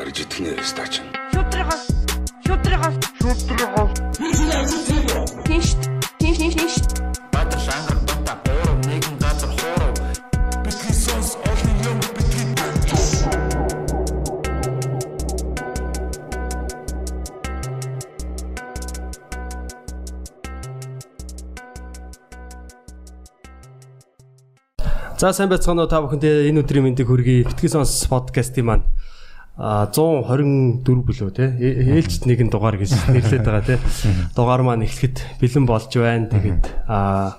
[0.00, 0.94] барьж итгэнэ стач.
[1.34, 1.82] Шүтрихас
[2.46, 3.90] шүтрихас шүтрихас
[5.44, 5.68] Тинш
[6.16, 6.74] тинш тинш тинш
[7.34, 9.92] Баатар шангар дота бороо нэгэн газар хоороо.
[10.64, 12.48] Бидний сонс олон юм бидний
[25.20, 26.48] За сайн байцгаана уу та бүхэндээ.
[26.48, 27.44] Энэ өдрийн мэндийг хүргэе.
[27.44, 28.84] Битгий сонс подкастын маань
[29.60, 31.52] 124 бүлөө те?
[31.60, 33.76] Ээлжид нэгэн дугаар гэж нэрлээд байгаа те?
[34.32, 36.32] Дугаар маань эхлэхэд бэлэн болж байна.
[36.32, 37.36] Тэгээд а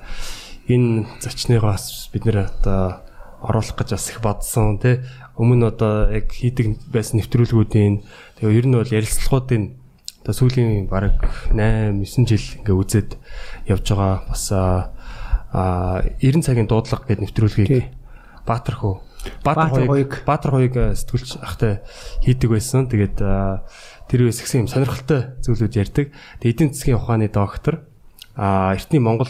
[0.70, 3.02] энэ зочныгоос бид нэр одоо
[3.42, 5.02] оруулах гэж бас их бодсон те?
[5.34, 8.06] Өмнө одоо яг хийдэг байсан нэвтрүүлгүүдийн
[8.38, 9.82] тэгээ ер нь бол ярилцлагуудын
[10.22, 11.18] одоо сүүлийн бараг
[11.50, 13.10] 8 9 жил ингээ үзээд
[13.66, 14.94] явж байгаа бас а
[16.22, 17.90] 90 цагийн дуудлага гэдэг нэвтрүүлгийг
[18.46, 19.11] Баатар хөө
[19.44, 21.82] Баатар хоёрыг Баатар хоёрыг сэтгүүлч ахтай
[22.26, 22.90] хийдэг байсан.
[22.90, 23.18] Тэгээд
[24.10, 26.08] тэр үес ихсэн юм сонирхолтой зүйлүүд ярьдаг.
[26.42, 27.86] Тэгээд эдийн засгийн ухааны доктор
[28.36, 29.30] а эртний Монгол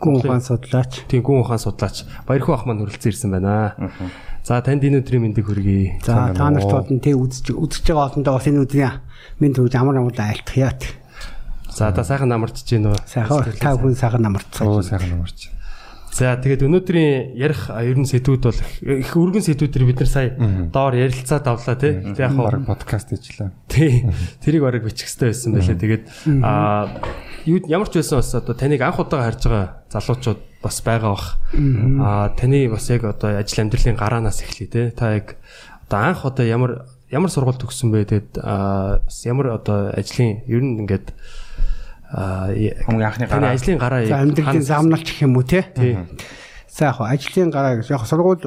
[0.00, 1.04] гүн ухаан судлаач.
[1.10, 3.74] Тийм гүн ухаан судлаач Баярхуу ах маань хүрэлцэн ирсэн байна.
[4.46, 6.02] За танд энэ өдрийн мэндийг хүргэе.
[6.06, 9.02] За та нарт бол тэг үзэж үзэж байгаа олондоо бас энэ өдрийн
[9.42, 10.78] минь төрж амар амар айлтгая.
[11.70, 12.96] За та сайхан намарч чинь нөө.
[13.06, 14.66] Сайхан та хүн сайхан намарцгаа.
[14.68, 15.50] Оо сайхан намарч.
[16.12, 20.36] За тэгээд өнөөдрийн ярих ер нь сэдвүүд бол их өргөн сэдвүүдэр бид нар сая
[20.68, 22.04] доор ярилцаад авлаа тий.
[22.04, 23.48] Тэгээд яг баг подкаст хийжлээ.
[23.72, 24.04] Тий.
[24.44, 25.80] Тэрийг бараг бичих хэрэгтэй байсан байлээ.
[25.80, 26.04] Тэгээд
[26.44, 27.00] аа
[27.48, 31.28] юу ямар ч байсан бас одоо таныг анх удаа харж байгаа залуучууд бас байгаа бах.
[31.56, 34.86] Аа таны бас яг одоо ажил амьдралын гараанаас эхлэе тий.
[34.92, 35.40] Та яг
[35.88, 38.04] одоо анх одоо ямар ямар сургууль төгссөн бэ?
[38.04, 41.16] Тэгээд аа ямар одоо ажлын ер нь ингээд
[42.12, 45.64] хамгийн анхны гараа ажлын гараа амьдралын замналч гэх юм уу те.
[46.68, 48.44] За яг ажлын гараа гэж яг сургууль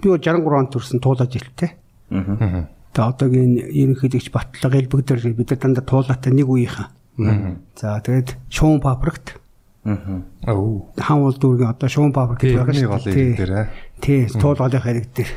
[0.00, 1.36] би бол 63 онд төрсэн туулаж.
[1.36, 2.68] Аа.
[2.94, 7.60] Тэгээ одоогийн ерөнхийлөгч Батлага элбэгдэр бид нар дандаа туулаатай нэг үеийнхэн.
[7.76, 9.36] За тэгээд шуун папрагт.
[9.84, 10.24] Аа.
[10.48, 10.88] Оо.
[10.96, 13.12] Хаан уул дүүргийн одоо шуун папраг гэж байгаа шүү дээ.
[13.12, 13.66] Тий, дээр аа.
[14.00, 15.30] Тий, туулгалын хэрэг дээр.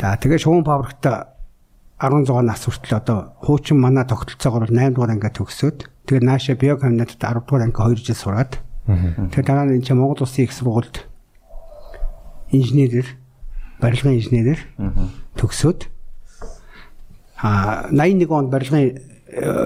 [0.00, 1.04] За тэгээ шуун папрагт
[1.98, 7.42] 16 нас хүртэл одоо хуучин манай тогтолцоогоор 8 дугаар ангиа төгсөөд тэгээ нааша биокомбинатад 10
[7.42, 11.02] дугаар анги 2 жил сураад тэгээ дараа нь энэ чинь Монгол Улсын их сургуульд
[12.54, 13.08] инженерээр
[13.82, 14.60] барилгын инженерээр
[15.34, 15.90] төгсөөд
[17.42, 19.02] а 81 онд барилгын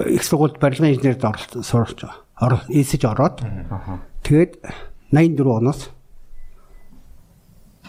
[0.09, 2.01] их сургуульд барилгын инженерд оролцсон сурч
[2.41, 3.45] орол эсэж ороод
[4.25, 4.57] тэгээд
[5.13, 5.93] 84 оноос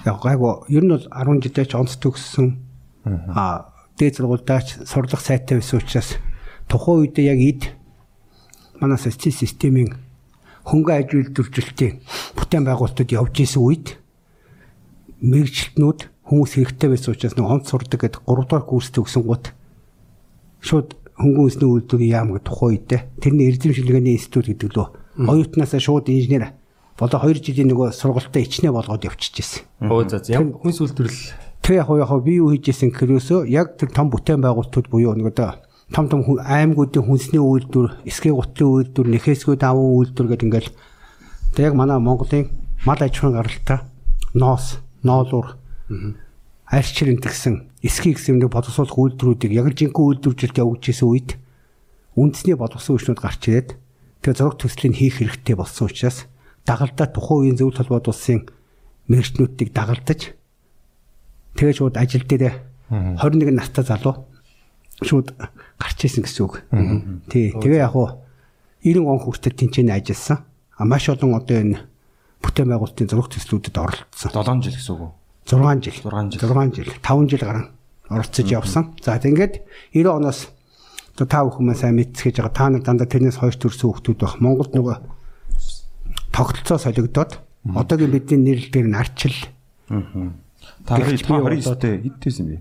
[0.04, 2.60] яг гайгүй ер нь бол 10 жилдээ ч онц төгссөн
[3.32, 6.18] а дээд сургуульдаач сурлах сайтай байсан учраас
[6.68, 7.62] тухайн үедээ яг ид
[8.80, 9.94] манай соци системийн
[10.64, 12.00] хөнгө аж үйлдвэржилтийн
[12.34, 13.86] бүтээн байгуулалтад явж исэн үед
[15.22, 19.52] мэрэгчлэтнүүд хүмүүс хэрэгтэй байсан учраас нэг онц сурдаг гэдэг 3 дахь курс төгсөн гут
[20.64, 24.88] шууд хөнгөн үндэсний үйлдвэрийн яам гэдэг тухайн үедээ тэрний эрдэм шилгээний институт гэдэг лөө.
[25.30, 26.56] Оюутнаасаа шууд инженер
[26.98, 29.84] болоо 2 жилийн нөгөө сургалтаа ичнэ болгоод явчихжээ.
[29.86, 34.12] Оо за ямар хүнс үйлдвэрлэл Тэг яг яг би юу хийжсэн гэхэрөөсөө яг тэр том
[34.12, 35.64] бүтээн байгуулалтууд буюу нэг одоо
[35.96, 40.70] том том аймагуудын хүнсний үйлдвэр, эсгийн гутлын үйлдвэр, нэхэсгүй даван үйлдвэр гэдэг ингээл
[41.56, 42.52] тэг яг манай Монголын
[42.84, 43.80] мал аж ахуйн гаралтай
[44.36, 45.56] ноос, ноолуур,
[46.68, 51.40] арчирэн гэсэн эсгийн гэсэн нэг боловсруулах үйлдвэрүүдийг яг л жинхэнэ үйлдвэржилт явуулж исэн үед
[52.12, 53.68] үндэсний боловсон хүчнүүд гарч ирээд
[54.20, 56.28] тэгээ зураг төслийг хийх хэрэгтэй болсон учраас
[56.68, 58.48] дагалдаа тухайн үеийн зөвлөлт холбоод улсын
[59.08, 60.36] мэрэгчнүүдийг дагалдаж
[61.54, 62.60] тэгээ шууд ажил дээр
[62.90, 64.26] 21 настай залуу
[65.02, 65.34] шууд
[65.78, 66.62] гарч исэн гэсэн үг.
[67.30, 67.50] Тий.
[67.54, 68.22] Тэгээ яг уу
[68.84, 70.44] 90 он хүртэл тэнцэнэ ажилласан.
[70.76, 71.78] А маш олон одоо энэ
[72.42, 74.30] бүтээн байгуулалтын зураг төслүүдэд оролцсон.
[74.30, 75.12] 7 жил гэсэн үг үү?
[75.48, 75.98] 6 жил.
[76.04, 76.42] 6 жил.
[76.44, 76.90] 6 жил.
[77.00, 77.66] 5 жил гарan
[78.08, 78.94] оролцож явсан.
[79.00, 80.52] За тэгээд 90 оноос
[81.14, 82.52] одоо та бүхэн сайн мэдсгэж байгаа.
[82.52, 84.36] Та нар дандаа тэрнээс хойш төрсэн хүмүүс байх.
[84.42, 84.96] Монголд нөгөө
[86.34, 89.38] тогтолцоо солигдоод одоогийн бидний нэрлэлээр нь арчил.
[90.84, 92.56] Та 29-тэй хэдтэйсэн бэ?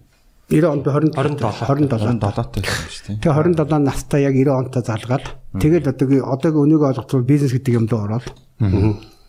[0.49, 3.19] 90 онд 27 27 27-тай байсан шүү дээ.
[3.23, 5.25] Тэгээ 27 настай яг 90 онтой залгаад.
[5.59, 8.27] Тэгэл одоогийн одоогийн өнөөгөө олгоцвол бизнес гэдэг юмд ороод.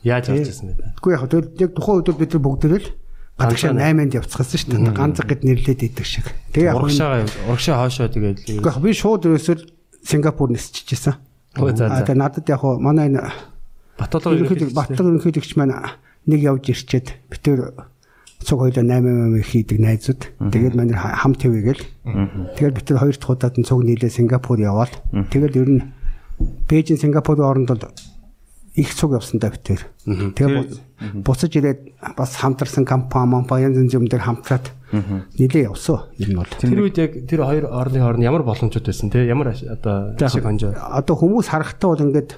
[0.05, 0.95] Яаж авч ирсэн бэ?
[1.01, 2.89] Үгүй яг тэгэл яг тухайн үед бид нар бүгдээрээ л
[3.41, 4.95] гадагшаа 8-нд явцгаасан шүү дээ.
[4.95, 6.27] Ганцаг гэд нэрлээд идэг шиг.
[6.53, 9.57] Тэгээ яг урагшаа урагшаа хаашаа тэгээд Үгүй би шууд ерөөсөө
[10.05, 11.17] Сингапур нисчихсэн.
[11.57, 13.25] Тэгээ надад яг манай энэ
[13.97, 17.73] Батлага ерөнхийдөө Батлага ерөнхийдөгч маань нэг явж ирчээд битэр
[18.45, 20.21] цуг хоёлоо 8 8 хийдэг найзууд.
[20.53, 21.83] Тэгээд манай хамт хэвээгэл.
[22.55, 24.93] Тэгээд бид хоёр дахь удаад нь цуг нийлээ Сингапур яваал.
[25.11, 25.83] Тэгээд ер нь
[26.69, 27.83] Бээжин Сингапурын оронд бол
[28.75, 29.87] их цуг явсан да битэр.
[30.05, 31.81] Тэгээд буцаж ирээд
[32.17, 34.67] бас хамтарсан компани, компани янз янз юм дээр хамтраад
[35.39, 36.51] нилээ явсан ер нь бол.
[36.59, 40.75] Тэр үед яг тэр хоёр орны хооронд ямар боломжууд байсан те ямар одоо ашиг хонжоо.
[40.75, 42.35] Одоо хүмүүс харахтаа бол ингээд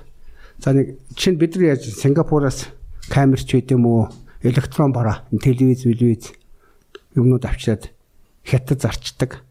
[0.61, 2.69] за нэг чинь бид нар яаж Сингапураас
[3.09, 4.09] камерч байд юм уу
[4.43, 6.33] электрон бараа телевиз телевиз
[7.15, 7.91] юмнууд авчираад
[8.45, 9.43] хятад зарчдаг.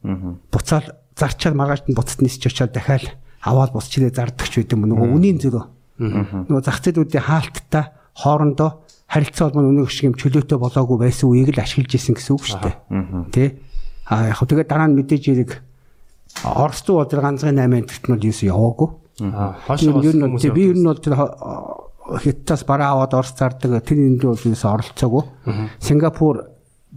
[0.51, 5.09] Буцаал зарчаад маргааш нь буцад нисч очиад дахиад аваад бусчилээ зардаг ч байд юм нөгөө
[5.15, 5.65] үнийн зөрөө.
[6.49, 11.61] Нөгөө зах зээлүүдийн хаалттай хоорондоо харилцаа холбоо өнөөх шиг юм чөлөөтэй болоогүй байсан үеийг л
[11.61, 12.75] ашиглаж исэн гэсэн үг шүү дээ.
[13.31, 13.43] Тэ?
[14.09, 15.51] А яг хөө тэгээд дараа нь мэдээж хэрэг
[16.43, 18.89] Орос руу бол ганцхан 8 дэх нь бол юус яваагүй.
[19.23, 21.15] Аа Тийм ер нь бол би ер нь бол тэр
[22.05, 25.23] хятадас бараа аваад Орос зардаг тэр энэ рүү юус оролцоогүй.
[25.81, 26.55] Сингапур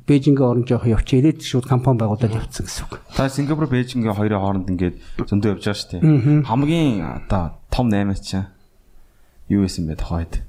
[0.08, 3.00] Бээжингээ орон жоох явч ирээд шууд компани байгуулад явцсан гэсэн үг.
[3.12, 4.96] Та Сингапур, Бээжингийн хоёрын хооронд ингээд
[5.26, 6.48] зөндөө явж байгаа шүү дээ.
[6.48, 8.46] Хамгийн одоо том 8 чинь
[9.52, 10.40] юу байсан бэ тохойд?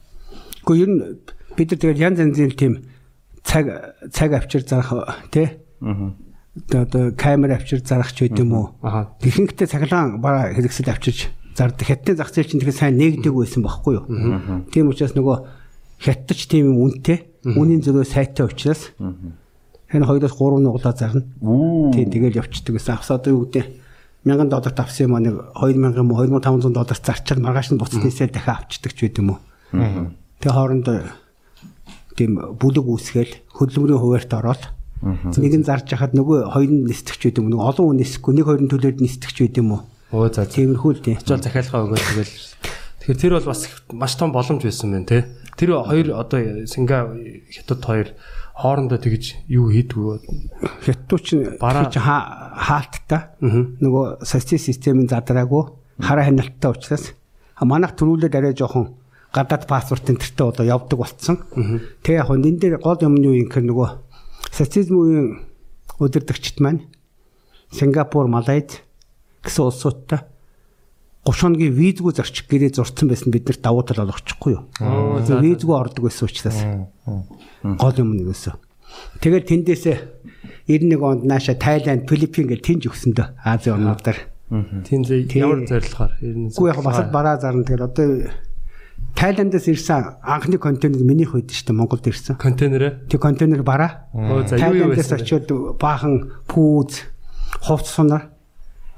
[0.64, 1.02] Гэхдээ ер нь
[1.58, 2.74] бид нар тэгэл янз янзын тийм
[3.44, 3.66] цаг
[4.14, 4.94] цаг авчир зарах
[5.34, 5.60] тий.
[5.82, 6.14] Аа.
[6.70, 8.68] Одоо камер авчир зарах ч байд юм уу.
[9.20, 11.84] Техниктэй цаглаан бараа хэрэгсэл авчирч зардаг.
[11.92, 14.06] Хятадын зах зээл чинь тэгэхээр сайн нэгдэг байсан байхгүй юу?
[14.72, 15.38] Тийм учраас нөгөө
[16.00, 17.28] хятадч тийм юм үнэтэй.
[17.44, 18.96] Үнийн зөрөө сайтай учраас
[19.92, 21.28] энэ хоёроос 3 нуглаа зарна.
[21.92, 22.96] Тийм тэгэл явцдаг гэсэн.
[22.96, 23.68] Авс одоо юу гэдэг
[24.24, 28.32] 1000 долларт авсан юм аа нэг 2000 юм уу 2500 долларт зарчаад маргааш нь буцнээсээ
[28.32, 29.40] дахиад авчдаг ч байт юм уу.
[30.40, 30.98] Тэгээ хоорондоо
[32.16, 34.64] тийм бүлэг үүсгээл хөдөлмөрийн хуваарьт ороод
[35.40, 37.64] нэг нь зарж хахад нөгөө хоёр нь нисдэгч байт юм уу.
[37.64, 39.82] Олон хүн нисэхгүй нэг хоёр нь төлөөд нисдэгч байт юм уу.
[40.12, 40.46] Оо за.
[40.46, 41.18] Тиймэрхүү л тийм.
[41.22, 42.34] Очоод захиалгаа өгöd тэгэл.
[43.04, 43.62] Тэгэхээр тэр бол бас
[43.94, 45.20] маш том боломж байсан байна те.
[45.58, 47.14] Тэр хоёр одоо Синга
[47.52, 48.08] хятад хоёр
[48.58, 50.20] хоорондоо тэгж юу хийдгүү.
[50.84, 55.64] Хятадч Бараа- чи хаалттай нөгөө социал системийн задраагүй
[56.02, 57.14] хараа хяналттай учраас
[57.62, 58.96] манайх төрүүлээд арай жоохон
[59.32, 61.38] гадаад паспорт энтертэй одоо явдаг болцсон.
[62.04, 63.90] Тэгээ яг энэ дээр гол юм нь юу юм гэхээр нөгөө
[64.52, 65.40] социализмын
[66.00, 66.88] удирдагчд маань
[67.72, 68.82] Сингапур, Малайз
[69.44, 70.20] гэсэн улсуудтай
[71.26, 74.64] 30 хоногийн визгүй зарчих гэрээ зурцсан байсан бид нарт давуу тал олгочихгүй юу.
[75.20, 76.58] Визгүй ордог байсан учраас
[77.62, 78.56] гол юм нь юусэн.
[79.22, 79.98] Тэгээд тэндээсээ
[80.66, 84.18] 91 онд нааша Тайланд, Филиппин гэж тэнж өгсөндөө Азийн орнуудаар.
[84.50, 87.68] Зэ ямар зорилгоор ер нь Үгүй яг басад бараа зарна.
[87.68, 88.34] Тэгээд одоо
[89.14, 92.38] Тайландаас ирсэн анхны контейнер минийх байд шүү дээ Монголд ирсэн.
[92.42, 93.10] контейнерээ.
[93.10, 94.10] Тэг контейнер бараа.
[94.14, 97.06] Тайландаас очиод баахан пүүз,
[97.62, 98.34] хувц сунар.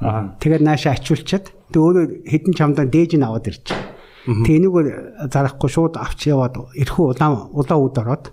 [0.01, 0.35] Аа.
[0.41, 3.65] Тэгээд нааша ачуулчаад тэг өөрөө хідэн чамдаа дээж нь аваад ирж.
[4.25, 8.25] Тэг энийгээр зарахгүй шууд авч яваад эрхүү улаан улаан үд ороод.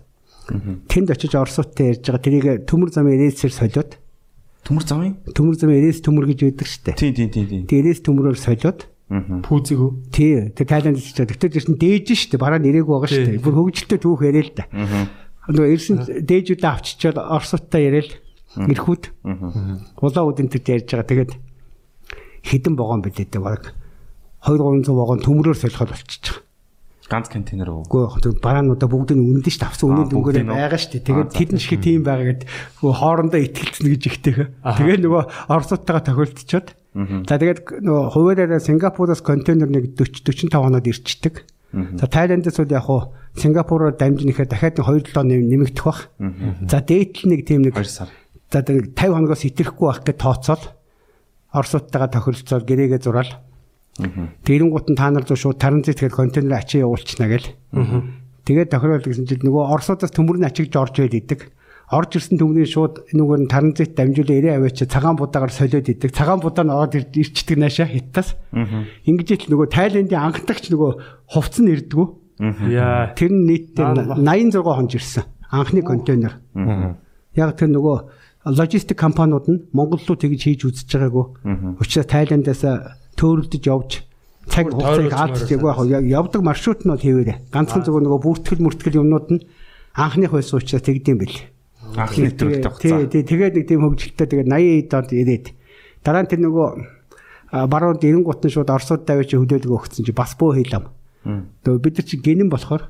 [0.88, 2.24] Тэнд очиж орсуудтай ярьж байгаа.
[2.24, 4.00] Тэрийг төмөр замын рейсээр солиод
[4.64, 5.16] Төмөр замын?
[5.32, 6.92] төмөр замын рейс төмөр гэж байдаг штэ.
[6.98, 7.62] Тийм тийм тийм тийм.
[7.68, 8.88] Тэг рейс төмөрөөр солиод.
[9.08, 9.92] Пүүзиг үү?
[10.12, 13.40] тий тэг Тайланд ч тэгтээ тэр чинь дээж штэ бараа нэрээгүй байгаа штэ.
[13.40, 14.64] Бүр хөвгөлтэй түүх яриа л да.
[15.48, 15.96] Нөгөө ирсэн
[16.28, 18.12] дээжүүдээ авчичаад орсуудтай яриа л
[18.68, 19.04] эрхүүд.
[20.04, 21.08] Улаан үдэн тэр ярьж байгаа.
[21.08, 21.32] Тэгээд
[22.48, 23.76] хідэн вагон билээ дээ баг
[24.48, 26.48] 2 300 вагон төмрөөр солиход байгаа.
[27.08, 27.88] Ганц контейнер үү?
[27.88, 30.52] Үгүй бараануудаа бүгдийг нь үнэн ш тавсан бүгдийг нь.
[30.52, 31.00] байгаа штэ.
[31.00, 32.42] Тэгээд тэдэн шиг тийм байгаа гэд
[32.84, 34.44] хоорондоо итгэлцэн гэж ихтэйхэ.
[34.60, 36.68] Тэгээд нөгөө орсуудтайгаа тохиолдчиход.
[37.24, 41.48] За тэгээд нөгөө хуваараараа Сингапураас контейнер нэг 40 45 хоноод ирчдэг.
[41.72, 43.00] За Тайландаас бол яг хуу
[43.40, 46.12] Сингапураар дамжинэхээр дахиад нэг 2 7 нэмэгдэх бах.
[46.68, 48.12] За дээдл нэг тийм нэг 2 сар.
[48.52, 50.64] За тэр 50 хоногоос итэрэхгүй байх гэж тооцоол
[51.52, 53.32] Оросуудтайгаа тохиролцоод гэрээгээ зураал.
[54.46, 57.48] Тэрэнгуут нь та нар зөө шууд транзит гээд контейнер ачаа явуулчихна гээл.
[58.46, 61.50] Тэгээд тохироол гэсэн чинь нөгөө Оросуудаас төмөрний ачиг жорж байд идэг.
[61.88, 66.12] Орж ирсэн төмрийн шууд энүүгээр нь транзит дамжуулаа ирээ аваач цагаан будаагаар солиод идэг.
[66.12, 68.36] Цагаан будаа нь ороод ир- ирчдэг наашаа хиттас.
[69.08, 70.90] Ингэж л нөгөө Тайландын анхдагч нөгөө
[71.32, 72.06] хувцс нь ирдгүү.
[73.16, 75.24] Тэр нь нийтдээ Аа, 86 хонж ирсэн.
[75.50, 76.36] Анхны контейнер.
[77.34, 77.96] Яг тэр нөгөө
[78.48, 81.76] логистик компаниуд нь Монгол руу тэгж хийж үзэж байгаагүй.
[81.80, 82.62] Учир нь Тайландаас
[83.16, 83.90] төөрөлдөж явж
[84.48, 87.52] цаг хугацааг тойруулж алдчих яг яг явдаг маршрут нь бол хэвээрээ.
[87.52, 89.44] Ганцхан зөвхөн нөгөө бүртгэл мөртгэл юмнууд нь
[89.92, 91.36] анхных байсан учраас тэгдэм бил.
[91.96, 93.08] Анхны нэвтрүүлэгт Тий, тавцсан.
[93.12, 95.46] тий, тэгээд нэг тийм хөгжилтэй тэгээд 80 доод ирээд
[96.04, 96.68] дараа нь тэр нөгөө
[97.68, 100.92] баруун эренгуут нь шууд Оросууд давж хөдөлгөө өгсөн чи бас бөө хийлам.
[101.24, 102.88] Тэгээ бид нар чи гинэн болохоор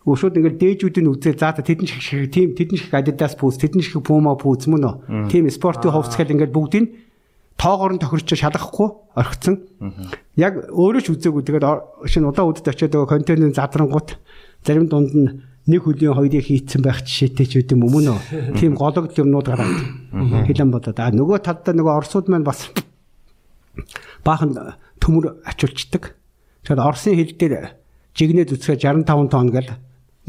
[0.00, 3.84] Өө шууд ингээд дээжүүдийн үзээ за та тэдэн шиг тийм тэдэн шиг Adidas пүүс тэдэн
[3.84, 5.28] шиг Puma пүүс мөн үү?
[5.28, 6.88] Тийм спортын хувцсгал ингээд бүгдийг
[7.60, 9.60] тоогоор нь тохирч шалгахгүй орхицсан.
[10.40, 14.16] Яг өөрөө ч үзээгүй тэгээд шинэ улаан үдэд очиод байгаа контейнерын задрангууд
[14.64, 15.28] зарим дунд нь
[15.68, 18.20] нэг хөлийн хоёрыг хийцэн байх жишээтэй ч үгүй мөн үү?
[18.58, 22.72] Тийм гологд юмнууд гараад хэлэн бодоод а нөгөө талдаа нөгөө орсууд маань бас
[24.24, 24.56] баахан
[24.96, 26.16] төмөр ачуулцдаг.
[26.64, 27.76] Тэгэхээр Оросын хил дээр
[28.16, 29.70] жигнэд үсгээ 65 тонн гэл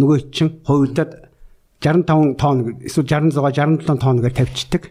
[0.02, 1.32] нөгөө чин хувилдаад
[1.82, 4.84] 65 тонн эсвэл 66 67 тонн гэж тавьчихдаг.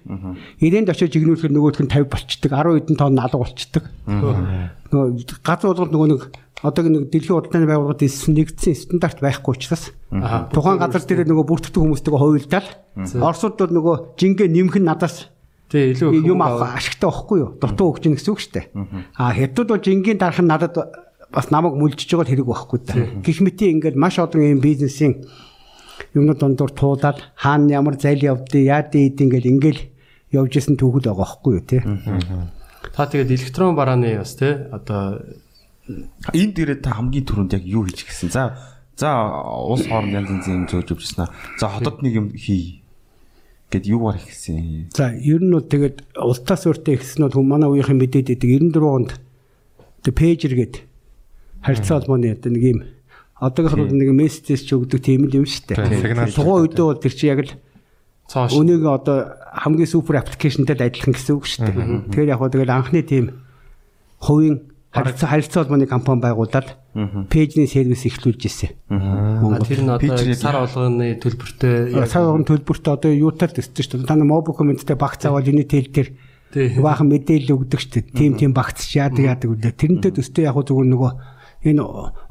[0.58, 2.50] Ирээнд очиж игнүүлэхэд нөгөөх нь 50 болчдөг.
[2.50, 3.84] 10 хэдэн тонн алга болчдөг.
[4.06, 6.22] Нөгөө газар болгонд нөгөө нэг
[6.66, 9.94] одоо нэг дэлхийн уралдааны байгууллагад нэгдсэн стандарт байхгүй учраас
[10.50, 12.68] тухайн газар дээр нөгөө бүртгэдэг хүмүүстэйгээ хувилдаал.
[12.98, 15.30] Оросууд бол нөгөө жингээ нэмэх нь надаас
[15.70, 17.50] Тий илүү юм ашигтай байхгүй юу?
[17.62, 18.66] Дутуу өгч гэнэ гэсэн үг шүү дээ.
[19.14, 20.74] А хятад бол жингийн дарах нь надад
[21.32, 22.94] бас намайг мүлжиж байгаа хэрэг байхгүй да.
[23.22, 25.24] Гэх мэт ингээд маш олон юм бизнесийн
[26.14, 29.82] юмнууд дондор туулаад хаана ямар зайл явдгийг яад ийд ингээд ингээл
[30.34, 31.80] явж исэн түүхэл байгаа байхгүй юу тий.
[32.94, 35.22] Та тэгээд электрон барааны бас тий одоо
[36.34, 38.30] Энд ирээд та хамгийн түрүүнд яг юу хийж гисэн?
[38.30, 38.54] За
[38.94, 39.10] за
[39.66, 41.26] улс хооронд янз янзын зөөж өвчснэ.
[41.58, 42.84] За хотод нэг юм хий
[43.70, 44.90] гэд юугаар ихсэн.
[44.94, 49.10] За ер нь бол тэгээд ултаас өөртөө ихсэн бол манай үеийнхэн мэдээд идэг 94 онд
[50.06, 50.74] тэг пэйжер гээд
[51.64, 52.80] харилцаа холбооны одоо нэг юм
[53.40, 56.28] одоогийнх нь нэг мессеж ч өгдөг тийм л юм шүү дээ.
[56.36, 57.52] Тухайн үедээ бол тэр чи яг л
[58.28, 61.86] цааш Өнийг одоо хамгийн супер аппликейшнтэй л адилхан гэсэн үг шүү дээ.
[62.12, 63.24] Тэгэхээр яг хөө тэгэл анхны тийм
[64.20, 66.68] хувийн харилцаа харилцаа холбооны компани байгуулаад
[67.32, 68.70] пэйжний сервис эхлүүлж ирсэн.
[69.64, 74.10] Тэр нь одоо сар болгоны төлбөртэй Сая огн төлбөрт одоо юутаар төссөн шүү дээ.
[74.10, 76.10] Та нар мобил комменттэй багц аваад Unitel дээр
[76.82, 78.14] баахан мэдээлэл өгдөг шүү дээ.
[78.14, 79.78] Тим тим багц яадаг яадаг үлээ.
[79.78, 81.10] Тэрнтэй төстэй яг хөө зүгээр нөгөө
[81.60, 81.82] энэ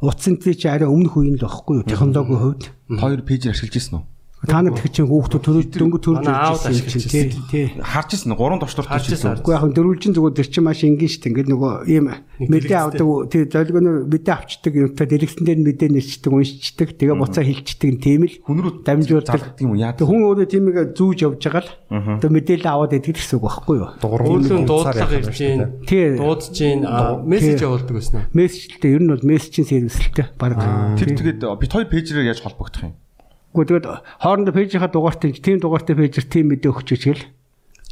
[0.02, 1.86] утсан чи арай өмнөх үеийн л багхгүй юу?
[1.86, 2.64] Технологийн хувьд.
[2.90, 4.04] Хоёр пэйж ашиглаж ирсэн үү?
[4.40, 7.28] Та нар тэгэх чинь хүүхдүүд төрөж дөнгө төрж ирсэн чинь тий.
[7.52, 7.66] тий.
[7.76, 8.40] Харж ирсэн үү?
[8.40, 9.44] Гурван товчлорт Харж ирсэн.
[9.44, 11.32] Уу яг дөрвөлжин зүгээр тэр чинь маш энгийн шүү дээ.
[11.36, 12.06] Ингээд нөгөө ийм
[12.48, 18.00] мэдээ авдаг тий зорилгоор мэдээ авчдаг юмтай дэрэгсэн дээр мэдээ нэрчдэг уншичдаг тэгээ буцаа хилчдэг
[18.00, 19.60] тийм л Хүн рүү дамжуулдаг.
[19.60, 19.80] юм уу?
[19.84, 19.92] Яа.
[20.00, 23.76] Тэг хүн өөрөө тиймийг зүүж явж байгаа л тэг мэдээлэл аваад идэг гэсэн үг байхгүй
[23.76, 23.92] юу?
[24.08, 26.16] Өөрлөн дуудлага ирж гин Тий.
[26.16, 26.88] дуудаж гин
[27.28, 28.26] мессеж явуулдаг гэсэн үү?
[28.40, 30.56] Мессежлтэй ер нь бол мессежийн сервисэлтэй баг.
[30.96, 32.96] Тэр тэгээд бит хоёр пэйжээр яаж холбогдох юм?
[33.54, 33.88] Гэхдээ тэгээд
[34.22, 37.26] хоорондоо пэйжийнхаа дугаартай тийм дугаартай пэйжэр тийм мэдээ өгч ичгэл.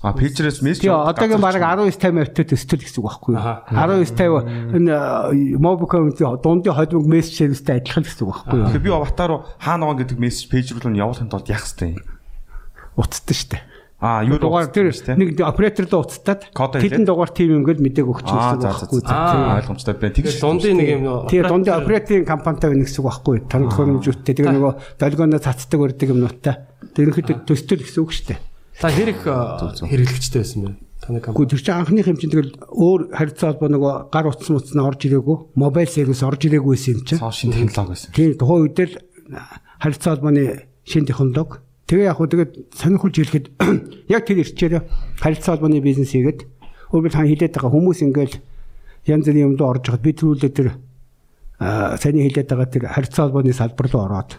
[0.05, 3.41] А пэйжерээс мессеж Тэгээ одоогийн баг 19 50 авто төсөл гэсэн үг байхгүй юу?
[3.73, 8.65] 19 50 энэ мобиком дундын холбог мессеж сервистэй адилхан гэсэн үг байхгүй юу?
[8.69, 11.97] Тэгэхээр би аватар руу хаана байгаа гэдэг мессеж пэйж рүү нь явуулахын тулд яах хэвтэй.
[12.93, 13.63] Уцтсан шүү дээ.
[13.97, 18.29] А юу дугаар тэр нэг оператордоо уцтаад Код тэдэн дугаар тийм юм гээд мэдээг өгч
[18.29, 20.13] за байхгүй за ойлгомжтой байна.
[20.13, 23.49] Тэгээд дундын нэг юм нөө Тэгээ дундын операторын компанитай нэг гэсэн үг байхгүй юу?
[23.49, 26.55] Танад хөрөмжүүдтэй тэгээ нөгөө долгионоо цацдаг өрдөг юмнуудтай.
[26.93, 28.39] Тэр ихэд төстөл гэсэн үг шүү дээ.
[28.77, 30.69] та хэрэг хэрэглэгчтэй байсан бэ?
[31.01, 31.49] Таны компани.
[31.49, 36.21] Гэхдээ анхны хэмжээнд тэгэл өөр харилцаа холбоо нөгөө гар утсан утсан орж ирээгүй, мобайл сервис
[36.21, 37.21] орж ирээгүй байсан юм чинь.
[37.21, 38.13] цаашин технологи байсан.
[38.13, 38.93] Тийм тухайн үед л
[39.81, 41.61] харилцаа холбооны шин технологи.
[41.87, 43.45] Тэгээ яг хөө тэгээд сонирхолж хэлэхэд
[44.15, 44.73] яг тэр ирчээр
[45.23, 46.43] харилцаа холбооны бизнес хийгээд
[46.91, 48.35] өөрөөр хаан хилээд байгаа хүмүүс ингээл
[49.07, 50.75] янз бүрийн юмд орж хад би түрүүлээ тэр
[51.57, 54.31] саний хилээд байгаа тэр харилцаа холбооны салбар руу ороод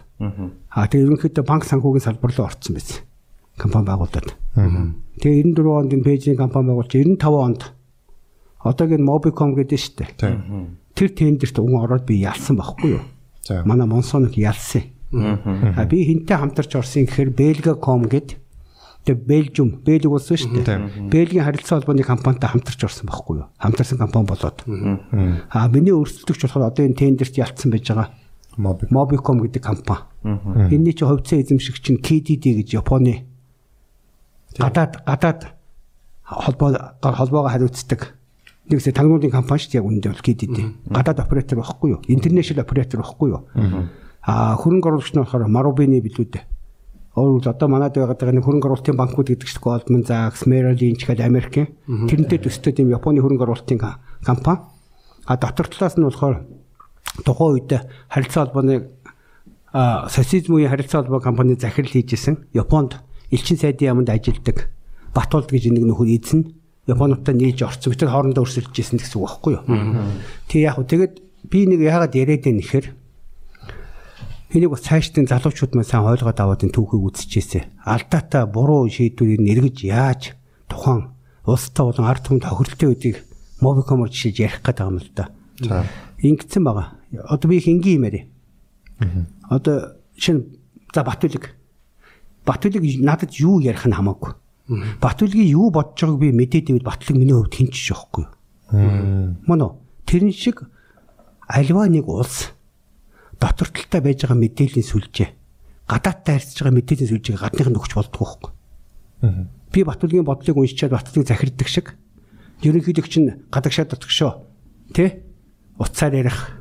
[0.69, 3.01] аа тэгээ ерөнхийдөө банк санхүүгийн салбар руу орсон байсан.
[3.57, 4.29] Компани байгуулад.
[5.17, 7.61] Тэгээ 94 онд энэ пэйжийн компани байгуулж 95 онд
[8.61, 10.11] одоогийн Mobicom гэдэг шүү дээ.
[10.95, 13.03] Тэр тендерт уг ороод би ялсан байхгүй юу?
[13.65, 14.87] Манай Монсоног ялсан.
[15.11, 18.37] А би хинтээ хамтарч орсон гэхээр Belga.com гэд
[19.05, 21.09] тэгээ Бельжиум, Бельги улс шүү дээ.
[21.09, 23.47] Бельгийн харилцаа холбооны компанитай хамтарч орсон байхгүй юу?
[23.57, 24.61] Хамтарсан компани болоод.
[25.49, 28.13] А миний өрсөлдөгч болохоор одоо энэ тендерт ялцсан байж байгаа.
[28.59, 30.05] Mobicom гэдэг компани.
[30.69, 33.25] Энийний чи хувьцаа эзэмшигч нь KDD гэж Японы
[34.59, 35.55] гадаад гадаад
[36.21, 38.13] холбоо холбоогоо хариуцдаг
[38.69, 40.57] нэгсээ тагнуулын компани шүү дээ яг үүндээ бол KDD.
[40.91, 42.01] Гадаад оператор байхгүй юу?
[42.05, 43.41] Интернэшнл оператор байхгүй юу?
[44.23, 46.43] Аа хөрөнгө оруулагч нь болохоор Marubeni билүү дээ.
[47.15, 51.03] Өөрөөр одоо манад байгаад байгаа нэг хөрөнгө оруулалтын банкуд гэдэг чинь Goldman Sachs, Merrill Lynch
[51.07, 51.67] гэдэг Америкийн
[52.07, 53.79] тэрнтэй төстэй тийм Японы хөрөнгө оруулалтын
[54.23, 54.59] компани.
[55.25, 56.45] А дотор талаас нь болохоор
[57.25, 57.71] тухайн үед
[58.07, 58.87] харилцаа холбооны
[59.73, 64.69] а социализмын харилцаа холбоо компани захирал хийжсэн Японд элчин сайдын яамд ажилладаг
[65.13, 66.53] Батулд гэж нэг нөхөр эзэн
[66.89, 67.93] Японуудтай нийлж орцсон.
[67.93, 69.63] Бид хоорондоо өрсөлдөж ирсэн гэсэн үг байхгүй юу?
[70.49, 71.13] Тэг яг хөө тэгээд
[71.45, 72.85] би нэг яагаад яриад байна нэхэр
[74.49, 77.69] энийг бас цаашдын залуучууд маань сайн ойлгоод аваад энэ түүхийг үзчихээсэ.
[77.85, 80.21] Алдаатай буруу шийдвэрийг нэргэж яаж
[80.65, 81.13] тухайн
[81.45, 83.17] улстай болон ард түмэнд тохиролтын үдийг
[83.61, 85.29] мобикомор жишээж ярих байгаа юм л да.
[85.61, 85.85] За.
[86.17, 86.97] Ингэсэн байгаа.
[87.29, 88.25] Одоо би их энгийн юм яриа.
[89.49, 90.45] Одоо шинэ
[90.93, 91.53] за Батүлэг.
[92.45, 94.33] Батүлэг надад юу ярих нь хамаагүй.
[95.01, 99.37] Батүлгийн юу бодож байгааг би мэдээд ивэл Батүлэг миний хувьд хинчиж байхгүй юу?
[99.45, 99.71] Мөн үү?
[100.05, 100.69] Тэрэн шиг
[101.49, 102.53] альва нэг улс
[103.39, 105.29] дотор талтай байж байгаа мэдээллийн сүлжээ.
[105.87, 108.51] Гадаадтай харьцаж байгаа мэдээллийн сүлжээг гадных нь өгч болдгоо байхгүй.
[109.71, 111.95] Би Батүлгийн бодлыг уншичаад Батүлгийг захирддаг шиг
[112.63, 114.43] ерөнхийдөө чинь гадагшаа дотгошоо
[114.91, 115.23] тий?
[115.79, 116.59] Уцаар ярих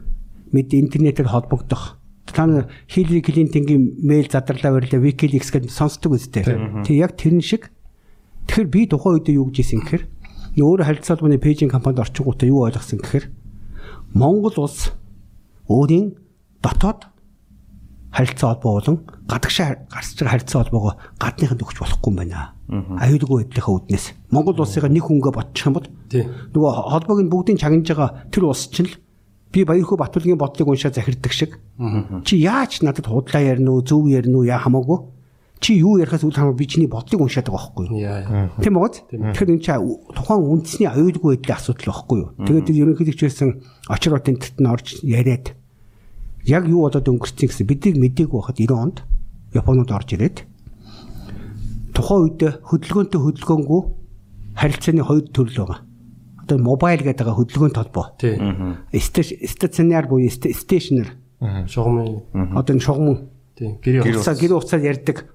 [0.53, 1.99] мэд интернетээр холбогдох.
[2.27, 6.45] Та нар Хиллари Клинтонгийн мэйл задарлаа барилаа WikiLeaks гэдэг сонсдог үстэй.
[6.85, 7.73] Тэг яг тэрэн шиг.
[8.47, 10.05] Тэгэхээр би тухайн үед юу гэж хэлсэн гэхээр
[10.63, 13.27] өөрөө харилцаа холбооны пэйжинг компанид орчингуудаа юу ойлгосон гэхээр
[14.15, 14.93] Монгол улс
[15.69, 16.17] өөрийн
[16.63, 17.07] дотоод
[18.13, 18.97] харилцаа холбоо болон
[19.29, 22.55] гадагшаа гарч байгаа харилцаа холбоогоо гадныханд өгч болохгүй юм байна.
[22.69, 24.07] Аюулгүй байдлынхаа үүднээс.
[24.33, 25.89] Монгол улсыг нэг хүнгээ бодчих юм бол
[26.53, 28.97] нөгөө холбоог нь бүгдийг чагнаж байгаа тэр улс чинь л
[29.53, 31.61] би Баярхүү Батулгийн бодлыг уншаа захирддаг шиг.
[32.25, 34.99] Чи яаж надад худлаа ярина уу зөв ярина уу яа хамаагүй?
[35.61, 37.97] Чи юу ярихаас үл хамаагүй би чиний бодлыг уншаад байгаа байхгүй юу.
[38.61, 38.89] Тийм үү?
[39.09, 39.73] Тэгэхээр энэ чи
[40.13, 42.29] тухайн үндэсний аюулгүй байдлын асуудал байхгүй юу?
[42.45, 43.49] Тэгээд тэр ерөнхийлөгч байсан
[43.89, 45.58] очир отынт нь орж яриад
[46.49, 48.99] яг юу болоод өнгөрцөн гэсэн бидийг мдээгүй байхад 90 онд
[49.53, 50.45] Японууд орж ирээд
[51.93, 53.81] тухайн үед хөдөлгөөнтэй хөдөлгөөнгүй
[54.57, 55.81] харилцааны хоёр төрөл байгаа.
[56.43, 58.07] Одоо мобайл гэдэг байгаа хөдөлгөөн толбоо.
[58.17, 58.41] Тий.
[58.97, 61.17] Стационар буюу стейшнер.
[61.69, 62.57] Шугамын.
[62.57, 63.77] Одоо энэ шугам Тий.
[63.83, 64.15] Гэрээ.
[64.17, 65.27] хуцаа гэр хуцаад ярьдаг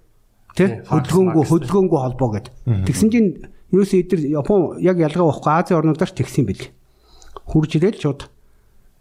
[0.56, 2.48] Тий, хөдөлгөөнгүй хөдөлгөөнгүй холбоо гэд.
[2.86, 3.30] Тэгсэн чинь
[3.74, 6.62] ерөөсөө эдгээр Япон яг ялгаа байхгүй Азийн орнуудаар ч тэгсэн бил.
[7.50, 8.30] Хурж ирээл шууд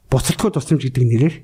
[0.09, 1.35] буцалтгүй тусламж гэдэг нэрээр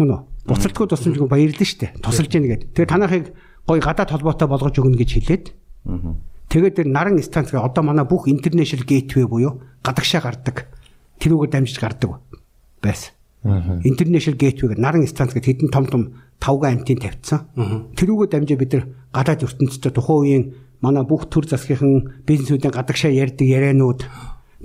[0.00, 0.20] мөн үү?
[0.48, 2.00] Буцалтгүй тусламж гоо баярлаа штэ.
[2.00, 2.72] Тусалж яана гэд.
[2.72, 3.26] Тэгээ танахыг
[3.68, 5.44] гоё гадаад холбоотой болгож өгнө гэж хэлээд.
[6.50, 10.66] Тэгээд тэр наран станц гэ одоо манай бүх интернэшнл гейтвей буюу гадагшаа гардаг
[11.22, 12.18] тэрүүгээр дамжиж гардаг
[12.82, 13.14] байсан.
[13.86, 16.02] Интернэшнл гейтвей гэдэг наран станц гэдэг хэдэн том том
[16.42, 17.46] тавган амтын тавьсан.
[17.94, 20.44] Тэрүүгээр дамжиж бид нар гадаад ертөнцийн тухайн үеийн
[20.82, 24.02] манай бүх төр засгийнхан бизнесүүдийн гадагшаа ярьдаг ярианууд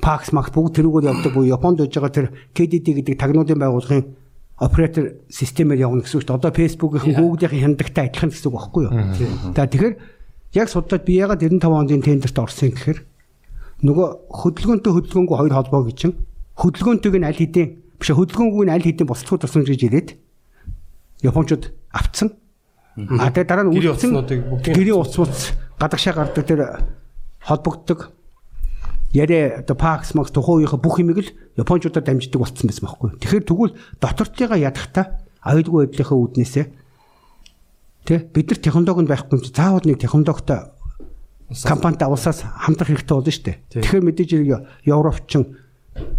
[0.01, 4.03] Пакс Макс бүгд тэрүүгээр явдаг буюу Японд байж байгаа тэр KDD гэдэг тагнуудын байгууллагын
[4.57, 6.39] оператор системээр явна гэсэн үг шүү дээ.
[6.39, 8.93] Одоо Facebook-ийн Google-ийн хяндагтай адилхан гэсэн үг байхгүй юу?
[9.51, 9.95] За тэгэхээр
[10.55, 12.99] яг судлаад би ягаад 95 онд тендерт орсон гэхээр
[13.83, 16.15] нөгөө хөдөлгөөнтэй хөдөлгөөнгүй хоёр холбоо гэж чинь
[16.55, 17.69] хөдөлгөөнтэйг нь аль хэдийн
[17.99, 20.09] биш хөдөлгөөнгүй нь аль хэдийн бослоход тусламж гэж ирээд
[21.19, 22.31] Япончууд авцсан.
[22.95, 24.15] А тэгээ дараа нь үлдсэн
[24.63, 25.39] гэрийн утас муц
[25.75, 26.61] гадагшаа гардаг тэр
[27.43, 28.14] холбогддог
[29.15, 33.09] яриа одоо пакс макс тухайн үеийнхээ бүх юмыг л японочдоор дамждаг болсон байсан байхгүй.
[33.23, 33.73] Тэгэхээр тэгвэл
[34.03, 36.65] дотортойгоо ядахта аюулгүй байдлынхаа үүднээсээ
[38.03, 40.59] тий бид нар технологи нь байхгүй юм чи заавал нэг технологитой
[41.63, 43.57] компанитай улсаас хамтрах хэрэгтэй болно шүү дээ.
[43.71, 44.51] Тэгэхээр мэдээж хэрэг
[44.83, 45.43] Европчин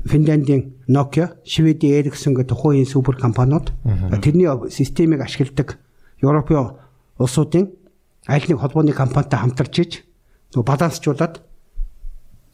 [0.09, 3.77] Финляндийн Nokia, Шведийн Ericsson гэх тухайн супер компаниуд
[4.25, 5.77] тэрний системийг ашигладаг
[6.23, 6.81] Европын
[7.19, 7.77] улсуудын
[8.27, 9.93] аль нэг холбооны компанитай хамтарч иж
[10.55, 11.45] нөгөө балансчлуулад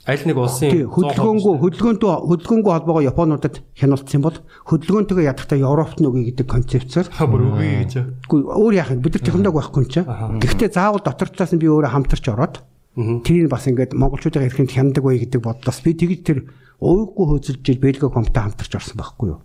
[0.02, 4.34] Аль нэг улсын хөдөлгөөнгүй хөдөлгөөнтэй хөдөлгөөнгүй холбоогоо Японуудад хяналтсан бол
[4.66, 7.92] хөдөлгөөнтэйгээ ядахтаа Европт нүгэй гэдэг концепцээр бүр үгүй гэж.
[8.26, 8.98] Үгүй өөр яах вэ?
[8.98, 10.10] Бид нар технологи байхгүй юм чинь.
[10.42, 12.66] Гэхдээ заавал дотор талаас нь би өөрөө хамтарч ороод
[12.98, 16.38] тэрийг бас ингээд монголчуудаа ихэнд хяндаг бай гэдэг бодлоос би тэгж тэр
[16.82, 19.38] уйггүй хөөцөлж ил Белгакомтай хамтарч орсон байхгүй юу?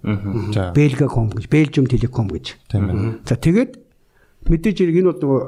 [0.57, 0.73] За.
[0.73, 2.57] Белгаком гэж, Belgium Telecom гэж.
[3.29, 3.77] За тэгээд
[4.49, 5.41] мэдээж хэрэг энэ бол нөгөө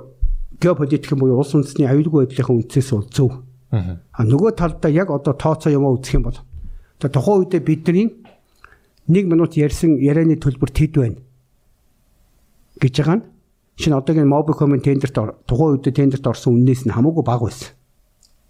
[0.61, 3.31] геополитик юм буюу улс үндэсний аюулгүй байдлынхаа үндсээс бол зөв.
[3.71, 6.39] А нөгөө талдаа яг одоо тооцоо юм үзэх юм бол
[6.97, 8.07] одоо тухайн үедээ бидний
[9.07, 11.21] 1 минут ярьсан ярианы төлбөр тэд байна
[12.81, 13.25] гэж байгаа нь
[13.77, 15.13] шинэ одоогийн Mobicom-ын тендерт
[15.45, 17.77] тухайн үедээ тендерт орсон үннээс нь хамаагүй бага байсан.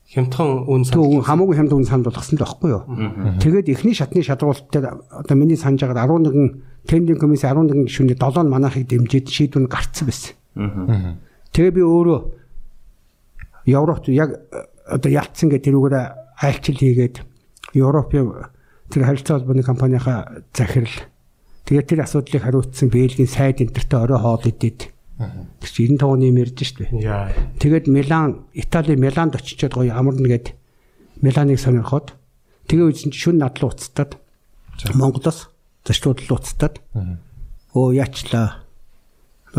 [0.10, 2.84] Хямдхан үн үн хамаагүй хямд үн санд болгосон л байхгүй юу.
[3.38, 8.49] Тэгээд эхний шатны шалгуултад одоо миний санаж байгаа 11 тендинг комиссын 11 гишүүний 7 нь
[8.49, 10.34] манайхыг дэмжиж шийдвэр гарцсан байсан.
[11.53, 12.19] Тэгээ би өөрөө
[13.69, 14.34] Европт яг
[14.89, 15.95] одоо ялцсан гэдэг тэрүүгээр
[16.41, 17.15] айлчил хийгээд
[17.78, 18.49] Европын
[18.89, 20.97] тэр харилцаа холбооны компанийнхаа захирал
[21.69, 26.63] тэгээд тэр асуудлыг хариуцсан Бельгийн сайд энтертэй орой хоол идээд тэр чинь 95 оны ярьж
[26.63, 26.95] штэ.
[26.95, 27.30] Яа.
[27.60, 30.56] Тэгээд Милан, Итали Миланд очичоод гоё амарна гэд
[31.19, 32.15] Миланыг сонирхоод
[32.71, 34.15] тэгээ үсэн чинь шүн надлуу уцтаад
[34.95, 35.52] Монголоос
[35.84, 36.80] зочлуудлуу уцтаад
[37.75, 38.63] өө яачлаа.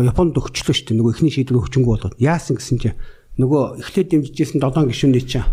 [0.01, 0.97] Японд өгчлөө шүү дээ.
[0.97, 2.97] Нөгөө ихний шийдвэр өгчөнгөө болоод яасан гэсэн чинь
[3.39, 5.47] нөгөө эхлээд дэмжижсэн 7 гишүүний чинь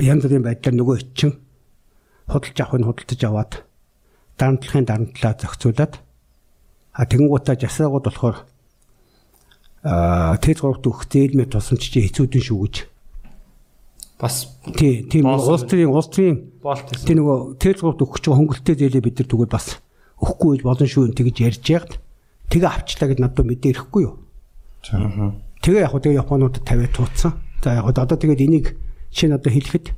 [0.00, 1.40] янз бүрийн байдлаар нөгөө ичин
[2.28, 3.52] худалж авахыг худалдаж аваад
[4.36, 5.94] дарамтлахын дарамтлаа зохицуулаад
[6.92, 8.36] а тэгэнгуутаа жасаагууд болохоор
[9.84, 12.76] аа тэд гуравт өгөх зээлмээ тусамж чи хэцүүдэн шүү гэж.
[14.20, 19.00] Бас Тий, тийм улс төрийн улс төрийн тий нөгөө тэд гуравт өгөх чинь хөнгөлтэй зээлээ
[19.00, 19.80] бид нар тэгвэл бас
[20.20, 21.92] өгөхгүй гэж болон шүү тэгж ярьж яагаад
[22.52, 24.20] тэгээ авчлаа гэд надад мэдээ ирэхгүй юу.
[25.60, 27.32] Тэгээ яг хөө тэгээ Японуудад тавиад тууцсан.
[27.60, 28.66] За яг одоо тэгээд энийг
[29.12, 29.92] шинэ одоо хэлэхэд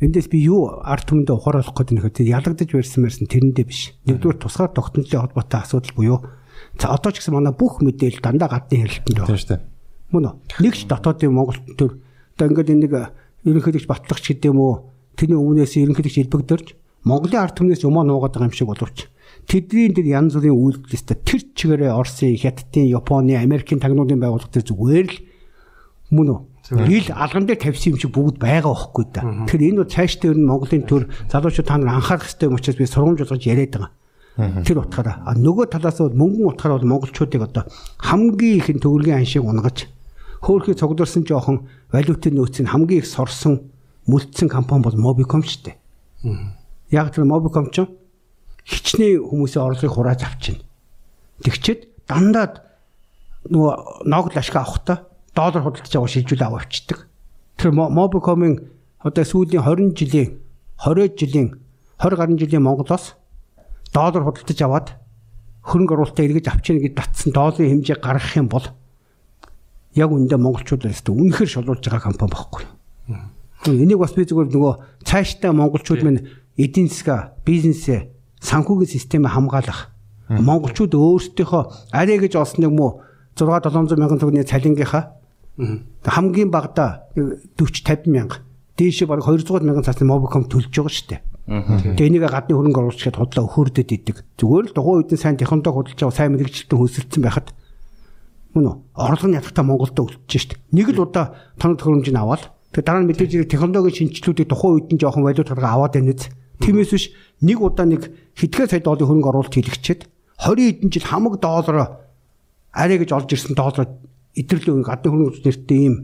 [0.00, 3.92] эндээс би юу ард түмэндээ ухааруулах гэдэг нь хөтө ялагдаж барьсан мэрсэн тэрэндээ биш.
[4.08, 6.18] Нэгдүгээр тусгаар тогтнолын холбоотой асуудал буюу
[6.80, 9.36] за одоо ч гэсэн манай бүх мэдээлэл дандаа гадны Тийм байна.
[9.36, 9.60] шүү дээ.
[10.16, 10.34] Мөн үү?
[10.64, 12.92] Нэг ч дотоодын Монгол төр одоо ингээд нэг
[13.44, 14.88] ерөнхийлөгч батлагч гэдэг юм уу?
[15.20, 16.68] Тэрний өмнөөс ерөнхийлөгч илбэгдэрч
[17.04, 19.08] Монголын ард түмнээс юмаа нуугаад байгаа юм шиг боловч
[19.50, 25.06] тэдний тэр янз бүрийн үйлдэлтэй тэр чигээрээ Оросын, Хятадын, Японы, Америкийн тагнуудын байгууллага тэр зүгээр
[25.10, 25.18] л
[26.14, 26.40] мөн үү?
[26.70, 29.26] Ил алган дээр тавьсан юм чи бүгд байгаа байхгүй да.
[29.50, 32.78] Тэр энэ бол цаашдаа ер нь Монголын төр залуучууд та нар анхаарах хэрэгтэй юм учраас
[32.78, 34.62] би сургамж болгож яриад байгаа.
[34.62, 35.18] Тэр утгаараа.
[35.26, 37.66] А нөгөө талаас бол мөнгөн утгаараа бол монголчуудыг одоо
[37.98, 39.90] хамгийн их төгрөгийн аншиг унгаж
[40.38, 43.66] хөөхий цогдорсон жоохон валютын нөөцийг хамгийн их сорсон
[44.06, 45.76] мүлдсэн компани бол Mobicom шүү дээ.
[46.94, 47.84] Яг тэр Mobicom ч
[48.70, 50.62] хичнээн хүмүүсийн орлогыг хурааж авчихна.
[51.42, 52.62] Тэгчээд дандаа
[53.50, 57.08] нөгөө ногд ашиг авахта доллар худалдаж аваа шилжүүл аваа авчдаг.
[57.58, 58.54] Тэр Mobicom-ын
[59.02, 60.38] одоо сүүлийн 20 жилийн
[60.78, 61.48] 20 жилийн
[61.98, 63.16] 20 гаруй жилийн Монголоос
[63.92, 64.88] доллар худалдаж аваад
[65.64, 68.66] хөрөнгө оруулалтаа эргэж авчихна гэж татсан долларын хэмжээ гаргах юм бол
[69.96, 72.64] яг үндэ монголчуудаас тэ үнэхээр шалуулж байгаа компани байхгүй.
[73.68, 76.24] Энийг бас би зүгээр нөгөө цаашдаа монголчууд минь
[76.56, 79.92] эдийн засга бизнесээ санхүүгийн системээ хамгаалах
[80.28, 83.02] монголчууд өөрсдийнхөө арай гэж олсон юм уу
[83.36, 85.20] 6 700 мянган төгрөгийн цалингийнхаа
[86.04, 87.10] хамгийн багада
[87.58, 88.36] 40 50 мянга
[88.80, 91.20] дээшээ бараг 200 мянган цаасны мобиком төлж байгаа шүү дээ.
[91.98, 94.16] Тэгээ энийг гадны хөрөнгө оруулагч гэд хотлоо өхөрдөд идэг.
[94.40, 97.48] Зүгээр л дугуй үдэн сайн технологи худалдаж байгаа сайн мэрэгчлэлтэн хөсөлдсөн байхад
[98.54, 100.56] мөн үү орлого нь ядахтаа Монголд өгч шít.
[100.72, 105.00] Нэг л удаа тоног төхөөрөмжийг аваад тэгээ дараа нь мэдээж технологийн шинжилгүүдийг тухайн үед нь
[105.02, 106.30] жоохон валют харгаа аваад байна үз.
[106.60, 107.06] Тиймээс биш
[107.40, 110.06] нэг удаа нэг хэдхэн сая долларын хөрөнгө оруулалт хийлгчээд
[110.44, 112.04] 20 хэдэн жил хамаг доллараа
[112.72, 113.88] арай гэж олж ирсэн доллараа
[114.36, 115.96] идэрлүү гадны хөрөнгө нэртэй ийм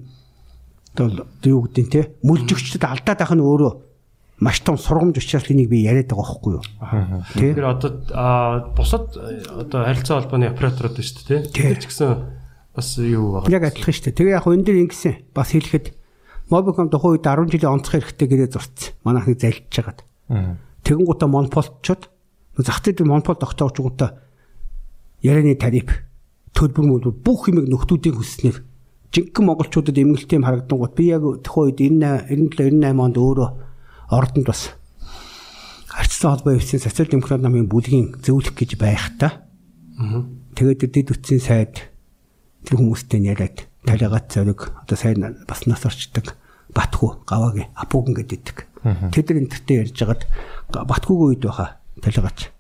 [0.97, 3.73] одоо юу гэдэг те мүлжигчдэд алдаад байх нь өөрөө
[4.41, 6.65] маш том сургамж учраас энийг би яриад байгаа байхгүй юу.
[7.37, 11.53] Тэгэхээр одоо бусад одоо харилцаа холбооны операторууд шүү дээ тийм.
[11.53, 12.09] Тэр ч гэсэн
[12.77, 13.53] бас юу байгаа.
[13.53, 14.19] Яг адилхан шүү дээ.
[14.21, 15.87] Тэгээ яг энэ дэр ингэсэн бас хэлэхэд
[16.53, 18.95] Mobicom тухайн үед 10 жилийн онцгой хэрэгтэй гэрээ зурцсан.
[19.03, 20.01] Манайхыг залж жагаад.
[20.29, 22.11] Тэгэн гутаа монополчод
[22.59, 24.11] зах зээл монопол тогтоож гутаа
[25.23, 26.03] ярианы тариф
[26.57, 28.57] төлбөр мөлбөр бүх юмыг нөхдүүдийн хүснээр
[29.13, 33.49] жинхэнэ монголчуудад эмгэлтэй юм харагдан гут би яг тухайн үед 97 98 онд өөрөө
[34.11, 34.73] ордонд бас
[35.91, 39.47] харьцсан холбоо явсан социал демократ намын бүлгийн зөвлөх гэж байхдаа
[40.57, 41.93] тэгээд дэд үтсийн сайд
[42.65, 46.35] тэр хүмүүстэй яриад талигаат зориг одоо сайн бас нас орчдөг
[46.77, 48.69] Батхүү гаваагийн апууган гэдэг.
[49.11, 50.23] Тэд нар энтертэй ярьж хагаад
[50.71, 52.53] Батхүүгийн үед баха талигаач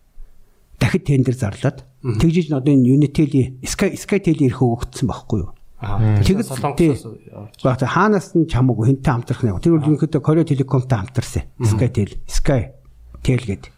[0.81, 5.53] дахид тендер зарлаад тэгжиж одоо энэ Unitel Sky Skytel ирэх өгөгдсөн байхгүй юу?
[5.77, 9.61] Тэгэд солонгосоос хаанаас нь чамаагүй хинтээ хамтрах нэг.
[9.61, 11.45] Тэр бол ерөнхийдөө Korea Telecom-тай хамтарсан.
[11.61, 12.73] Skytel, Sky
[13.21, 13.69] Tel гээд.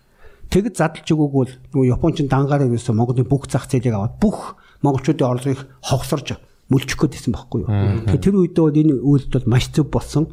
[0.48, 5.27] Тэгэд задлж өгөөг бол нөгөө Японч дангаараа юусэн Монголын бүх зах зээлийг аваад бүх монголчуудын
[5.27, 6.38] орлогыг хогсорж
[6.69, 7.71] мөлчих гээд байсан байхгүй юу.
[8.07, 10.25] Тэгэхээр тэр үедээ бол энэ үйлдэл бол маш зөв болсон.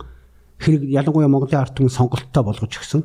[0.60, 3.02] Хэрэг ялангуяа Монголын ард түмэн сонголттой болгож өгсөн.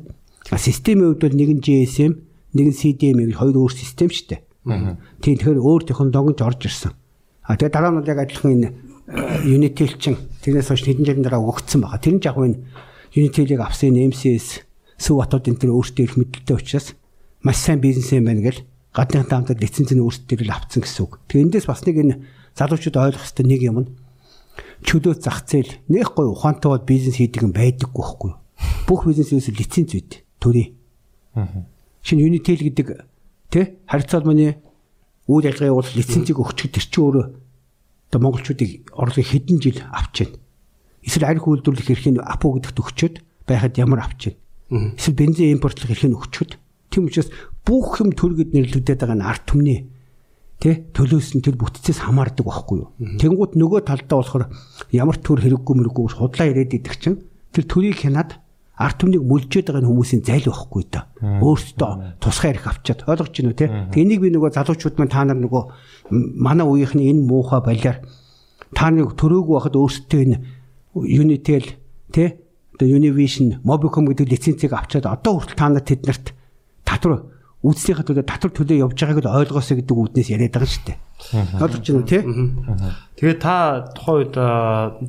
[0.51, 2.13] Системийн хувьд бол нэг нь GSM,
[2.55, 4.41] нэг нь CDM гэж хоёр өөр систем шүү дээ.
[5.23, 6.91] Тийм тэгэхээр өөр технологи орж ирсэн.
[7.47, 8.69] А тэгээ дараа нь яг адилхан энэ
[9.43, 11.99] Unitel чин тэрнээс хойш хэдэн жилийн дараа өгөгдсөн байгаа.
[11.99, 12.59] Тэр нь яг энэ
[13.11, 16.93] Unitel-ийг авсан MCS Сүв батууд энэ төр өөртөө их мэдлэлтэй учраас
[17.41, 18.61] маш сайн бизнес юм байна гэл
[18.93, 21.17] гадныхантай хамтад лицензийг өөртөө л авцсан гэсэн үг.
[21.25, 22.15] Тэгээ эндээс бас нэг энэ
[22.57, 23.89] залуучууд ойлгох хэрэгтэй нэг юм нь
[24.85, 28.31] чөлөө зах зээл нэг гой ухаантай бол бизнес хийдэг юм байдаггүй байхгүй?
[28.87, 30.11] Бүх бизнесээс лиценз үйд
[30.41, 30.73] төрий.
[32.01, 32.87] Шинэ Unitel гэдэг
[33.53, 34.57] тий харьцаа холбооны
[35.29, 37.25] үйл ажиллагаа явуул лицензийг өгчих тэр чинь өөрөө
[38.09, 40.37] одоо монголчуудыг орлогыг хэдэн жил авч байна.
[41.05, 43.15] Эсвэл арх үйлдвэрлэх эрхийг апо гэдэгт өгчөөд
[43.47, 44.33] байхад ямар авч
[44.69, 44.97] байна.
[44.97, 46.51] Эсвэл бензин импортлох эрхийг өгчөөд
[46.89, 47.29] тийм учраас
[47.63, 49.87] бүх юм төрөд нэрлэгдээд байгаа нь арт түмний
[50.61, 52.93] тэ төлөөс нь тэр бүтцээс хамаардаг байхгүй юу.
[53.17, 54.45] Тэнгууд нөгөө талдаа болохоор
[54.93, 57.17] ямар төр хэрэггүй мэрэггүй худлаа ирээд идэх чинь
[57.49, 58.37] тэр төрийг хянаад
[58.77, 61.09] арт түмнийг мүлжээд байгаа хүмүүсийн зайл байхгүй да.
[61.17, 63.67] Өөртөө тусгай ирэх авчаад ойлгож байна уу те.
[63.97, 65.63] Энийг би нөгөө залуучууд маань та нар нөгөө
[66.13, 67.97] манай үеийнхний энэ муухай балиар
[68.73, 70.37] та нарыг төрөөгүй байхад өөртөө энэ
[70.93, 71.65] Unitel
[72.11, 72.41] те
[72.73, 76.33] одоо Univision, Mobicom гэдэг лицензийг авчаад одоо хүртэл та нар тэднэрт
[76.83, 77.29] татвар
[77.61, 80.97] үйлчлэхээ төлөө татвар төлөө явж байгааг л ойлгоосоо гэдэг үүднээс яриад байгаа шүү дээ.
[81.61, 82.19] Ойлгож байна те?
[83.21, 83.53] Тэгээ та
[83.93, 84.35] тухайн үед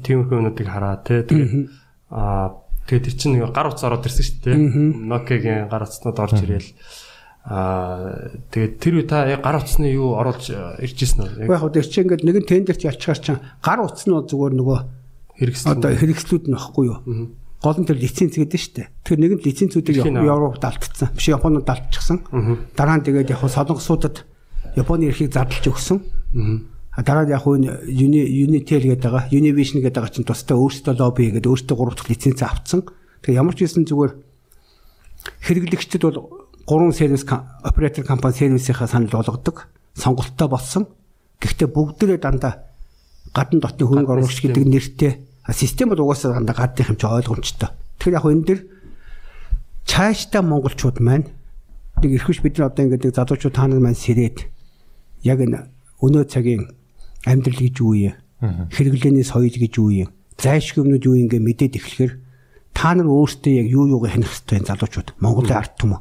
[0.05, 1.25] тиймэрхүү юмнуудыг хараа те.
[1.25, 1.69] Тэгээ
[2.12, 4.59] аа Тэгээ тэр чинь нэг гар утас ороод ирсэн шүү дээ.
[5.07, 6.71] Nokia-гийн гар утаснууд орж ирээл
[7.47, 11.47] аа тэгээд тэр үе та яг гар утасны юу оруулж ирж ирсэн үү?
[11.47, 14.79] Яг хөө тэр чинь ингээд нэгэн тендерт ялчгаар чинь гар утас нь зүгээр нөгөө
[15.38, 16.99] хэрэгслүүд одоо хэрэгслүүд нь багхгүй юу?
[17.62, 18.88] Гол нь тэр лиценз гэдэг шүү дээ.
[19.07, 21.14] Тэр нэгэн лицензүүдийг Европт алдчихсан.
[21.14, 22.18] Биш Японууд алдчихсан.
[22.75, 24.27] Дараа нь тэгээд яг солонгосуудад
[24.75, 26.03] Японы эрхийг зардалж өгсөн.
[27.07, 31.77] Дараа нь яг Unitel гэдэг байгаа, Univision гэдэг байгаа чинь тусдаа өөрсдөө лобби хийгээд өөрсдөө
[31.79, 32.83] гурав дахь лиценз авцсан.
[33.22, 34.12] Тэгээ ямар ч байсан зүгээр
[35.46, 36.18] хэрэглэгчдэд бол
[36.66, 37.22] гурван сервис
[37.62, 39.70] оператор компани сервисийнхаа санал болгодог.
[39.94, 40.90] Сонголттой болсон.
[41.38, 42.66] Гэхдээ бүгдээрээ дандаа
[43.31, 45.12] гадна дотны хөрөнгө оруулагч гэдэг нэртэй
[45.50, 47.70] системд угаасаа дандаа гадных юм чи ойлгомжтой.
[47.98, 48.61] Тэгэхээр яг энэ дэр
[49.87, 51.26] цаашдаа монголчууд маань
[51.98, 54.46] нэг эрхвч бид нар одоо ингээд залуучууд та нар маань сэрээд
[55.26, 55.66] яг энэ
[55.98, 56.70] өнөө цагийн
[57.26, 58.14] амьдрал гэж юу юм?
[58.70, 60.11] Хэрэглээний соёл гэж юу юм?
[60.38, 62.12] Зайлшгүй юмнууд юу ингээ мэдээд эхлэхээр
[62.74, 65.18] та нар өөрсдөө яг юу юуг ханих хэрэгтэй залуучууд?
[65.18, 66.00] Монголын ард түмэн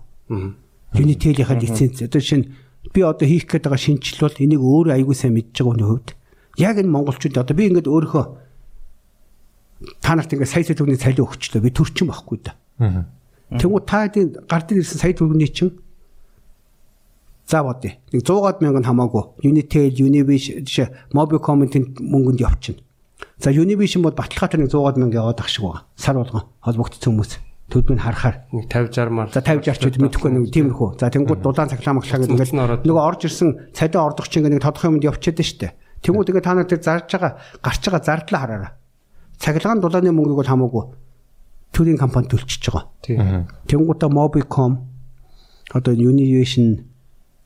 [0.93, 2.01] Unitel-ийнхаа лиценз.
[2.01, 2.51] Одоо шинэ
[2.93, 6.09] би одоо хийх гээд байгаа шинжил бол энийг өөр аягүй сайн мэдж байгаа хүний хувьд.
[6.59, 8.25] Яг энэ монголчууд одоо би ингээд өөрийнхөө
[10.01, 12.53] та нарт ингээд сая сая төгрөгийн цалин өгчлөө би төрчин байхгүй да.
[13.57, 15.73] Тэгвэл та энэ гардын ирсэн сая төгрөгийн чинь
[17.49, 17.97] за бодъё.
[18.13, 22.79] Нэг 100-аад мянган хамаагүй Unitel, Univision жишээ Mobicom-ын мөнгөнд явчихна.
[23.41, 25.83] За Univision бол баталгаатай нэг 100-аад мянга яваад ах шиг байгаа.
[25.97, 27.31] Сар болгон холбогдсон хүмүүс
[27.71, 29.29] төдмөнд харахаар нэг 50 60 маар.
[29.31, 30.89] За 50 60 ч мэдэхгүй нэг тиймэрхүү.
[30.99, 34.63] За тэнгууд дулаан цахилгаан маглаа гэдэг ингээд нөгөө орж ирсэн цадаа ордог чинь ингээд нэг
[34.63, 35.75] тодох юмд явчихад штэ.
[36.03, 37.31] Тэнгууд тэгээ та нар тэр зарж байгаа
[37.63, 38.71] гарч байгаа зардлаа хараараа.
[39.41, 40.83] Цахилгаан дулааны мөнгөийг бол хамаагүй
[41.71, 42.85] төрийн компани төлчихөж байгаа.
[43.01, 43.47] Тийм.
[43.67, 44.85] Тэнгуудаа Mobicom
[45.71, 46.85] одоо Univision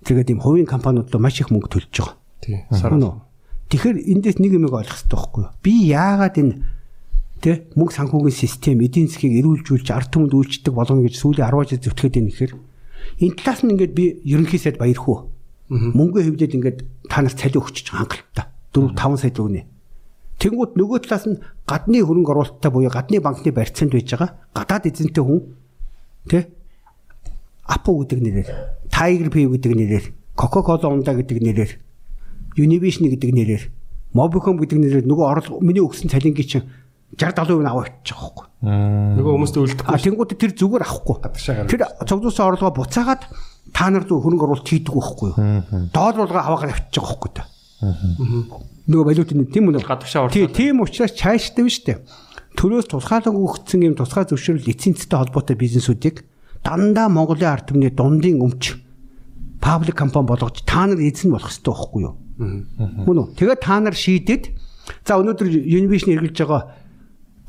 [0.03, 2.17] тэгээд ийм хувийн компаниуд руу маш их мөнгө төлж байгаа.
[2.41, 3.21] Тийм.
[3.69, 5.53] Тэгэхээр эндээс нэг юм ойлгох хэрэгтэй байхгүй юу?
[5.62, 6.53] Би яагаад энэ
[7.41, 11.84] тэ мөнгө санхүүгийн систем эдийн засгийг эрүүлжүүлж ард түмэнд үйлчлдэг болгоно гэж сүүлийн 10 жил
[11.86, 12.53] зүтгэхэд байна гэхээр
[13.21, 15.29] энэ талаас нь ингээд би ерөнхийсэд баярхуу.
[15.69, 16.79] Мөнгө хөвдөд ингээд
[17.10, 18.45] та нарт цалин өгч хангалттай.
[18.73, 19.65] 4 5 сая төгрөний.
[20.39, 25.24] Тэнгүүд нөгөө талаас нь гадны хөрөнгө оруулалттай буюу гадны банкны барьцаанд байж байгаа гадаад эзэнтэй
[25.24, 25.41] хүн
[26.30, 26.52] тэ
[27.65, 28.50] Apple гэдэг нэрээр,
[28.93, 30.06] Tiger Pay гэдэг нэрээр,
[30.38, 31.71] Coca-Cola унда гэдэг нэрээр,
[32.62, 33.63] Univision гэдэг нэрээр,
[34.13, 36.65] Mobicom гэдэг нэрээр нөгөө орлого миний өгсөн цалингийн чинь
[37.17, 38.45] 60 70% нь аваачих жоохгүй.
[38.65, 39.93] Нөгөө хүмүүст үлдэхгүй.
[39.93, 41.15] А тэнгууд тэр зүгээр авахгүй.
[41.69, 43.24] Тэр цогцолсон орлогоо буцаагаад
[43.71, 45.89] та нар зөв хөрөнгө оруулалт хийдэг байхгүй юу?
[45.95, 47.43] Долларулгаа аваагаар байгаа байхгүй та.
[48.86, 49.82] Нөгөө валютын тийм үү?
[49.82, 52.06] Гадагшаа Тийм тийм учраас чааштай биш үү?
[52.54, 56.24] Төрөөс тусгаалan өгсөн юм тусгай зөвшөөрөл эцсийнцтэй холбоотой бизнесүүдийг
[56.62, 58.78] дандаа Монголын ард түмний дундын өмч
[59.60, 62.15] паблик компани болгож та нар эзэн болох хэрэгтэй байхгүй юу?
[62.38, 63.28] Мөн үү?
[63.41, 64.43] Тэгээд та нар шийдээд
[65.02, 66.62] за өнөөдөр Univision эргэлж байгаа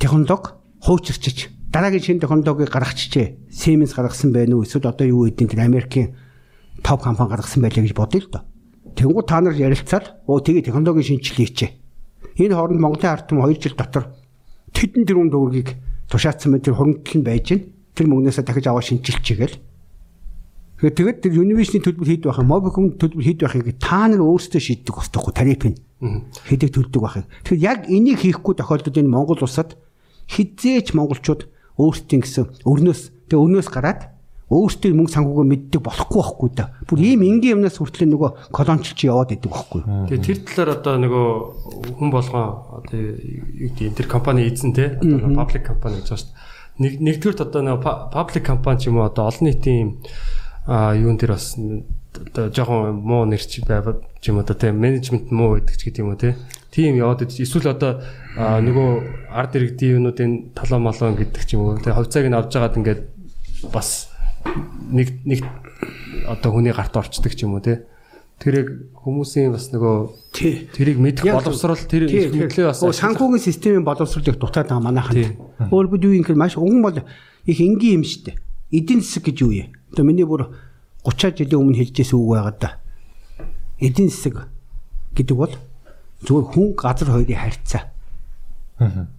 [0.01, 3.53] технологи хуучирчиж дараагийн шинэ технологиг гаргачихжээ.
[3.53, 4.65] Siemens гаргасан байна уу?
[4.65, 6.17] Эсвэл одоо юу гэдэг тэр Америкийн
[6.81, 8.43] топ компани гаргасан байлаа гэж бодъё л доо.
[8.97, 11.71] Тэнгүү та нар ярилцаад оо тэгээ технологийн шинжилгээ хийчээ.
[12.41, 14.05] Энэ хооронд Монголын ард түмэн 2 жил дотор
[14.73, 15.69] тэдэн тэрүүн дүүргийг
[16.09, 17.63] тушаацсан мэт тэр хөрөнгөл нь байж гэн.
[17.97, 19.57] Тэр мөнгнөөсөө дахиж аваа шинжилчихээл.
[20.77, 24.61] Тэгээд тэр Univision-ийн төлбөр хэд байх юм, Mobicom төлбөр хэд байх юм та нар өөрсдөө
[24.61, 27.29] шийддэг болохгүй тарифыг хэдэг төлдөг байх юм.
[27.49, 29.81] Тэгэхээр яг энийг хийхгүй тохиолдолд энэ Монгол улсад
[30.29, 31.49] хизээч монголчууд
[31.81, 33.01] өөрсдийн гэсэн өрнөөс
[33.33, 34.16] тэгээ өрнөөс гараад
[34.47, 36.71] өөртөө мөнгө санхугаа мэддэг болохгүй байхгүй да.
[36.87, 39.83] Бүр ийм энгийн юмнаас хүртэл нөгөө колончлж яваад идэг байхгүй.
[40.07, 41.27] Тэгээ тэр талаар одоо нөгөө
[41.99, 42.47] хүн болгоо
[42.79, 46.39] одоо юу гэдэг энэ тэр компани эзэн те одоо паблик компани гэж байна шүү дээ.
[46.79, 49.99] Нэг нэгдүгürt одоо нөгөө паблик компани ч юм уу одоо олон нийтийн
[50.71, 55.35] а юун дээр бас одоо жоохон муу нэрч байгаад ч юм уу одоо те менежмент
[55.35, 56.39] муу гэдэг ч гэдэг юм уу те
[56.71, 57.99] тийм яваад идэж эсвэл одоо
[58.39, 58.91] нөгөө
[59.31, 63.03] ард иргэдийн юмнуудын талаа малон гэдэг ч юм уу те хувьцааг нь авч жагаад ингээд
[63.75, 64.15] бас
[64.91, 65.41] нэг нэг
[66.27, 67.87] одоо хүний гарт орчдөг ч юм уу те
[68.37, 69.97] тэрийг хүмүүсийн бас нөгөө
[70.77, 75.41] тэрийг мэдэх боловсрол тэр мэдлээ бас санхүүгийн системийн боловсролыг дутаад байгаа манайханд.
[75.73, 78.37] Өөр бид юу юм гэхээр маш уган бол их энгийн юм дээ.
[78.77, 79.73] Эдийн засаг гэж юу юм?
[79.93, 80.53] Одоо миний бүр
[81.09, 82.71] 30 жилийн өмнө хэлжсэн үг байгаад да.
[83.81, 84.53] Эдийн засаг
[85.17, 85.55] гэдэг бол
[86.21, 87.89] зөвхөн хүн газар хоёрын харьцаа.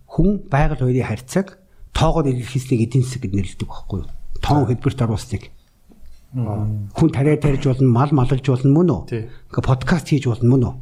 [0.05, 1.57] Хүн байгаль хоёрын харьцааг
[1.89, 4.09] тоогоор илэрхийлснийг эдийн засаг гэж нэрлэдэг байхгүй юу?
[4.41, 5.51] Тоон хэлбэрт оруулсныг.
[6.33, 9.01] Хүн тариа тарьж болно, мал малж болно мөн үү?
[9.49, 10.73] Ингээ подкаст хийж болно мөн үү?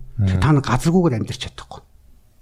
[0.41, 1.82] Та нар газаргүйгээр амьдарч чадахгүй.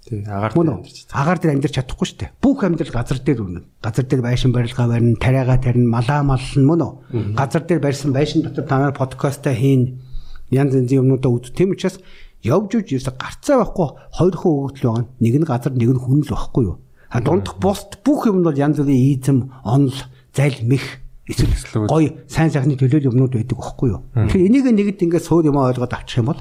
[0.08, 1.20] Тий, агаар дээр амьдарч чадахгүй.
[1.20, 2.30] Агаар дээр амьдарч чадахгүй шүү дээ.
[2.40, 3.60] Бүх амьдрал газар дээр үнэ.
[3.84, 6.92] Газар дээр байшин барилга барина, тариагаа тарина, малаа маллна мөн үү?
[7.36, 10.00] Газар дээр барьсан байшин дотор та нар подкастаа хийн.
[10.48, 11.52] Янз янзын юмнуудаа үз.
[11.52, 12.00] Тийм учраас
[12.44, 15.08] явж үж ерөөсө гарцаа байхгүй хоёр хөө өгдөл байгаа.
[15.20, 16.76] Нэг нь газар, нэг нь хүн л байхгүй юу?
[17.08, 19.98] А дундах бусд бүх юм бол янз бүрийн ийзэм, онол,
[20.36, 24.00] зал, мэх эсвэл гоё сайн сайхны төлөөл юмнууд байдаг байхгүй юу?
[24.12, 26.40] Тэгэхээр энийг нэгд ингээд суур юм ойлгоод авчих юм бол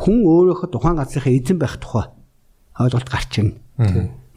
[0.00, 2.08] хүн өөрөөхөө тухайн газрынхаа эзэн байх тухай
[2.80, 3.60] ойлголт гарч ирнэ.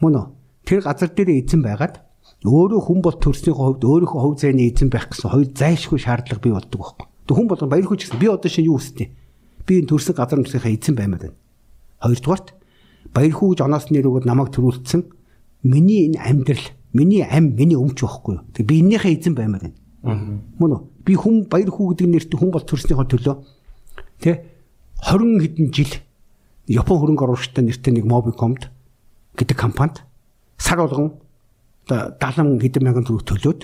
[0.00, 0.26] Мөн үү?
[0.68, 2.04] Тэр газар дээр эзэн байгаад
[2.44, 6.52] өөрөө хүн бол төрсний хувьд өөрийнхөө хувь зайны эзэн байх гэсэн хоёр зайлшгүй шаардлага бий
[6.52, 7.06] болдог байхгүй.
[7.24, 9.08] Тэг хүн болгон баяр хөж гэсэн би одоо шинэ юу үстэ?
[9.64, 11.36] Би энэ төрсөн газар нутгийнхаа эзэн баймаар байна.
[12.04, 12.48] Хоёрдугаарт
[13.16, 15.08] баяр хүүж оноос нэр өгөөд намайг төрүүлсэн
[15.64, 18.44] миний энэ амьдрал Миний ам миний өмч байхгүй юу?
[18.54, 20.46] Тэг би эннийхээ эзэн баймаар байна.
[20.58, 20.82] Мөн үү?
[21.04, 23.36] би хүн баяр хүү гэдэг нэртэй хүн бол төрснийхөө төлөө
[24.24, 24.40] тэ
[25.04, 25.92] 20 хэдэн жил
[26.64, 28.72] Япон хөрөнгө оруулагчтай нэртэй нэг Mobicom-д
[29.36, 30.00] гэдэг компанид
[30.56, 31.20] сар болгон
[31.84, 33.60] одоо 70 хэдэн мянган төгрөг төлөөд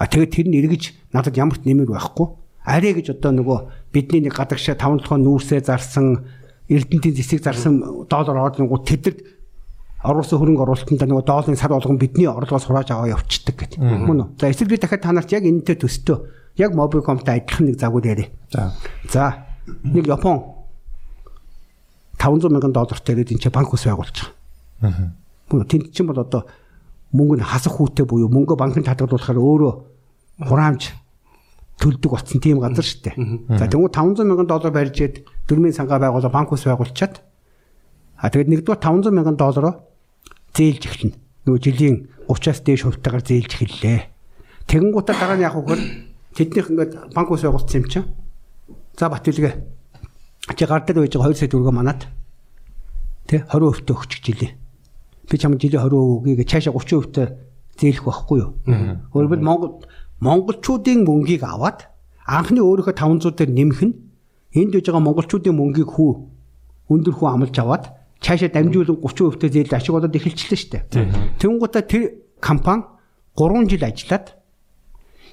[0.00, 2.26] а тэгээд тэр нь эргэж надад ямар ч нэмэр байхгүй
[2.64, 3.58] арай гэж одоо нөгөө
[3.92, 6.24] бидний нэг гадагшаа 5 толгой нүүрсээ зарсан
[6.70, 9.16] Эрдэнтийн зэсийг зарсан доллар ордонгууд тэдэд
[10.00, 13.78] оруулсан хөрөнгө оруулалтанд нөгөө долларын сар болгон бидний орлогоос хурааж аваа явчихдаг гэдэг.
[13.84, 14.28] Мөн үү?
[14.40, 16.16] За эсвэл би дахиад та нарт яг энэтэй төстөө
[16.56, 18.32] яг Mobicom-тай адилхан нэг загвар яриа.
[18.48, 18.72] За.
[19.12, 19.44] За
[19.84, 20.40] нэг Япон
[22.16, 24.16] 500 мянган доллартай ирээд энэ банк ус байгуулж
[24.80, 25.12] байгаа.
[25.52, 26.48] Мөн тэнд чинь бол одоо
[27.12, 29.72] мөнгө нь хасах хүүтэй буюу мөнгө банкнд хадгалуулахаар өөрөө
[30.48, 30.96] хураамж
[31.80, 33.16] төлдөг болсон тийм газар шүү дээ.
[33.60, 37.20] За тэгвэл 500 мянган доллар барьж ихэд дөрмийн сангаа байгуулаад банк ус байгуулчаад
[38.20, 39.89] а тэгээд нэгдүгээр 500 мянган доллароо
[40.54, 41.16] зээлж эхэлнэ.
[41.46, 41.96] Нөгөө жилийн
[42.28, 44.00] 30-аас дээш хувьтайгаар зээлж эхэллээ.
[44.70, 45.82] Тэгэнгუутаа дараа нь яг үгээр
[46.36, 48.08] тэднийх ингээд банк ус байгуулсан юм чинь.
[48.94, 49.54] За Батүлгээ.
[50.54, 52.06] Чи гар дээр байж байгаа 2 сая төгрөгөө манад
[53.26, 54.52] тэ 20% тө өгчих жилээ.
[55.30, 58.50] Би чам жилийн 20%-ийг цаашаа 30% зээлэх байхгүй юу?
[59.14, 59.86] Өөрөөр Монгол
[60.20, 61.88] монголчуудын мөнгийг аваад
[62.26, 63.94] анхны өөрийнхөө 500 дээр нэмэх нь
[64.52, 66.10] энд үж байгаа монголчуудын мөнгийг хүү
[66.92, 67.84] өндөр хүү амлж аваад
[68.20, 70.84] цаашаа дамжуулан 30% төгрөг зээлд ашиг болоод эхэлчихлээ шүү дээ.
[71.40, 72.02] Тэнгуудаа тэр
[72.40, 72.84] компани
[73.36, 74.26] 3 жил ажиллаад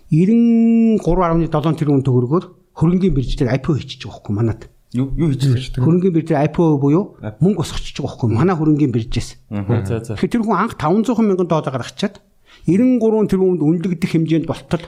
[0.08, 4.62] 93.7 тэрбум төгрөгөөр хөрөнгөний биржээр IPO хийчихэж байгаа хөөхгүй манад.
[4.96, 5.84] Юу юу хийж байгаа шүү дээ.
[5.84, 7.04] Хөрөнгөний биржээр IPO буюу
[7.44, 9.30] мөнгө өсгөж байгаа хөөхгүй манай хөрөнгөний биржээс.
[9.52, 12.24] Тэгэхээр тэр хүн анх 500 мянган доллараар гаргачаад
[12.72, 14.86] 93 тэрбумд үнэлэгдэх хэмжээнд болтол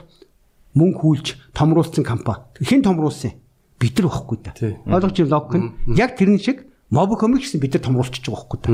[0.72, 2.48] мөнгө хүлж томруулсан компани.
[2.64, 3.36] Хэн томруулсан?
[3.76, 4.52] Бид нар واخхгүй да.
[4.88, 5.68] Ойлгож байна логик нь.
[6.00, 8.70] Яг тэрэн шиг Mob Comics бид нар томруулчихж байгаа байхгүй та.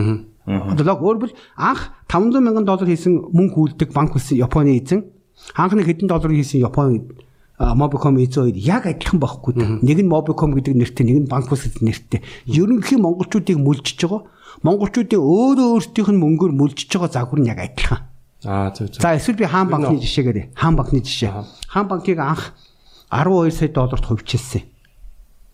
[0.73, 5.05] Одоо лог өөрбөл анх 500 сая доллар хийсэн мөнгө үлддэг банк үлсэн Японы эзэн
[5.53, 7.05] анхны хэдэн долларын хийсэн Японы
[7.59, 9.65] Mobicom эзэн үед яг адилхан байхгүй та.
[9.81, 12.21] Нэг нь Mobicom гэдэг нэртэй, нэг нь банк үлсэн нэртэй.
[12.49, 14.29] Ерөнхийн монголчуудыг мөлжиж байгаа.
[14.65, 18.05] Монголчуудын өөрөө өөртөөх нь мөнгөөр мөлжиж байгаа загвар нь яг адилхан.
[18.45, 19.01] За зөв зөв.
[19.01, 20.53] За эсвэл би хаан банкны жишээгээрээ.
[20.53, 21.33] Хаан банкны жишээ.
[21.69, 22.53] Хаан банкыг анх
[23.09, 24.76] 12 сая долларт хувьчилсэн.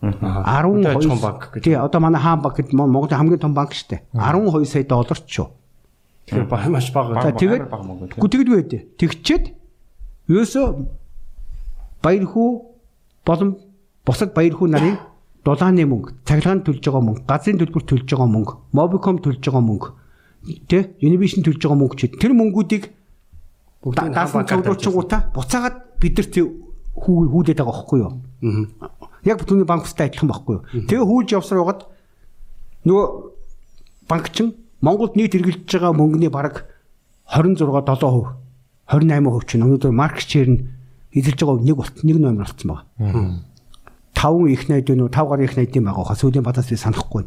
[0.03, 1.63] 12 том банк гэж.
[1.63, 4.03] Тий, одоо манай хаан банк гэдэг Монголын хамгийн том банк шүү дээ.
[4.13, 5.47] 12 сая долларт шүү.
[6.27, 7.23] Тэгэхээр маш бага.
[7.23, 8.19] За тэгээд бага мөнгө тий.
[8.19, 8.79] гү тэгд байдэ.
[8.99, 9.45] Тэгчээд
[10.27, 10.63] ерөөсө
[12.03, 12.49] баяр хүү
[13.27, 13.51] болон
[14.07, 14.99] бусад баяр хүү нарын
[15.45, 19.89] дулааны мөнгө, цахилгаан төлж байгаа мөнгө, газрын төлбөр төлж байгаа мөнгө, Mobicom төлж байгаа мөнгө,
[20.71, 26.35] тэ Univision төлж байгаа мөнгө ч тэр мөнгүүдийг нь даасан цогцолчгуудаа буцаагаад бидэрт
[26.95, 28.13] хүү хүүдээд байгаа байхгүй юу?
[29.25, 30.65] Яг бүхний банк устай адилхан байхгүй юу?
[30.89, 31.83] Тэгээ хүүлж явсаар байгаад
[32.87, 33.07] нөгөө
[34.11, 36.67] банкчин Монголд нийт эргэлж байгаа мөнгөний бараг
[37.31, 38.35] 26 7%,
[38.91, 40.67] 28% чинь өнөөдөр маркет шир нь
[41.15, 43.39] эзэлж байгаа нэг болт нэг номер болсон байгаа.
[44.19, 47.25] 5 их найд юу 5 гаруй их найд юм байгаа хаа сүүлийн бадаас би санахгүй.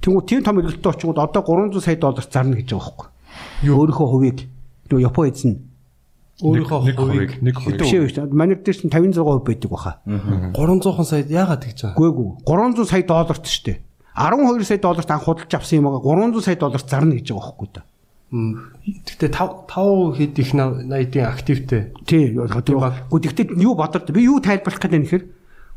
[0.00, 3.08] Тэнгүү тийм том эргэлттэй очиод одоо 300 сая доллар зарна гэж байгаа байхгүй.
[3.76, 4.38] Өөрийнхөө хувийг
[4.88, 5.52] нөгөө Япон эзэн
[6.36, 8.16] Өөрийнхөө хувийг нэг хувийг Бишээ биш.
[8.28, 9.92] Манай дээр чинь 56% байдаг баха.
[10.04, 11.96] 300 сая яагаад гэж байгаа?
[11.96, 12.28] Гүйгүй.
[12.44, 13.78] 300 сая долларт шүү дээ.
[14.16, 17.68] 12 сая долларт анх худалдаж авсан юм аа 300 сая долларт зарна гэж байгаа байхгүй
[17.72, 17.82] да.
[18.28, 21.82] Гэхдээ 5 5 хэд их найдын активтэй.
[22.04, 22.36] Тий.
[22.36, 25.24] Гү тэгтээ юу бодорд би юу тайлбарлах гэдэг нь хэрэг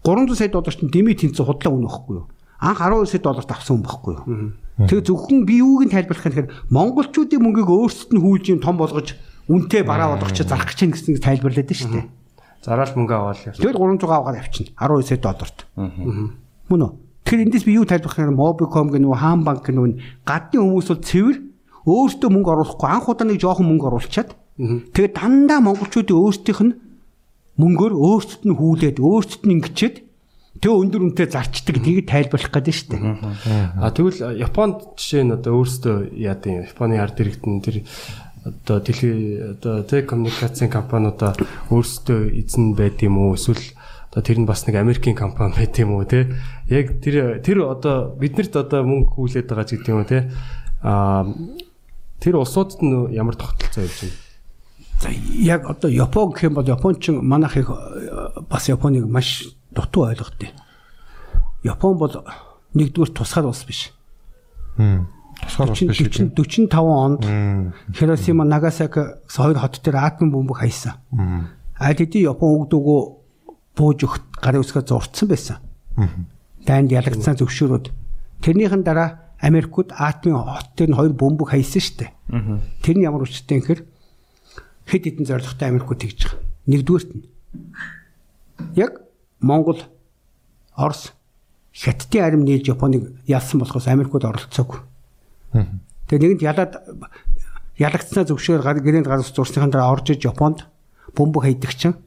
[0.04, 2.28] 300 сая долларт нь дэмий тэнцээ худлаа үнэ байхгүй юу?
[2.60, 4.52] Анх 12 сая долларт авсан юм байхгүй юу?
[4.88, 9.16] Тэгээ зөвхөн би юуг нь тайлбарлах гэхээр монголчуудын мөнгийг өөрсдөд нь хүүлж юм том болгож
[9.50, 12.06] үнэтэй бараа болгох чи зарах гэж гэсэн тайлбарлаад шүү дээ.
[12.62, 13.58] Зараал мөнгө аваад яв.
[13.58, 15.66] Тэгэл 300 аваад авчихна 12 сая долларт.
[15.76, 16.92] Мөн үү?
[17.26, 20.88] Тэгэхээр эндээс би юу тайлбарлах юм Mobicom гэх нөгөө хаан банк гэх нөгөө гадны хүмүүс
[20.94, 21.38] бол цэвэр
[21.90, 24.30] өөртөө мөнгө оруулахгүй анх удаа нэг жоохон мөнгө оруулчаад
[24.94, 26.74] тэгээд дандаа монголчуудын өөрсдийнх нь
[27.60, 29.96] мөнгөөр өөрсдөд нь хүүлээд өөрсдөд нь ингэчээд
[30.60, 33.04] тэг өндөр үнэтэй зарчдаг гэдгийг тайлбарлах гэдэг шүү дээ.
[33.80, 37.76] А тэгвэл Японд жишээ нь одоо өөрсдөө яад юм Японы ард иргэдэн тэр
[38.46, 41.36] одоо дэлхий одоо телекоммуникацийн компаниудаа
[41.70, 43.36] өөрсдөө эзэн байд юм уу?
[43.36, 43.76] Эсвэл
[44.12, 46.32] одоо тэр нь бас нэг Америкийн компани байд юм уу те?
[46.72, 50.32] Яг тэр тэр одоо биднэрт одоо мөнгө хүлээд байгаа ч гэдэг юм уу те?
[50.82, 51.28] А
[52.20, 54.18] тэр улсуудад нь ямар тогтолцоо явж байна?
[55.00, 57.70] За яг одоо Япон гэх юм бол Японч манайх их
[58.50, 60.50] бас Японыг маш дутуу ойлгодог.
[61.64, 62.24] Япон бол
[62.74, 63.92] нэгдүгээр тусгаар улс биш.
[65.44, 66.34] Тусгаар бас биш үү?
[66.36, 67.22] 40 45 онд
[67.96, 71.00] Хиросима, Нагасаки хоёр хот дээр атом бомбыг хайсан.
[71.80, 73.00] Аль хэдийн Япон өгдөгөө
[73.76, 75.58] бууж өгт гарын үсгээ зурцсан байсан.
[76.68, 77.92] Дайнд ялагдсан зөвшөөрөөд
[78.44, 82.12] тэрнийхэн дараа Америкууд атомын хот дээр нь хоёр бомбыг хайсан шүү дээ.
[82.84, 83.84] Тэр нь ямар юм хэр
[84.90, 86.40] хэд хэдэн зорилготой Америкууд тэгж байгаа.
[86.68, 87.24] Нэгдүгээрт нь
[88.76, 89.00] яг
[89.40, 89.80] Монгол
[90.76, 91.14] Орос
[91.72, 94.80] хятадын арим нийлж Японыг ялсан болохоос Америкууд оролцоогүй.
[95.54, 96.74] Тэгээ нэгэнд ялаад
[97.80, 100.68] ялагдсанаа зөвшөөр гэрээнд гарч зурсныхан дараа орж иж Японд
[101.16, 101.98] бөмбөг хайдаг чинь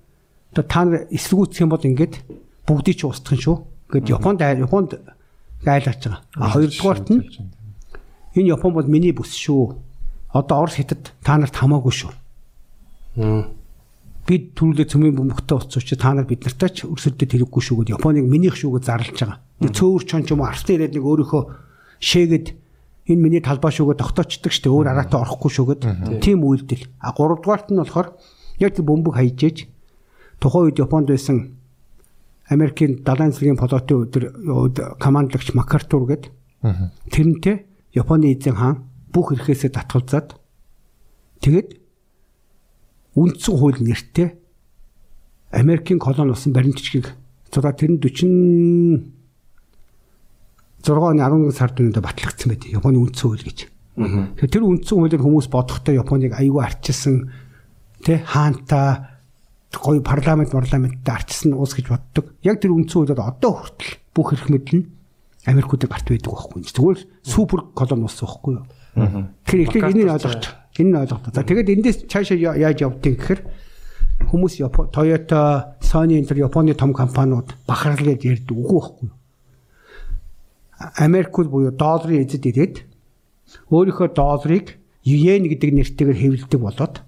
[0.52, 2.20] одоо та нар эсвгүүцэх юм бол ингээд
[2.68, 3.56] бүгдийг ч устгах шүү.
[3.88, 5.00] Ингээд Японд Японд
[5.64, 6.20] айлгаж байгаа.
[6.36, 7.22] А хоёрдугаарт нь
[8.36, 9.80] энэ Япон бол миний бүс шүү.
[10.32, 12.12] Одоо Орос хятад та нарт хамаагүй шүү.
[14.26, 18.24] Бид түрүүлээ цөмийн бөмбөгтэй уцууч та нар бид нартай ч өрсөлдөд хэрэггүй шүү гэд Японыг
[18.28, 19.38] минийх шүү гэж зарлж байгаа.
[19.72, 21.42] Цөөр чон ч юм уу арслан ирээд нэг өөрийнхөө
[22.00, 22.46] шээгээд
[23.12, 25.82] энэ миний талбай шүүгээ тогтоочдөг штэ өөр араатаа орохгүй шүүгээд.
[26.24, 26.88] Тийм үйлдэл.
[26.98, 28.16] А гуравдугаарт нь болохоор
[28.58, 29.68] яг бөмбөг хайжээж
[30.40, 31.60] тухайн үед Японд байсан
[32.50, 34.24] Америкийн далайн цэгийн флотын өдөр
[34.98, 36.24] командлагч Макартур гээд
[37.14, 38.76] тэрнтэй Японы эзэн хаан
[39.14, 40.34] бүх эрхээсээ татгалзаад
[41.40, 41.78] тэгээд
[43.14, 44.34] үндсэн хууль нэртэй
[45.52, 47.14] Америкийн колони болсон баримт жижиг
[47.52, 49.21] зураг тэр нь 40
[50.82, 52.68] 6 оны 11 сард өнөдө батлагдсан байдаг.
[52.74, 53.58] Японы үндсэн хууль гэж.
[53.96, 57.30] Тэгэхээр тэр үндсэн хуулиар хүмүүс бодохдоо Японыг аюу арчилсан
[58.02, 59.20] тэ хаанта
[59.70, 62.34] гоё парламент парламенттай арчилсан уус гэж боддог.
[62.42, 64.88] Яг тэр үндсэн хуулиар одоо хүртэл бүх эрх мэдэл нь
[65.46, 66.66] Америкуудыг гарт байдаг байхгүй.
[66.66, 68.64] Зүгээр супер колони болсон байхгүй юу?
[69.46, 70.44] Тэгэхээр эхлээд энийг ойлгож
[70.78, 71.22] энэ нь ойлгох.
[71.34, 73.40] За тэгээд эндээс цаашаа яаж явдгийг гэхээр
[74.30, 74.62] хүмүүс
[74.94, 79.16] Toyota, Sony энэ төр Японы том компаниуд бахархлаад ярьдаг үгүй байхгүй юу?
[80.96, 82.76] Америкууд буюу долларын эзэд ирээд
[83.70, 87.02] өөрийнхөө долларыг йен гэдэг нэртэйгээр хэвлэдэг болоод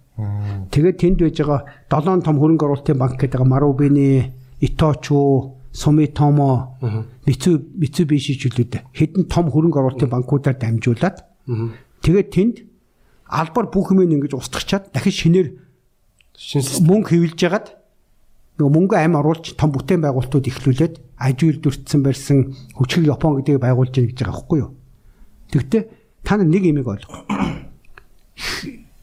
[0.70, 1.60] тэгээд тэнд байж байгаа
[1.90, 4.30] 7 том хөрөнгө оруулалтын банк гэдэг Marubeni,
[4.62, 6.78] Itochu, Sumitomo,
[7.26, 11.26] Mitsubishi жилүүд хэдэн том хөрөнгө оруулалтын банкудаар дамжуулаад
[12.02, 12.56] тэгээд тэнд
[13.26, 15.48] албар бүх юм ингэж устгачаад дахиж шинээр
[16.86, 17.66] мөнгө хэвлэж ягаад
[18.58, 22.38] нөгөө мөнгө ам оруулж том бүтээн байгуулалтууд ихлүүлээд ажил дүрцсэн барьсан
[22.78, 24.70] хүчрэг Япон гэдгийг байгуулж гин гэж байгаа байхгүй юу.
[25.50, 25.90] Тэгвэл
[26.22, 27.18] та нэг юмыг ойлгоо.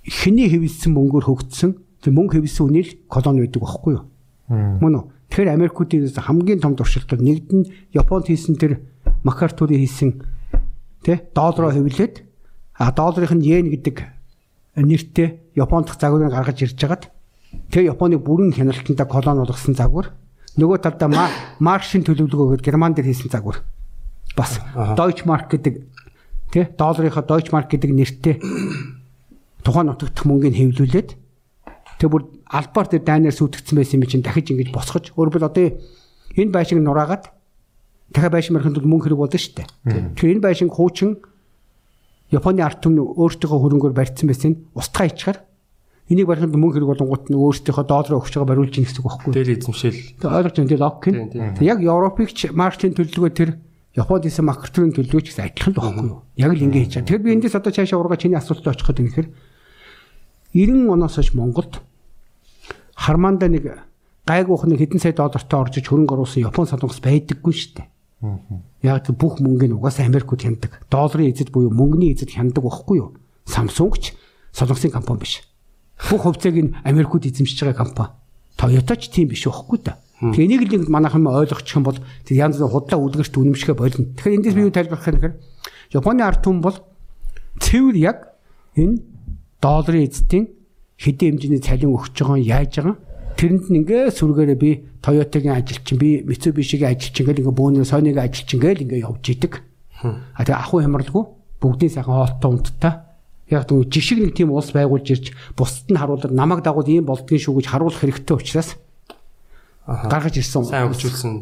[0.07, 4.03] Хэний хэвлсэн мөнгөөр хөгжсөн тэр мөнгө хэвлсэн үнийг колони байдаг байхгүй юу.
[4.51, 5.03] Мөн үү?
[5.31, 8.83] Тэгэхээр Америкуудын хамгийн том туршилтууд нэгд нь Японд хийсэн тэр
[9.23, 10.23] Макартурын хийсэн
[11.03, 12.23] тэ доллароо хэвлээд
[12.75, 13.95] а долларын нь йен гэдэг
[14.75, 17.03] нэртэй Японд загварыг гаргаж ирж хагаад
[17.71, 20.11] тэгээ Японыг бүрэн хяналтандаа колони болгосон загвар.
[20.59, 21.29] Нөгөө талдаа
[21.59, 23.63] маркшийн төлөвлөгөөгөөр герман дээр хийсэн загвар.
[24.35, 24.59] Бас
[24.95, 25.73] Deutsche Mark гэдэг
[26.51, 28.35] тий долларынхаа Deutsche Mark гэдэг нэртэй
[29.63, 31.09] тухайн нутагт мөнгөний хэвлүүлээд
[31.99, 35.79] тэг бүр албаар тэр дайнаар сүйтгэсэн байсан юм чинь дахиж ингэж босгож өөрөөр одоо
[36.35, 37.31] энэ байшиг нураагаад
[38.11, 39.67] дахиад байшин марханд мөнгө хэрэг болно шүү дээ.
[40.17, 41.23] Тэгэхээр энэ байшин хуучин
[42.31, 45.43] Японы ард түмний өөртөөхөө хөрөнгөөр барьсан байсан устгаа ичгаар
[46.11, 49.29] энийг барихад мөнгө хэрэг болонгууд нь өөрсдийнхөө доллараа өгч байгаа бариулж ийн гэсэн үг байхгүй
[49.31, 49.35] юу?
[49.39, 49.99] Тэгэл эзэмшил.
[50.19, 50.71] Тэг ойлгож байна.
[50.71, 51.17] Тэг лог гин.
[51.63, 53.49] Яг Европыг ч маркетинг төлөвлөгөө тэр
[53.95, 56.19] Японд исэн маркетинг төлөвлөгөөч гэсэн адилхан л байхгүй юу?
[56.35, 57.07] Яг л ингэ хийж байгаа.
[57.07, 59.27] Тэгэхээр би эндээс одоо цаашаа ургаа чиний асуултад очих гэдэг нэхэр
[60.51, 61.73] 90 оноос хойш Монголд
[62.95, 63.63] хармаанда нэг
[64.27, 67.87] гайгуух нэг хэдэн сая доллартай орж иж хөрөнгө оруулсан Япон солонгос байдаггүй шүү дээ.
[68.83, 70.71] Яг тэр бүх мөнгөний угаасаа Америкууд хяндаг.
[70.87, 73.17] Долларын эзэд буюу мөнгөний эзэд хяндаг байхгүй юу?
[73.49, 74.13] Samsung ч
[74.53, 75.41] солонгосын компани биш.
[76.09, 78.15] Бүх хувьцааг нь Америкууд эзэмшиж байгаа компани.
[78.57, 79.97] Toyota ч тийм биш байхгүй да.
[80.21, 84.05] Тэгээ энийг л нэг манайхан ойлгочих юм бол тэр янз бүрийн худлаа үлгэрт үнэмшгэ болно.
[84.17, 85.35] Тэгэхээр эндээс би юу тайлбарлах гэхээр
[85.97, 86.77] Японы ард түмэн бол
[87.59, 88.17] цэвэр яг
[88.77, 89.01] энэ
[89.59, 90.45] долларын эзэдийн
[91.01, 92.95] хэдийн хэмжээний цалин өгч байгаа нь яаж байгаа
[93.41, 94.71] тэрэнд нь ингээ сүргээрээ би
[95.01, 99.65] Toyota-гийн ажилчин би Mitsubishi-гийн ажилчин гэл ингээ бөөнөр Sony-гийн ажилчин гэл ингээ явж идэг.
[100.05, 101.23] А тэгээ ахуй хямралгүй
[101.57, 102.93] бүгдийн сайхан хоолтой унттай
[103.51, 105.25] яг тэгвэл жишг нэг тийм улс байгуулж ирж
[105.59, 108.79] бусдад нь харуулдаг намайг дагуул ийм болдгийн шүү гэж харуулах хэрэгтэй учраас
[109.85, 110.63] гаргаж ирсэн.
[110.63, 111.33] Сайн хөгжүүлсэн.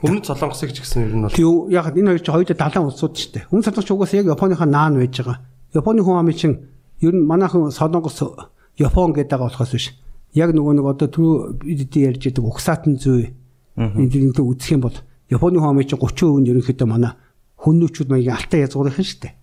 [0.00, 3.14] Өмнөд Солонгосыг ч гэсэн ер нь бол тийм яг энэ хоёр чинь хоёулаа далайн улсууд
[3.18, 3.44] шүү дээ.
[3.50, 5.38] Өмнөд Солонгос угаасаа яг Японыхаа наан байж байгаа.
[5.74, 6.56] Японы хүн амын чинь
[7.02, 8.22] ер нь манайхан Солонгос
[8.78, 9.86] Япон гэдэг байгаа болохоос биш.
[10.30, 11.34] Яг нөгөө нэг одоо түрүү
[11.66, 13.34] бид ярьж байгаа угсаатан зүй
[13.74, 14.94] дэнтэй үзэх юм бол
[15.26, 17.12] Японы хүн амын чинь 30% нь ерөнхийдөө манай
[17.58, 19.34] хүннүүчүүд маягийн алтай язгуурах юм шүү дээ.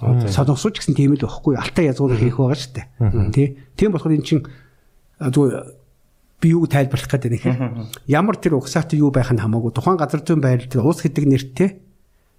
[0.00, 2.86] Солонгосч гэсэн тийм л байхгүй алтай язгуур хийх байгаа шүү дээ.
[3.32, 3.46] Тий.
[3.76, 4.44] Тийм болохоор эн чинь
[5.20, 5.54] зүгээр
[6.40, 7.44] би юу тайлбарлах гэдэг нэг
[8.04, 11.70] ямар тэр угсаатай юу байх нь хамаагүй тухайн газар зүйн байрал тэр уус гэдэг нэртэй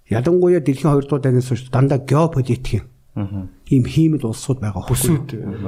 [0.06, 5.26] ялангуяа дэлхийн хоёр дахь дайнаас хойш дандаа геополитик юм ийм хиймэл улсууд байгаа хүсүүд.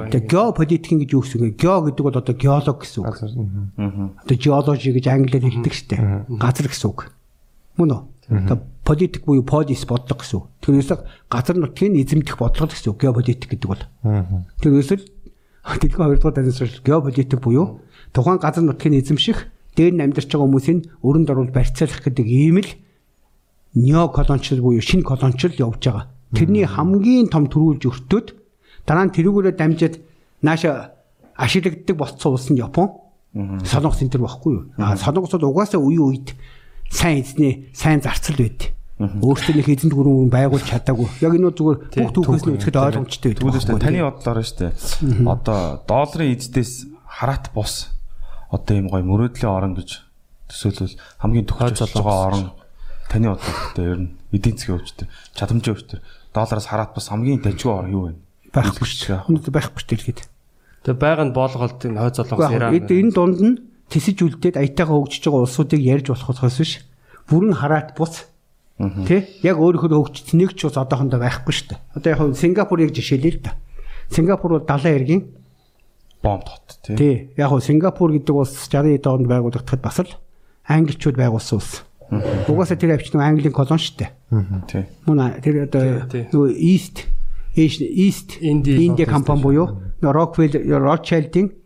[0.09, 1.59] Тэгээ геополитик гэж юу гэсэн үг?
[1.59, 3.17] Гео гэдэг бол одоо геолог гэсэн үг.
[4.23, 6.01] Одоо geology гэж англиар хэлдэг шүү дээ.
[6.39, 7.11] Газар гэсэн үг.
[7.75, 8.01] Мөн үү?
[8.31, 10.45] Тэгээ политик буюу полис бодлого гэсэн үг.
[10.63, 10.91] Тэрнээс
[11.27, 12.95] газар нутгийн эзэмдэх бодлого гэсэн.
[12.95, 13.83] Геополитик гэдэг бол.
[14.63, 15.03] Тэрнээс л
[15.61, 17.81] Дэлхийн 2 дугаар дайны сурвалж геополитик буюу
[18.13, 22.69] тухайн газар нутгийн эзэмших дээр нь амьдарч байгаа хүмүүсийн өрөнд орвол барьцаалах гэдэг ийм л
[23.77, 26.09] неоколончлол буюу шинэ колончлол явж байгаа.
[26.33, 28.27] Тэрний хамгийн том төрүүлж өртөөд
[28.89, 29.95] дараа нь тэрүүгээрээ дамжаад
[30.41, 30.97] нааша
[31.37, 32.89] ашиглагддаг болцсон улс нь Япон.
[33.63, 34.63] Солонгос энэ төр багхгүй юу?
[34.81, 36.33] А солонгосод угаасаа үе үед
[36.91, 38.75] сайн эзний сайн зарцал байд.
[39.01, 41.07] Өөртөөх эзэнт гүрэн байгуулж чадаагүй.
[41.23, 43.65] Яг энэ зүгээр бүх түүхээс нь үзэхэд ойлгомжтой байдаг.
[43.65, 45.25] Дээ таны бодлоор шүү дээ.
[45.25, 46.73] Одоо долларын эздээс
[47.09, 47.89] хараат бус
[48.53, 50.05] одоо ийм гоё мөрөөдлийн орон гэж
[50.51, 52.45] төсөөлөл хамгийн төгсөж байгаа орон
[53.09, 55.99] таны бодлоор ер нь эдийн засгийн хөвчтэй чадамжийн хөвчтэй
[56.35, 58.13] доллараас хараат бас хамгийн дажгүй орон юу вэ?
[58.51, 59.31] байхгүй шүү.
[59.31, 60.21] Өнөөдөр байхгүй шүү дэлхийд.
[60.83, 62.75] Тэгээ байгаанд боолголт энэ хойд солонгос Иран.
[62.75, 63.55] Энэ дунд нь
[63.91, 66.79] тесэж үлдээд аятайгаа хөгжиж байгаа улсуудыг ярьж болохоос биш.
[67.27, 68.25] Бүрэн хараат бус.
[68.79, 69.27] Тэ?
[69.43, 71.79] Яг өөрөөхөө хөгжиж нэг ч ус одоохондоо байхгүй шүү дээ.
[71.99, 73.59] Одоо яг Сингапурыг жишээлээ л да.
[74.09, 75.21] Сингапур бол 70 эргийн
[76.23, 76.95] бомб тот тий.
[76.95, 77.15] Тий.
[77.37, 80.15] Яг нь Сингапур гэдэг улс 60 онд байгуулагдахад бас л
[80.65, 81.83] англичууд байгуулсан улс.
[82.47, 84.11] Угаасаа тэр авч нэг английн колон шүү дээ.
[84.67, 84.83] Тий.
[85.05, 87.05] Мөн тэр одоо нөгөө East
[87.55, 89.67] East India компани буюу
[90.01, 91.60] Rockefeller Rothschild-ийн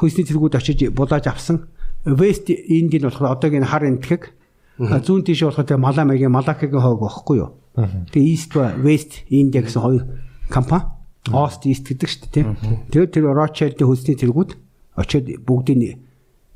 [0.00, 1.68] хүйсний цэргүүд очиж булааж авсан.
[2.08, 4.32] West India нь болохоор одоогийн хар энтхэг
[4.80, 7.52] зүүн тийш болохоор тэгээ Маламагийн Малакагийн хойг байхгүй юу.
[8.08, 10.02] Тэгээ East ба West India гэсэн хоёр
[10.48, 10.88] компани.
[11.28, 12.44] Ост East гэдэг шүү дээ.
[12.88, 14.50] Тэгээд тэр Rothschild-ийн хүйсний цэргүүд
[14.96, 16.00] очиод бүгдийг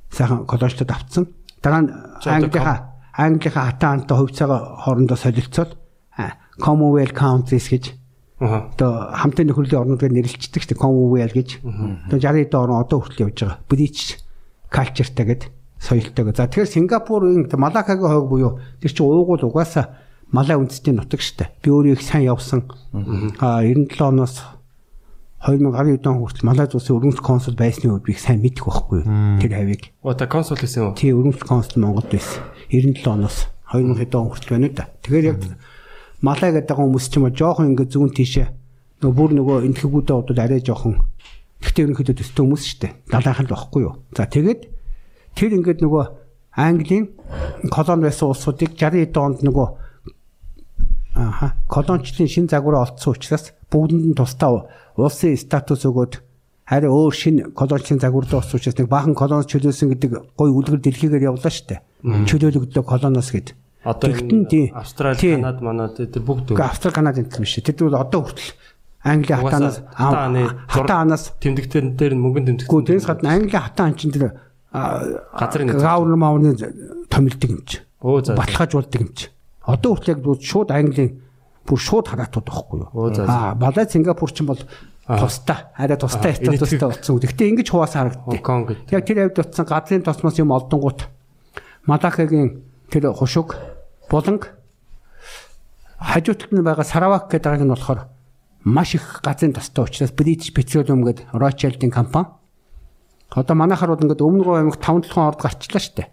[0.09, 1.29] сайхан колоничлоод авцсан.
[1.61, 1.91] Дараа нь
[2.25, 2.79] Английнхаа
[3.13, 5.77] Английнхаа хатаантай хувьцаага хоорондоо солилцоод
[6.65, 7.93] Commonwealth countries гэж
[8.45, 11.51] Одоо хамтын нөхөрлөлийн орнууд гэж нэрлэлцдэг дээ Commonwealth гэж.
[12.13, 13.59] Одоо 60 доор одоо хүртэл явж байгаа.
[13.69, 14.21] British
[14.69, 16.35] culture-тай гэдэг соёлтойгоо.
[16.37, 19.97] За тэгэхээр Сингапурын Малакагийн хойг буюу тэр чинь уугуул угаасаа
[20.33, 21.49] малай үндэстний нутаг дээ.
[21.63, 22.69] Би өөрөө их сайн явсан.
[23.41, 24.43] А 97 оноос
[25.45, 29.05] 2012 он хүртэл Малайз улсын өргөмж консул байсны үед би их сайн мэдэх байхгүй?
[29.45, 29.93] Тэр хавийг.
[30.01, 30.97] Оо та консул гэсэн үү?
[30.97, 32.41] Тий, өргөмж консул Монголд байсан.
[32.73, 34.89] 97 оноос 2000 он хүртэл байна да.
[35.05, 35.39] Тэгэхээр яг
[36.25, 38.49] малай гэдэг хүмүүс ч юм уу жоохон ингэ зүүн тийшээ
[39.05, 41.05] нөгөө бүр нөгөө энтгэгүүдээ удаад арай жоохон
[41.61, 42.93] гэхдээ ерөнхийдөө төстэй хүмүүс шүү дээ.
[43.13, 43.95] Далайхан л байхгүй юу.
[44.17, 44.61] За тэгээд
[45.37, 46.05] тэр ингээд нөгөө
[46.55, 47.11] Английн
[47.69, 49.69] колон байсан улсуудыг 60 онд нөгөө
[51.19, 56.23] ааха колончлын шин загвараа олцсон учраас бүгдэнд нь тусдаа улсын статус өгөөд
[56.65, 61.29] харин өөр шин колоничлын загварлаа олцсон учраас нэг баахан колониос чөлөөсөн гэдэг гой үлгэр дэлхийгээр
[61.29, 61.81] явлаа шүү дээ.
[62.29, 63.55] Чөлөөлөгдлөө колоноос гэдэг.
[63.85, 64.11] Одоо
[64.75, 67.61] Австрали, Канад, манад тэр бүгд Австрали, Канад энэ биш.
[67.61, 68.57] Тэд бол одоо хүртэл
[69.05, 69.85] Англи хатаанаас
[70.69, 72.73] хатаанаас тэмдэгтэр дээр мөнгөнд тэмдэгтэр.
[72.73, 74.41] Гүү тэрс гадна Англи хатаан чин тэр
[74.73, 76.57] газрын гавр маавны
[77.13, 77.85] томилдог юм чи.
[78.01, 78.33] Өө за.
[78.41, 79.29] Баталгаажуулдаг юм чи.
[79.61, 81.21] Одоо хүртэл яг шууд Английн
[81.69, 83.13] бүр шууд хараатууд байхгүй юу?
[83.29, 84.61] Аа, Малай Сингапур ч бол
[85.05, 87.21] тустай арай тустай статустай болсон.
[87.21, 88.41] Гэхдээ ингэж хуваас харагдтыг.
[88.41, 88.93] Хонконг гэдэг.
[88.93, 91.05] Яг тэр хавьд утсан газрын тосмос юм олдонгууд
[91.85, 93.57] Малакагийн тэр хушуг
[94.11, 94.55] буланг
[95.99, 98.01] хажууталд нь байгаа Саравак гэдэг гараг нь болохоор
[98.65, 102.29] маш их газрын тостой учраас British Petroleum гэдэг Rothschild-ийн компани
[103.35, 106.07] Одоо манайхаар бол ингээд өмнө рүү аймаг 5 7 орд гарчлаа штэ.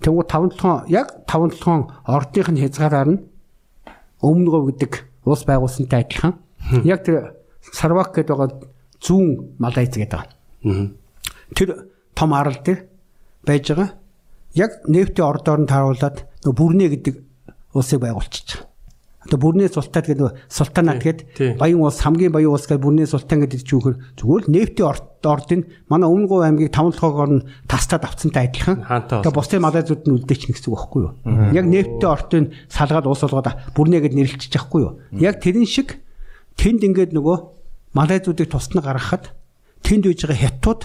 [0.00, 3.20] Тэнгүү 5 7 яг 5 7 ордынх нь хязгаараар нь
[4.24, 4.92] өмнө рүү гэдэг
[5.28, 6.40] улс байгуулсантай адилхан.
[6.88, 7.36] Яг тэр
[7.68, 8.48] Сарвак гэдэг байгаа
[8.96, 10.88] зүүн Малайз гэдэг байгаа.
[11.52, 11.68] Тэр
[12.16, 12.88] том арал дээр
[13.44, 13.92] байж байгаа.
[14.56, 17.14] Яг нефтийн ордоор нь тааруулаад нөгөө бүрнэ гэдэг
[17.74, 18.72] улсыг байгуулчихж байгаа.
[19.24, 23.40] Одоо бүрнээ султан гэдэг нөгөө султанат гэдэг баян улс хамгийн баян улс гэдэг бүрнээ султан
[23.40, 28.04] гэдэг чинь үгээр зүгээр л нефтийн орд ордын манай өмнө говь аймгийг 5-7-оор нь тастаад
[28.04, 28.84] авцсантай адилхан.
[28.84, 31.12] Тэгээ бусдын малайзууд нь үлдээч гэсэн үг байхгүй юу?
[31.56, 35.00] Яг нефтийн ордын салгаад уус болгоод бүрнээ гэд нэрлэлчих байхгүй юу?
[35.16, 36.04] Яг тэрэн шиг
[36.60, 37.36] тэнд ингээд нөгөө
[37.96, 39.32] малайзуудыг тусна гаргахад
[39.80, 40.80] тэнд үж байгаа хятад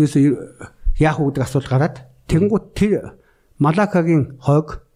[0.00, 0.32] юусе
[0.96, 1.96] яах вэ гэдэг асуулт гараад
[2.28, 3.20] тэгэнгუთ тэр
[3.58, 4.86] Малакагийн хойг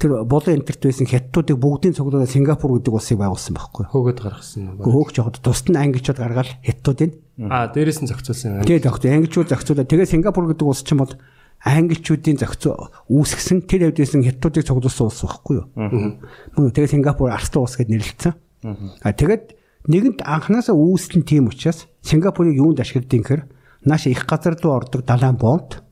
[0.00, 3.84] тэр болон энтерт байсан хятадуудыг бүгдийн цуглуулаад Сингапур гэдэг улсыг байгуулсан байхгүй.
[3.88, 4.92] Хөөгд гаргасан юм байна.
[4.92, 7.12] Хөөгч яваад тусад нь англичууд гаргаад хятадуудын
[7.48, 8.68] аа дээрээс нь зохицуулсан юм.
[8.68, 11.12] Тэгээд зохицоо англичууд зохицуулаад тэгээд Сингапур гэдэг улс чинь бол
[11.64, 15.66] англичуудын зохицоо үүсгэсэн тэр хэвд байсан хятадуудыг цуглуулсан улс байхгүй юу?
[15.76, 18.32] Мөн тэгээд Сингапур арслан улс гэд нэрлэлсэн.
[19.00, 19.56] А тэгээд
[19.88, 23.42] нэгэнт анханасаа үүсэлэн тийм учраас Сингапурыг юунд ашигладаг гэхээр
[23.88, 25.85] нааш их газар руу ордог далайн бонд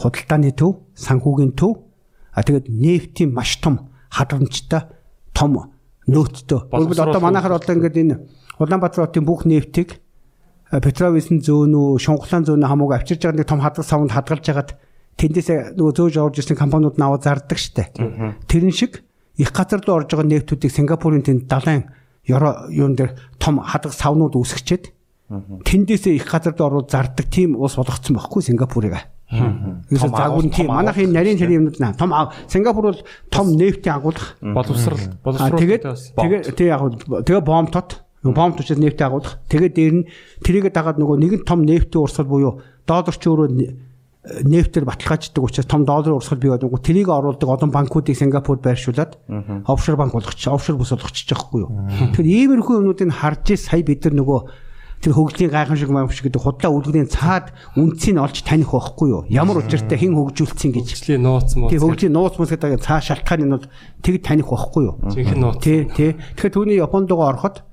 [0.00, 1.84] худалдааны төв, санхүүгийн төв,
[2.32, 4.88] а тэгээд нефтийн маш том хадрамжтай
[5.36, 5.70] том
[6.08, 6.72] нөөцтэй.
[6.72, 8.16] Өөрөөр одоо манайхаар одоо ингээд энэ
[8.60, 10.00] Улаанбаатар хотын бүх нефтийг
[10.70, 14.70] Петровисэн зөөн үү, Шунхлаан зөөнө хамаагүй авчирж байгаа нэг том хадгалж савнд хадгалж хагаад
[15.18, 17.90] тэндээс нөгөө зөөж орж ирсэн компаниуд нь аваад зардаг штэ.
[18.46, 19.02] Тэрэн шиг
[19.34, 21.90] их газар руу орж байгаа нефтүүдийг Сингапурын тэнд далайн
[22.22, 24.84] юун дээр том хадгалж савнууд үүсгэчээд
[25.66, 28.94] тэндээсээ их газард ороод зардаг тийм улс болгоцсон байхгүй Сингапурыг.
[29.30, 30.66] Ерөөсө заагур тийм.
[30.66, 31.94] манайхын нарийн тэрийн юмнууд наа.
[31.94, 32.10] Том
[32.50, 34.34] Сингапур бол том нефтийн агуулга.
[34.42, 35.82] Боловсрал боловсрал тэгээд
[36.18, 36.82] тэгээ тэг яг
[37.22, 39.38] тэгээ бомбтот бомбт учраас нефтийн агуулга.
[39.46, 40.06] Тэгээд дээр нь
[40.42, 42.58] тэрийгэ дагаад нөгөө нэгэн том нефтийн урсгал буюу
[42.90, 43.50] доллар ч өөрөө
[44.20, 46.74] нефтээр баталгааждаг учраас том долларын урсгал бий байдаг.
[46.82, 49.16] Тэрийг оруулдаг олон банкуудыг Сингапурд байршуулад
[49.64, 51.70] офшор банк болгочих, офшор бүс болгочих жоохгүй юу.
[52.12, 54.40] Тэгэхээр иймэрхүү юмнуудыг харж сая бид нар нөгөө
[55.00, 59.22] тэр хөгжлийн гайхамшиг маамшиг гэдэг худлаа үлгэрийн цаад үнцийг олж таних байхгүй юу?
[59.32, 60.86] Ямар учиртай хэн хөгжүүлсэн гэж.
[60.92, 61.72] хөгжлийн нууц муу.
[61.72, 63.64] Тий хөгжлийн нууц мус гэдэг цаа шалтгаан нь бол
[64.04, 65.00] тэг таних байхгүй юу?
[65.08, 65.64] Жинхэнэ нууц.
[65.64, 66.20] Тий, тий.
[66.36, 67.64] Тэгэхээр түүний Японд байгаа ороход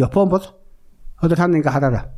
[0.00, 0.44] Япон бол
[1.20, 2.08] одоо та ингээ хараарай.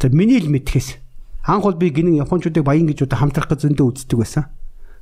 [0.00, 1.04] За миний л мэдхээс
[1.44, 4.44] анх бол би гинэн японочдыг баян гэж удаа хамтрах гэж зөндөө үздэг байсан.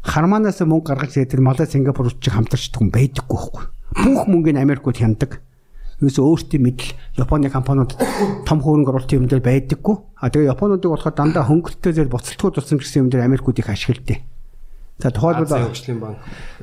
[0.02, 3.64] Харманаас мөнгө гаргаж ирээд тэр Малай Сингапур чиг хамтарчдаг хүн байдаггүй байхгүй.
[4.02, 5.38] Бүх мөнгөний Америкууд хяндаг
[6.02, 6.88] ерөөсөө өөртөө мэдл
[7.22, 7.94] Японы компаниуд
[8.44, 9.96] том хөрөнгө оруулалтын юм дээр байдаггүй.
[10.18, 14.20] А тэгээ Японуудыг болохоор дандаа хөнгөлөлтөө зэр буцалтгүй тулсан гэсэн юм дээр Америкууд их ашигладаг.
[15.02, 16.18] За тухайлбал хөгжлийн банк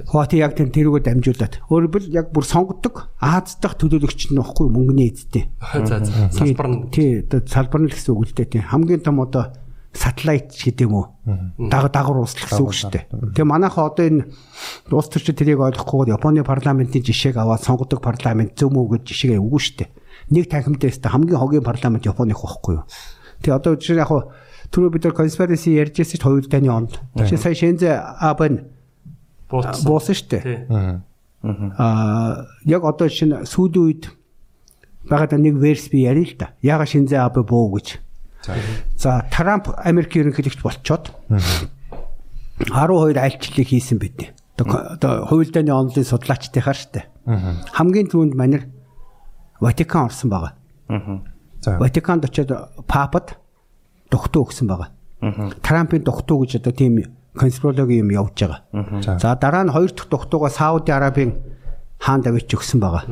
[0.08, 5.12] Хуати яг тэр тэрүүгээр дамжуулаад өөрөөр яг бүр сонгодог Аз дахь төлөөлөгч нь баггүй мөнгөний
[5.12, 5.52] эдтэй.
[5.90, 9.20] За за салбар нь тий салбар нь л гэсэн үг л дээ тий хамгийн том
[9.20, 9.52] одоо
[9.94, 11.08] сателлайт гэдэг юм уу?
[11.70, 13.04] Даг дагвар ус л гэсэн үг шүү дээ.
[13.34, 14.30] Тэгээ манайхаа одоо энэ
[14.94, 19.60] улс төрчид тэрийг ойлгохгүйгээр Японы парламентын жишээг аваад сонгодог парламент зөв мүү гэж жишээгээ өгнө
[19.60, 19.90] шүү дээ.
[20.30, 22.86] Нэг танхимтай өстө хамгийн хогийн парламент Японых байхгүй юу?
[23.42, 24.12] Тэгээ одоо жишээ яг
[24.70, 26.94] түрүү бид нар conspiracy ярьж байсан шүү дээ 2000 онд.
[27.18, 27.90] Жишээ сая Шензэ
[28.22, 28.70] Абен
[29.50, 29.82] бууц.
[29.82, 31.02] буусан шүү дээ.
[31.42, 34.04] Аа яг одоо шинэ сүүлийн үед
[35.10, 36.54] багада нэг верс би ярил л да.
[36.62, 37.98] Яга шинзэ абе буу гэж.
[38.98, 44.32] За Трамп Америк ерөнхийлөгч болчоод 12 айлчлалыг хийсэн бид.
[44.60, 47.04] Одоо хувилдааны онлын судлаачдынхаар штэ.
[47.76, 48.68] Хамгийн түрүүнд манер
[49.60, 50.54] Ватикан орсон байгаа.
[51.62, 51.78] За.
[51.80, 52.52] Ватиканд очиод
[52.88, 53.38] папад
[54.12, 54.92] дугтуу өгсөн байгаа.
[55.64, 57.00] Трампын дугтуу гэж одоо тийм
[57.36, 59.20] конспирологи юм явж байгаа.
[59.20, 61.36] За дараа нь хоёр дахь дугтууга Сауди Арабын
[62.00, 63.04] хаан давж өгсөн байгаа.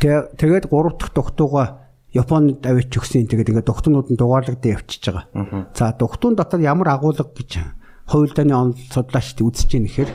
[0.00, 1.83] Тэгээ тэгээд гурав дахь дугтууга
[2.14, 3.26] Японд давж өгсөн.
[3.26, 5.66] Тэгээд ингээд дугтуунууд нь дугаарлагдсан явчихж байгаа.
[5.74, 7.58] За дугтуун дотор ямар агуулга гэж
[8.06, 10.10] хувилдааны онол судлаачд үзэж байна гэхээр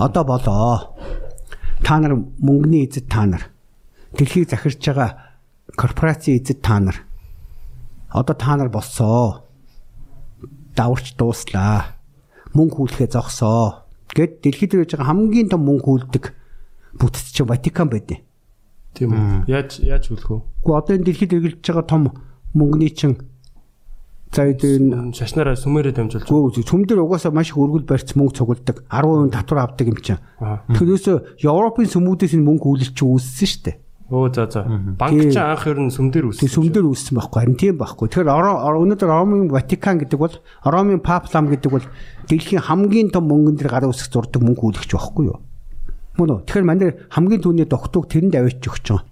[0.00, 0.96] одоо болоо.
[1.84, 3.52] Та нар мөнгөний эзэд та нар
[4.16, 5.36] дэлхийг захирч байгаа
[5.76, 7.04] корпорацийн эзэд та нар
[8.08, 9.44] одоо та нар болсоо.
[10.76, 12.00] Даварч дууслаа.
[12.56, 13.84] Мөнгө хүлхээ зогсоо.
[14.16, 16.24] Гэт дэлхийд ирж байгаа хамгийн том мөнгө хүлдэг
[16.96, 18.25] бүтц чинь Ватикан байдیں۔
[18.96, 19.52] Тийм үү.
[19.52, 20.40] Яаж яаж хүлэх вэ?
[20.64, 22.02] Гэхдээ одоо энэ дэлхийд эргэлж байгаа том
[22.56, 23.20] мөнгөний чинь
[24.32, 26.24] за энэ Шашнараа сүмээрээ дамжуулж.
[26.24, 30.20] гоо цөм дээр угаасаа маш их өргөл барьц мөнгө цугладаг 10% татвар авдаг юм чинь.
[30.40, 30.64] Аа.
[30.72, 33.76] Тэрнээс Европын сүмүүдээс энэ мөнгө хүлэлт чи үүссэн шүү дээ.
[34.06, 34.62] Өө за за.
[34.96, 36.46] Банк ч анх ер нь сүмдэр үүссэн.
[36.46, 38.06] сүмдэр үүссэн байхгүй харин тийм байхгүй.
[38.06, 41.86] Тэгэхээр өнөөдөр Ромын Ватикан гэдэг бол Ромын Пап лам гэдэг бол
[42.30, 45.42] дэлхийн хамгийн том мөнгөн дээр гараа үсэх зурдаг мөнгө хүлэгч байхгүй юу?
[46.16, 46.40] Мөн үү?
[46.48, 49.04] Тэгэхээр манай хамгийн түүний догтуг тэрэнд аваач өгч байгаа.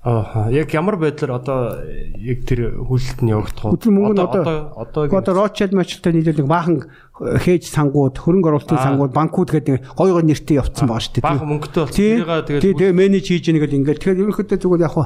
[0.00, 1.76] Аа яг ямар байдлаар одоо
[2.16, 3.84] яг тэр хүлэлт нь явагдах вэ?
[3.84, 6.88] Тэр мөнгө нь одоо одоо одоо Рочелд мачтай нийлүүлэг баахан
[7.20, 11.28] хээж сангууд, хөрөнгө оруулалтын сангууд, банкуд гэдэг гой гой нэртэй явцсан байгаа шүү дээ.
[11.28, 11.84] баахан мөнгөтэй.
[11.92, 14.96] Тий, Тэрийг тий, тэгээд тэгээ менеж хийж яаг ингээл ингээд тэгэхээр ерөнхийдөө зүгээр яг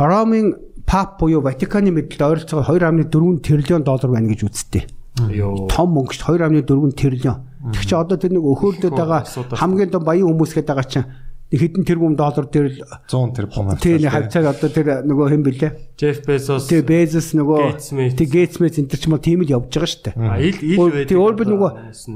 [0.00, 0.46] Ромын
[0.88, 4.84] пап буюу Ватиканы мэдлэлд ойролцоогоор 2.4 тэрлион доллар байна гэж үзтээ.
[5.28, 5.68] ёо.
[5.68, 7.49] Том мөнгө шүү 2.4 тэрлион.
[7.60, 9.22] Тэг чи одоо тэр нэг өхөөрдөд байгаа
[9.56, 11.08] хамгийн том баян хүмүүс гэдэг байгаа чинь
[11.50, 12.78] хэдэн тэрбум доллар дээр л
[13.10, 15.72] 100 тэрбум тий нэг хавцаар одоо тэр нөгөө хэн бэлээ.
[15.98, 16.70] Jeff Bezos.
[16.70, 18.14] Тий Безос нөгөө Gates Smith.
[18.14, 20.14] тий Гейтсмит энэ ч юм уу тийм л явж байгаа шүү дээ.
[20.30, 21.08] А ил ил байдаг.
[21.10, 21.70] Тий өөр би нөгөө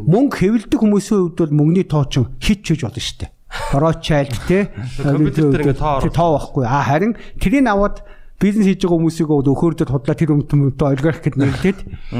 [0.06, 3.30] мөнгө хэвлдэг хүмүүсийн хувьд бол мөнгөний тоо чинь хит чиж болно шүү дээ.
[3.74, 4.62] Рочайлд тий
[5.02, 6.62] Компьютер дээр ингээ тоо тоо байхгүй.
[6.62, 8.06] А харин тэрийг аваад
[8.44, 11.78] бизнес хийж байгаа хүмүүсийг өөхөрдөд худлаа тэр өмтөмтөө олигарх гэд нэрлээд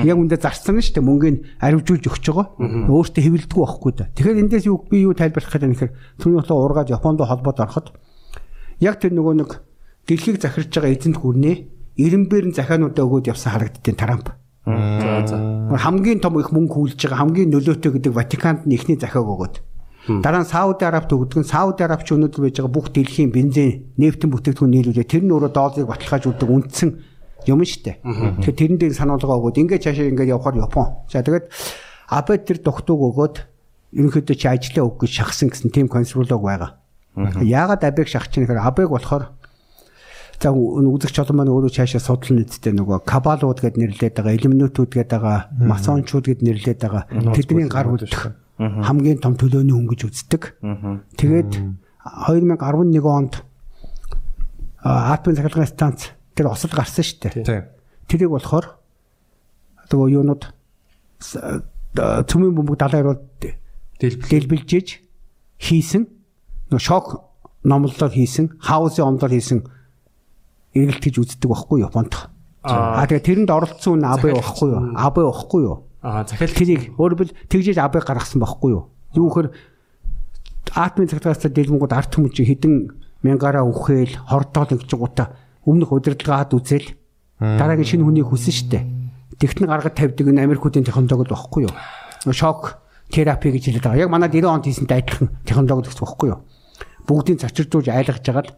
[0.09, 2.49] яг үндэ зарцсан шүү дээ мөнгөний аривжуулж өгч байгаа.
[2.89, 4.09] Өөртөө хэвлдэг байхгүй да.
[4.17, 5.93] Тэгэхээр эндээс юу би юу тайлбарлах гэдэг нь гэхээр
[6.25, 7.87] түрүүний болоо ургаад Японд холбоод ороход
[8.81, 9.51] яг тэр нөгөө нэг
[10.09, 11.57] дэлхийг захирч байгаа эзэнт гүрнээ
[12.01, 14.33] 90-бээр нь захиануудаа өгөөд явсан харагддیں۔ Трамп.
[14.65, 15.37] За за.
[15.77, 19.74] Хамгийн том их мөнгө хүлж байгаа хамгийн нөлөөтэй гэдэг Ватиканд нь ихний захиаг өгөөд.
[20.05, 24.29] Дараа нь Сауди Арабт өгдөг нь Сауди Арабч өнөөдөр байж байгаа бүх дэлхийн бензин, нефтийн
[24.37, 26.91] бүтээгдэхүүн нийлүүлээ тэр нь өөрөө долларыг баталгаажуулдаг үндсэн
[27.49, 28.05] юм дээ.
[28.05, 31.09] Тэгэхээр тэрэн дээр сануулга өгөөд ингээд цаашаа ингээд явхаар Япон.
[31.09, 31.49] За тэгээд
[32.13, 33.37] Абе тэр догтууг өгөөд
[33.97, 36.77] ерөнхийдөө чи ажиллаа өг гэж шахсан гэсэн тийм констролог байгаа.
[37.41, 39.33] Яагаад Абег шахчих юм гэхээр Абег болохоор
[40.43, 45.11] За үзэгч олон маань өөрөө цаашаа судлан үсттэй нөгөө кабалууд гэд нэрлээд байгаа, элементүүд гэд
[45.15, 47.09] байгаа, масончууд гэд нэрлээд байгаа.
[47.33, 50.43] Тэдний гар хүлдэх хамгийн том төлөөний хүн гэж үздэг.
[51.19, 51.53] Тэгээд
[52.05, 53.43] 2011 онд
[54.85, 57.73] Аппен цахилгаан станц тэр осол гарсан шүү дээ.
[58.05, 58.77] Тэрийг болохоор
[59.89, 61.61] нөгөө юунууд э,
[62.29, 63.23] цөмийн бөмбөг далайрууд
[63.97, 64.89] дэлбэлжээж
[65.57, 66.05] хийсэн
[66.69, 67.07] нөгөө шок
[67.65, 69.65] номлолоор хийсэн хаусын омдоор хийсэн
[70.75, 72.29] эргэлт гэж үздэг байхгүй юу Японд.
[72.65, 74.81] Аа тэгээ тэрэнд оролцсон нь абэ байхгүй юу?
[74.99, 75.77] Абэ байхгүй юу?
[76.05, 78.93] Аа захиал Тэрийг өөрөөр тэгжээж абэ гаргасан байхгүй юу?
[79.17, 79.49] Юу гэхээр
[80.77, 82.93] атомын цагтаастаа дэлгэнгууд арт хүмүүс чи хідэн
[83.25, 85.33] мянгаараа үхэл хордоод ингэж гута
[85.65, 86.93] өмнөх удирдлагаад үзэл
[87.41, 88.85] дараагийн шинэ хүнийг хүсэн штэ.
[89.41, 91.75] Тэгтэн гаргаж тавьдаг энэ Америкуудын технологид байхгүй юу?
[92.37, 94.05] Шок терапи гэж байгаа.
[94.05, 96.45] Яг манай 90 онд хийсэнтэй адилхан технологи гэсэн байхгүй юу?
[97.09, 98.49] Бүгдийг цочирдуулж айлгаж жагаад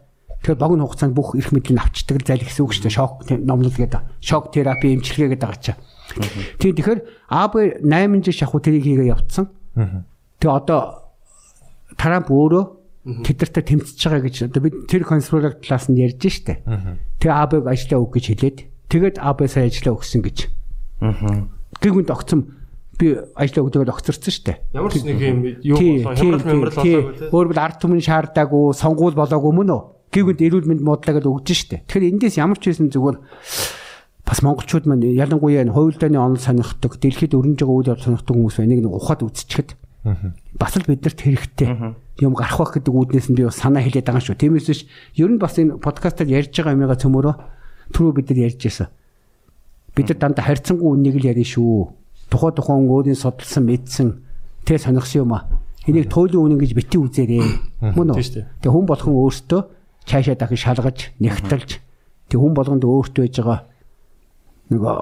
[0.43, 2.97] тэгэхээр богино хугацаанд бүх эрх мэдлийг авчдаг зал гэсэн үг шүү дээ.
[2.99, 4.03] Шок номлол гэдэг.
[4.19, 5.77] Шок терапи эмчилгээ гэдэг байгаа чаа.
[6.57, 6.99] Тийм тэгэхээр
[7.29, 7.53] АБ
[7.83, 9.51] 8 жил шахуу тэрийг хийгээ явцсан.
[10.39, 11.11] Тэгээ одоо
[11.97, 12.63] Трамп өөрөө
[13.07, 16.61] тэдэртээ тэмцэж байгаа гэж одоо бид тэр конспиролог талаас нь ярьж штэ.
[17.19, 18.57] Тэгээ АБ-г ажиллаа өг гэж хэлээд
[18.91, 20.37] тэгээд АБ сая ажиллаа өгсөн гэж.
[21.79, 22.39] Гэгүнд огцом
[22.97, 24.53] би ажиллаа өгдөөгөө огцорсон штэ.
[24.73, 26.97] ямар ч нэг юм юу болоо хямрал мямрал тий.
[26.97, 27.29] болоогүй.
[27.31, 29.81] Өөр бол ард түмэн шаардаагүй, сонгуул болоогүй мөн үү?
[30.11, 31.85] Гэгүнд эрүүл мэнд модлагад өгдөн штэ.
[31.85, 33.17] Тэгэхээр эндээс ямар ч байсан зүгээр
[34.27, 38.57] бас монголчууд маань ялангуяа энэ хувилдааны онол сонирхдаг, дэлхийд өрнөж байгаа үйл явдал сонирхдаг хүмүүс
[38.59, 38.75] байна.
[38.75, 39.69] Нэг ухаад үзчихэд
[40.59, 41.67] бас л биднэрт хэрэгтэй
[42.19, 44.35] юм гарах байх гэдэг үүднээс нь би бас санаа хэлээд байгаа шүү.
[44.35, 44.81] Тиймээс биш
[45.15, 47.35] ер нь бас энэ подкастаар ярьж байгаа юмгаа цөмөрөө
[47.95, 48.87] түрүү бид нар ярьж байсан.
[49.95, 51.87] Бид нар дандаа харьцангуй үнийг л ярина шүү.
[52.27, 54.07] Тухай тухайн өөрийн судалсан мэдсэн
[54.67, 55.47] тэг сонирхсан юм аа.
[55.87, 57.47] Энийг туйлын үнэн гэж бити үзээрэй.
[57.95, 58.43] Мөн үү?
[58.59, 59.61] Тэг хүн болгон өөртөө
[60.03, 61.79] цаашаа дахин шалгаж, нэгтэлж
[62.27, 63.59] тэг хүн болгонд өөртөө байж байгаа
[64.71, 64.95] нөгөө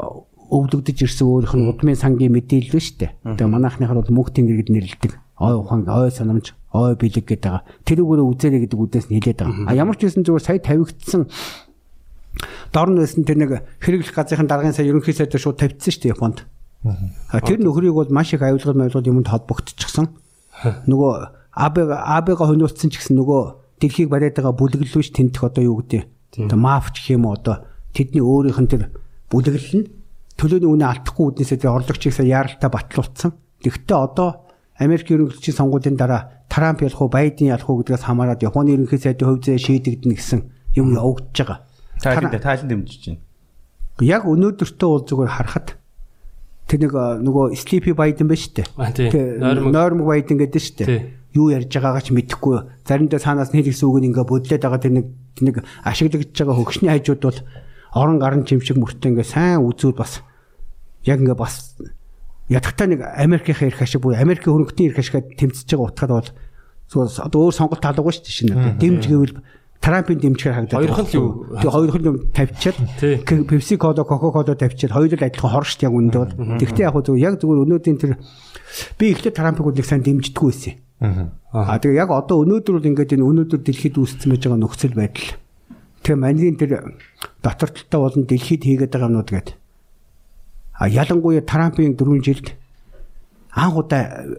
[0.52, 3.12] өвлөгдөж ирсэн өөрийнх нь удмын сангийн мэдээлэл шүү дээ.
[3.34, 5.14] Тэгээ манайхныхаар бол мөнх тэнгэр гэд нэрлэдэг.
[5.42, 7.64] Ой ухаан, ой санамж, ой бэлэг гэдэг байгаа.
[7.84, 9.68] Тэрүүгээрээ үзээрэй гэдэг үднээс нь хэлээд байгаа.
[9.68, 11.22] А ямар ч байсан зүгээр сая тавигдсан
[12.72, 13.52] дор нь байсан тэр нэг
[13.82, 16.38] хэрэглэх газрын даргын сая ерөнхий сайдаар шууд тавьчихсан шүү дээ Японд.
[17.34, 20.14] А тэр нөхрийг бол маш их аюулгал маяглал юмд холбогдчихсон.
[20.86, 21.12] Нөгөө
[21.56, 26.06] АБ АБ-га хониулсан ч гэсэн нөгөө дэлхийг бариад байгаа бүлэглэлвч тентэх одоо юу гэдэг.
[26.46, 28.92] Одоо маф гэх юм уу одоо тэдний өөрийнх нь тэр
[29.36, 29.88] бүлэглэл нь
[30.40, 33.32] төлөөний үнэ алдахгүй үднээсээ тэр орлогчийг яаралтай батлуулсан.
[33.60, 34.48] Тэгвэл одоо
[34.80, 39.28] Америк ерөнхийлөгчийн сонгуулийн дараа Трамп ялах уу, Байден ялах уу гэдгээс хамаарат Японы ерөнхий сайдын
[39.28, 40.42] хувь зээ шийдэгдэнэ гэсэн
[40.76, 41.60] юм явагдаж байгаа.
[42.04, 43.22] Тайлан тайлан дэмжиж байна.
[44.04, 45.80] Яг өнөөдөртөө бол зүгээр харахад
[46.68, 48.68] тэр нэг нөгөө Sleepy Biden байна шүү дээ.
[48.76, 49.08] А, тий.
[49.08, 50.12] Тэ, Нойрмог.
[50.12, 51.00] Biden гэдэг дээ.
[51.36, 52.84] Юу ярьж байгаагаа ч мэдэхгүй.
[52.84, 55.08] Заримдаа цаанаас хэлсэн үг нь ингээ бодлоод байгаа тэр нэг
[55.40, 57.40] нэг ашиглагдж байгаа хөгшний хажууд бол
[57.96, 60.20] орон гарын чимшиг мөртөө ингээ сайн үзүүд бас
[61.08, 61.80] яг ингээ бас
[62.52, 66.30] ядахтаа нэг Америкийн ирэх ашиг буюу Америкийн хөрөнгөний ирэх ашигаа тэмцэж байгаа утгаар бол
[66.92, 68.54] зүгээр одоо өөр сонголт таалаагүй шүү дээ шинэ.
[68.78, 69.36] Дэмж гэвэл
[69.82, 70.82] Трампын дэмжгээр хагдаад.
[70.82, 71.30] Хоёрхан л юу?
[71.62, 72.78] Тэгээ хоёрхан юм тавьчихад.
[73.46, 76.34] Pepsi Cola, Coca-Cola тавьчихад хоёул адилхан хор шүү дээ яг үндэ бол.
[76.58, 78.12] Тэгвэл яг зүгээр яг зүгээр өнөөдрийн тэр
[78.98, 80.74] би ихлэ Трампыг нэг сайн дэмждэггүй байсан.
[81.54, 85.30] Аа тэгээ яг одоо өнөөдөр бол ингээд энэ өнөөдөр дэлхийд үүссэн байж байгаа нөхцөл байдал.
[86.06, 86.72] Тэгээ манийн тэр
[87.42, 89.50] дотор талтай болон дэлхийд хийгээд байгаа юмнууд гээд.
[90.78, 92.54] А ялангуяа Трампын 4 жилд
[93.56, 94.38] анх удаа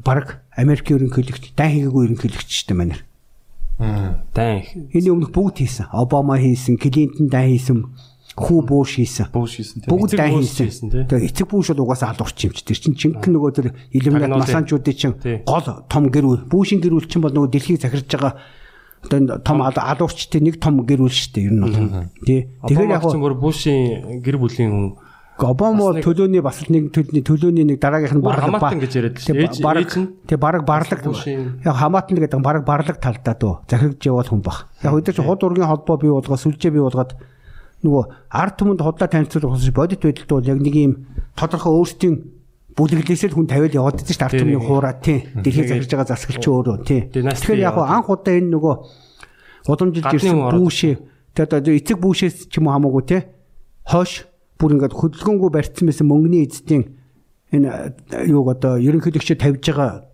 [0.00, 3.02] баг Америкийн ерөнхийлөгч дай хийгээгүй ерөнхийлөгч шүү дээ манайр.
[3.76, 4.64] Дан.
[4.96, 5.92] Эний өмнөх бүгд хийсэн.
[5.92, 7.84] Обама хийсэн, Клинтон дай хийсэн,
[8.36, 9.32] Хүү Буш хийсэн.
[9.32, 9.96] Бууш хийсэн тийм.
[9.96, 10.92] Бүгд Буш хийсэн.
[10.92, 12.68] Тэгээ эцэг бүүш бол угаасаа алуурч юм чи.
[12.68, 13.66] Тэр чин чинхэн нөгөө тэр
[13.96, 14.44] илэмнэт Тагнуулын.
[14.44, 15.40] масаанчуудын чин Тий.
[15.48, 16.44] гол том гэр бүл.
[16.44, 18.36] Бүүшийн гэр бүл чин бол нөгөө дэлхийг захирж байгаа
[19.06, 22.10] одоо том алу- алуурчтай нэг том гэр бүл шүү дээ ер нь.
[22.26, 22.40] Тий.
[22.66, 24.86] Тэгэхээр яг бүр бушийн гэр бүлийн хүн
[25.36, 29.60] Обама төлөөний бас нэг төлөөний нэг дараагийнх нь барлаг хамаатан гэж яриад шүү.
[29.60, 30.08] Бараг нь?
[30.24, 34.64] тэг бараг барлаг яг хамаатан гэдэг нь бараг барлаг талдаа дөө захирагч явал хүн бах.
[34.80, 37.12] Яг өдөр чи худ ургийн холбоо бий болгоод сүлжээ бий болгоод
[37.84, 40.92] нөгөө ард түмэнд худлаа танилцуулах бодит байдалд бол яг нэг юм
[41.36, 42.16] тодорхой өөрсдийн
[42.76, 45.18] бүлэглээсээ л хүн тавиал яваад байдаг дээ ард түмний хуураа тий.
[45.32, 47.00] Дэлхийг захирж байгаа засгалч өөрөө тий.
[47.08, 48.74] Тэгэхээр яг анх удаа энэ нөгөө
[49.72, 50.94] удамжилж Гадны ирсэн бүүшээ
[51.32, 53.22] тэгээд одоо эцэг бүүшээс ч юм уу хамаагүй тий.
[53.88, 54.28] Хойш
[54.60, 56.84] бүр ингээд хөдөлгөөнгүй барьсан байсан мөнгөний эзэдийн
[57.56, 60.04] энэ э, юуг одоо ерөнхийлөгчөд тавьж байгаа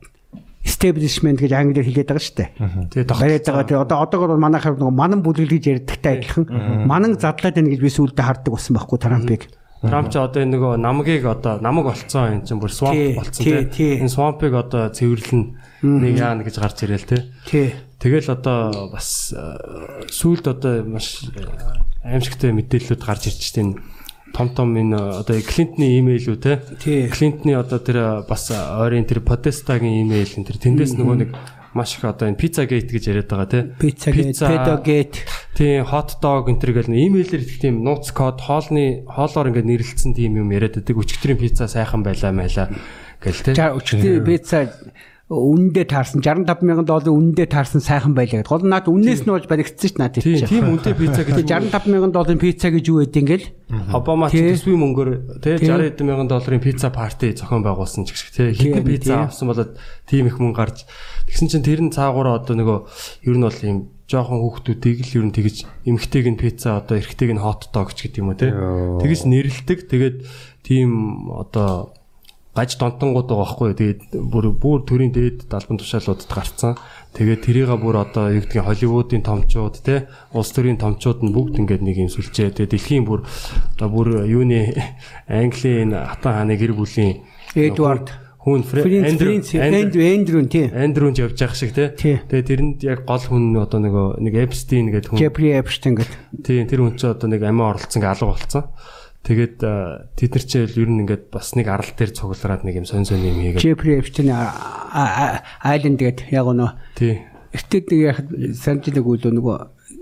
[0.63, 2.51] establishment гэж англиар хэлээд байгаа шүү дээ.
[2.95, 3.67] тэгээ Бариад байгаа.
[3.67, 6.47] Тэгээ одоо одоогор манайхаар нөгөө манан бүлэглэл гэж ярьдагтай адилхан.
[6.87, 9.43] Манан задлаад байна гэж би сүүлдээ хардаг болсон байхгүй Трампыг.
[9.83, 13.67] Трамп ч одоо энэ нөгөө намгийг одоо намаг болцсон энэ чинь бүр swamp болцсон тий,
[13.67, 13.67] тий.
[13.67, 13.93] тий.
[13.99, 15.43] Энэ swamp-ыг одоо цэвэрлэн
[15.83, 17.75] нэг яана гэж гарч ирээл тий.
[17.99, 21.43] Тэгэл одоо бас э, сүүлд одоо маш э,
[22.07, 23.83] аимшигтай мэдээллүүд гарч ирж байна.
[24.31, 26.63] Том том энэ э, одоо Клинтны имэйлүү те.
[27.11, 31.31] Клинтны одоо тэр бас ойрын тэр Podesta-гийн имэйл энэ тэр тэндээс нөгөө нэг
[31.75, 33.61] маш их одоо энэ pizza gate гэж яриад байгаа те.
[33.81, 35.19] Pizza gate, pedo gate.
[35.57, 40.13] Тийм hot dog энэ төр гэл имэйлэр их тийм нууц код хоолны хоолоор ингээд нэрлэлсэн
[40.13, 40.97] тийм юм яриад байдаг.
[41.01, 42.69] Өчигдрийн пицца сайхан байлаа маяла
[43.21, 43.57] гэл те.
[43.57, 44.69] За өчигдөр пицца
[45.33, 46.21] үнэндээ таарсан.
[46.21, 48.53] 65 мянган долларын үнэндээ таарсан сайхан байлаа гэдэг.
[48.53, 50.65] Гол наад үннээс нь болж баригдсан ш наад Тийм тийм.
[50.77, 53.47] үнэтэй пицца гэдэг 65 мянган долларын пицца гэж юу гэдэг ингээл?
[53.97, 54.53] Обама ч Тий.
[54.53, 55.09] төсвийн мөнгөөр
[55.41, 59.25] те 60 хэдэн мянган долларын пицца парти зохион байгуулсан ч гэх Тийм, хитэн пицца тий.
[59.25, 59.73] авсан болоод
[60.05, 60.85] тийм их мөнгө гарч.
[61.33, 62.79] Тэгсэн чинь тэр нь цаагаараа одоо нөгөө
[63.33, 65.57] ер нь бол ийм жоохон хүүхдүүдийг л ер нь тэгж
[65.89, 69.01] эмхтэйг нь пицца одоо эрэгтэйг нь hot dog ч гэдэг юм уу Йоо.
[69.01, 70.17] тэгж нэрлдэг тэгээд
[70.61, 71.97] тийм одоо
[72.53, 73.79] гаж донтонгууд байгаа байхгүй юу.
[73.81, 76.77] Тэгээд бүр бүр төрийн дээд албан тушаалуудад гарцсан.
[77.17, 81.81] Тэгээд тэрийга бүр одоо юу гэдгийг Холливуудын томчууд те улс төрийн томчууд нь бүгд ингээд
[81.81, 82.53] нэг юм сүлжээ.
[82.53, 83.25] Тэгээд дэлхийн бүр
[83.77, 84.77] одоо бүр юуны
[85.29, 87.25] Английн хатан хааны гэр бүлийн
[87.57, 90.67] Эдвард хүн Эндрю Эндрю тий.
[90.67, 91.73] Андрюнж явж явах шиг.
[91.73, 92.19] Тий.
[92.27, 96.19] Тэгээд тэрэнд яг гол хүн одоо нөгөө нэг Эпстин гэдэг хүн Джефри Эпштейн гэдэг.
[96.43, 98.65] Тийм тэр хүн чинь одоо нэг амиа оролцсон гээ алга болцсон.
[99.23, 99.63] Тэгээд
[100.19, 103.23] тэд нар чинь ер нь ингээд бас нэг арал дээр цуглараад нэг юм сонь сонь
[103.23, 107.23] юм хийгээд Джефри Эпштейн айленд гэдэг яг нөө тий.
[107.55, 108.19] Эхтэд нэг яг
[108.59, 109.57] санджлаг үл нөгөө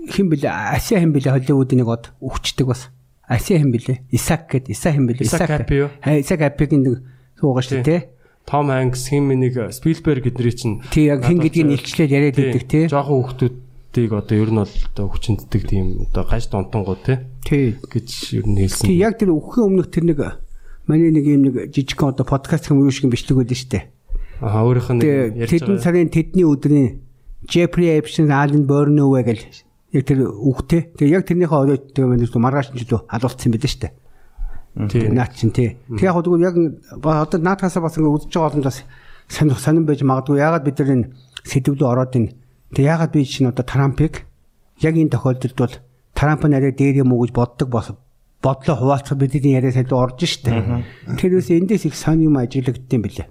[0.09, 2.89] хэн бэлээ Аsia хэн бэлээ Холливуудын нэг од өвчдөг бас.
[3.29, 5.69] Аsia хэн бэлээ Исак гэд Исак хэн бэлээ Исаак?
[5.69, 7.05] Хаа Исак Апигийн нэг
[7.37, 8.01] суугаа шүү дээ.
[8.49, 12.89] Том Хэнкс хин нэг Спилберг гэдний чинь Тий яг хэн гэдгийг илчлээд яриад байдаг тий.
[12.89, 13.29] Жохон
[13.91, 17.75] хүүхдүүдийг одоо ер нь бол одоо хүчнэддэг тийм одоо гаж донтонгууд тий Тий.
[17.75, 18.07] гэж
[18.39, 18.87] ер нь хэлсэн.
[18.87, 20.19] Тий яг тэр өхийн өмнөх тэр нэг
[20.87, 23.83] манай нэг юм нэг жижигхэн одоо подкаст юм юу шиг бичлэг байлаа шүү дээ.
[24.39, 25.83] Аа өөрийнх нь ярьж тэдэн байгаа.
[25.83, 27.03] сарын тэдний өдрийн
[27.51, 29.43] Jeffrey Epstein Allen Bornoway гэл
[29.91, 30.95] яг тэр үхтэй.
[30.95, 33.93] Тэгээ яг тэрнийхээ оройд тэгээ манай маргааш нь зү алуулсан байлаа шүү дээ.
[34.87, 35.03] Тий.
[35.11, 35.75] Наад чинь тий.
[35.91, 36.55] Тэгээ яг тэгвэл яг
[36.95, 38.87] одоо наадхасаа бас ингэ үзэж байгаа олондоос
[39.27, 41.11] сонир сонирн байж магадгүй ягаад бид нар энэ
[41.43, 42.25] сэдвлүү ороод ин
[42.75, 44.25] тэгээ ягаад би чинь одоо Трампыг
[44.81, 45.73] яг энэ тохиолдолд бол
[46.15, 47.91] Трамп нь арай дээр юм уу гэж боддог бос
[48.41, 50.83] бодлоо хуваалцах бидний яриа сайд орж штэ.
[51.17, 53.27] Тэрээс эндээс их сонь юм ажиглагдсан бэлээ.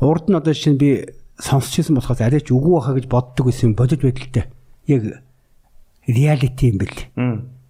[0.00, 0.90] Урд нь одоо жишээ нь би
[1.38, 4.44] сонсчихсан болохоос арайч үгүй баха гэж боддог гэсэн бодит байдалтай.
[4.86, 5.22] Яг
[6.06, 6.98] реалити юм бэл.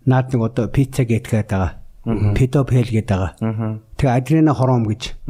[0.06, 1.79] Наад нэг одоо пицца гэдгээд байгаа.
[2.04, 3.80] Педопел гэдэг байгаа.
[4.00, 5.20] Тэгээ адрена хором гэж.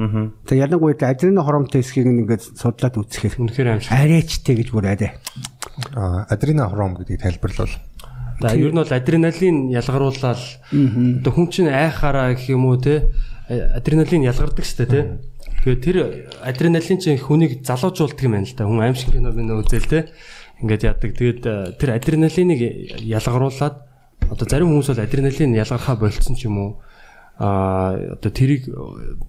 [0.47, 3.91] Тэгээ ялангуяа тэр адрена хоромтой хэсгийг ингээд судлаад үзэхээр Үнэхээр аимшиг.
[3.91, 5.18] арайчтэй гэж бүр арай.
[5.99, 7.75] А, адрена хром гэдгийг тайлбарлавал.
[8.41, 10.41] За ер нь бол адреналин ялгаруулаад
[11.21, 13.11] одоо хүн чинь айхаараа гэх юм уу те
[13.51, 15.01] адреналин ялгардаг шүү дээ те.
[15.66, 15.97] Тэгээд тэр
[16.41, 18.64] адреналин чинь хүнийг залуужуулдаг юм байна л да.
[18.71, 20.09] Хүн аимшиг кино минь үзэл те.
[20.62, 21.11] Ингээд яадаг.
[21.18, 21.43] Тэгээд
[21.77, 22.61] тэр адреналиныг
[23.05, 23.89] ялгаруулад
[24.31, 26.70] одоо зарим хүмүүс бол адреналин ялгархаа болцсон ч юм уу.
[27.41, 28.68] А одоо тэрийг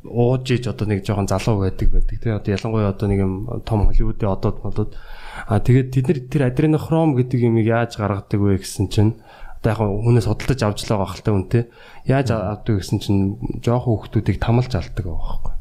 [0.03, 3.33] ууж иж одоо нэг жоохон залуу байдаг байдаг тий одоо ялангуяа одоо нэг юм
[3.63, 4.99] том холливуудын одод модод
[5.47, 9.15] а тэгээд тэд нар тэр адренохром гэдэг юмыг яаж гаргадаг вэ гэсэн чинь
[9.63, 11.63] одоо яг хүнээс судалдаж авч л байгаа хальтай үнтэй
[12.03, 15.60] яаж авдаг гэсэн чинь жоохон хүүхдүүдийг тамалж алдаг байгаа байхгүй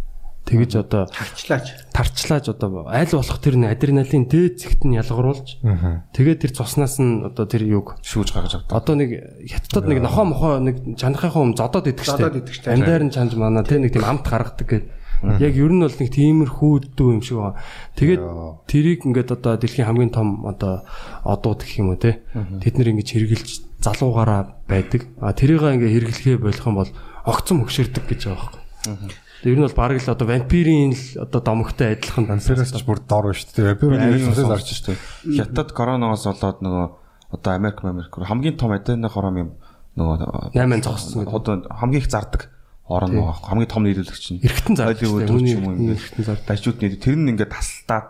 [0.50, 1.66] тэгэж одоо Харчлаач.
[1.94, 5.62] тарчлааж одоо аль болох тэр адреналин дээд зэгт нь ялгаруулж
[6.10, 8.74] тэгээд тэр цуснаас нь одоо тэр юг шүүж гаргаж авдаг.
[8.74, 9.10] Одоо нэг
[9.46, 12.34] хятадд нэг нохоо мохоо нэг чанархынхаа юм зодоод идэх штеп.
[12.66, 14.86] Амдаар нь чанж манаа тэ нэг тийм амт гаргадаг гэд.
[15.20, 17.60] Яг ер нь бол нэг тиймэрхүү дүү юм шиг байгаа.
[17.94, 18.22] Тэгээд
[18.66, 20.82] тэрийг ингээд одоо дэлхийн хамгийн том одоо
[21.22, 22.24] одууд гэх юм уу те.
[22.32, 23.48] Тэд нэр ингэж хэрглэж
[23.84, 25.12] залуугаараа байдаг.
[25.20, 26.90] А тэрийг ингээ хэрэглэхээ болох юм бол
[27.28, 29.29] огцом хөшөрдөг гэж байгаа байхгүй.
[29.40, 33.32] Тэр нь бол бараг л одоо вампирийн л одоо домогтой адилхан Сансараас ч бүр дор
[33.32, 33.80] шүү дээ.
[33.80, 35.00] Би Амар үнэхээр сонсож штэ.
[35.32, 36.86] Хятад коронавигоос болоод нөгөө
[37.32, 39.50] одоо Америк Америк хамгийн том адена хором юм
[39.96, 41.34] нөгөө 8 зогссон гэдэг.
[41.34, 42.52] одоо хамгийн их зардаг
[42.84, 43.48] орон байхгүй.
[43.48, 44.40] хамгийн том нийлүүлэгч нь.
[44.44, 46.46] Эргэтэн зардаг ч юм ингээд эргэтэн зардаг.
[46.46, 48.06] дажууд нийт тэр нь ингээд тасалдаад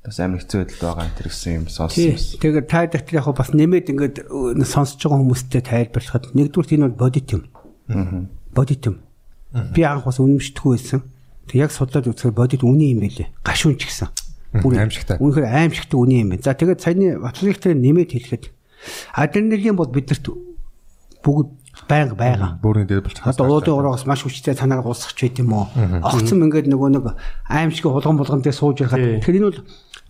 [0.00, 2.14] бас амар хэцүү байдалд байгаа энэ гэсэн юм сонссон Тий.
[2.14, 2.40] юм.
[2.40, 4.16] Тэгээ та дахил яг бас нэмээд ингээд
[4.64, 7.42] сонсож байгаа хүмүүстэй тайлбарлахад нэгдүгээр энэ бол бодит юм.
[8.54, 8.96] Бодит юм.
[9.52, 11.02] Би анх бас үнэмшдэггүй байсан.
[11.50, 13.34] Тэг яг судлаад үзэхээр бодит үний юм байлээ.
[13.42, 14.08] Гашуун ч гэсэн.
[14.86, 15.16] аимшигтай.
[15.18, 16.42] Үнэхээр аимшигтай үний юм байна.
[16.42, 18.44] За тэгээд саяны батлагтай нэмээд хэлэхэд
[19.14, 20.26] адреналин бол бидэрт
[21.22, 21.50] бүгд
[21.86, 22.58] байнга байгаа.
[22.62, 23.26] Бүрийн дээр болчих.
[23.26, 25.66] Одоо уулын ороогоос маш хүчтэй танаар гулсах ч байт юм уу.
[26.02, 27.06] Огцом ингээд нөгөө нэг
[27.46, 29.60] аимшиг болгон болгон дээр сууж байхад тэр энэ бол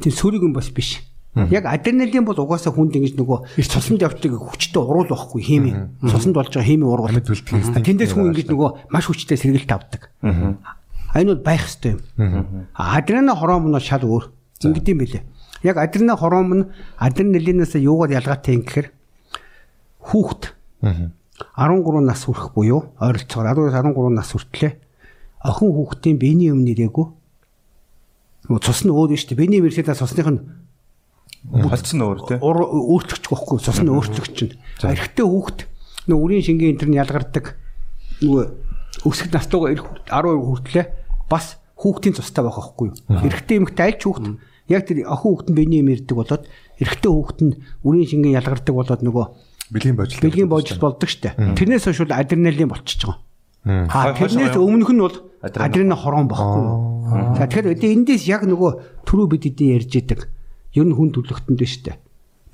[0.01, 1.05] тийм сөрөг юм бас биш.
[1.35, 5.70] Яг адреналин бол угаасаа хүнд ингэж нөгөө цуснд явдаг хүчтэй уруул байхгүй хими.
[6.03, 7.14] Цуснд болж байгаа хими ургал.
[7.14, 10.11] Амьд үлдэх инстинкт Тэндээс хүн ингэж нөгөө маш хүчтэй сэргэлт авдаг.
[10.26, 12.66] Энэ бол байх хэвээр юм.
[12.74, 14.26] Адреналин хормон нь шал өөр.
[14.59, 15.22] Ингэдэм билээ.
[15.62, 16.61] Яг адреналин хормон
[16.99, 18.91] адреналинаас юугаар ялгаатай юм гэхээр
[20.03, 20.51] хүүхд
[20.83, 24.72] 13 нас хүрэх буюу ойролцоогоор 13 нас хүртлээ
[25.41, 27.07] охин хүүхдийн биений өмнө ирээгүй.
[28.61, 29.41] Цус нь өөр нь шүү дээ.
[29.41, 30.41] Биений мэрсэдээ цусных нь
[31.49, 32.36] Холцсон өөр тий.
[32.36, 34.55] өөрчлөгч байхгүй цус нь өөрчлөгч чинь.
[34.84, 35.61] Эрэгтэй хүүхэд
[36.12, 37.57] нөгөө үрийн шингийн энэ ялгардаг
[38.20, 38.45] нөгөө
[39.09, 40.84] өсгөх настайгаа 12 хүртлээ
[41.32, 43.24] бас хүүхдийн цустай байх байхгүй юу.
[43.24, 44.26] Эрэгтэй эмэгтэй аль ч хүүхэд
[44.68, 46.45] яг тэр охин хүүхэд нь биений юм ирдэг болоод
[46.76, 47.55] эрэгтэй хүүхэд нь
[47.88, 49.26] үрийн шингийн ялгардаг болоод нөгөө
[49.70, 50.20] Бэлгийн божил.
[50.20, 51.38] бэлгийн боожил болдог штэ.
[51.57, 53.88] Тэрнээс хойш бол адреналин болчихж байгаа.
[53.88, 55.97] Аа тэрнээс өмнөх нь бол Адреналин.
[55.97, 56.78] хорон багхгүй юу.
[57.38, 60.28] За тэгэхээр эндээс яг нөгөө түрүү бид эдийн ярьж идэг
[60.74, 61.98] Ер нь хүн төрлөختөнд биш үү?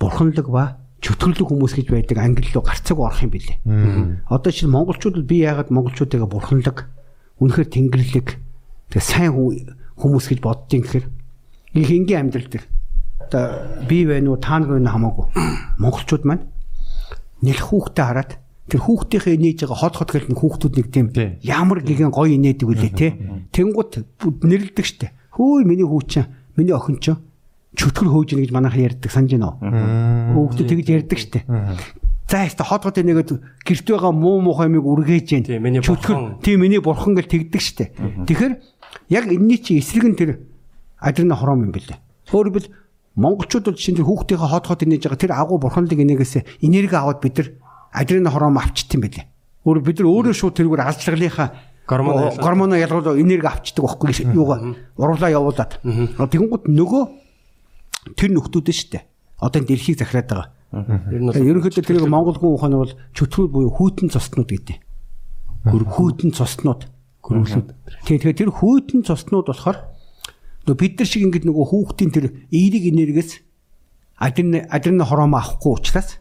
[0.00, 0.64] Бурханлаг ба
[1.04, 3.60] чөтгөрлөг хүмүүс гэж байдаг англи руу гарцаг орох юм билээ.
[4.32, 6.88] Одоо чинь монголчууд би яагаад монголчуудыг бурханлаг
[7.38, 8.28] үнэхээр тэнгэрлэг
[8.90, 9.32] тэгээ сайн
[10.00, 11.06] хүмүүс гэж боддгийг гэхээр
[11.76, 12.64] их энгийн амьдрал дээр
[13.28, 13.44] одоо
[13.84, 15.26] би байна уу та нар байна хамаагүй.
[15.76, 16.48] Монголчууд маань
[17.44, 18.32] нэл хүүхдээ хараад
[18.66, 21.06] тэр хүүхдийнхээ нээж байгаа хот хот гэл хүүхдүүд нэг тийм
[21.44, 23.08] ямар гэгэн гоё инээдэг үлээ те
[23.52, 24.00] тэнгуут
[24.42, 25.12] нэрлдэг штэ.
[25.36, 27.20] Хөөе миний хүү чинь миний охин чинь
[27.76, 30.48] чөтгөр хөөж ийн гэж манайхан ярьдаг санаж байна уу?
[30.50, 31.40] Хүүхдүүд тэгж ярьдаг штэ
[32.26, 33.30] за яста хот хот нэгэд
[33.62, 35.44] гэрт байгаа муу муухай юмыг үргээж जैन
[35.86, 36.40] бурхан.
[36.42, 37.84] тийм миний бурхан гэл тэгдэг штэ
[38.26, 38.52] тэгэхээр
[39.14, 40.30] яг энэний чи эсрэг нь тэр
[40.98, 42.00] адрина хором юм бэлээ.
[42.34, 42.68] Өөрөөр хэлбэл
[43.14, 46.34] монголчууд бол тэр хүүхдийнхээ хот хот инээж байгаа тэр агуу бурханлаг энэгээс
[46.66, 47.48] энерги аваад бид нар
[47.94, 49.24] адрина хором авчт юм бэлээ
[49.62, 51.48] өөр бид нар өөрөө шууд тэргээр алчлаглынхаа
[51.86, 52.42] Гормоно ялгаад.
[52.42, 55.78] гормоно ялгуул энерги авчдаг байхгүй юугаа уруулаа явуулаад.
[55.82, 57.02] Тэгэнгүүт нөгөө
[58.14, 58.98] тэр нөхдүүд нь штэ
[59.42, 64.50] одоо энэ дэлхийг захираад байгаа ерөнхийдөө тэрийг монгол хүн ухаан бол чөтгөр буюу хүйтэн цоснууд
[64.50, 64.76] гэдэг.
[65.64, 66.90] Хүйтэн цоснууд.
[67.22, 67.68] гөрвлүүд.
[68.04, 69.78] Тийм тэгэхээр тэр хүйтэн цоснууд болохоор
[70.66, 73.30] нөгөө бид нар шиг ингэдэг нөгөө хүүхдийн тэр эерэг энергиэс
[74.18, 76.18] адрен адрен хоромо авахгүй учраас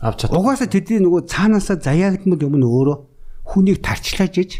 [0.00, 0.36] авч чад.
[0.36, 2.96] угаасаа тэдний нөгөө цаанаасаа заяагдмал юм нь өөрөө
[3.48, 4.52] хүнийг тарчлааж иж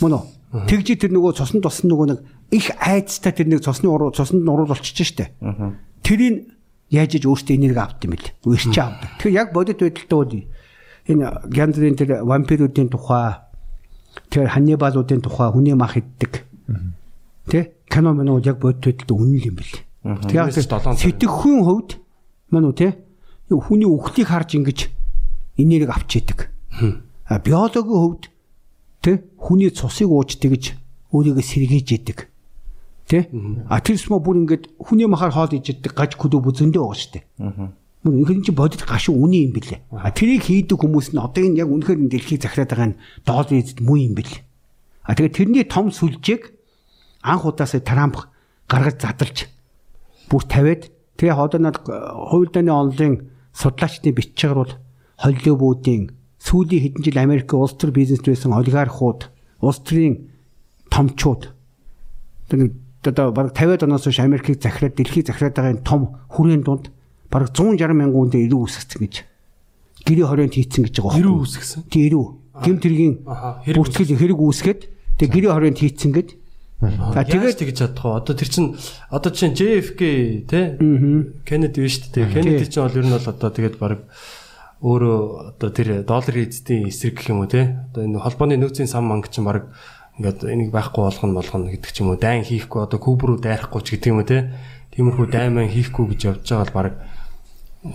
[0.00, 0.24] мөн үү
[0.68, 2.20] тэгж тэр нөгөө цоснд болсон нөгөө нэг
[2.50, 5.30] их айцтай тэр нэг цосны уруу цоснд нь уруу болчихж штэ
[6.02, 6.52] тэрийг
[6.90, 10.34] яаж иж өөртөө энерги авд юм бэл үрчээ авд тэгэхээр яг бодит байдалтай бол
[11.06, 13.46] энэ гяндрын тэр вампируудын тухай
[14.30, 16.42] тэр ханнибалуудын тухай хүний мах иддэг.
[17.46, 17.72] Тэ?
[17.86, 19.74] Кино мэнүүд яг бодит байдалтай үнэн л юм бэл.
[20.02, 20.98] Сар.
[20.98, 21.90] сэтгэхүйн хувьд
[22.50, 22.88] мань үү те
[23.50, 24.78] хүний үхлийг харж ингэж
[25.58, 26.50] энерги авч идэг.
[27.26, 28.24] А биологийн хувьд
[29.02, 30.74] те хүний цусыг ууж тэгж
[31.14, 32.18] өөрийгөө сэргийж идэг.
[33.06, 33.30] Тэ?
[33.70, 37.20] А тэрс мө бүр ингэж хүний махаар хоол иж идэг гаж күдүү бүзэндээ байгаа штэ.
[38.02, 39.78] Мөн ихэнх чи бодит гашуу үний юм бэлээ.
[39.94, 43.46] А тэрийг хийдэг хүмүүс нь одоо энэ яг үнэхээр энэ дэлхийг захираад байгаа нь доол
[43.46, 44.42] эзэд муу юм бэл.
[45.06, 46.50] А тэгээ тэрний том сүлжээг
[47.22, 48.26] анх удаасаа Трамп
[48.66, 49.46] гаргаж задарч
[50.26, 53.14] бүр тавиад тэгээ одоо над хувь дааны онлын
[53.54, 54.72] судлаачдын бичгээр бол
[55.22, 56.10] холливуудын
[56.42, 59.30] сүүлийн хэдэн жил Америк улс төр бизнест байсан олигархууд,
[59.62, 60.30] улс төрийн
[60.90, 61.54] томчууд
[62.50, 66.90] тэгээ одоо баг 50 оноос хойш Америкийг захираад дэлхийг захираад байгаа энэ том хүрээний дунд
[67.30, 69.14] баг 160 мянган хүндээ ирүү үсгэсэн гэж
[70.06, 71.42] гэрээ хорионд хийцэн гэж байгаа юу?
[71.42, 71.80] үсгэсэн?
[71.90, 72.26] Тий ирүү.
[72.62, 74.80] Гим тэргийн Аха, хэрэг бүртгэл хэрэг үүсгээд
[75.18, 76.28] тэгээ гэрээ хорионд хийцэн гэж
[76.76, 78.14] За тэгээд- тэгж чадах уу?
[78.20, 78.76] Одоо тэр чин
[79.10, 80.00] одоо чин JFK
[80.44, 80.76] те
[81.48, 82.28] Кеннеди биш үү те.
[82.28, 84.04] Кеннеди чинь бол ер нь бол одоо тэгээд баг
[84.84, 87.80] өөрөө одоо тэр долларын эзэдийн эсрэг гэх юм уу те.
[87.96, 89.72] Одоо энэ холбооны нөөцийн сан манг чинь баг
[90.16, 92.20] ингээд энийг байхгүй болгоно болгоно гэдэг ч юм уу.
[92.20, 94.48] Дайн хийхгүй одоо куб руу дайрахгүй ч гэдэг юм уу те.
[94.96, 96.94] Тиймэрхүү дайман хийхгүй гэж явж байгаа бол баг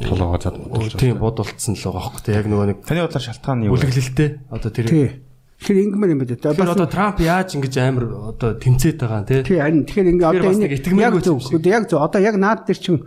[0.06, 2.38] толгоо зад бодолж тийм бодолцсон л байгаа хөөхгүй те.
[2.38, 3.82] Яг нөгөө нэг Таны бодлоор шалтгаан нь юу вэ?
[3.82, 4.86] бүлэглэлтэй одоо тэр.
[4.86, 6.38] Тэгэхээр ингэмэр юм байна.
[6.38, 8.06] Тэгэхээр одоо Трамп яаж ингэж амар
[8.38, 9.42] одоо тэмцээд байгаа юм те.
[9.42, 12.80] Тий харин тэгэхээр ингээ Тэгэхээр одоо энэ яг зөв яг зөв одоо яг наад дээр
[12.80, 12.98] чин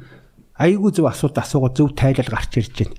[0.59, 2.99] айгүй зөв асуулт асуугаа зөв тайлал гарч ирж байна.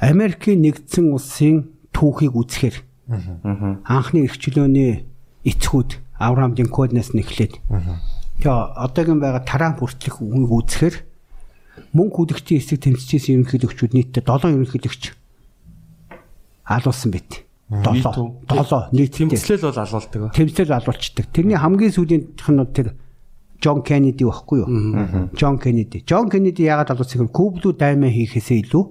[0.00, 5.08] Америкийн нэгдсэн улсын түүхийг үзэхээр анхны эрхчлөөний
[5.48, 5.90] эцгүүд
[6.20, 7.56] Авраам Линкольнаас нэхлээд.
[8.38, 10.96] Тэгээ одоогийн байгаа Трамп хүртэлх үнийг үзэхээр
[11.96, 15.02] мөнгө хүлэгчийн эсрэг тэмцэжсэн ерөнхийлөгчүүд нийтдээ 7 ерөнхийлөгч
[16.68, 17.48] алуулсан байт.
[17.70, 18.02] 7
[18.44, 20.20] 7 нийтдээ Тэмцлэл бол алуулдаг.
[20.34, 21.26] тэмцэл алуулцдаг.
[21.32, 22.94] Тэрний хамгийн сүүлийн нь тэр
[23.58, 24.68] Джон Кеннеди байхгүй юу?
[25.34, 26.04] Джон Кеннеди.
[26.06, 28.84] Джон Кеннеди яагаад алуулсан гэвэл Куб руу даймаа хийхээсээ илүү.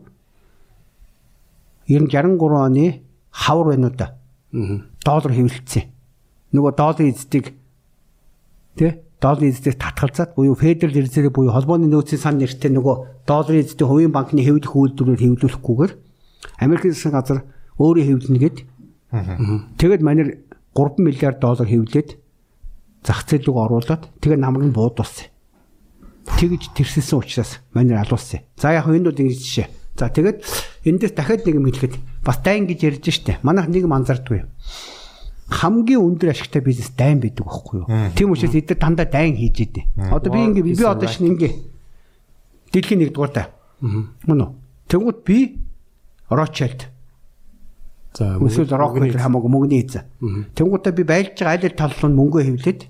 [1.87, 3.06] 1963 оны
[3.37, 4.07] хавар байна уу да.
[5.05, 5.85] Доллар хэвлэлцсэн.
[6.57, 7.53] Нөгөө долларын эзэдийг
[8.73, 13.89] тий долларын эзэдийг татгалзаад буюу Федерал Резерв буюу холбооны нөөцийн сан нэртэй нөгөө долларын эзэдийн
[13.89, 15.93] хувийн банкны хэвлэх үйлдвэрээр хэвлүүлэхгүйгээр
[16.65, 17.39] Америкийн засгийн газар
[17.77, 18.57] өөрөө хэвлэнэ гэд
[19.07, 20.43] Тэгэд манер
[20.75, 22.19] 3 миллиард доллар хэвлээд
[23.07, 25.31] зах зээл рүү оруулаад тэгээ намар нь буудуулсан.
[26.27, 28.43] Тэгж тэрсэлсэн учраас манер алуулсан.
[28.59, 29.67] За яг энэ бол ингэ жишээ.
[29.95, 30.43] За тэгээд
[30.87, 33.39] эндээс дахиад нэг юм хэлэхэд бас дайн гэж ярьж штэ.
[33.43, 34.47] Манайх нэг анзаардгүй.
[35.47, 37.87] Хамгийн өндөр ашигтай бизнес дайн байдаг байхгүй юу?
[38.15, 39.87] Тийм учраас эдгээр дандаа дайн хийж идэв.
[40.11, 41.49] Одоо би ингэ би одоо чинь ингэ
[42.71, 43.47] Дэлхийн нэгдүгээртэй.
[44.27, 44.49] Мөн үү?
[44.91, 45.37] Тэнгүүд би
[46.29, 46.91] Рочелд.
[48.13, 50.03] За Эсвэл Рокфеллер хамаагүй мөнгөний эзэн.
[50.51, 52.81] Тэнгуудаа би байлж байгаа айл ал тал руу мөнгө хэвлээд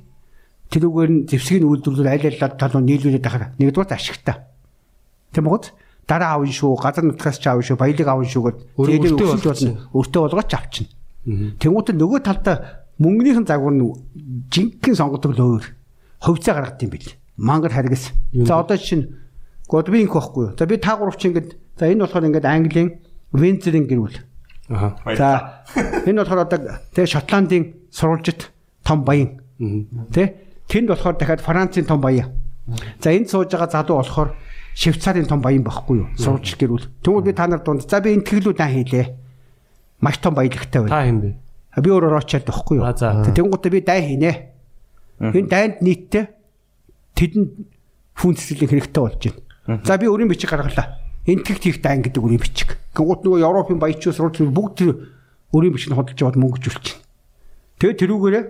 [0.74, 4.36] тэрүүгээр нь зэвсгийн үйлдвэрлэл айл ал тал руу нийлүүлээд ахаар нэгдүгээр ашигтай.
[5.36, 5.66] Тэнгууд
[6.08, 9.72] дараа авна шүү, газар нутгаас ч авна шүү, баялаг авна шүү гэд өөртөө өсөж болно.
[9.92, 10.96] Өөртөө болгож авчихна.
[11.60, 13.92] Тэнгууд нөгөө талдаа мөнгөнийхэн загвар нь
[14.48, 15.66] жинхэнэ сонгодог л өөр.
[16.24, 17.12] Хөвцөө гаргад юм бил.
[17.38, 18.16] Мангар харгас.
[18.34, 19.28] За одоо чинь
[19.68, 20.56] Годвинк байхгүй юу?
[20.58, 22.90] За би та гурав чинь ингээд за энэ болохоор ингээд Английн
[23.36, 24.18] Венцерийн гэрүүл.
[24.72, 24.96] Аха.
[25.14, 25.28] За
[26.08, 28.50] энэ болохоор одоо тэгээ Шотландын сурвалжит
[28.88, 29.44] том баян.
[30.16, 30.40] Тэ
[30.72, 32.32] тэнд болохоор дахиад Францын том баян.
[33.04, 34.30] За энд сууж байгаа залуу болохоор
[34.78, 36.08] Швейцарын том баян байхгүй юу?
[36.22, 36.86] Сурвалжит гэрүүл.
[37.02, 39.10] Тэгвэл би та нар дунд за би энэ тэглүү дан хийлээ.
[40.06, 40.94] Маш том баялагтай байна.
[40.94, 41.30] Та хэм бэ?
[41.82, 42.86] Би өөрөө рочод байхгүй юу?
[42.86, 43.26] А, за.
[43.26, 44.32] Тэнгуутаа би дай хийнэ.
[45.18, 46.30] Энэ дайнд нийтдээ
[47.18, 47.50] тэдэнд
[48.22, 49.22] хүн цэцэрлэг хэрэгтэй болж
[49.66, 49.82] байна.
[49.82, 51.02] За би өрийн бичиг гаргалаа.
[51.26, 52.78] Энтгэгт хийх дай гэдэг өрийн бичиг.
[52.94, 54.94] Тэнгуут нөгөө Европын баячууд сурвалж бүгд тэр
[55.58, 57.02] өрийн бичиг хөдөлж яваад мөнгөжүүлж байна.
[57.82, 58.46] Тэгээ тэрүүгээрээ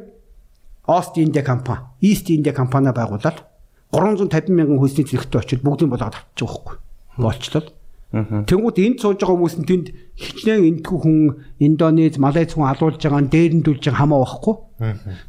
[0.87, 3.43] Ост Индия компани, East India компани байгуулад
[3.91, 6.75] 350 мянган хөлсний зэрэгтэй очиж бүгдийг болгоод авчих жоохгүй.
[7.17, 7.69] Болчлол.
[8.11, 11.19] Тэнгүүд энд сууж байгаа хүмүүс нь тэнд хичнээн эндгүй хүн
[11.59, 14.55] Индонез, Малайз хүн алуулж байгаа нь дээрэндүүлж байгаа хамаа байхгүй.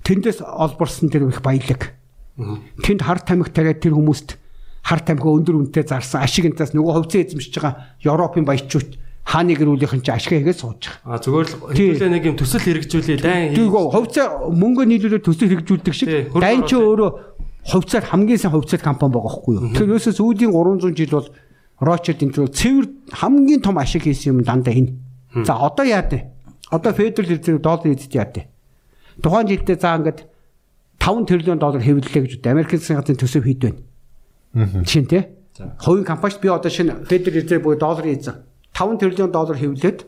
[0.06, 1.98] Тэндээс олборсон тэр их баялаг.
[2.38, 4.38] Тэнд хар тамхи тариад тэр хүмүүст
[4.86, 8.94] хар тамхи өндөр үнэтэй зарсан ашигнтаас нөгөө хөвцөө эзэмшиж байгаа Европын баячууд
[9.26, 11.18] хааны гэрүүлийнхэн чи ашиг хийгээд сууж байгаа.
[11.18, 15.94] А зүгээр л хэвлээ нэг юм төсөл хэрэгжүүлээ дайн Тийгөө хөвцөө мөнгө нийлүүлээд төсөл хэрэгжүүлдэг
[15.98, 16.88] шиг дайн оруулалт.
[16.88, 17.10] өөрөө
[17.68, 19.68] хөвцөөр хамгийн сайн хөвцөд компани байгаа байхгүй юу.
[19.76, 21.28] Тэгэхээрөөсөө сүүлийн 300 жил бол
[21.78, 24.96] Рочерд энэ төр цэвэр хамгийн том ашиг хийсэн юм дандаа энэ.
[25.44, 26.26] За одоо яа дээ?
[26.72, 28.48] Одоо федерал резерв доллар эзэд яа дээ?
[29.22, 30.20] Тухайн жилдээ за ингээд
[30.98, 32.50] 5 тэрлион доллар хэвлэлээ гэж үү.
[32.50, 33.80] Америкийн засгийн газрын төсөв хэд байна?
[34.58, 35.22] Нь тий.
[35.78, 38.36] Хувийн компанид би одоо шинэ федерал резерв буюу долларын эзэн
[38.74, 39.98] 5 тэрлион доллар хэвлээд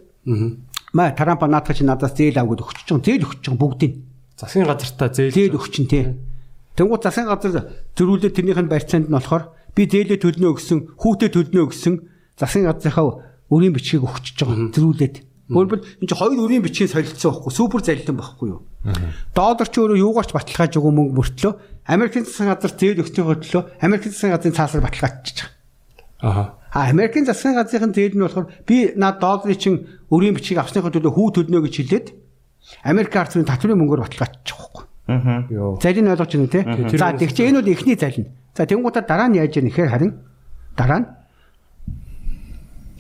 [0.93, 4.03] маа Трамп наадах чи надаас зээл авгад өгч чинь зээл өгч чинь бүгдийг
[4.35, 6.05] засгийн газартаа зээл зээл өгч чинь тий.
[6.81, 11.69] Тэнгууд засгийн газар зөрүүлээ тэрнийх нь барьцаанд нь болохоор би дээлээ төлнө гэсэн, хүүтэй төлнө
[11.69, 11.95] гэсэн
[12.41, 13.21] засгийн газрынхаа
[13.53, 14.73] өрийн бичгийг өгчөж байгаа.
[14.73, 15.17] Зөрүүлээд.
[15.51, 18.63] Өөрөөр энэ чинь хоёр өрийн бичгийн солилцоо байхгүй, супер залилан байхгүй юу?
[19.35, 21.53] Доллар ч өөрөө юугаарч баталгааж өгөө мөнгө мөртлөө
[21.91, 25.51] Америкийн засгийн газар зээл өгчөөгөө төлөө Америкийн засгийн газрын цаасаар баталгаажчих.
[26.23, 26.55] Аа.
[26.71, 31.13] А Америкийн засгийн газрын зээл нь болохоор би над долларын чинь өрийн бичгийг авсныхаа төлөө
[31.19, 32.07] хүү төлнө гэж хэлээд
[32.87, 34.85] Америк ард түмний татврын мөнгөөр баталгаачих واخгүй.
[35.51, 35.79] Йоо.
[35.83, 38.27] Залин ойлгож байна тэр За тэгч энэ бол эхний залин.
[38.55, 40.13] За тэнгуутаа дараа нь яаж яах нэхэр харин
[40.77, 41.07] дараа нь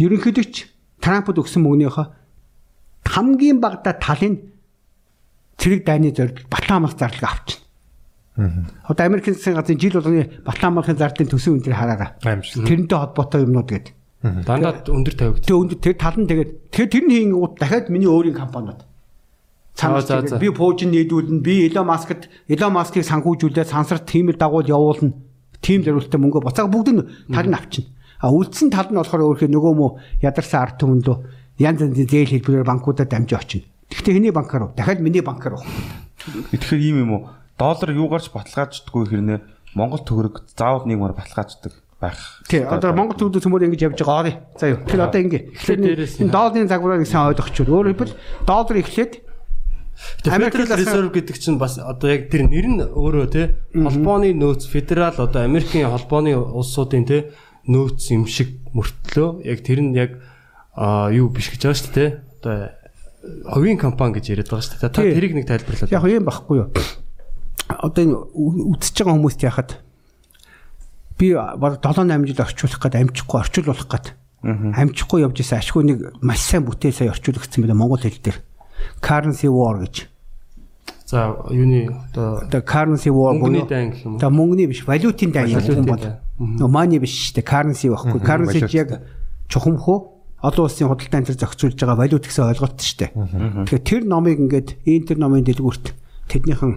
[0.02, 0.66] ерөнхийдөө ч
[1.00, 2.06] Трампд өгсөн мөнгөнийхөө
[3.06, 4.52] хамгийн багада талын
[5.56, 7.64] цэрэг дайны зорилт Батламаас зарлага авчихна.
[8.88, 12.10] Одоо Америкийн засгийн газрын жил болгоны Батламын зардлын төсөв энэ төр хараараа.
[12.20, 13.94] Тэрнтэй холбоотой юмнууд гэдэг.
[14.20, 15.44] Дандаа өндөр тавигд.
[15.44, 18.84] Тэгээ өндөр тэр тал нь тэгээд тэгэхээр тэр нь хийнгүүт дахиад миний өөрийн компаниуд.
[19.80, 25.16] Цаанаас би пуужин нийлүүлнэ, би Elon Musk-д Elon Musk-ыг санхүүжүүлээд сансарт тиймэр дагуул явуулна.
[25.64, 27.88] Тим зориултаа мөнгө буцаага бүгд нь тал нь авчина.
[28.20, 29.88] А үлдсэн тал нь болохоор өөрхөө нөгөө мө
[30.20, 31.16] ядарсан ард түмэндөө
[31.64, 33.64] янз янзын зээл хэлбэрээр банкудад дамжиж очино.
[33.88, 34.76] Гэхдээ хэний банкаар вэ?
[34.76, 35.64] Дахиад миний банкаар вэ?
[36.52, 37.22] Тэгэхээр ийм юм уу?
[37.56, 39.38] Доллар юугаарч баталгааждаггүй хэрнээ
[39.76, 42.16] Монгол төгрөг заавал нэг мар баталгааждаг байх.
[42.48, 44.34] Тий, одоо Монгол төвдөө цөмөр ингэж явж байгаа орё.
[44.56, 44.80] За юу.
[44.84, 45.40] Тэгэхээр одоо ингэ.
[45.60, 45.80] Тэгэхээр
[46.24, 48.16] энэ долларын загварыг сайн ойлгочихвол өөрөөр хэлбэл
[48.48, 49.12] доллар эхлээд
[50.32, 53.42] Америкийн Reserve гэдэг чинь бас одоо яг тэр нэр нь өөрөө те
[53.74, 57.30] холбооны нөөц федерал одоо Америкийн холбооны улсуудын те
[57.68, 60.16] нөөц юм шиг мөртлөө яг тэр нь яг
[61.12, 62.10] юу биш гэж байгаа шүү дээ
[62.40, 62.72] те одоо
[63.52, 64.88] хувийн компани гэж яриад байгаа шүү дээ.
[64.88, 66.68] Та тэрийг нэг тайлбарлаад яг юм байхгүй юу?
[67.68, 69.70] Одоо энэ ү- үзэж байгаа хүмүүст яхад
[71.20, 74.06] би баг 7 8 жил орчуулах гээд амжихгүй орчуулах гээд
[74.72, 75.60] амжихгүй явж исэн.
[75.60, 78.40] Ашгүй нэг маш сайн бүтээл сая орчуулагдсан байлаа монгол хэл дээр.
[79.00, 80.06] Currency war гэж.
[81.10, 85.32] за юуны одоо Одоо currency war мөнгөний дан гэх юм уу одоо мөнгөний биш валютын
[85.34, 86.06] дан юм Валютын хүн бол.
[86.38, 87.50] Нөгөө money биш шүү дээ.
[87.50, 88.20] Currency байхгүй.
[88.22, 89.02] Currency яг
[89.50, 89.98] чухамхөө
[90.40, 93.10] олон улсын худалдаан дээр зохицуулж байгаа валют гэсэн ойлголт шүү дээ.
[93.66, 95.86] Тэгэхээр тэр номыг ингээд энэ тэр номын дэлгүүрт
[96.30, 96.72] тэднийхэн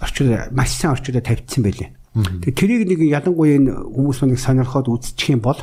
[0.00, 1.90] орчуулаа маш сайн орчуулаа тавьчихсан байлээ.
[2.14, 5.60] Тэгээ тэрийг нэг ялангуяа энэ хүмүүс нэг сонирхоод үзчих юм бол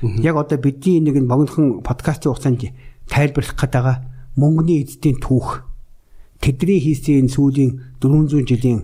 [0.00, 2.70] яг одоо бидний нэг нь богинохон подкастын хугацаанд
[3.10, 3.96] тайлбарлах гээд байгаа
[4.36, 5.64] мөнгөний эзэдийн түүх.
[6.40, 7.70] Тэдний хийсэн энэ сүүлийн
[8.00, 8.80] 400 жилийн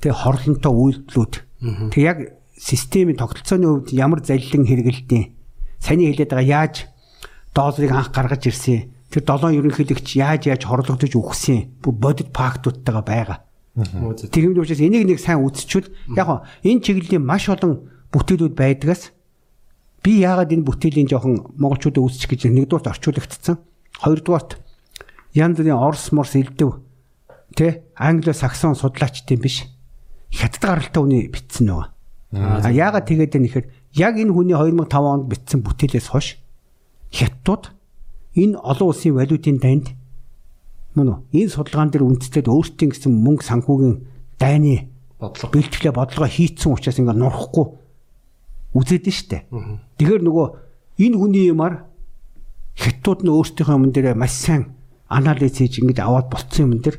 [0.00, 1.34] тэг хорлонтой үйлдэлүүд.
[1.90, 2.18] Тэг яг
[2.58, 5.32] системийн тогтолцооны хувьд ямар залилан хэрэгэлтийн?
[5.80, 6.74] Саний хэлээд байгаа яаж
[7.56, 8.94] долларыг анх гаргаж ирсэн?
[9.10, 13.38] Тэр долоон ерөнхийлөгч яаж яаж хорлогдож үхсэн бүр бодит фактуудтайгаа байгаа.
[14.30, 19.10] Тэр юм учраас энийг нэг сайн үзчихвэл яг энэ чиглэлийн маш олон бүтээлүүд байдгаас
[20.02, 23.58] би яагаад энэ бүтээлийн жоохон монголчуудад үүсчих гэж нэгдүгээрт орчуулагдсан.
[24.02, 24.63] Хоёрдугаарт
[25.34, 26.80] янз бүрийн орс морс элдв.
[27.54, 27.82] Тэ?
[27.98, 29.66] Англо саксон судлаачдын биш.
[30.30, 31.94] Хятад гаралтай хүний бичсэн байгаа.
[32.62, 36.42] А яагаад тэгээд вэ нэхэр яг энэ хүний 2005 онд бичсэн бүтээлээс хойш
[37.14, 37.70] хятадууд
[38.34, 39.94] энэ олон улсын валютын дайнд
[40.98, 43.96] мөн энэ судалгаан дээр үндэслээд өөрсдийн гэсэн мөнгө санхүүгийн
[44.38, 45.54] дайны бодлого.
[45.54, 47.66] бэлтгэлээ бодлогоо хийцэн учраас ингээ нурахгүй
[48.74, 49.46] үзээд нь штэ.
[49.98, 50.46] Тэгэхээр нөгөө
[51.06, 51.86] энэ хүний юмар
[52.74, 54.73] хятадууд нь өөрсдийнхөө юм дээр маш сайн
[55.08, 56.98] анализ хийж ингэж аваад болцсон юм дээр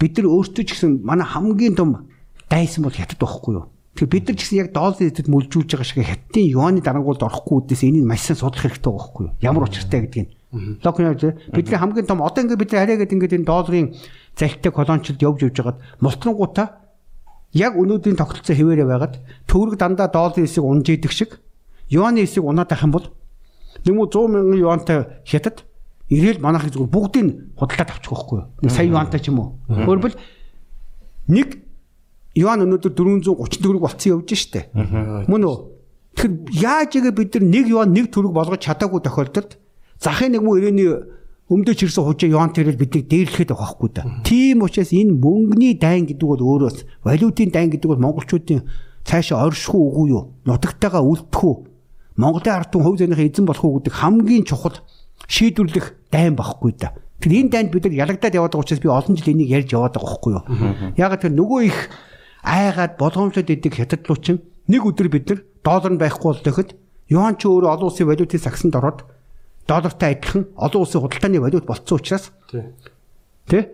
[0.00, 2.08] бид нар өөрсдөө ч гэсэн манай хамгийн том
[2.48, 3.68] дайсан бол хятад байхгүй юу?
[3.94, 7.56] Тэгэхээр бид нар ч гэсэн яг долларын эдэд мүлжүүлж байгаа шиг хятадын юаны дарангуулд орохгүй
[7.62, 9.34] үдээс энийг маш сайн судлах хэрэгтэй байгаа байхгүй юу?
[9.38, 10.28] Ямар учиртай гэдгийг.
[10.82, 11.14] Локнер
[11.54, 13.86] бидний хамгийн том одоо ингээд бид хараагээд ингээд энэ долларын
[14.38, 16.66] залтай колоничлд явж явж байгаад мултрангуудаа
[17.54, 19.14] яг өнөөдрийн тогтолцоо хэвээрээ байгаад
[19.46, 21.38] төгрөг дандаа долларын эсийг унж идэг шиг
[21.90, 23.06] юаны эсийг унаад байх юм бол
[23.86, 25.62] нэмүү 100 мянган юантай хятад
[26.14, 27.26] ирээл манайхыг зүгээр бүгдийг
[27.58, 28.70] худалдаад авчих واخгүй юу.
[28.70, 29.50] Сая юантай ч юм уу.
[29.68, 30.16] Өөрөвл
[31.28, 31.48] нэг
[32.38, 34.70] юан өнөөдөр 434 төгрөг болцсон явж штэ.
[35.26, 35.56] Мөн үү?
[36.14, 39.58] Тэгэхээр яаж игээ бид нар нэг юан нэг төгрөг болгож чадаагүй тохиолдолд
[39.98, 40.90] захын нэг муу ирээний
[41.50, 44.06] өмдөж ирсэн хужаа юан тэрэл бидний дээрлэхэд байгаа хгүй да.
[44.24, 48.62] Тийм учраас энэ мөнгөний дайн гэдэг бол өөрөөс валютын дайн гэдэг бол монголчуудын
[49.04, 50.22] цаашаа орших уу юу?
[50.46, 51.56] Нутагтайгаа үлдэх үү?
[52.16, 54.78] Монголын ард түмэн хувь зэнийхээ эзэн болох уу гэдэг хамгийн чухал
[55.28, 56.94] шийдвэрлэх дайн багхгүй да.
[57.18, 59.98] Тэгэхээр энэ дайнд бид нар ялагдаад яваад байгаа учраас би олон жил энийг ярьж яваад
[59.98, 60.44] байгаа байхгүй юу.
[60.94, 61.78] Яг тэр нөгөө их
[62.46, 66.70] айгаад болгоомжлоод идэг хятад руу чинь нэг өдөр бид нар доллар нь байхгүй болоход
[67.10, 69.02] юан ч өөр олон улсын валютын сагсанд ороод
[69.66, 72.30] доллартай адилхан олон улсын худалдааны валют болцсон учраас
[73.48, 73.64] тий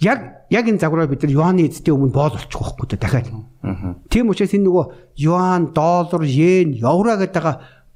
[0.00, 3.28] яг яг энэ загвараа бид нар юаны эзэдийн өмнө боол болчих واخгүй да дахиад.
[4.08, 4.84] Тийм учраас энэ нөгөө
[5.26, 7.44] юан, доллар, йен, евро гэдэг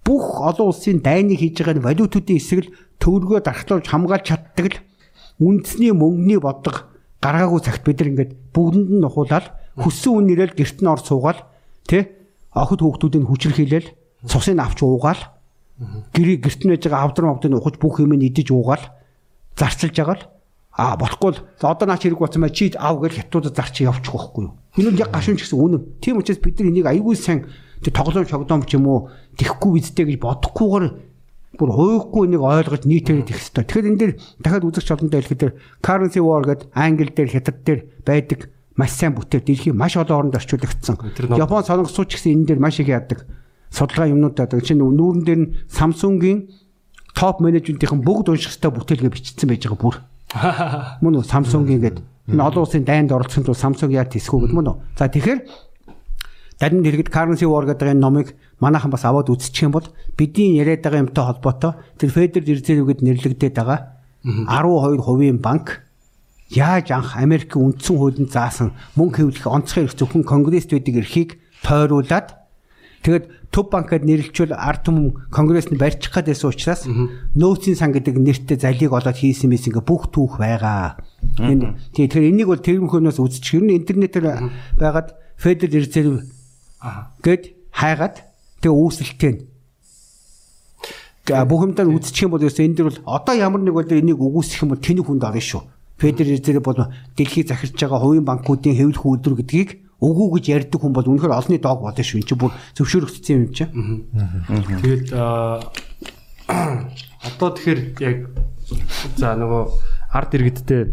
[0.04, 2.68] бүх олон улсын дайныг хийж байгаа нь валютуудын эсрэг
[3.00, 4.78] төвөргөө дархлуулж хамгаалж чаддаг л
[5.40, 6.92] үндэсний мөнгөний бодлого
[7.24, 9.46] гаргаагүй цагт бид нар ингээд бүгдэнд нь нухуулаад
[9.80, 11.40] хүссэн үн нэрэл герт нь ор суугаал
[11.88, 12.04] тий
[12.52, 13.88] охид хүүхдүүдийг хүчрхийлээл
[14.28, 15.22] цусыг авч уугаал
[16.12, 18.84] гэрээ герт нь байж байгаа авдар мовдыг ухаж бүх юм нь идэж уугаал
[19.56, 20.24] зарчилж байгаа л
[20.74, 21.42] а болохгүй л.
[21.62, 24.58] Одоо наач хэрэг болсон бай чи ав гэж хятуудад зарч явчих واخгүй юу?
[24.74, 25.82] Энэ нь яг гашуун ч гэсэн үнэн.
[26.02, 27.46] Тийм учраас бид нар энийг аягүй сайн
[27.92, 30.86] тоглоом шогдоом ч юм уу тэхгүй үздэй гэж бодохгүйгээр
[31.58, 33.66] бүр хуухгүй нэг ойлгож нийтээр их хэвээр.
[33.68, 34.12] Тэгэхээр энэ дэр
[34.42, 35.42] дахиад үзэгч олондоо хэлэхэд
[35.82, 38.40] currency war гэдэг англи дээр хятад дээр байдаг
[38.74, 40.98] маш сайн бүтээл дэлхийн маш олон оронд орчуулагдсан.
[41.38, 43.22] Япон сонгоцооч гэсэн энэ дээр маш их яадаг.
[43.70, 44.66] Судалгаа юмнууд байдаг.
[44.66, 46.50] Чинь нүүрэн дээр нь Samsung-ийн
[47.14, 49.96] топ менежментийн бүгд унших хэвээр бүтээлгээ бичсэн байж байгаа бүр.
[51.02, 51.98] Мөн Samsung-ийн гээд
[52.34, 54.76] энэ олон улсын дайнд оролцсон тул Samsung яа тэсгүү гэдэг мөн үү.
[54.98, 55.40] За тэгэхээр
[56.60, 59.86] Дарин дэргэд currency war гэдэг энэ номыг манайхан бас аваад үзчих юм бол
[60.16, 65.82] бидний яриад байгаа юмтай холбоотой тэр Federal Reserve гэд нэрлэгдээд байгаа 12% банк
[66.54, 71.30] яаж анх Америкийн үндсэн хуулинд заасан мөнгө хэвлэх онцгой эрх зөвхөн конгресст байдаг эрхийг
[71.66, 72.38] тойруулаад
[73.02, 76.86] тэгээд төв банкад нэрлэлчүүл ард түмэн конгресс нь барьчих гэдээс учраас
[77.34, 80.98] нөөцийн сан гэдэг нэртэй залийг олоод хийсэн мэс ингээ бүх түүх байгаа.
[81.38, 83.62] Энэ тэгэхээр энийг бол тэрмхөнөөс үзчих.
[83.62, 84.26] Ер нь интернетээр
[84.80, 86.26] байгаад Federal Reserve
[87.24, 87.42] гэд
[87.72, 88.16] хайгаад
[88.60, 89.34] тэгээ үүсэлтээ
[91.24, 94.68] бүх юмдаа үзчих юм бол ерөөсөө энэ дэр бол одоо ямар нэг бол энийг үгүйсэх
[94.68, 95.64] юм бол тэнэг хүнд орно шүү.
[95.96, 96.80] Федерал резерв бол
[97.16, 99.70] дэлхийг захирч байгаа хувийн банкуудын хэвлэх үйлдвэр гэдгийг
[100.04, 102.20] үгүй гэж ярьдаг хүн бол үнэхээр олонний доог болно шүү.
[102.20, 103.72] Энд чинь бүр зөвшөөрөгдсөн юм чинь.
[104.84, 105.08] Тэгээд
[107.24, 108.18] одоо тэгэхээр яг
[109.16, 109.62] за нөгөө
[110.12, 110.92] ард иргэдтэй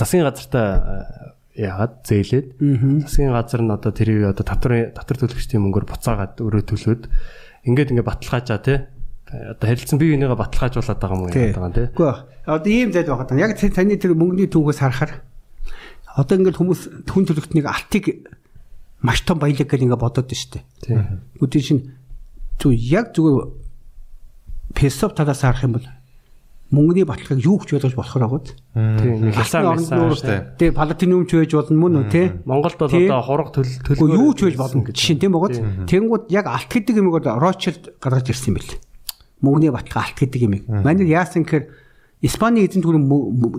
[0.00, 1.19] засгийн газартаа
[1.60, 2.48] яагаад зээлээд
[3.04, 7.02] засгийн газар нь одоо тэрийг одоо татвар татвар төлөгчдийн мөнгөөр буцаагаад өрөө төлөөд
[7.68, 8.78] ингээд ингээд баталгаажаа тий
[9.30, 11.86] одоо харилцан бие бинийгээ баталгаажуулаад байгаа юм яагаад байгаа тий.
[11.94, 12.08] Үгүй
[12.48, 13.38] одоо ийм зайд байгаа.
[13.38, 15.12] Яг таны тэр мөнгөний түүхээс харахаар
[16.16, 18.26] одоо ингээд хүмүүс хүн төлөгчнийг алтыг
[19.04, 20.26] маш том баялаг гэж ингээд бодоод.
[20.26, 21.22] Тийм.
[21.38, 21.94] Үгүй чинь
[22.58, 23.46] зүг яг зүгээр
[24.74, 25.86] песоп талаас харах юм бол
[26.70, 28.42] мөнгөний баталгааг юу ч ойлгож болохоор байгаа.
[29.02, 29.34] Тийм.
[29.34, 30.14] Хасаа орноор
[30.54, 32.26] тийм палатинум ч байж болно мөн үү тий.
[32.46, 35.86] Монголд бол одоо хураг төлөв юу ч байж болно гэж шин тийм байгаа.
[35.90, 38.78] Тэнгууд яг алт гэдэг юм бол Рочилд гаргаж ирсэн юм бэл
[39.42, 40.54] мөнгөний баталгаа алт гэдэг юм.
[40.70, 41.66] Манай яасан гэхээр
[42.22, 43.04] Испаний эзэнт гүрэн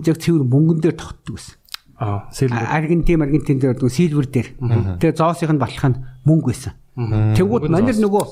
[0.06, 1.54] яг цэвэр мөнгөн дээр тогтдог байсан.
[1.98, 2.62] Аа, силвер.
[2.62, 4.48] Аргентин, Аргентин дээр нөгөө силвер дээр.
[5.02, 6.72] Тэгээ зоосынх нь батлах нь мөнгө байсан.
[6.94, 8.24] Тэнгүүд манер нөгөө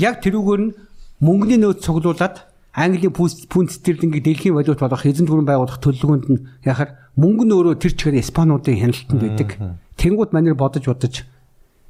[0.00, 0.72] яг тэрүүгээр нь
[1.20, 7.08] мөнгөний нөөц цуглуулад Английн пунт стерлингийг дэлхийн валют болох эзэнт гүрэн байгуулах төлөвлөгөөнд нь яхаар
[7.16, 9.48] мөнгө нь өөрөө тэр чигээр Испануудын хяналтанд байдаг.
[9.96, 11.24] Тэнгүүд манер бодож бодож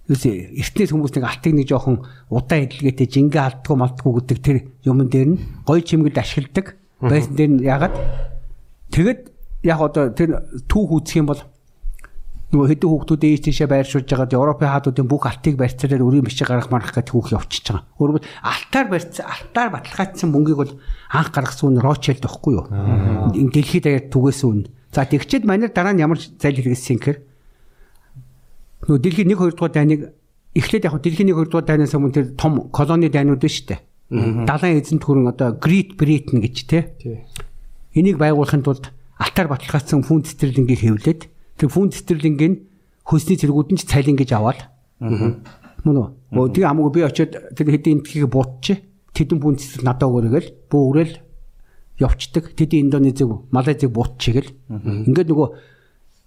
[0.07, 5.11] Юусе эртнээс хүмүүс нэг алтыг нэг жоохон удаан эдлгээтэй жингээ алддгүй малтгүй гэдэг тэр юмн
[5.11, 6.79] дээр нь гой чимгэлд ашигладаг.
[7.03, 7.95] Байсан дээр нь ягаад
[8.95, 9.21] тэгэд
[9.67, 11.43] яг одоо тэр түүх үүсэх юм бол
[12.57, 16.73] нөгөө хэдэн хүүхдүүд ээж тийшээ байршуулж байгаад Европын хаадуудын бүх алтыг барьцаараар өрийн бичиг гаргах
[16.73, 17.85] марах гэдэг хүүх явчихж байгаа.
[18.01, 20.73] Өөрөөр алтаар барьцсан алтаар баталгаажсан мөнгийг бол
[21.13, 22.65] анх гаргасан нь Рочелд байхгүй юу?
[23.53, 24.61] Дэлхийд даяар түгээсэн үн.
[24.89, 27.19] За тэгчээд манайд дараа нь ямар зайл хэрэгсэн гэхээр
[28.89, 30.01] нөгөө дэлхийн 1 2 дугаар дайныг
[30.57, 33.81] эхлээд яг дэлхийн 1 2 дугаар дайнаас өмнө тэр том колони дайнууд нь шүү дээ.
[34.49, 36.97] Далайн эзэнт хөрөн одоо Great Britain гэж те.
[37.93, 38.89] Энийг байгуулахын тулд
[39.21, 42.69] алтаар баталгаажсан фунт стерлингийг хэвлээд тэр фунт стерлингийн
[43.05, 44.61] хөлсний цэргүүд нь ч цалин гэж аваад.
[45.01, 46.09] Мөн үү?
[46.53, 48.85] Тэгээ амгүй би очиод тэр хэдийн энтхийг буутчих.
[49.17, 51.15] Тэдэн фунт стерлинг надад өгөөрэй гэл бөөрөл
[52.03, 52.53] явцдаг.
[52.53, 54.51] Тэдийн Индонезиг, Малайзиг буутчих гэл.
[55.09, 55.49] Ингээд нөгөө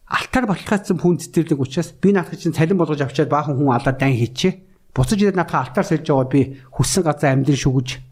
[0.10, 4.16] алтаар баталгаажсан фунт стерлинг учраас би наадах чинь цалин болгож авчаад баахан хүн алаад дан
[4.16, 4.90] хийчээ.
[4.96, 8.09] Буцаж ирээд наадах алтаар сольж яваад би хүссэн газар амьдрын шүгэж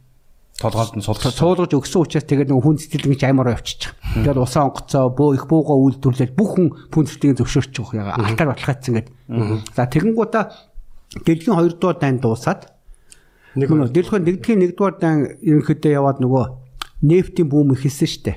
[0.58, 3.94] толгойд нь суулгаж суулгаж өгсөн учраас тэгээд нэг хүн сэтгэлгэн аймаар явчихчих.
[4.18, 8.18] Тэгээд усаа онгоцоо бөө их буугаа үйлдвэрлээд бүх хүн хүн сэтгэлгэн зөвшөөрч явах яга.
[8.18, 9.14] Алтаар баталгаажсан гэдэг.
[9.78, 10.44] За тэгэнгүүтээ
[11.22, 12.74] дэлхийн 2 дугаар дайн дуусаад
[13.54, 16.46] нэг дэлхийн нэгдгийн 1 дугаар дайн ерөнхийдөө яваад нөгөө
[17.06, 18.34] нефтийн бүүм ихэлсэн штэ.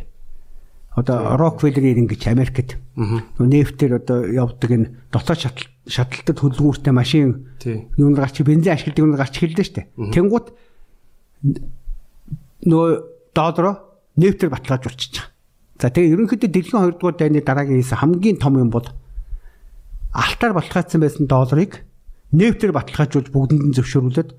[0.93, 2.77] Одоо Rockefeller ингэж Америкт.
[3.01, 7.49] Нөгөө нефтээр одоо явдаг энэ дотоод шатал шаталтад хөдөлгүүртэй машин
[7.97, 9.89] юунд гарч бензин ашигладаг юунд гарч хэлдэг штэ.
[10.13, 10.53] Тэнгуут
[12.67, 12.91] нөгөө
[13.35, 13.75] доллароо
[14.17, 15.31] нефтээр баталгааж урчиж байгаа.
[15.81, 18.85] За тэгээ ерөнхийдөө дэлхийн 2 дугаар дайны дараагийн хийсэн хамгийн том юм бол
[20.13, 21.87] алтаар баталгаажсан байсан долларыг
[22.37, 24.31] нефтээр баталгаажуулж бүгдэнд нь зөвшөөрүүлээд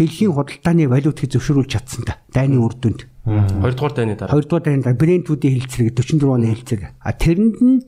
[0.00, 3.04] дэлхийн худалдааны валютыг зөвшөөрүүлж чадсан та дайны үр дүнд.
[3.28, 4.40] 2 дугаар дайны дараа.
[4.40, 6.84] 2 дугаар дайны дараа брендүүдийн хилцэрэг 44 оны хилцэрэг.
[7.02, 7.84] А тэрэнд нь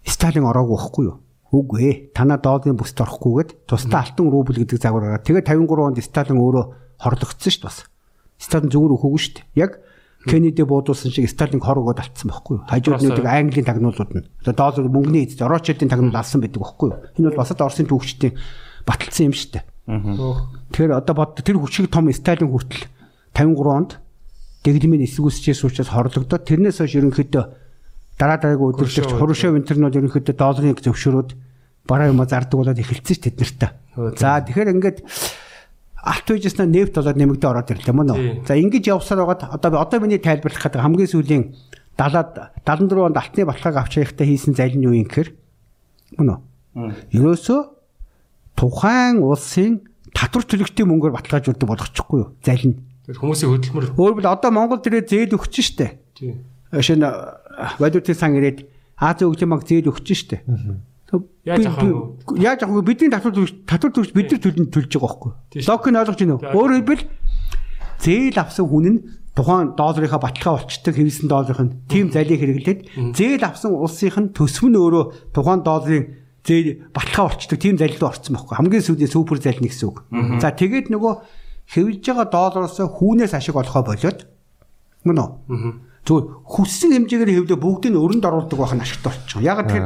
[0.00, 1.16] Сталин ороогүй байхгүй юу?
[1.52, 1.94] Үгүй ээ.
[2.16, 6.64] Танаа долларын бүст орохгүйгээд тусдаа алтан рубль гэдэг загвар гараад тэгээ 53 онд Сталин өөрөө
[7.04, 7.89] хорлогдсон шүү дээ бас.
[8.40, 9.46] Сталин зүгээр өгөөгүй шүү дээ.
[9.60, 9.72] Яг
[10.24, 12.64] Кеннеди буудуулсан шиг Сталин хор өгөөд алдсан байхгүй юу?
[12.68, 14.28] Хажууд нь нэг Английн тагнуулууд нь.
[14.44, 17.00] Одоо доллар мөнгөний эзэд Рочелдийн тагнуул алсан байдаг байхгүй юу?
[17.16, 18.36] Энэ бол бас одоо Оросын түүхчдийн
[18.84, 19.64] баталсан юм шүү дээ.
[20.76, 22.84] Тэгэхээр одоо бод тэр хүчиг том Сталин хүртэл
[23.32, 23.92] 53 онд
[24.64, 27.44] дэглэмийн эсвүүсчээс учраас хорлогдоод тэрнээс хойш ерөнхийдөө
[28.20, 31.30] дараа дараагийн өдөржигч Хурушев интернет ерөнхийдөө долларыг зөвшөөрөөд
[31.88, 33.70] бараа юм зардаг болоод эхэлсэн ш тэд нартай.
[34.20, 34.98] За тэгэхээр ингээд
[36.00, 38.48] алт үежснаа нефт болоод нэмэгдээ ороод ирлээ мөн үү.
[38.48, 41.44] За ингэж явсаар байгаад одоо одоо миний тайлбарлах гэдэг хамгийн сүүлийн
[42.00, 45.30] 70-ад 74 онд алтны баталгааг авч явахдаа хийсэн залин юу юм гэхээр
[46.16, 46.40] мөн үү.
[47.12, 47.60] Ерөөсөө
[48.56, 49.84] тухайн улсын
[50.16, 52.32] татвар төлөгчдийн мөнгөөр баталгаажуулдаг болгочихгүй юу?
[52.40, 52.80] Залин.
[53.04, 53.84] Хүмүүсийн хөдөлмөр.
[53.98, 56.00] Өөрөөр одоо Монгол дээрээ зээл өгч штэ.
[56.16, 56.46] Тийм.
[56.72, 57.08] Шинэ
[57.76, 58.64] валютын сан ирээд
[58.96, 60.44] Азийн хөгжлийн банк зээл өгч штэ.
[61.44, 62.38] Яаж авах вэ?
[62.38, 62.86] Яаж авах вэ?
[62.86, 65.30] Бидний татвар төлөгч татвар төлөгч бид нар төлөнд төлж байгаа байхгүй.
[65.66, 66.42] Лог нь ойлгож байна уу?
[66.54, 67.04] Өөрөөр хэлбэл
[68.00, 68.98] зээл авсан хүн нь
[69.34, 72.80] тухайн долларынхаа баталгаа болчдөг хэвсэн долларын нь тийм залийг хэрэглээд
[73.14, 76.04] зээл авсан улсынх нь төсөв нь өөрөө тухайн долларын
[76.46, 78.56] зээл баталгаа болчдөг тийм залилд орсон байхгүй.
[78.56, 79.98] Хамгийн сүүлийн супер залил нэгсэн үг.
[80.40, 81.12] За тэгээд нөгөө
[81.70, 84.26] хэвлж байгаа доллароос хүүнээс ашиг олохоо болоод
[85.04, 85.30] мөн үү?
[86.00, 89.44] Зүгээр хүссэн хэмжээгээр хэвлээ бүгдийг нь өрөнд оруулдаг байх нь ашигтай болчихсон.
[89.44, 89.84] Яг тэгэхээр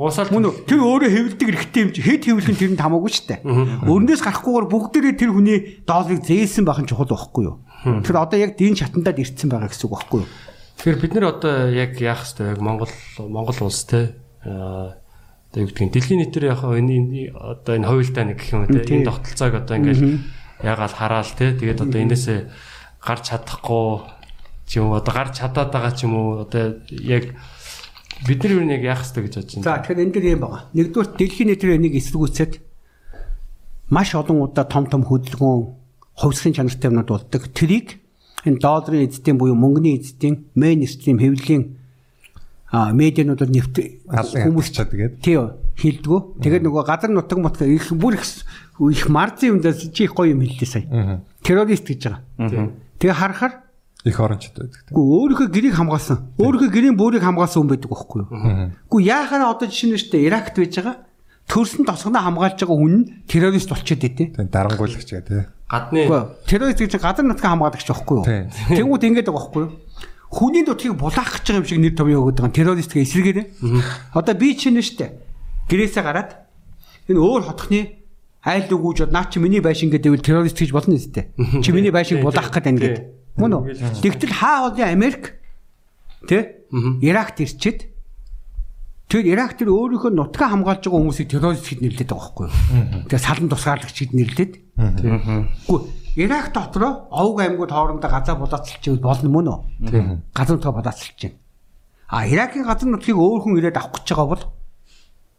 [0.00, 0.64] Уусаал Мөн үү?
[0.64, 2.00] Тэр өөрөө хэвлдэг эрхтэй юм чи.
[2.00, 3.40] Хэд хэвлэх нь тэрэнд хамаагүй шүү дээ.
[3.84, 7.60] Өрнөөс гарахгүйгээр бүгдээрээ тэр хүний долларыг зээлсэн байх нь чухал байхгүй юу?
[8.00, 10.28] Тэр одоо яг дийн шатандад ирсэн байгаа гэсэн үг байхгүй юу?
[10.80, 12.94] Тэгэхээр бид нар одоо яг яах хэвээр яг Монгол
[13.28, 14.96] Монгол улс те аа
[15.52, 19.04] одоо юу гэдгийг дэлхийн нийтээр яг энэ одоо энэ хувилтаа нэг гэх юм те энэ
[19.04, 20.24] тогтолцоог одоо ингээл
[20.64, 22.40] ягаал хараал те тэгээд одоо энээсээ
[23.04, 24.08] гарч чадахгүй
[24.64, 27.34] ч юм уу одоо гарч чадаад байгаа ч юм уу одоо яг
[28.26, 29.64] бид нар юу нэг яах хэвээр гэж бодож байна.
[29.64, 30.62] За тэгэхээр энэ дэр юм байгаа.
[30.76, 32.52] Нэгдүгээр дэлхийн нийтээр энийг эсэргүүцээд
[33.90, 35.60] маш олон удаа том том хөдөлгөөн
[36.20, 37.42] хувьсгын чанартай юмнууд болдог.
[37.50, 38.00] Тэрийг
[38.44, 41.80] энэ долларын эзэдийн буюу мөнгөний эзэдийн мейнстрим хэвлэлийн
[42.70, 43.74] а медиануудад нэвт
[44.06, 45.22] хүмүүс чаддаг гэдэг.
[45.24, 45.36] тий
[45.80, 46.20] хилдэгөө.
[46.38, 48.24] Тэгээд нөгөө газар нутаг мутаг их бүр их
[48.78, 51.24] их марзын юмдаа чи их гоё юм хэллээ сая.
[51.42, 52.70] Террорист гэж байгаа.
[53.02, 53.52] Тэгээ харахаар
[54.04, 54.80] Их орончтой байдаг.
[54.88, 56.18] Гү өөрийнхөө гэрийг хамгаалсан.
[56.40, 58.28] Өөрийнхөө гэрийн бөөрийг хамгаалсан хүн байдаг байхгүй юу?
[58.88, 60.96] Гү яахаараа одоо жишээ нь штэ Иракт байж байгаа
[61.50, 65.44] төрсөн тосгоноо хамгаалж байгаа хүн нь террорист болчиход байдیں۔ Тэгээ дарангуйлагч гэдэг тий.
[65.68, 66.00] Гадны
[66.48, 68.24] террорист гэж газар нутгийн хамгаалагч байхгүй юу?
[68.24, 68.44] Тийм.
[68.72, 69.72] Тэнгүүд ингэж байгаа байхгүй юу?
[70.30, 73.46] Хүний нутгийг булаах гэж байгаа юм шиг нэр томьёо өгöd байгаа террористгээ эсрэгээрээ.
[74.14, 75.12] Одоо би чинь штэ
[75.68, 76.30] гэрээсээ гараад
[77.10, 78.00] энэ өөр хотхны
[78.42, 81.34] айл өгүүж наа чи миний байшин гэдэг үл террорист гэж болно үстэй.
[81.36, 83.19] Чи миний байшинг булаах гэдэг байна гэдэг.
[83.36, 83.62] Мөн үү?
[84.02, 85.38] Тэгтэл хаа олон Америк
[86.26, 86.66] тэ
[87.04, 87.90] Иракт ирчээд
[89.10, 93.10] Тэгэхээр Ирак тэр өөрийнхөө нутгаа хамгаалж байгаа хүмүүсийг террорист гэд нэрлэдэг байгаа байхгүй юу?
[93.10, 94.52] Тэгээ салан тусгаарлагч гэд нэрлээд.
[95.66, 95.80] Үгүй
[96.14, 99.58] Ирак дотроо овг аймагуд хоорондоо газар булаацалж болно мөн үү?
[100.30, 101.38] Газар нутгаа булаацалж байна.
[102.06, 104.44] А Иракийн газар нутгийг өөр хүн ирээд авах гэж байгаа бол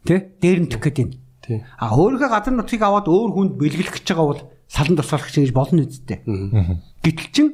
[0.04, 1.12] тий дээр нь төх гэдэг юм.
[1.40, 1.64] Тий.
[1.80, 5.84] А өөрийнхөө газар нутгийг аваад өөр хүнд бэлгэлэх гэж байгаа бол салан тусгаарлагч гэж болно
[5.84, 6.20] үсттэй.
[7.00, 7.48] Гэтэл чин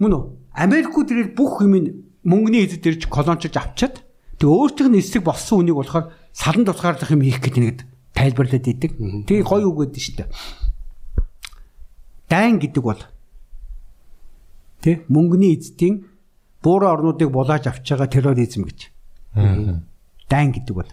[0.00, 0.24] мөн үү?
[0.56, 4.02] Америкууд ирээд бүх юм мөнгөний эзэд ирж колончилж авчаад
[4.36, 7.80] тэг өөртөөх нь эсрэг болсон үнийг болохоор салан тусгаарлах юм хийх гэдэг нэгэд
[8.16, 8.92] тайлбарлаад идэг.
[9.28, 10.28] Тэгээ гоё үг гэдэг шүү дээ.
[12.28, 13.00] Дайн гэдэг бол
[14.82, 16.04] тий мөнгөний эзэдийн
[16.62, 18.90] бууруу орнуудыг булааж авч байгаа терроризм гэж.
[20.28, 20.90] Дайн гэдэг бол.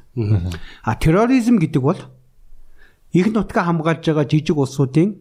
[0.83, 1.99] А терроризм гэдэг бол
[3.11, 5.17] их нутгаа хамгаалж байгаа жижиг улсуудын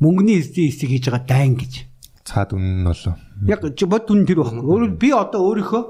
[0.00, 1.89] мөнгөний эсрэг хийж байгаа дайн гэж.
[2.30, 3.18] Цаад үнэн нь болов.
[3.42, 4.62] Яг бод түн тэр байхгүй.
[4.62, 5.82] Өөрөөр би одоо өөрийнхөө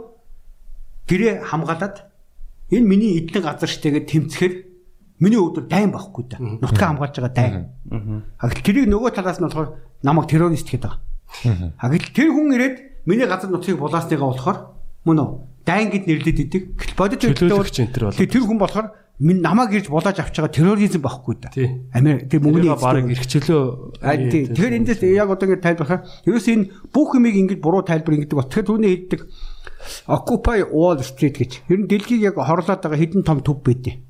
[1.04, 1.96] гэрээ хамгаалаад
[2.72, 4.54] энэ миний эдний газар штэйгээ тэмцэхээр
[5.20, 6.40] миний өвдөр дайн байхгүй да.
[6.40, 7.68] Нутгаа хамгаалж байгаа дайн.
[8.40, 9.68] Гэтэл тэрийг нөгөө талаас нь болохоор
[10.00, 11.76] намайг террорист гэдэг байгаа.
[11.76, 14.58] А гэтэл тэр хүн ирээд миний газар нутгийг булаасныгаа болохоор
[15.04, 15.30] мөн үү
[15.68, 16.08] дайн гэд.
[16.08, 18.88] Гэтэл бодож Чөлөөлөгч энэ тэр тэр хүн болохоор
[19.20, 21.52] минь намайг ирж булааж авч байгаа терроризм байхгүй да.
[21.92, 24.00] Америк тэр мөнгөний баг эрхчлөө.
[24.00, 26.08] Тэгэхээр эндээс яг одоо ингэ тайлбархаа.
[26.24, 28.48] Ерөөс энэ бүх юмыг ингэж буруу тайлбар ингэдэг.
[28.48, 29.20] Тэгэхээр түүний хэлдэг
[30.08, 31.52] Occupy Wall Street гэж.
[31.68, 34.00] Ер нь дэлхийг яг хорлоод байгаа хідэн том төв байдیں۔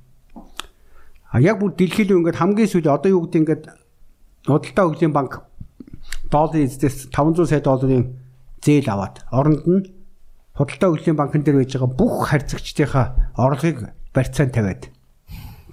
[1.31, 3.65] А яг бүр дэлхийд ингээд хамгийн сүүл одоо юу гэдэг ингээд
[4.47, 5.43] Худалдаа хөгжлийн банк
[6.33, 8.17] долларын эзэс 500 сая долларын
[8.65, 9.85] зээл аваад оронд нь
[10.57, 14.89] худалдаа хөгжлийн банкн дээр байж байгаа бүх харьцагчдынхаа орлогыг барьцаанд тавиад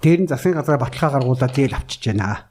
[0.02, 2.46] дээр нь засгийн газраа баталгаа гаргуулаад зээл авчиж байна.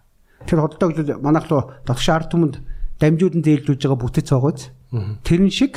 [0.47, 2.55] Тэр худалдаа хөгжил манайх руу дотгош ард түмэнд
[2.99, 4.59] дамжуулан зээлдүүлж байгаа бүтэц цогоц.
[5.23, 5.73] Тэрэн шиг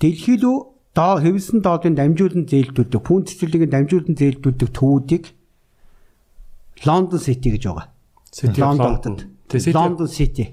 [0.00, 0.56] дэлхий рүү
[0.94, 5.24] доо хэвсэн доолын дамжуулан зээлдүүлдэг, пүнт цэцэрлэгийн дамжуулан зээлдүүлдэг төвүүдийг
[6.86, 7.86] Лондон Сити гэж байгаа.
[8.78, 8.94] Of-
[9.74, 10.44] Лондон Сити.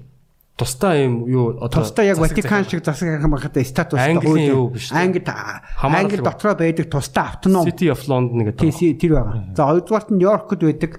[0.56, 4.98] Тусдаа юм юу одоо Тусдаа яг Ватикан шиг засаг хамгаалахтай статус Английн юу биш үү?
[4.98, 8.60] Англи Англи дотроо байдаг тусдаа автоном City of London гэдэг.
[8.60, 9.56] TC тэр байгаа.
[9.56, 10.92] За хоёрдугаарт нь Нью-Йоркд байдаг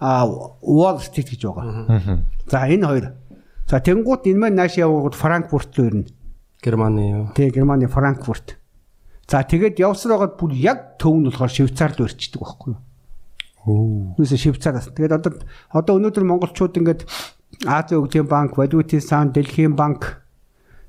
[0.00, 2.22] Wall Street гэж байгаа.
[2.46, 3.06] За энэ хоёр.
[3.66, 6.06] За тэнгуут энэ маань нааш явгууд Франкфурт руу ирнэ.
[6.62, 7.24] Германы юу?
[7.34, 8.56] Тэгээ Германы Франкфурт.
[9.26, 12.80] За тэгээд явсаар байгаа бүр яг төв нь болохоор Швейцар руу ирчдэг байхгүй юу?
[13.66, 14.14] Оо.
[14.18, 14.90] Юусе Швейцараас.
[14.90, 15.38] Тэгээд одоо
[15.70, 17.04] одоо өнөөдөр монголчууд ингээд
[17.66, 20.22] Азийн хөгжлийн банк, Валютын сан, Дэлхийн банк,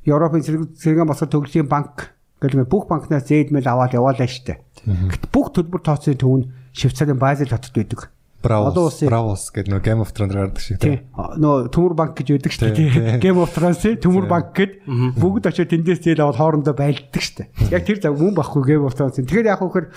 [0.06, 4.58] Европын цэргийн босгол төгслийн банк гэх мэт бүх банкнаас зээлмэл аваад яваалаа штэ.
[4.88, 8.10] Гэт бүх төлбөр тооцооны төв нь Швейцарын Базел хотод байдаг.
[8.42, 9.06] Бравос.
[9.06, 10.98] Бравос гэдэг нөө Game of Thrones гардаг шиг Тий.
[10.98, 11.38] тийм.
[11.38, 13.22] Нөө төмөр банк гэж байдаг шүү дээ.
[13.22, 14.82] Game of Thrones төмөр банк гэд
[15.22, 17.70] бүгд очиод тэндээс зээл аваад хоорондоо байлддаг шүү дээ.
[17.70, 19.22] Яг тэр зав мөн багхгүй Game of Thrones.
[19.22, 19.94] Тэгэхээр яг хөхөр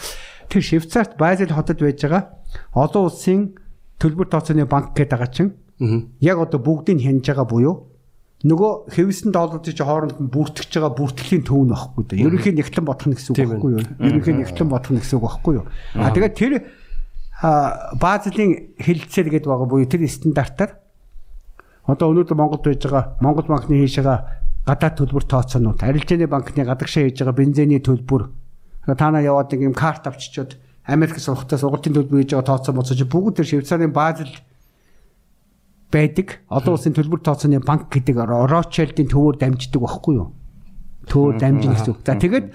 [0.52, 2.36] тэр Швейцарт Базел хотод байж байгаа
[2.76, 3.56] олон улсын
[3.96, 5.56] төлбөр тооцооны банк гэдэг байгаа чинь
[6.20, 7.74] яг одоо бүгдийг хянаж байгаа буюу
[8.44, 12.24] нөгөө хэвсэн долларын чинь хооронд нь бүртгэж байгаа бүртгэлийн төв нь багхгүй дээ.
[12.28, 13.84] Ерөнхийн нэгтлэн бодох нь гэсэн үг Тийм багхгүй юу?
[14.04, 15.66] Ерөнхийн нэгтлэн бодох нь гэсэн үг багхгүй юу?
[15.96, 16.52] А тэгээд тэр
[17.96, 20.76] базлийн хэлэлцээр гэдэг байгаа буюу тэр стандартаар
[21.88, 27.04] одоо өнөөдөр Монголд байж байгаа Монгол банкны хийж байгаа гадаад төлбөр тооцоонууд, арилжааны банкны гадагшаа
[27.04, 28.28] хийж байгаа бензиний төлбөр
[28.92, 30.56] та нар яваад нэг юм карт авчичоод
[30.88, 34.32] Америк сургалтаас сургалтын төлбөр хийж байгаа тооцоо боцож бүгд тэр Швейцарын базил
[35.92, 36.40] байдаг.
[36.48, 40.32] Одоо улсын төлбөр тооцооны банк гэдэг Рочелдийн төвөөр дамждаг байхгүй юу?
[41.08, 42.00] Төвөөр дамжина гэсэн үг.
[42.04, 42.46] За тэгээд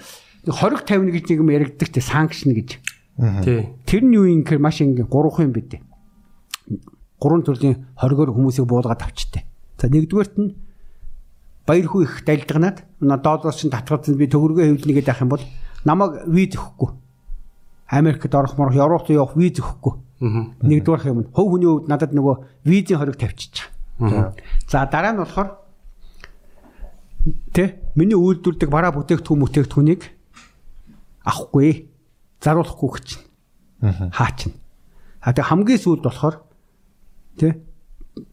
[0.48, 2.70] 20 50 гэж нэг юм яригддаг те санкшн гэж.
[3.84, 5.84] Тэр нь юу юм гэхээр маш ингийн гурван юм бидээ.
[7.20, 9.44] Гурван төрлийн хоригоор хүмүүсийг буулгаад авчтай.
[9.76, 10.56] За нэгдүгээрт нь
[11.68, 15.44] баяр хүү их далдганаад доллараас чинь татгалзсан би төгрөгөө хэвлэнэ гэдэг ах юм бол
[15.84, 16.90] намайг виз өгөхгүй.
[17.92, 19.94] Америкт орох морох Европ руу явах виз өгөхгүй.
[20.20, 21.24] Нэгдүгээр юм.
[21.32, 23.72] Хөв хүний хувьд надад нөгөө визийн хориг тавьчих.
[24.68, 25.48] За дараа нь болохоор
[27.52, 30.02] тэ миний үйлдвэрлэдэг бараа бүтээгдэхүүн бүтээгдэхүүнийг
[31.24, 31.88] авахгүй
[32.40, 33.24] заруулахгүй гэж чинь
[34.12, 34.52] хаачин.
[35.20, 36.36] А тэг хамгийн сүүлд болохоор
[37.36, 37.60] тэ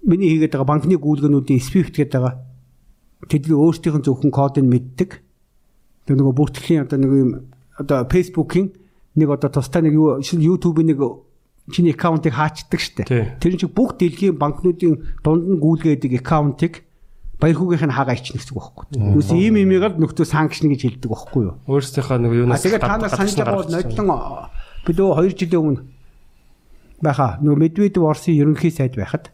[0.04, 2.36] миний хийгээд байгаа банкны гүйлгэнүүдийн SWIFT гэдэг байгаа
[3.28, 5.12] тэдний өөрсдийнх нь зөвхөн кодыг мэддэг.
[6.08, 7.32] Тэг нөгөө бүртгэлийн одоо нэг юм
[7.76, 8.72] одоо Facebook-ийн
[9.20, 11.00] нэг одоо тустай нэг юу YouTube-ийн нэг
[11.72, 13.04] чиний аккаунтыг хаачдаг штэ.
[13.40, 16.88] Тэр чинь бүх дэлхийн банкнуудын дунд нь гүйлгээдэг аккаунтыг
[17.40, 19.14] баяр хүүгийнх нь хагаа ичнэ гэсэн үг байхгүй.
[19.14, 21.56] Юус ийм имийг л нөхдөө санкшн гэж хэлдэг байхгүй юу?
[21.70, 24.10] Өөрсдийнхөө нэг юунаас тэгээд та нар санаж байгаа бол нодлон
[24.88, 25.82] билүү 2 жилийн өмнө
[27.04, 29.30] байха нөгөө Медведев Орсын ерөнхий сайд байхад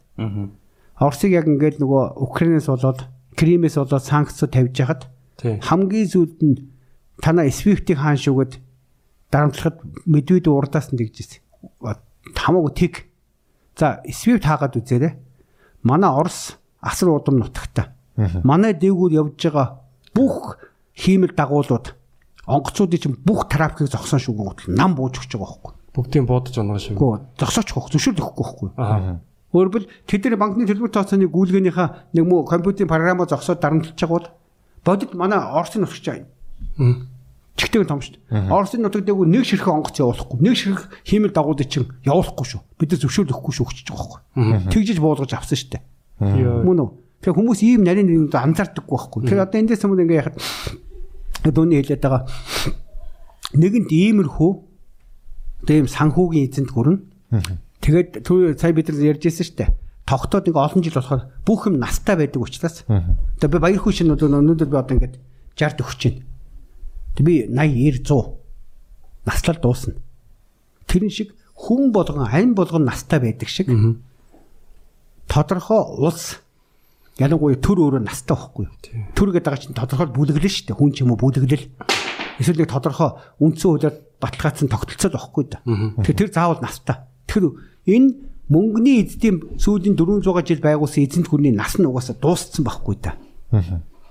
[1.00, 3.08] Орсыг яг ингээд нөгөө Украинаас болоод
[3.40, 5.08] Кримээс болоод санкц тавьж яхад
[5.40, 5.58] Тий.
[5.64, 6.58] хамгийн сүүлд нь
[7.24, 8.60] танаа SWIFT-ийг хаан шүгэд
[9.32, 11.42] дарамтлахад медвед урдаас нь тэгжсэн.
[12.32, 12.94] Хамаагүй тэг.
[13.76, 15.14] За SWIFT хаагаад үзээрэй.
[15.84, 17.92] Манай Орос асар удам нутагта.
[18.44, 19.84] Манай дээгүүр явж байгаа
[20.16, 20.58] бүх
[20.94, 21.96] хиймэл дагуулууд
[22.46, 25.74] онгоцуудын чинь бүх трафикийг зогсоон шүүгэн гутал нам бууж өгч байгаа байхгүй.
[25.94, 26.98] бүгдийн бодож оноо шиг.
[26.98, 28.70] Үгүй зогсооч хөх зөвшөөрөл өгөхгүй байхгүй.
[28.78, 29.22] Аа.
[29.54, 34.28] Өөрөвл тэдний банкны төлбөр тооцооны гүйлгээнийхээ нэг муу компьютерийн програмаа зогсоод дарамтлаж байгаа бол
[34.82, 36.26] бодит манай Орсын нутагч аа.
[37.54, 38.50] Чигтэйг том шүү дээ.
[38.50, 40.42] Орсын нутаг дээгүүр нэг ширхэг онгоц явуулахгүй.
[40.42, 42.62] Нэг ширхэг хиймэл дагуудыг чинь явуулахгүй шүү.
[42.82, 44.74] Бид нар зөвшөөрөл өгөхгүй шүү өгч байгаа байхгүй.
[44.74, 45.84] Тэгжиж буулгаж авсан шүү дээ.
[46.66, 46.90] Мөн үү?
[47.22, 49.20] Тэгэхээр хүмүүс ийм нарийн нэг анзаардаггүй байхгүй.
[49.30, 50.38] Тэгэхээр одоо эндээс өмнө ингээ яхад
[51.54, 52.26] дөөний хэлээд байгаа
[53.54, 54.52] нэгэнт иймэрхүү
[55.64, 56.98] одоо ийм санхүүгийн эзэнт гүрэн
[57.84, 58.26] тэгээд
[58.60, 59.72] сая бид нар ярьжсэн шүү дээ.
[60.04, 64.68] Тогтоод нэг олон жил болохоор бүх юм настай байдаг учраас одоо би баяр хөшин өнөөдөр
[64.68, 65.16] би одоо ингээд
[65.56, 66.22] 60 өгч байна.
[67.20, 68.44] Би 80 90 100
[69.26, 69.94] наслал дуусна.
[70.88, 73.70] Тэрэн шиг хүн болгон ань болгон настай байдаг шиг
[75.28, 76.40] тодорхой улс
[77.18, 78.68] ялангуяа төр өөрөө настай байхгүй?
[79.16, 80.78] Төр гэдэг чинь тодорхой бүлэглэл шүү дээ.
[80.78, 81.70] Хүн ч юм уу бүлэглэл.
[82.42, 85.62] Эсвэл нэг тодорхой үндсэн хуулиар баталгаажсан тогтолцоо байхгүй да.
[85.64, 87.06] Тэгэхээр тэр заавал настай.
[87.30, 87.54] Тэгэхээр
[87.94, 88.10] энэ
[88.50, 93.16] мөнгөний эзэдийн сүүлийн 400 жил байгуулсан эзэнт гүрний нас нь угаасаа дууссан байхгүй да.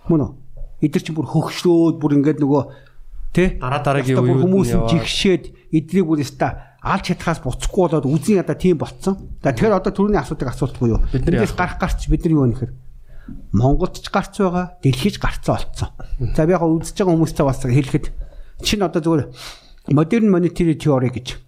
[0.09, 0.31] Мөн үү?
[0.83, 2.63] Эдгэр чинь бүр хөгшрөөд бүр ингээд нөгөө
[3.33, 8.57] тэ Дараа дараагийн үеүүд хүмүүс жигшээд эдрийг бүр яста алж чадхаас буцахгүй болоод үзэн ядаа
[8.59, 9.39] тийм болцсон.
[9.41, 11.01] За тэгэхээр одоо түрүүний асуудыг асуултгүй юу?
[11.09, 12.71] Бид нар Эндээс гарах гарч бид нар юу нэхэр
[13.55, 15.91] Монголд ч гарц байгаа, дэлхийд ч гарцсан болцсон.
[16.35, 18.07] За би яг үзэж байгаа хүмүүстэй бас хэлэхэд
[18.67, 19.31] чинь одоо зүгээр
[19.95, 21.39] модерн монетary theory гэж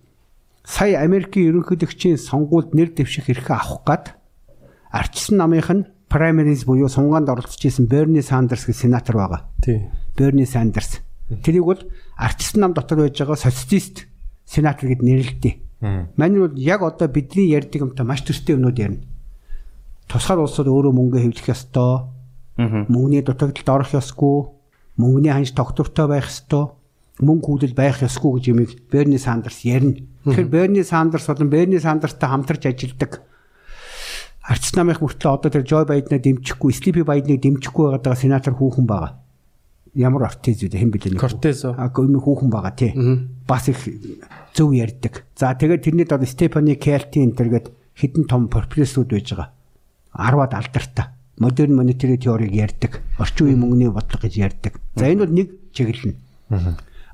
[0.64, 4.04] сая Америкийн ерөнхийлөгчийн сонгуульд нэр дэвших эрхээ авах гад
[4.94, 9.40] арчсан намынх нь primaries буюу сунгаанд оролцож исэн Bernie Sanders гэх сенатор байгаа.
[9.60, 9.90] Тий.
[10.16, 11.03] Bernie Sanders.
[11.28, 11.80] Тэрийг бол
[12.16, 14.04] арчсан нам дотор байж байгаа социалист
[14.44, 15.54] сенатор гэд нэрлэдэг.
[16.16, 19.04] Мань бол яг одоо бидний ярьдаг юмтай маш төстэй юмнууд ярина.
[20.08, 22.08] Тусгаар улсууд өөрөө мөнгө хэвлэх ёстой.
[22.60, 24.52] Мөнгөний дутагдлалд орох ёсгүй.
[25.00, 26.76] Мөнгөний ханж тогтвортой байх ёстой.
[27.24, 30.04] Мөнгө хүүдэл байх ёсгүй гэж юмыг Bernie Sanders ярина.
[30.28, 33.24] Тэгэхээр Bernie Sanders болон Bernie Sanders-тай хамтарч ажилладаг
[34.44, 39.23] арчс намынх мөртлөө одоо тэр Joe Biden-а дэмжихгүй, Sleepy Biden-ыг дэмжихгүй байгаа сенатор хүүхэн байгаа.
[39.94, 41.22] Ямар ортез үү хэн билээ нэг.
[41.22, 41.78] Кортез үү?
[41.78, 42.92] А гомны хүүхэн байгаа тий.
[43.46, 43.78] Бас их
[44.50, 45.22] зөв ярьдаг.
[45.38, 49.54] За тэгээд тэрний дор Стефани Келти энэ төргээд хідэн том популистууд байж байгаа.
[50.18, 51.06] 10-аад алдартай.
[51.38, 53.02] Модерн монетary теорийг ярьдаг.
[53.18, 54.82] Орчин үеийн мөнгөний бодлого гэж ярьдаг.
[54.98, 56.18] За энэ бол нэг чиглэл нь.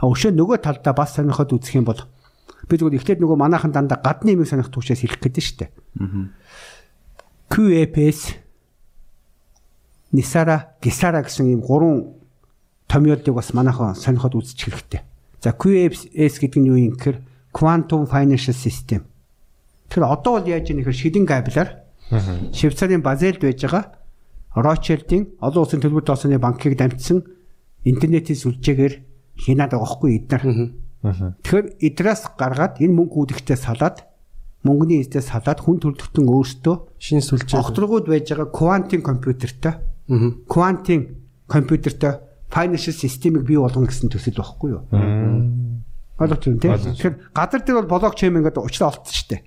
[0.00, 2.00] Өшөө нөгөө талдаа бас сонирхоод үзэх юм бол
[2.68, 5.70] би зүгээр эхлээд нөгөө манайхан дандаа гадны юмыг сонирх төвчээс хэлэх гэдэг шүү дээ.
[7.52, 8.20] QFS
[10.12, 12.19] Нисара, Гисара гэсэн ийм гурван
[12.90, 15.00] томьёолыг бас манайхан сонирхоод үзчих хэрэгтэй.
[15.38, 17.22] За QFS гэдэг нь юу юм гэхээр
[17.54, 19.06] Quantum Financial System.
[19.88, 21.86] Тэгэхээр одоо бол яаж ийм нэхэр шидэн габилаар
[22.50, 23.94] Швейцарын Базельд байж байгаа
[24.54, 27.22] Рочелдийн олон улсын төлбөр тооцооны банкыг дамжсан
[27.86, 28.94] интернетийн сүлжээгээр
[29.38, 30.42] хийнаад байгаа хгүй эднэр.
[31.46, 34.10] Тэгэхээр эдраас гаргаад энэ мөнгө үүдэгтээ салаад
[34.66, 37.56] мөнгөний эзэдээ салаад хүн төрөлхтөн өөртөө Шинэ сүлжээ.
[37.56, 39.74] огторгууд байж байгаа квантын компьютертэй
[40.50, 41.00] квантын
[41.48, 42.12] компьютертэй
[42.50, 44.82] financial системийг бий болгоно гэсэн төсөл байхгүй юу?
[46.20, 46.74] Ойлгож байна тийм.
[46.76, 49.40] Тэгэхээр газар дээр бол блокчейн ингээд уучраа олцсон шүү дээ.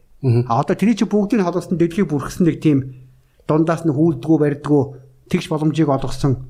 [0.48, 2.96] А одоо тэрий чи бүгдийг холбосон дэлхийг бүрхсэн нэг тийм
[3.44, 4.82] дундаас нь хүлдгүү барьдгүү
[5.28, 6.48] тэгш боломжийг олгосон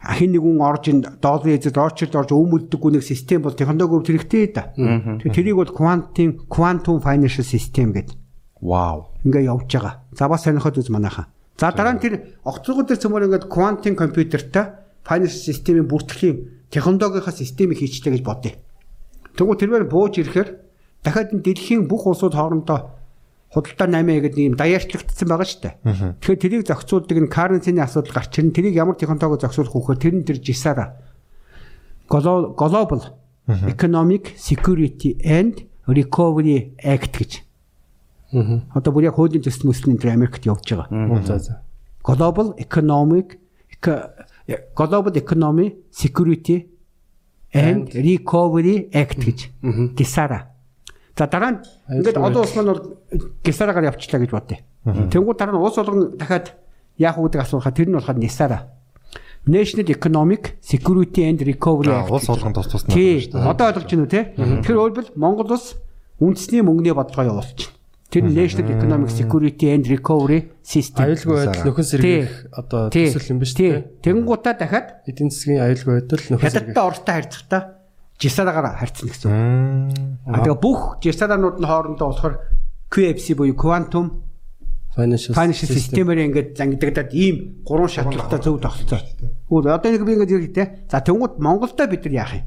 [0.00, 4.72] хин нэгэн орж ин долларын эзэд орчилд орж өмөлдөггүй нэг систем бол технологи хэрэгтэй да.
[4.76, 8.16] Тэгэхээр тэрийг бол квантын quantum financial system гэдэг
[8.60, 9.12] Вау.
[9.24, 10.04] ингээ явж байгаа.
[10.12, 11.28] За бас сонирхоод үз манайхаа.
[11.56, 16.36] За дараа нь тэр огцрогууд дээр цөмөр ингээд квантын компьютертай finance системийн бүртгэлийн
[16.72, 18.52] технологийнхаа системийг хийчлээ гэж бодъё.
[19.36, 20.48] Тэгвэл тэрээр бууж ирэхээр
[21.04, 22.90] дахиад энэ дэлхийн бүх улсууд хоорондоо
[23.54, 25.74] худалдаа 8 гэдэг ийм даяарчлагдсан байгаа шүү дээ.
[26.18, 28.50] Тэгэхээр тэрийг зохицуулдаг энэ currency-ний асуудал гарч ирнэ.
[28.56, 30.98] Тэрийг ямар технологи зохицуулах вэ гэхээр тэр нь тэр жисара
[32.08, 33.00] Global
[33.68, 37.32] Economic Security and Recovery Act гэж
[38.74, 41.22] Одоо бүр яг хуулийн төсөл мөслийн тэр Америкт явж байгаа.
[41.22, 41.62] За за.
[42.02, 43.38] Global Economic
[43.70, 44.10] Eco-
[44.46, 46.66] Global Economy Security
[47.54, 49.38] and Recovery Act гэж.
[49.96, 50.40] GISARA.
[51.16, 51.58] За дараа нь
[51.88, 52.82] ингээд олон улс маань бол
[53.44, 54.58] GISARA-гаар явчлаа гэж бодъё.
[54.84, 56.52] Тэнгүүд дараа нь улс болгон дахиад
[56.98, 58.58] яах гэдэг асуухаа тэр нь болохоор NISARA.
[59.46, 62.10] National Economic Security and Recovery Act.
[62.10, 63.30] улс болгон тус тус Тий.
[63.32, 64.34] Одоо ойлгож байна уу те?
[64.34, 65.78] Тэгэхээр өөрөлдвөл Монгол улс
[66.18, 67.73] үндэсний мөнгөний бодлогоо явуулчихна.
[68.14, 71.02] Тэр нь National Economic Security and Recovery System.
[71.02, 73.82] Аюулгүй байдал нөхөн сэргийлэх одоо төсөл юм ба шүү дээ.
[74.06, 76.46] Тэнгуудаа дахиад Эдийн засгийн аюулгүй байдал нөхөн сэргийлэх.
[76.46, 77.62] хятадтай Оростой харьцахтаа
[78.22, 79.26] Жисадагаар харьцна гэсэн.
[79.34, 80.30] үг.
[80.30, 82.34] А тэгээ бүх жисаданууд нь хоорондоо болохоор
[82.86, 84.22] QFC буюу Quantum
[84.94, 89.02] Financial System-ээр ингээд зангидагдаад ийм гурван шатлалтай зөв тогтолцоо.
[89.50, 90.86] Үгүй одоо нэг би ингээд хэлээ те.
[90.86, 92.46] За тэнгууд Монголдо бид нар яах юм?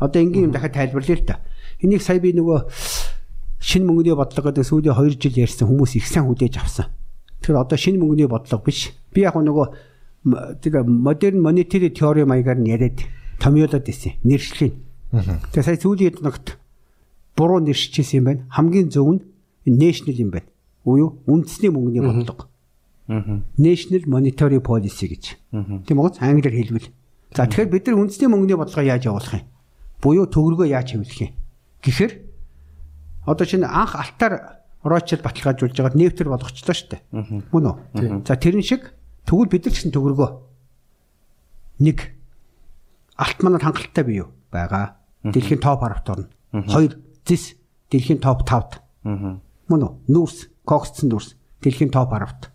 [0.00, 1.44] Одоо энгийн юм дахиад тайлбарлая л та.
[1.84, 3.20] Энийг сая би нөгөө
[3.62, 6.90] шинэ мөнгөний бодлого гэдэг сүүлийн 2 жил ярьсан хүмүүс их сайн хүлээж авсан.
[7.40, 8.90] Тэгэхээр одоо шинэ мөнгөний бодлого биш.
[9.14, 13.06] Би яг нөгөө тэр модерн monetary theory маягаар нь яриад
[13.38, 14.18] томьёолоод исэн.
[14.26, 14.74] Нэршлээ.
[15.54, 16.58] Тэгээ сая сүүлийн ногт
[17.38, 18.42] буруу нэршижсэн юм байна.
[18.50, 19.22] Хамгийн зөв нь
[19.66, 20.50] national юм байна.
[20.82, 22.50] Буюу үндэсний мөнгөний бодлого.
[23.58, 25.24] National Monetary Policy гэж.
[25.86, 26.18] Тийм үү?
[26.22, 26.88] Англиар хэлбэл.
[27.34, 29.46] За тэгэхээр бид нар үндэсний мөнгөний бодлогоо яаж явуулах юм?
[30.00, 31.34] Буюу төгрөгөө яаж хэвлэх юм?
[31.82, 32.10] Гэхдээ
[33.26, 37.02] одоо чинь анх алтаар Рочел баталгаажуулж байгаа нефтер болгочлоо шүү дээ.
[37.54, 38.26] Мөн үү?
[38.26, 38.90] За тэрэн шиг
[39.30, 40.30] тэгвэл бид нар ч гэсэн төгрөгөө
[41.86, 41.98] нэг
[43.14, 44.34] алт манад хангалттай бий юу?
[44.50, 44.98] Бага.
[45.22, 46.26] Дэлхийн топ 10-т орно.
[46.66, 47.54] Хоёр зис
[47.94, 48.82] дэлхийн топ 5-т.
[49.70, 49.92] Мөн үү?
[50.10, 52.50] Нүүрс, коксцэн нүүрс дэлхийн топ 10-т.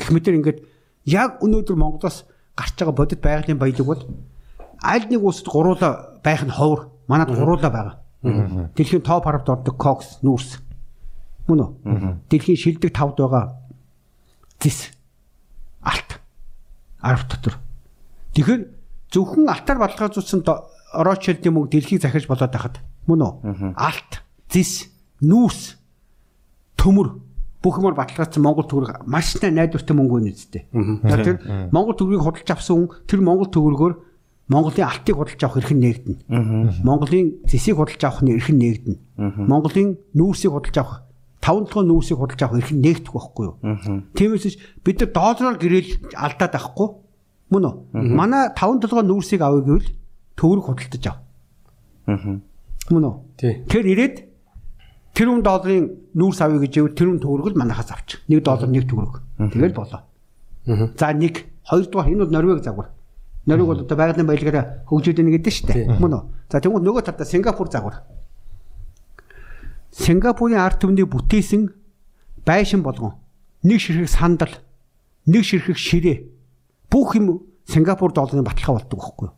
[0.00, 0.64] Гэх мэт ингээд
[1.04, 2.24] яг өнөөдөр Монголоос
[2.56, 4.02] гарч байгаа бодит байгалийн баялаг бол
[4.80, 6.88] аль нэг улсад гуруула байх нь ховор.
[7.08, 8.01] Манад гуруула байгаа.
[8.22, 10.62] Дэлхийн топ 10-т ордог кокс, нүүрс.
[11.50, 11.70] Мөн үү?
[12.30, 13.58] Дэлхийн шилдэг тавд байгаа
[14.62, 14.94] зис
[15.82, 16.20] алт
[17.02, 17.58] 10 дотор.
[18.38, 18.62] Тэгэхээр
[19.10, 20.46] зөвхөн алтаар баталгаажуулсан
[20.92, 22.78] Рочелдийн мөнгө дэлхийг захиж болоод байхад
[23.10, 23.74] мөн үү?
[23.74, 24.22] Алт,
[24.52, 24.86] зис,
[25.18, 25.74] нүүрс,
[26.78, 27.18] төмөр.
[27.62, 29.06] Бүх юмар баталгаажсан Монгол төгрөг.
[29.06, 30.66] Маш сайн найдвартай мөнгө үнэ үстэй.
[30.70, 31.38] Тэр
[31.70, 33.94] Монгол төгрөгийг худалдаж авсан хүн тэр Монгол төгрөгөөр
[34.52, 36.18] Монголын алтыг худалдаж авах эрх нь нээгдэнэ.
[36.84, 38.98] Монголын зисийг худалдаж авах эрх нь нээгдэнэ.
[39.48, 40.98] Монголын нүүрсийг худалдаж авах
[41.40, 43.56] таван толгой нүүрсийг худалдаж авах эрх нь нээгдэх байхгүй юу?
[44.14, 46.88] Тиймээс бид нар доллараар гэрэл алдаад авахгүй
[47.50, 47.74] мөн үү?
[48.12, 49.88] Манай таван толгой нүүрсийг авъя гэвэл
[50.36, 51.16] төгрөг худалдаж ав.
[52.06, 53.14] Мөн үү?
[53.66, 54.16] Тэр ирээд
[55.16, 55.84] тэр хүн долларын
[56.14, 58.22] нүүрс авъя гэж ивэл тэр хүн төгрөг л манахаас авчих.
[58.28, 59.14] 1 доллар 1 төгрөг.
[59.50, 60.00] Тэгэл болоо.
[60.96, 62.94] За нэг хоёрдугаар энэ бол Норвег загвар.
[63.46, 65.98] Норвег бол одоо байгалийн баялагаараа хөгжөөд байна гэдэг шүү дээ.
[65.98, 66.22] Мөн үү?
[66.46, 68.06] За тэгвэл нөгөө талдаа Сингапур загвар.
[69.90, 71.74] Сингапурын ард түмний бүтээсэн
[72.46, 73.18] байшин болгон
[73.66, 74.54] нэг ширхэг сандал,
[75.26, 76.22] нэг ширхэг ширээ
[76.90, 79.34] бүх юм Сингапур долларын баталгаа болдог байхгүй юу?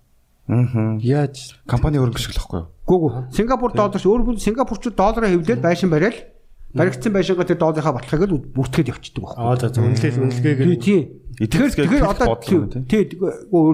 [0.49, 0.99] Аа.
[1.01, 2.69] Яаж Компани хөрөнгө шиг л байхгүй юу?
[2.85, 3.33] Гүг.
[3.33, 6.34] Сингапур долларч өөр бүр Сингапурчууд доллараа хэвлээд байшин бариад
[6.75, 9.49] баригдсан байшингаа тэр долларынхаа баталгааг л бүртгэхэд явчихдаг байхгүй юу?
[9.49, 11.01] аа за за үнэлэл үнэлгээг Тий,
[11.39, 11.47] тий.
[11.47, 13.19] Тэгэхээр тэгэхээр одоо тий.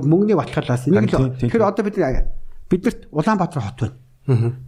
[0.04, 1.96] мөнгөний баталгаалаас нэг л тэгэхээр одоо бид
[2.70, 3.96] бидэрт Улаанбаатар хот байна.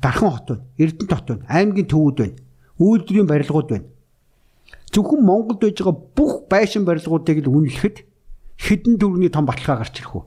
[0.02, 0.64] Дархан хот байна.
[0.78, 1.44] Эрдэнэт хот байна.
[1.48, 2.36] Аймгийн төвүүд байна.
[2.82, 3.86] Үйлдвэрийн барилгууд байна.
[4.90, 7.96] Зөвхөн Монголд байж байгаа бүх байшин барилгуудыг л үнэлэхэд
[8.58, 10.24] хэдэн төгрөгийн том баталгаа гарч ирэх үү?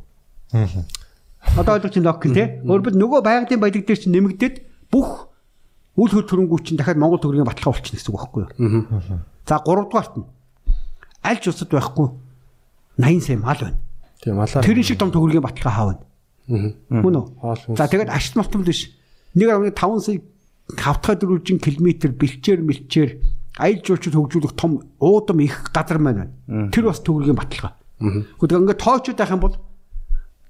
[1.60, 2.48] Одоо ойлгож байна логик тий.
[2.64, 4.56] Өөрөөр нөгөө байгалийн баялаг дээр чинь нэмэгдээд
[4.90, 5.25] бүх
[5.96, 9.18] үл хөл төрөнгүүд чинь дахиад Монгол төгрөгийн баталгаа болчихно гэсэн үг байхгүй юу?
[9.48, 10.28] За 3 дугаарт нь
[11.24, 12.08] аль ч улсад байхгүй
[13.00, 13.80] 80 сая мал байна.
[14.22, 16.04] тийм малаар Тэрэн шиг том төгрөгийн баталгаа хаавна.
[16.92, 17.78] Мөн үү?
[17.78, 18.92] За тэгээд ашигт малтан биш.
[19.36, 20.22] 1.5 сая
[20.74, 23.10] хавтгай дөрвөлжин километр бэлчээр мэлчээр
[23.58, 26.72] аялал жуулчд хөгжүүлэх том уудам их газар маань байна.
[26.72, 27.74] Тэр бас төгрөгийн баталгаа.
[28.02, 29.56] Гэхдээ ингээд тоочод байх юм бол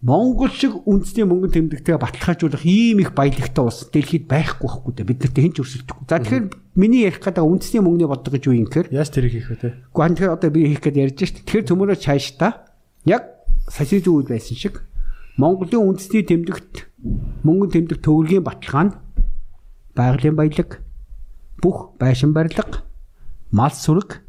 [0.05, 5.09] Монгол шиг үндэсний мөнгөнд тэмдэгтэй баталгаажуулах ийм их баялагтай улс дэлхийд байхгүй байхгүй дээ.
[5.09, 6.05] Бид нарт хэн ч өрсөлдөхгүй.
[6.05, 6.45] За тэгэхээр
[6.77, 9.69] миний ярих гэдэг үндэсний мөнгөний бодлого гэж юу юм гэхээр яаж тэрийг хийх вэ те
[9.97, 11.41] Гэхдээ тэгэхээр одоо би хийх гээд ярьж шít.
[11.49, 12.69] Тэгэхээр төмөрөө цааш та
[13.09, 13.33] яг
[13.65, 14.85] сасид үед байсан шиг
[15.41, 16.85] Монголын үндэсний тэмдэгт
[17.41, 18.95] мөнгөн тэмдэг төгрөгийн баталгаа нь
[19.97, 20.85] байгалийн баялаг
[21.65, 22.85] бүх байшин барилга
[23.49, 24.21] мал сүрэг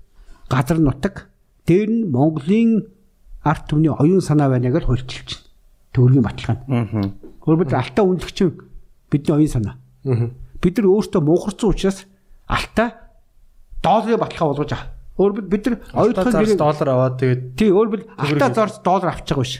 [0.48, 1.28] газар нутаг
[1.68, 2.88] дээр нь Монголын
[3.44, 5.45] арт түмний оюун санаа байна гэж хуульчилж байна.
[5.96, 6.64] Төгрөгийн баталгаа нь.
[6.68, 7.08] Аа.
[7.48, 8.38] Өөрөөр алтаа үнэлэгч
[9.08, 9.80] бидний оюун санаа.
[10.60, 12.04] Бид нар өөртөө муухарсан учраас
[12.44, 13.08] алтаа
[13.80, 14.90] долларын баталгаа болгож байгаа.
[15.16, 19.10] Өөрөөр бид нар оюутан оюутан зарж нэрээр доллар аваад тэгээд тий өөрөөр алтаа зарж доллар
[19.16, 19.54] авч байгаа биш.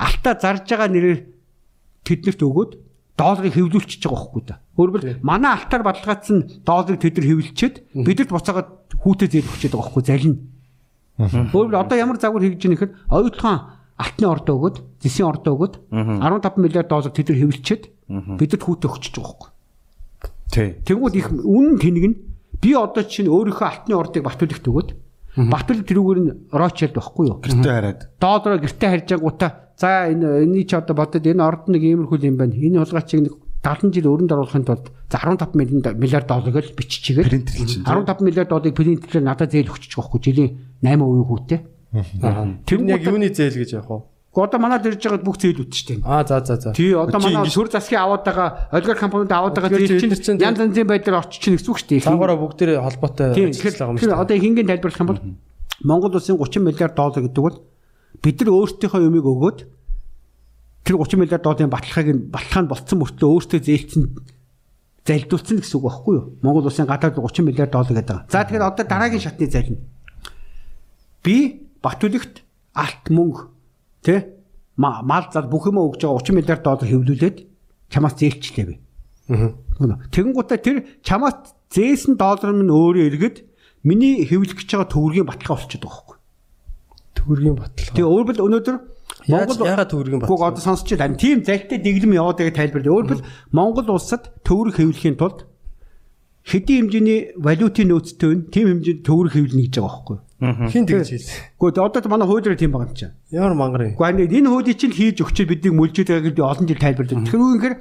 [0.00, 1.20] Алтаа зарж байгаа нэрээр
[2.08, 2.72] тэднэрт өгөөд
[3.20, 4.56] долларыг хэвлүүлчихэж байгаа байхгүй да.
[4.80, 8.68] Өөрөөр манай алтаар баталгаажсан долларыг тэд нар хэвлэлчээд бидэрт буцаагаад
[9.04, 10.36] хүүтэ зээл өгчээд байгаа байхгүй залин.
[11.54, 13.56] Өөрөөр одоо ямар загвар хийж байгаа нэхэд оюутан
[13.98, 17.82] алтны ордоо өгөөд зэсийн ордоо өгөөд 15 миллиард доллар тэд нар хэвлэлчээд
[18.38, 19.50] бидэрт хүүтэ өгчөж байгаа байхгүй.
[20.50, 20.68] Тий.
[20.82, 22.16] Тэнгүүд их үнэн тэнэг нь
[22.58, 24.88] би одоо чинь өөрийнхөө алтны ордыг Батүлэгт өгөөд
[25.34, 27.42] Батүлэг тэрүүгээр нь Рочелд байхгүй юу?
[27.42, 28.00] Гэртээ хараад.
[28.22, 32.38] Доодороо гэрте харж байгуута за энэ энийг чи одоо бодод энэ орд нэг иймэрхүү юм
[32.38, 32.54] байна.
[32.54, 35.58] Энэ хулгайчийг нэг 70 жил өрөнд оруулахын тулд за 15
[35.98, 37.18] миллиард доллар гэж чинь.
[37.82, 40.50] 15 миллиард долларыг принтлээр надад зээл өгчих жоохгүй жилийн
[40.86, 41.60] 8% хүүтэй.
[42.66, 43.98] Тэр нь яг юуны зээл гэж яах вэ
[44.34, 45.98] Гэхдээ одоо манад ирж байгаа бүх зээлүүд шүү дээ.
[46.02, 46.74] Аа за за за.
[46.74, 50.90] Тий одоо манай төр засгийн аваад байгаа олигарх компаниуд аваад байгаа зээл чинь янз янзын
[50.90, 52.02] байдлаар орчих чинь үг шүү дээ.
[52.02, 54.10] Цаагаараа бүгдээрээ холбоотой Тийм ажиллаж байгаа юм шүү.
[54.10, 55.22] одоо хингийн тайлбарлах юм бол
[55.86, 57.58] Монгол улсын 30 миллиард доллар гэдэг бол
[58.26, 59.58] бид нар өөрсдийнхөө юмыг өгөөд
[60.82, 64.02] тэр 30 миллиард долларын баталгааг баталгаа нь болцсон мөртлөө өөртөө зээлцэн
[65.06, 66.24] залдуулсан гэсэн үг байхгүй юу?
[66.42, 68.18] Монгол улсын гадаад 30 миллиард доллар гэдэг.
[68.34, 69.78] За тэгэхээр одоо дараагийн шатны зална.
[71.22, 72.40] Би Батүлэгт
[72.72, 73.52] алт мөнгө
[74.76, 77.36] ма- мал зал бүх юм өгж байгаа 30 миллиард доллар хэвлүүлээд
[77.92, 78.74] чамаас зээлчлээ би.
[79.30, 79.54] Аа.
[80.10, 83.36] Тэгэн гутаа тэр чамаас зээсэн доллар минь өөрөө эргэд
[83.86, 86.18] миний хэвлэх гэж байгаа төгрөгийн баталгаа болчиход байгаа байхгүй.
[87.14, 87.94] Төгрөгийн баталгаа.
[87.94, 88.76] Тэгээ өөрөөр хэл өнөөдөр
[89.24, 90.48] Яаж ягаад төгрөгийн баталгаа?
[90.52, 91.16] одоо сонсч байна.
[91.16, 92.82] Тийм залтай дэглэм яваад байгаа тайлбар.
[92.84, 95.46] Өөрөөр хэл Монгол улсад төгрөг хэвлэхийн тулд
[96.44, 98.44] хэдийн хэмжээний валютын нөөцтэй байна.
[98.52, 100.18] Тийм хэмжээнд төгрөг хэвлэнэ гэж байгаа байхгүй.
[100.70, 101.28] Хин тэгж хэл.
[101.60, 103.14] Гэхдээ одоо манай хуулиар тийм байгаа юм чинь.
[103.30, 103.96] Ямар мангар юм.
[103.96, 107.24] Гэхдээ энэ хуулийг чинь хийж өгчөө биднийг мүлжээд байгааг би олон жил тайлбарлав.
[107.24, 107.76] Тэгэхээр юу гэхээр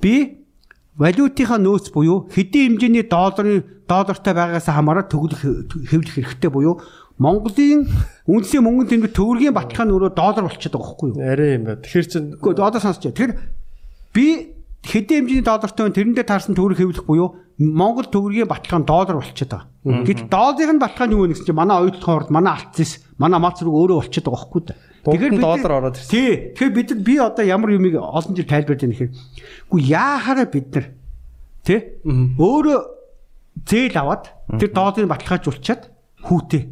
[0.00, 0.14] би
[1.00, 5.42] валютынхаа нөөц буюу хэдийн хэмжээний долларын доллартай байгаас хамаарат төгөлөх
[5.88, 6.82] хэвлэх хэрэгтэй буюу
[7.20, 7.84] Монголын
[8.24, 11.20] үндсийн мөнгөнд тэмдэг төгрөгийн баталгаа нь өөрөө доллар болчиход байгаа байхгүй юу?
[11.20, 11.82] Арай юм байна.
[11.84, 13.16] Тэгэхээр чин Гэхдээ одоо сонсч байна.
[13.16, 13.32] Тэгэхээр
[14.16, 14.26] би
[14.84, 19.52] хэдийн хэмжээний доллартай байна тэрэндээ таарсан төгрөг хэвлэх буюу Монгол төгрөгийн баталгаа нь доллар болчиход
[19.52, 20.04] байгаа.
[20.08, 23.52] Гэтэл долларын баталгаа нь юу вэ гэсэн чинь манай оюутлахын орд манай алтцис манай мал
[23.52, 24.74] зэрэг өөрөө болчиход байгаа да.
[25.04, 26.08] Дунд нь бид доллар ороод ирсэн.
[26.08, 26.32] Тий.
[26.56, 29.12] Тэгэхээр бид нар- би одоо ямар юмыг олон жил тайлбарлаж байна гэхээр
[29.68, 30.86] үгүй яахаараа бид нар
[31.64, 31.78] тий
[32.40, 32.78] өөрөө
[33.68, 34.24] зээл аваад
[34.56, 35.82] тэр долларын баталгаажуулчаад
[36.24, 36.62] хүүтэй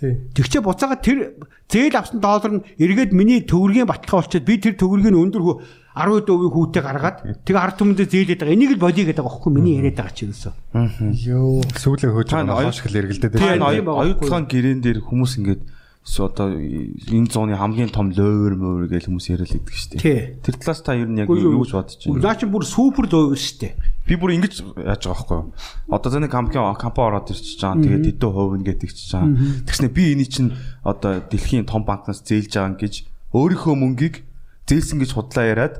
[0.00, 0.10] тий.
[0.32, 1.36] Тэгчээ буцаага тэр
[1.68, 5.56] зээл авсан доллар нь эргээд миний төгрөгийн баталгаа болчиход би тэр төгрөгийг нь өндөр хүү
[5.98, 8.54] 10% хүүтэй гаргаад тэгээ ард түмэндээ зээлээд байгаа.
[8.54, 10.54] Энийг л бодъё гэдэг байгаа байхгүй миний яриад байгаа чи юусоо.
[10.72, 11.62] Йоо.
[11.74, 13.74] Сүүлээ хөөж байгаа ноён- хоош хэл эргэлдээд Тийм, байна.
[13.74, 15.62] тийм байгаа оюутлын гэрээн дээр хүмүүс ингээд
[16.08, 20.40] одоо энэ зууны хамгийн том ловер мовер гэж хүмүүс яриад байдаг шүү дээ.
[20.40, 22.22] Тэр талаас та ер нь яг юу гэж бодож байна?
[22.24, 23.72] Наа чи бүр супер лоо шүү дээ.
[24.08, 25.52] Би бүр ингэж яаж байгаа байхгүй юу?
[25.92, 27.82] Одоо зэний компани компани ороод ирчихэж байгаа.
[27.84, 29.36] Тэгээд хэдэн хувь нь гэдэг чиж байгаа.
[29.68, 32.94] Тэгснэ би эний чинь одоо дэлхийн том банкнаас зээлж байгаа гэж
[33.36, 34.24] өөрийнхөө мөнгийг
[34.68, 35.74] зээлсэн гэж худлаа яриад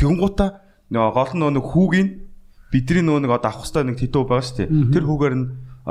[0.00, 0.48] тэгэнгуутаа
[0.90, 2.08] нөгөө гол нь нөгөө хүүгийн
[2.72, 4.68] бидний нөгөө нэг одоо авах хэвээр нэг тэтүү байгаа шүү дээ.
[4.96, 5.46] Тэр хүүгээр нь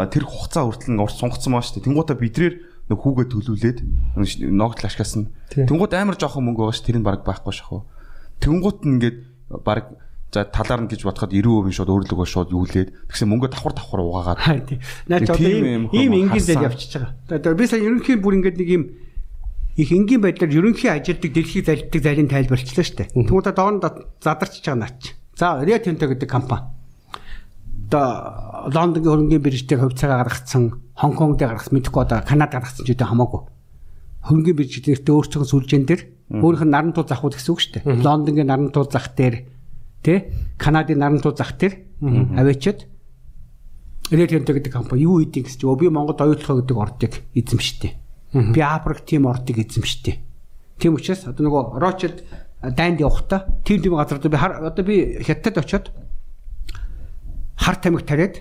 [0.09, 1.85] тэр хугацаа хүртэл нь урт сунгацсан байгаа шүү дээ.
[1.85, 2.55] Тэнгуутаа бидрээр
[2.89, 3.77] нэг хүүгээ төлүүлээд
[4.49, 5.29] ногдол ашгаас нь.
[5.53, 7.85] Тэнгуут амар жоохон мөнгө байгаа ш тэрийг баг байхгүй шахав.
[8.41, 9.17] Тэнгуут нь ингээд
[9.61, 9.85] баг
[10.31, 14.39] за талаар нь гэж бодоход 90% шууд өөрлөгөө шууд юулээд тэгсэн мөнгө давхар давхар угаагаад.
[15.11, 15.37] Наа Нэг одоо
[15.91, 16.71] ийм ийм зээл харсан.
[16.71, 16.93] явчихж
[17.27, 17.53] байгаа.
[17.59, 18.83] Би сая ерөнхийн бүр ингээд нэг ийм
[19.75, 23.09] их энгийн байдлаар ерөнхий ажилтдаг дэлхийг залддаг зарим тайлбарлчлаа шүү дээ.
[23.15, 23.79] Тэгмээ доорн
[24.19, 25.15] задарчж байгаа наач.
[25.39, 26.67] За Rio Tinto гэдэг компани.
[27.91, 32.91] Одоо Лондонгийн хөрөнгөний бирж дээр хувьцаагаа гаргацсан, Хонконг дээр гаргасан, мэдхгүй одоо Канада гаргасан ч
[32.91, 33.41] үгүй хамаагүй.
[34.27, 36.01] Хөрөнгөний бирж нэртэй өөрсдөө сүлжээн дээр
[36.39, 37.99] өөрийнх нь наран тул зах уу гэсэн үг шүү дээ.
[37.99, 39.35] Лондонгийн наран тул зах дээр
[40.03, 41.73] тэ Канадын наран тул зах дээр
[42.39, 42.87] аваачаад
[44.11, 48.00] Rio Tinto гэдэг компани юу хийдэг гэсэн чинь би Монгол оюутлахаа гэдэг ордыг эзэмшдэг.
[48.33, 50.15] Би Африк тим ордыг эзэмшдэг.
[50.79, 52.23] Тийм учраас одоо нөгөө Rothschild
[52.61, 55.91] дайнд явахдаа тийм тийм газар би одоо би хятад очиод
[57.57, 58.35] хар тамхи тариад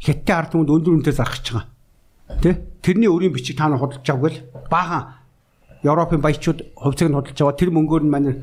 [0.00, 1.66] хятадын ард түмэнд өндөр үнэтэй зархаж байгаа.
[2.42, 2.58] Тэ?
[2.82, 5.20] Тэрний өрийн бичиг та нар худалдаж авгүй л баахан
[5.82, 8.34] Европын баячууд хувьцааг нь худалдаж аваа тэр мөнгөөр нь манай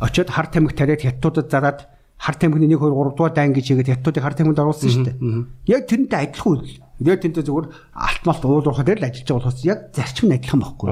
[0.00, 1.88] очиод хар тамхи тариад хятадуудад зараад
[2.20, 5.18] хар тамхины 1 2 3 дугаар дайн гэж хийгээд хятадуудыг хар тамхинд оруулсан шүү дээ.
[5.66, 6.76] Яг тэрнтэй адилхан үйл.
[7.00, 7.66] Яг тэнтэй зүгээр
[7.96, 10.88] алтмалт уулуурхаа дээр л ажиллаж байгаа болохоос яг зарчим нь адилхан байхгүй.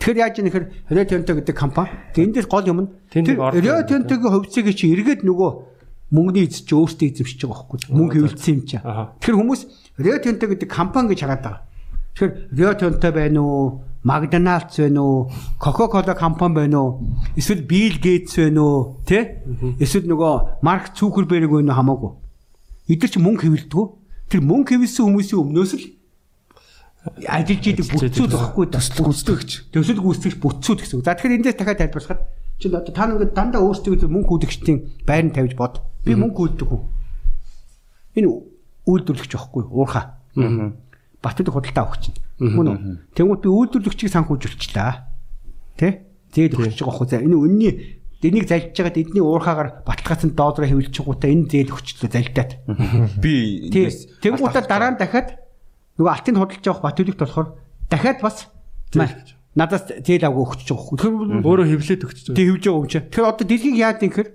[0.00, 3.84] Тэгэхээр яаж юм нэхэр Rio Tinto гэдэг компани энэ дээр гол юм нь Rio.
[3.84, 5.50] Tinto-гийн хувьцааг чи эргээд нөгөө
[6.16, 7.78] мөнгөний эзэж чи өөртөө эзэмшиж байгаа байхгүй.
[7.92, 8.76] Мөнгө хэвлэлсэн юм чи.
[8.80, 9.60] Тэгэхээр хүмүүс
[10.00, 11.62] Rio Tinto гэдэг компани гэж хараад байгаа.
[12.16, 13.64] Тэгэхээр Rio Tinto байна уу?
[14.00, 15.28] McDonald's байна уу?
[15.60, 16.90] Coca-Cola компани байна уу?
[17.36, 19.04] Эсвэл Bill Gates байна уу?
[19.04, 19.44] Тэ?
[19.76, 22.10] Эсвэл нөгөө Mark Zuckerberg байна уу хамаагүй.
[22.88, 23.99] Эдгээр чи мөнгө хэвлэдэг.
[24.30, 25.84] Тэр мөнгө хэвлсэн хүмүүсийн өмнөөс л
[27.26, 29.50] ажиллаж идэг бүтцүүд байхгүй төсөл гүйцэтгэгч.
[29.74, 31.02] Төсөл гүйцэтгэгч бүтцүүд гэсэн.
[31.02, 32.20] За тэгэхээр эндээс дахиад тайлбарлахад
[32.60, 34.78] чинь одоо та нэг дандаа өөрсдөө мөнгө хүүдэгчдийн
[35.08, 35.80] байранд тавьж бод.
[36.04, 36.82] Би мөнгө хүүддэг хүн.
[38.20, 38.28] Энэ
[38.84, 40.20] үйлдвэрлэгч байхгүй уурхаа.
[41.24, 42.16] Батүлэг худалдаа авах чинь.
[42.40, 42.78] Мөн үү?
[43.16, 44.94] Тэнгүүт би үйлдвэрлэгчийг санхүүжүүлчихлээ.
[45.80, 46.04] Тэ?
[46.32, 47.08] Зээл өгч байгаа хөө.
[47.08, 52.10] За энэ үнний энийг залж байгаад эдний уурхаагаар баталгаасан долларыг хэвлэж байгаатай энэ зээл өгчлөө
[52.12, 52.50] залдаад.
[53.16, 53.34] би
[54.20, 55.40] Тэнгуутаа дараа нь дахиад
[55.96, 57.48] нөгөө алтын худалдаж авах батүлэгт болохоор
[57.88, 58.36] дахиад бас
[59.56, 60.96] надаас зээл авгаа өгч байгаа хөө.
[61.00, 62.36] Тэгэхээр Өөрөө хевлээд өгч байгаа.
[62.36, 62.98] Тэг хөвж байгаа юм чи.
[63.00, 64.30] Тэгэхээр одоо дэлхийг яад юм гэхээр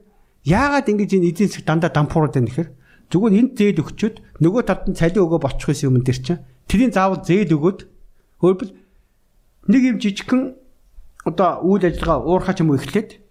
[0.45, 2.69] яагаад ингэж энэ эдийн засаг дандаа дампуураад байна гэхээр
[3.09, 6.93] зүгээр энэ зээл өгчөд нөгөө талд нь цалин өгөө бочих байсан юм дээр чинь тэрийн
[6.93, 7.79] заавал зээл өгөөд
[8.41, 8.71] өөрөлд
[9.69, 10.41] нэг юм жижигхэн
[11.25, 13.24] одоо үйл ажиллагаа уурхаа ч юм уу эхлээд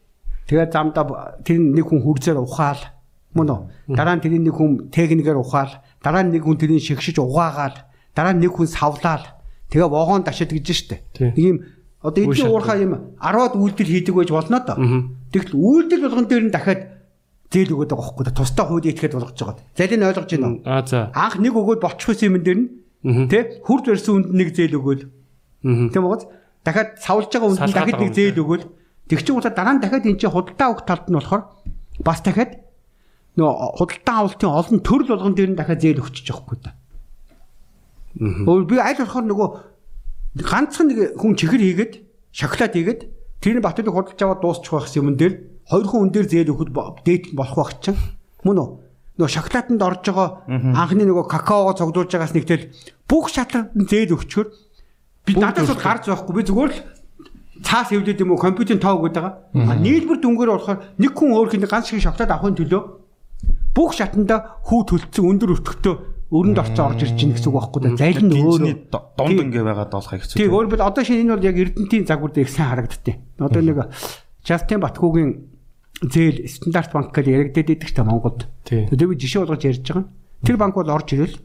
[0.49, 2.83] тэгээд замдаа тэр нэг хүн хүрзээр ухаал.
[3.35, 3.61] Мөн үү?
[3.97, 5.83] Дараа нь тэр нэг хүн техникээр ухаал.
[6.03, 7.89] Дараа нь нэг хүн тэрийг шигшиж угаагаал.
[8.15, 9.27] Дараа нь нэг хүн савлаал.
[9.73, 10.97] Тэгээ вогоон дашид гэж штэ.
[11.17, 11.33] Тийм.
[11.35, 11.57] ийм
[12.05, 14.77] одоо эдгээр уурхаа юм 10-аад үйлдэл хийдэг байж болно доо.
[15.33, 16.81] Тэгтэл үйлдэл болгон дээр нь дахиад
[17.49, 19.57] зээл өгöd байгаа хөөхгүй тусдаа хууль итгэхэд болгож байгаа.
[19.75, 20.61] Залин ойлгож байна уу?
[20.69, 21.11] А за.
[21.17, 22.69] анх нэг өгөөд болчих байсан юм дээр нь.
[23.31, 25.05] Тэ хурд барьсан үнд нэг зээл өгөөл.
[25.65, 26.21] Тийм уу?
[26.63, 28.65] Дахиад савлж байгаа үнд дахиад нэг зээл өгөөл.
[29.09, 31.43] Тэг чи удаа дараа нь дахиад эн чинь худалдаа авах талд нь болохоор
[32.01, 32.65] бас дахиад
[33.37, 36.73] нөө худалдаа авалтын олон төрөл болгон дээр нь дахиад зээл өгчих жоохгүй та.
[38.17, 39.49] Өөр би аль болохоор нөгөө
[40.41, 41.93] ганцхан нэг хүн чихэр хийгээд
[42.31, 43.01] шоколад хийгээд
[43.43, 45.35] тэр нь батлыг худалдаж аваад дуусчих байхс юм дээр
[45.69, 47.99] хоёр хүн үн дээр зээл өгөхөд дээт болох байх чинь
[48.47, 48.69] мөн үү?
[49.19, 50.29] Нөгөө шоколаданд орж байгаа
[50.75, 52.71] анхны нөгөө какаого цогдуулж байгаас нэгтэл
[53.07, 54.49] бүх шатланд зээл өгчхөр
[55.27, 56.81] би надаас бол гарч байхгүй би зүгээр л
[57.63, 59.35] цаас эвлээд юм уу компьютерийн тоо өгöd байгаа.
[59.55, 62.83] А нийлбэр дүнгээр болохоор нэг хүн өөр хин ганц шиг шоколад авахын төлөө
[63.75, 65.95] бүх шатанда хүү төлцсөн өндөр өртөгтөө
[66.35, 67.89] өрөнд орцоо орж ирж чинь гэсэн үг байхгүй да.
[67.95, 68.35] Залин нь
[68.91, 70.35] д- дунд ингээ байгаад болох хэцүү.
[70.39, 73.17] Тийм өөр бил одоо шинэ энэ бол яг Эрдэнтийн загвар дээр их сайн харагдтыг.
[73.39, 73.79] Одоо нэг
[74.43, 75.31] Justin Батгуугийн
[76.03, 78.47] зээл стандарт банк гэж яригдээд идэг ч та Монголд.
[78.91, 80.07] Би жишээ болгож ярьж байгаа.
[80.43, 81.39] Тэр банк бол орж ирэл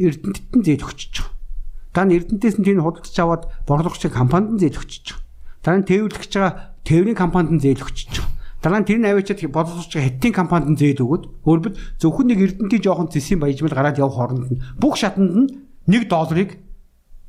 [0.00, 1.29] Эрдэнэтэд нь зээл өгчөж байгаа.
[1.90, 5.26] Та нь Эрдэнэтээс нь тийм худалдаж аваад борлогч компанид нь зээл өгчөж байгаа.
[5.62, 6.54] Дараа нь тээвэрлэгч байгаа
[6.86, 8.30] тээврийн компанид нь зээл өгчөж байгаа.
[8.62, 9.40] Дараа нь тэр нь аваачаад
[9.90, 14.14] байгаа хэтийн компанид нь зээл өгöd өөрөөр зөвхөн нэг Эрдэнэтийн жоохон зэсийн баяжмал гараад явах
[14.20, 15.48] хооронд нь бүх шатанд нь
[15.90, 16.60] 1 долларыг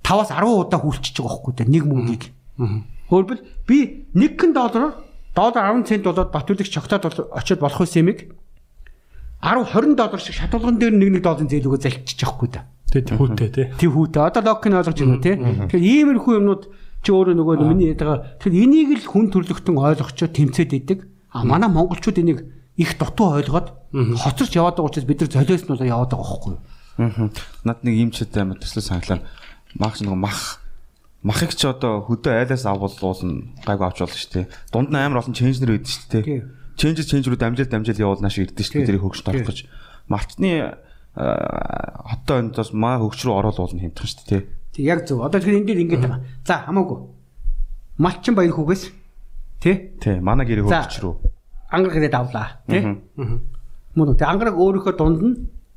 [0.06, 2.24] 5-аас 10 удаа хүлчиж байгаа байхгүй дээ нэг мөнгийг.
[3.10, 4.94] Өөрөлд би 1 хэн доллараар
[5.34, 6.68] доллар 10 цент болоод Батүлэг
[7.02, 8.20] бол- очиод болох байсан юмыг
[9.42, 12.50] 10 20 доллар шиг шатуулган дээр нэг нэг долларын зээл өгөө залчиж байхгүй
[12.92, 13.00] да.
[13.08, 13.66] Тэ хүүтэй тий.
[13.80, 14.22] Тэг хүүтэй.
[14.28, 15.36] Одоо логик нь ойлгож байна тий.
[15.40, 16.64] Тэгэхээр иймэрхүү юмнууд
[17.02, 21.00] чи өөрөө нөгөө миний ядагаа тэгэхээр энийг л хүн төрлөختөн ойлгочоо тэмцээд идэг.
[21.32, 22.46] А манай монголчууд энийг
[22.78, 26.62] их дутуу ойлгоод хоцорч яваад байгаа учраас бид нар золиоснуудаа яваад байгаа байхгүй юу?
[27.02, 27.30] Аа.
[27.64, 29.26] Над нэг юм ч гэдэг амар төсөл санаглаа.
[29.80, 30.62] Мах ч нэг мах
[31.24, 34.46] махыг ч одоо хөдөө айлаас авбал уулна гайгүй авч болно шүү дээ.
[34.74, 36.24] Дунд нь амар олон ченжнэр байдаг шүү дээ.
[36.26, 36.42] Тий.
[36.78, 38.88] Ченжс ченжрүүд амжилт амжилт явуулнаа шиг ирдэ шүү дээ.
[38.90, 39.60] Тэрийг хөгжөлт орох гэж.
[40.10, 40.50] Малчны
[41.16, 44.42] хоттой энд бас маа хөгж рүү ороод уулна хэмтэх шүү дээ.
[44.72, 45.20] Тэг яг зөв.
[45.22, 46.22] Одоо тэгэхээр энэ дээр ингэж байгаа.
[46.48, 47.00] За хамаагүй.
[48.00, 48.84] Малчин баяр хүүгээс
[49.60, 50.16] тий Тий.
[50.24, 50.88] Манай гэрээ За.
[50.88, 51.14] хөгж рүү.
[51.72, 52.82] ангараг ирээд авлаа тий.
[53.96, 54.24] Мөн үү.
[54.24, 55.36] Ангараг өөрийнхөө дунд нь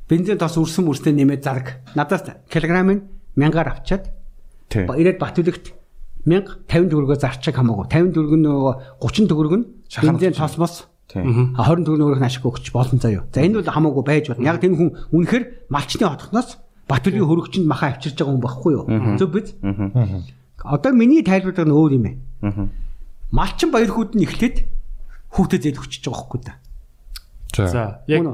[0.08, 1.82] бензин тос үрсэн мөрснээ нэмээд зараг.
[1.98, 3.02] Надаас килограмын
[3.34, 4.06] мянгаар авчаад
[4.70, 4.86] Тий.
[4.86, 5.74] ирээд Батүлэгт
[6.24, 7.84] 1000 50 төгрөгөөр зарчих хамаагүй.
[7.90, 9.64] 50 төгрөг нь нөгөө 30 төгрөг нь
[10.00, 10.38] бензин өгч.
[10.38, 10.93] тосмос Тий.
[11.12, 13.28] А 20 төгрөг өөрөх нь ашиг өгч болно заяо.
[13.28, 14.48] За энэ бол хамаагүй байж болно.
[14.48, 18.84] Яг тэр хүн үнэхээр малчны хотгоноос Батүлгийн хөрөгчөнд маха авчирж байгаа хүн байхгүй юу?
[19.16, 19.56] Зөв биз?
[20.60, 22.16] Одоо миний тайлбарлага нь өөр юм ээ.
[23.32, 24.68] Малчин баяр нь эхлээд
[25.32, 26.54] хүүхдэд зээл өгчөж байгаа байхгүй да.
[27.54, 27.68] За.
[27.68, 28.26] За яг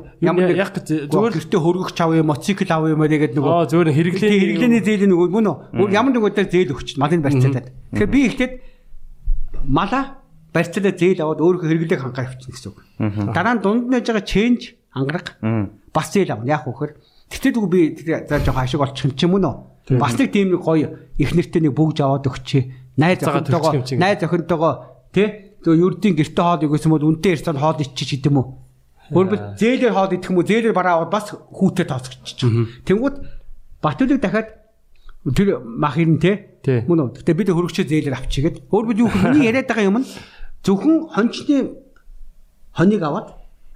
[0.50, 5.06] яг зүгээр гэртээ хөргөгч авъя, мотоцикл авъя маа тэгээд нөгөө аа зүгээр хэрэглээ хэрэглээний зээл
[5.12, 5.92] нөгөө мөн үү?
[5.92, 7.68] Ямар нэг удаа зээл өгч малын барьцаалаад.
[7.94, 8.52] Тэгэхээр би ихлээд
[9.68, 10.19] мала
[10.54, 12.78] барьцаалаа зээл аваад өөрөө хэрэглээг хангаар авчихна гэсэн үг.
[13.34, 14.60] Дараа нь дунд нь яж байгаа ченж
[14.94, 15.26] ангараг
[15.94, 16.50] бас зээл авна.
[16.50, 16.92] Яг үхээр
[17.30, 17.80] тэгтээ дгүй би
[18.26, 19.56] за жоохон ашиг олчих юм чи мөн үү?
[19.98, 22.98] Бас нэг тийм нэг гоё их нэртэй нэг бүгж аваад өгчээ.
[22.98, 23.94] Найз Цагаат охинтойгоо төрчих юм чи.
[23.98, 24.72] найз охинтойгоо
[25.14, 25.28] тий
[25.62, 28.48] зөв юрдийн гэрте хоол өгөөсөн бол үнтэй ярьсан хоол иччих гэдэг юм уу?
[29.10, 30.46] Өөрөөр зээлээр хоол идэх юм уу?
[30.46, 32.86] Зээлээр бараа аваад бас хүүтэй тооцогдчих.
[32.86, 33.16] Тэнгүүд
[33.82, 34.48] Батүлэг дахиад
[35.34, 36.20] тэр мах ирэн
[36.60, 36.84] Тий.
[36.84, 37.24] мөн үү.
[37.24, 40.08] Гэтэ бид хөрөгчөө зээлэр авчигээд өөр бид юу миний яриад байгаа юм нь
[40.64, 41.76] зөвхөн хончны
[42.76, 43.28] хоныг аваад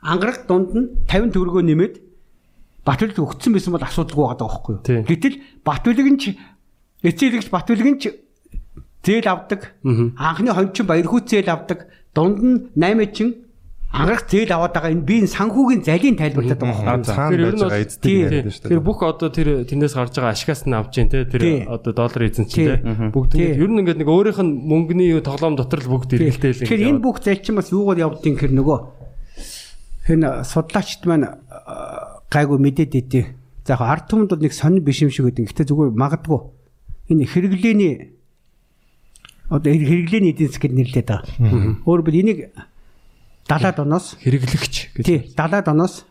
[0.02, 1.94] ангараг дунд нь 50 төгрөгөө нэмээд
[2.84, 5.08] Батүлэгт өгцсөн байсан бол асуудалгүй байгаа байхгүй юу.
[5.08, 6.24] Гэтэл Батүлэг нь ч
[7.00, 8.12] эцэлэгч Батүлэг нь ч
[9.00, 9.72] зээл авдаг.
[10.20, 11.88] Анхны хончин баяр хүүт зээл авдаг.
[12.12, 13.43] Дунд нь 8 чин
[13.94, 17.06] ангарах зээл аваад байгаа энэ би энэ санхүүгийн залийн тайлбарлаад байгаа юу.
[17.06, 18.88] Цаана Тэр ер нь эздэг яриад шүү Тэр дээ.
[18.90, 22.46] бүх одоо тэр тэрнээс гарч байгаа ашигаас нь авч जैन те тэр одоо доллар эзэн
[22.50, 22.82] чинь те
[23.14, 26.60] бүгд ингэ ер нь ингээд нэг өөрийнх нь мөнгөний тоглоом дотор л бүгд эргэлтэй л
[26.66, 28.78] Тэгэхээр энэ бүх залчин бас юугаар явдгийг хэр нөгөө
[30.10, 33.24] хэн судлаачд маань а, гайгүй мэдээд идэв.
[33.64, 35.48] За яг ард түмэнд бол нэг сонир биш юм шиг гэдэг.
[35.48, 36.40] Гэтэ зүгээр магадгүй.
[37.08, 38.12] Энэ хэрэглээний
[39.48, 41.08] одоо хэрэглээний эдийн засаг гэж нэрлэдэг.
[41.08, 41.80] Байгаа.
[41.88, 42.52] Өөр бүр энийг
[43.48, 45.04] 70-аад оноос хэрэглэгч гэж.
[45.04, 46.04] тий 70-аад оноос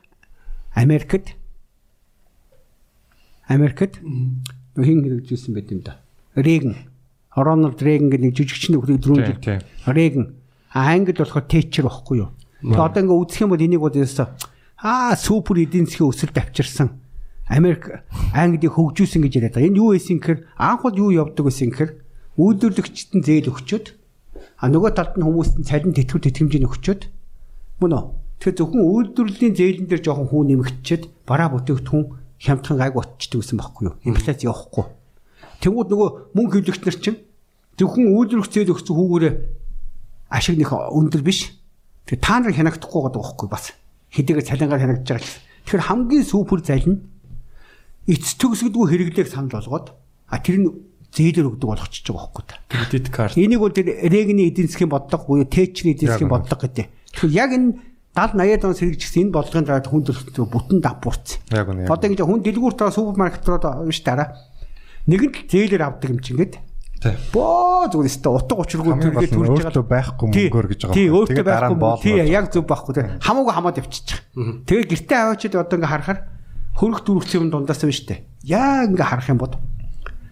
[0.73, 1.35] Америкт
[3.47, 3.99] Америкт
[4.77, 5.99] хин хэрэгжүүлсэн байт юм да.
[6.35, 6.75] Регн
[7.35, 9.61] Рональд Регн гэдэг нэг жижигчний хөлөг дөрөв жил.
[9.85, 10.37] Регн
[10.73, 12.29] а англи болохоор Тэчер байхгүй юу.
[12.61, 14.33] Тэгээ одоо ингээ үзэх юм бол энийг бол яасан
[14.77, 17.01] аа супер эдийн засгийн өсөлт авчирсан.
[17.49, 19.69] Америк Англиг хөгжүүлсэн гэж яриад байгаа.
[19.69, 21.91] Энэ юу байсан гэхээр анх бол юу явдаг байсан гэхээр
[22.37, 23.85] үйлдвэрлэгчтэн зээл өгчөөд
[24.63, 27.01] А нөгөө талд нь хүмүүст нь цалин тэтгэв тэтгэмжийг өгчөөд
[27.79, 28.03] мөн үү?
[28.43, 32.05] Тэгэхээр зөвхөн үйлдвэрлэлийн зээлэн дээр жоохон хүн нэмэгдчихэд бараа бүтээгдэхүүн
[32.43, 33.95] хямдхан гайг утчдаг гэсэн байхгүй юу?
[34.03, 34.85] Инфляц явахгүй.
[35.63, 37.19] Тэнгүүд нөгөө мөнгө хөвлөгч нар чинь
[37.79, 39.33] зөвхөн үйлдвэрлэх зээл өгсөн хүүгээрээ
[40.27, 41.55] ашиг нөх өндөр биш.
[42.03, 43.71] Тэгээ та нар хянагдахгүй байгаа байхгүй бас.
[44.11, 45.39] Хэдийгээр цалингаар хянагдаж байгаа ч.
[45.63, 46.95] Тэгэхээр хамгийн супер залин
[48.11, 49.95] эц төгсгдгүй хэрэглээг санал болгоод
[50.27, 50.67] а тэр нь
[51.15, 52.55] зээлэр өгдөг болгочихж байгаа байхгүй та.
[52.67, 53.37] Кредит карт.
[53.37, 56.89] Энийг бол тэр регний эдийн засгийн бодлого буюу тэчний эдийн засгийн бодлого гэдэг.
[57.13, 57.69] Тэгэхээр яг энэ
[58.13, 61.39] 70 80 он сэргийгчсэн энэ бодлогын дараа хүн төрөлхтөө бүтэн давбуурсан.
[61.49, 61.89] Яг үнэ.
[61.89, 64.37] Одоо ингэж хүн дэлгүүрт байгаа супермаркет руу биш дараа
[65.09, 66.55] нэгэн зээлэр авдаг юм чинь гээд
[67.03, 67.17] Тий.
[67.35, 71.75] боо зүгээр өстө утга учиргүй нь төрж өөртөө байхгүй мөнгөөр гэж байгаа Тий, өөртөө байхгүй
[71.75, 71.99] мөнгө.
[71.99, 73.05] Тий, яг зөв байхгүй тий.
[73.19, 74.19] Хамаагүй хамаад явчихчих.
[74.63, 76.19] Тэгээ гэртээ аваачаад одоо ингээ харахаар
[76.79, 78.23] хөрөх дүүргсэн юм дундаас нь штэ.
[78.47, 79.59] Яг ингээ харах юм бод.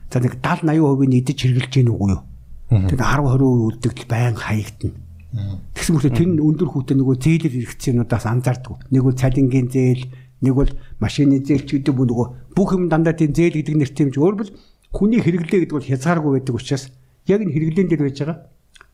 [0.07, 2.23] За нэг 70 80% нь идэж хэрглэж гин үгүй юу?
[2.71, 4.95] Тэгээ 10 20% үлдэгдэл байн хаягдана.
[5.31, 8.83] Тэгсэн мөртөө тэр нь өндөр хүүтэй нөгөө зээлэр хэрэгцсэн юмудаас анзаардаг.
[8.91, 10.11] Нэг бол цалингийн зээл,
[10.43, 14.11] нэг бол машины зээл ч гэдэг нөгөө бүх юм дандаа тийм зээл гэдэг нэртэй юм
[14.11, 14.51] чи өөр бол
[14.91, 16.91] хүний хэрэглээ гэдэг бол хязгааргүй байдаг учраас
[17.31, 18.37] яг энэ хэрэглэн дээр байж байгаа.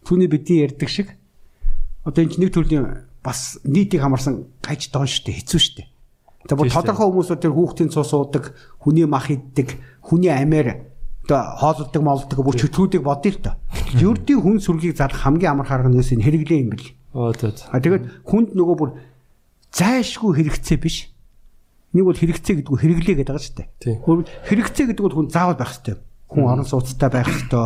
[0.05, 1.17] Түүний бидний ярьдаг шиг
[2.05, 2.85] одоо энэ ч нэг төрлийн
[3.25, 5.83] бас нийтийг хамарсан гаж доон штэ хэцүү штэ.
[6.47, 6.69] За штэ.
[6.69, 10.86] тодорхой хүмүүсүүд тэр хүүхдийн цус уудаг, хүний мах иддэг, хүний амиар
[11.27, 13.55] хооллдог, молдог бүр чөтгүүдийг бодъё л доо.
[13.99, 16.91] Ердийн хүн сүргийг залах хамгийн амар харга нь энэ хэрэглээ юм бэл.
[17.71, 18.91] Оо тэгээд хүнд нөгөө бүр
[19.71, 21.11] зайшгүй хэрэгцээ биш.
[21.91, 23.67] Нэг бол хэрэгцээ гэдэг нь хэрэглээ гэдэг байгаа шүү дээ.
[24.47, 25.95] Хэрэгцээ гэдэг нь хүн заавал байх хэрэгтэй.
[26.31, 27.65] Хүн орон сууцтай байх хэрэгтэй.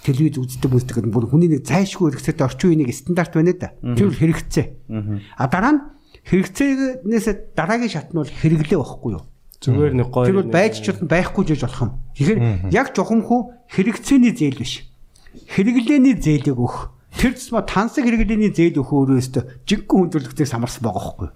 [0.00, 3.52] Телевиз үздэг үздэг гэдэг нь бүр хүний нэг зайшгүй хэрэгцээтэй орчин үеийн нэг стандарт байна
[3.52, 3.68] да.
[3.96, 4.66] Тэр бол хэрэгцээ.
[5.36, 5.80] А дараа нь
[6.24, 9.24] хэрэгцээнээс дараагийн шат нь бол хэрэглээ байхгүй юу?
[9.60, 10.24] Зүгээр нэг гоё.
[10.24, 11.90] Тэр бол байж ч байхгүй ч гэж болох юм.
[12.16, 12.38] Тэгэхээр
[12.72, 14.88] яг жохомхоо хэрэгцээний зээл биш.
[15.52, 16.96] Хэрэглээний зээлийг өг.
[17.12, 21.28] Тэр тусмаа тансаг хэрэглээний зээл өгөх өөрөө өстө жиггүй хүндрэлтээс самарсан байгаа байхгүй?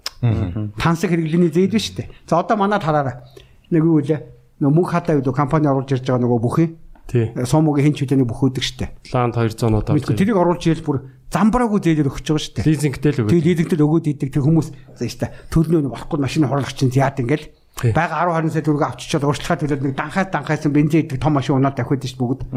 [0.79, 2.09] Тансаг хэрэглээний зээл биш үү?
[2.25, 3.21] За одоо манад хараарай.
[3.69, 4.25] Нэг юу вэ?
[4.57, 6.67] Нөгөө мөнх хатаа юу компани оруулж ирж байгаа нөгөө бүхий
[7.05, 7.29] Тий.
[7.45, 8.89] сумогийн хинч үтэнийг бүх өдөг штэ.
[9.13, 9.99] Ланд 200-ууд авч.
[9.99, 10.97] Мэдгүй тэрийг оруулж ийл бүр
[11.29, 12.65] замбраагүй зээлээр өгч байгаа штэ.
[12.65, 13.45] Лизингтэй л Тэгээ өгөө.
[13.45, 14.67] лизингтэй өгөөд идэг тэр хүмүүс
[15.05, 17.64] штэ төлнөө болохгүй машин хурлах чинь яад ингээл Тий.
[17.75, 21.59] Бага 10 20 сая төгрөг авчичаад урьдчилгаа төлөөд нэг данхаас данхаас бензин идэг том машин
[21.59, 22.47] унаад тавьхад штэ бүгд.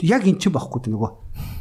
[0.00, 1.10] Яг эн чинь байхгүй дээ нөгөө.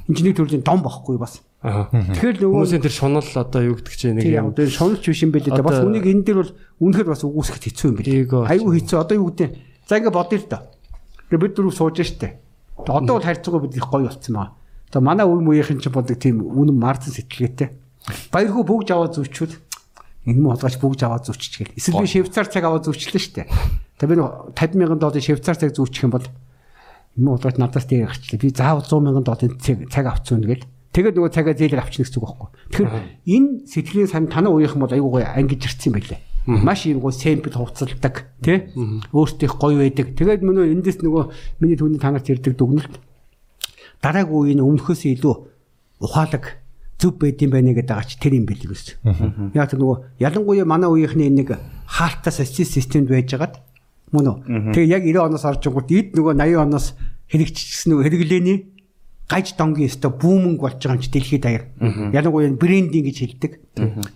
[0.08, 1.44] Инженер төрлийн дом байхгүй бас.
[1.62, 4.56] Тэгэхээр нөгөө Хүмүүсийн тэр шунал одоо юу гэдэг чинь нэг юм.
[4.56, 5.68] одоо шуналч биш юм бэлээ дээ.
[5.68, 6.52] Бас үнийг энэ дээр бол
[6.88, 7.98] үнэхээр бас үгүйсэхэд хэцүү юм.
[8.00, 8.44] Эйгөө.
[8.48, 8.98] Айгүй хэцүү.
[8.98, 9.50] Одоо юу гэдэг
[9.86, 10.62] за ингээ бодъё л доо.
[11.30, 12.40] Тэгээ бид дөрөв сууж штэ.
[12.82, 14.56] Одоо бол харьцаагаа бид их гоё болцсон байгаа.
[14.90, 17.70] Тэгээ манай үе муухийн чинь бодог тийм үнэн марцсан сэтгэлгээтэй.
[18.34, 19.52] Баярхуу бүгж аваад зүвчүүд
[20.26, 21.78] муу холгооч бүгж аваад зүвчиж гээл.
[21.78, 23.50] Эсвэл би швейцар цаг аваад зүвчлээ штэ.
[23.98, 26.28] Тэгээ би 50 мянган долларын швейцар цаг зүвчих юм бол
[27.18, 28.38] энэ холгооч надаас дээр гарчлаа.
[28.38, 29.58] Би заавал 100 мянган долларын
[29.90, 30.70] цаг авцсан гээл.
[30.94, 32.50] Тэгээд нөгөө цагаа зээлэр авчихна гэсэн үг байхгүй.
[32.70, 32.94] Тэгэхээр
[33.32, 36.20] энэ сэтгэлийн сан танаа үеийнхэн бол айгүй гоё ангиж ирсэн байлээ.
[36.46, 38.70] Маш юм гоё сэмпл хувцалдаг тий
[39.16, 40.14] өөртөө их гоё байдаг.
[40.20, 41.24] Тэгээд мөнөө эндээс нөгөө
[41.64, 42.94] миний түүний танарт ирдэг дүгнэлт
[44.02, 45.36] дараагийн үеийн өмнөхөөс илүү
[46.02, 46.61] ухаалаг
[47.02, 48.96] зөв байд юм байна гэдэг байгаа чи тэр юм бэл юус.
[49.58, 51.58] Яг тэр нөгөө ялангуяа манай үеийнхний нэг
[51.90, 53.58] хаалтаа социал системд байжгаад
[54.14, 54.38] мөн үү.
[54.78, 56.88] Тэгээ яг 90 оноос орж ингууд эд нөгөө 80 оноос
[57.34, 58.58] хэрэгжчихсэн нөгөө хэрэглээний
[59.32, 61.64] гаж донгийн өстө бүүмэнг болж байгаа юм чи дэлхийд даяар.
[62.12, 63.54] Ялангуяа брендинг гэж хэлдэг.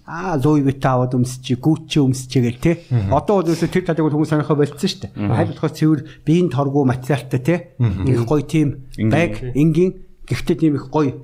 [0.04, 2.84] Аа Louis Vuitton аваад өмсчи, Gucci өмсчи гэл те.
[3.08, 5.32] Одоо бол өсө тэр талыг хүмүүс сонирхоо болцсон шүү дээ.
[5.32, 7.56] Аль болох цэвэр биеийн торгуу материалтай те.
[7.80, 11.16] Их гоё тийм байг энгийн гэхдээ тийм их гоё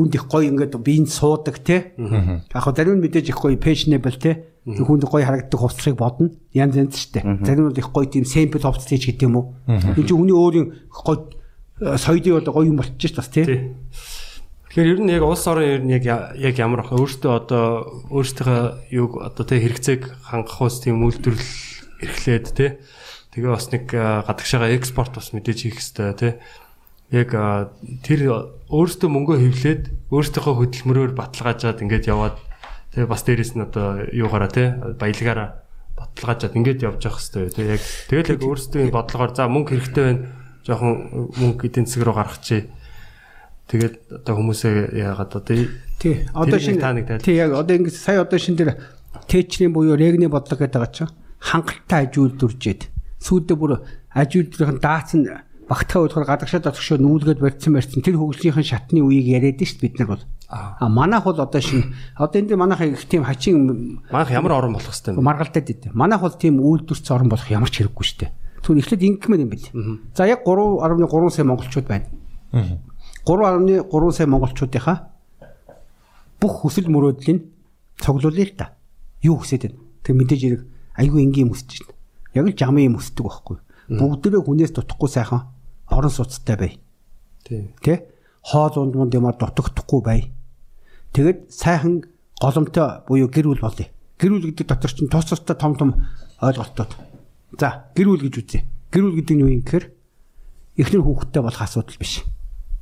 [0.00, 1.92] хүнд их гоё ингээд биеинд суудаг те.
[2.00, 4.48] Яг хөө зарим нь мэдээж их гоё fashionable те.
[4.64, 6.32] Хүнд гоё харагддаг хувцсыг бодно.
[6.56, 7.44] Янз янз дээ.
[7.44, 9.46] Зарим нь их гоё тийм sample хувцс гэж гэдэг юм уу.
[9.68, 11.28] Энэ чинь хүний өөрийн гоё
[11.84, 13.28] э, соёлын бол гоё юм болчих бас.
[13.28, 13.76] Тий.
[14.70, 18.94] Тэгэхээр ер нь яг улс орон ер нь яг яг ямар ах өөртөө одоо өөрсдийнхөө
[18.94, 22.70] юг одоо тэг хэрэгцээг хангах ус тийм үйлдвэрлэл эрхлээд тий.
[23.34, 26.32] Тэгээ бас нэг а, гадагшаага экспорт бас мэдээж хийх хэрэгтэй тий.
[27.10, 27.30] Яг
[28.06, 28.20] тэр
[28.70, 29.82] өөртөө мөнгө хөвлөөд
[30.14, 32.38] өөртөөхөө хөдөлмөрөөр баталгаажаад ингээд яваад
[32.94, 35.48] тэгээ бас дээрэс нь одоо юугаараа тий баялагаараа
[35.98, 37.66] баталгаажаад ингээд явж явах хэрэгтэй тий.
[37.74, 40.22] Яг тэгэл яг өөрсдийн бодлогоор за мөнгө хэрэгтэй байна.
[40.62, 40.94] Жохон
[41.34, 42.70] мөнгө эдийн засаг руу гаргачихъя
[43.70, 43.94] Тэгээд
[44.26, 45.42] одоо хүмүүсээ яагаад одоо
[46.02, 46.26] Тий.
[46.34, 47.22] Одоо шинэ та нэг.
[47.22, 48.72] Тий яг одоо ингэ сая одоо шинэ дээр
[49.30, 52.90] тэчрийн буюу регний бодлого гэдэг байгаа чинь хангалттай аж үйлдвэржээд
[53.22, 53.78] сүйдээ бүр
[54.10, 55.22] аж үйлдвэрийн даацсан
[55.70, 59.98] багтаа болохоор гадагшаа дотгошоо нүүлгээд барьсан барьсан тэр хөгжлийнхэн шатны үеийг яриад шүү дээ бид
[60.02, 60.24] нар бол.
[60.50, 64.90] А манайх бол одоо шинэ одоо энэ манайх их тийм хачин манайх ямар орон болох
[64.90, 65.94] хэвтэй маргалдаад идэв.
[65.94, 68.34] Манайх бол тийм үйлдвэрч орн болох ямар ч хэрэггүй шүү дээ.
[68.66, 69.70] Түн эхлээд ингэмээр юм бэл.
[70.10, 72.10] За яг 3.3 сая монголчууд байна.
[72.50, 74.98] 3.3 сая монголчуудынхаа
[76.42, 77.46] бүх хүсэл мөрөөдлийн
[78.02, 78.74] цуглуулъя л да.
[79.22, 79.78] Юу хүсэж байна?
[80.02, 80.62] Тэг мэдээж хэрэг
[80.98, 81.94] айгүй энгийн юм хүсэж байна.
[82.34, 83.58] Яг л жамын юм хүсдэг байхгүй.
[83.90, 85.59] Бүгдээрээ хүнээс дутхгүй сайхан
[85.90, 86.72] орон сууцтай бай.
[87.44, 87.74] Тийм.
[87.82, 88.06] Тэ?
[88.42, 90.20] Хоо зунд мунд юмар дутагдахгүй бай.
[91.12, 92.04] Тэгэд сайхан
[92.40, 93.90] голомтой буюу гэр бүл болъё.
[94.18, 96.06] Гэр бүл гэдэг дотор чинь тус тустай том том
[96.40, 96.92] ойлголтууд.
[97.58, 98.64] За, гэр бүл гэж үзье.
[98.90, 99.86] Гэр бүл гэдэг нь юу юм гэхээр
[100.78, 102.24] эхнэр хүүхэдтэй болох асуудал биш.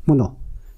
[0.06, 0.30] Мөн үү?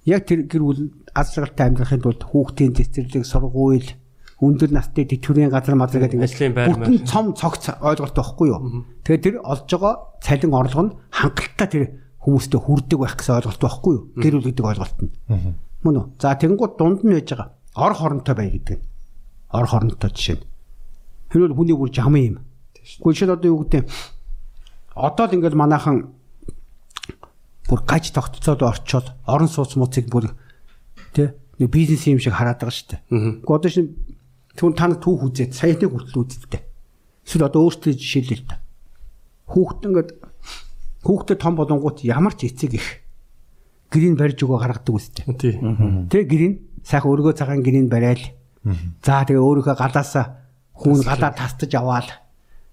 [0.09, 0.81] Яг тэр гэр бүл
[1.13, 3.99] аз жаргалтай амьдрахын тулд хүүхдийн цэцэрлэг, сургууль,
[4.41, 6.25] өндөр насны тэтгэврийн газар мазар гэдэг
[6.57, 8.89] бүгд нь цом цогц ойлголт байхгүй юу?
[9.05, 9.95] Тэгэхээр тэр олж байгаа
[10.25, 11.85] цалин орлого нь хангалттай тэр
[12.21, 14.05] хүмүүстэй хүрдэг байх гэсэн ойлголт байхгүй юу?
[14.21, 15.13] Гэр бүл гэдэг ойлголт нь.
[15.81, 16.07] Мөн үү?
[16.21, 18.85] За тэгэнгუთ дунд нь байж байгаа ор хоронтой бай гэдэг нь.
[19.53, 20.45] Ор хоронтой жишээ нь.
[21.33, 22.37] Тэр бол хүний бүр жамын юм.
[22.77, 23.89] Гэхдээ шил одоо юу гэдэг
[24.95, 26.13] одоо л ингээд манайхан
[27.71, 30.35] бүр гаж тогтцоод орчоод орон сууц мууцыг бүр
[31.15, 33.01] тий бизнес юм шиг хараад байгаа шүү дээ.
[33.47, 33.87] Гэхдээ одоо шин
[34.59, 36.63] түн та нар түүх үзээд саяны хүртэл үзтээ.
[37.25, 38.59] Эсвэл одоо өөртөө жишээлээ л та.
[39.47, 40.11] Хүүхэд ингээд
[41.05, 42.87] хүүхдэд том болонгууд ямар ч эцэг их
[43.91, 45.25] гэрийг барьж өгөө гаргадаг үстэй.
[46.13, 46.55] Тэ гэрийг
[46.85, 48.25] сайхан өргөө цагаан гэрийг барайл.
[49.03, 50.25] За тэгээ өөрийнхөө галаасаа
[50.77, 52.11] хүүн галаа тастаж аваал.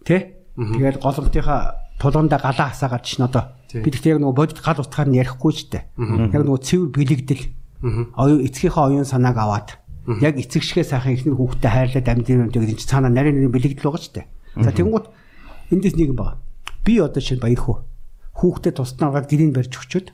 [0.03, 0.43] Тэ?
[0.55, 1.59] Тэгээд голомтынхаа
[1.97, 5.71] тулгандаа галаа хасаагаад чинь одоо бид ихтэй яг нөгөө бодит гал утгаар нь ярихгүй ч
[5.71, 5.83] тээ.
[6.31, 7.43] Яг нөгөө цэвэр бэлэгдэл.
[8.13, 9.69] Оюун эцгийнхээ оюун санааг аваад
[10.21, 14.01] яг эцэг шигээ сайхан ихнэр хүүхдэд хайрлаад амьдын юм гэдэг чинь цаанаа нарийн бэлэгдэл байгаа
[14.01, 14.25] ч тээ.
[14.61, 15.05] За тэнгууд
[15.73, 16.39] эндээс нэг юм байна.
[16.85, 17.59] Би одоо шинэ баяр
[18.37, 20.07] Хүүхдэд туснаагаад гэрийг барьж өгчөөд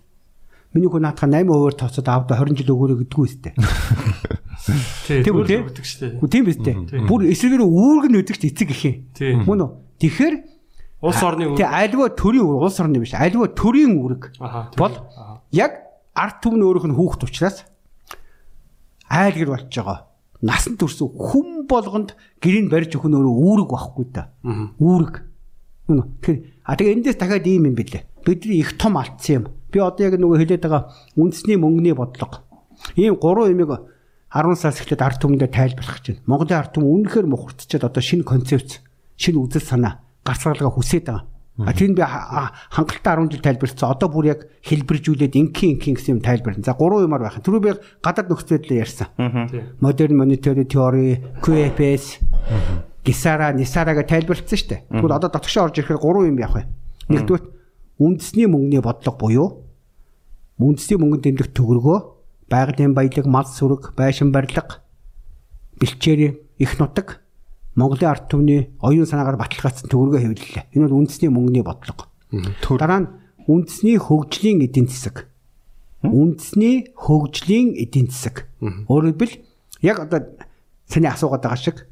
[0.73, 3.53] Миний хүн наатах 8% тооцоод аавда 20 жил өгөөрэй гэдгүү өстэй.
[5.05, 5.21] Тийм.
[5.37, 5.61] үү, тийм?
[5.69, 6.29] өгдөг шүү дээ.
[6.33, 7.05] Тийм биз дээ.
[7.05, 8.95] Бүр эсрэгээр үүрэг нь өдөгч эцэг их юм.
[9.13, 9.45] Тийм.
[9.45, 9.71] Мөн үү?
[10.01, 10.35] Тэгэхээр
[11.03, 13.11] Улс орны тий альва төрийн үүрэг улс орны биш.
[13.11, 14.39] Альва төрийн үүрэг
[14.79, 14.95] бол
[15.51, 15.83] яг
[16.15, 17.67] арт түмний өөрийнх нь хүүхд учраас
[19.11, 20.07] айл гэр болж байгаа.
[20.39, 24.31] Насан турш хүн болгонд гэрийг барьж өгөх нь өөрөө үүрэг байхгүй да.
[24.79, 25.27] Үүрэг.
[25.91, 26.07] Мөн үү?
[26.23, 28.12] Тэгэхээр а тэгээ эндээс дахиад ийм юм бэлээ.
[28.25, 29.43] Бидний их том алдсан юм.
[29.71, 32.43] Би одоо яг нөгөө хэлээд байгаа үндэсний мөнгөний бодлого.
[32.95, 33.89] Ийм гурван юмыг
[34.33, 36.25] 10 сар эхлээд арт түмэндээ тайлбарлах гэж байна.
[36.25, 38.81] Монголын арт түмэн үнэхээр мухардчаад одоо шинэ концепц,
[39.17, 41.25] шинэ үзэл санаа гарцгаалгаа хүсээд байгаа.
[41.53, 43.89] А тийм би ха- хангалттай 10 жил тайлбарлацсан.
[43.93, 46.65] Одоо бүр яг хэлбэржүүлээд инкийн инкийн гэсэн юм тайлбарлана.
[46.65, 47.37] За гурван юмар байх.
[47.45, 47.71] Түрүү би
[48.01, 49.07] гадаад нөхцөл байдлаа ярьсан.
[49.77, 52.17] Modern monetary theory, QFS,
[53.05, 54.81] Гисара, Нисарага тайлбарлацсан шүү дээ.
[54.97, 56.65] Тэгвэл одоо дотгошоо орж ирэхээр гурван юм явах вэ?
[57.21, 57.43] Нэгдүгээр
[57.99, 59.48] үндэсний мөнгөний бодлого буюу
[60.57, 61.98] үндэсний мөнгөнд тэмдэг төгрөгөө,
[62.49, 64.82] байгалийн баялаг, мал сүрэг, байшин барилга,
[65.82, 67.24] бэлчээр их нутаг
[67.76, 70.65] Монголын ард түмний оюун санаагаар баталгаажсан төгрөгөө хэвлэлээ.
[70.78, 72.06] Энэ бол үндэсний мөнгөний бодлого.
[72.30, 73.10] Дараа нь
[73.49, 75.26] үндэсний хөгжлийн эдийн засаг.
[76.06, 78.45] Үндэсний хөгжлийн эдийн засаг.
[78.61, 79.41] Өөрөөр хэлбэл
[79.82, 80.22] яг одоо
[80.86, 81.90] саний асуугаад байгаа шиг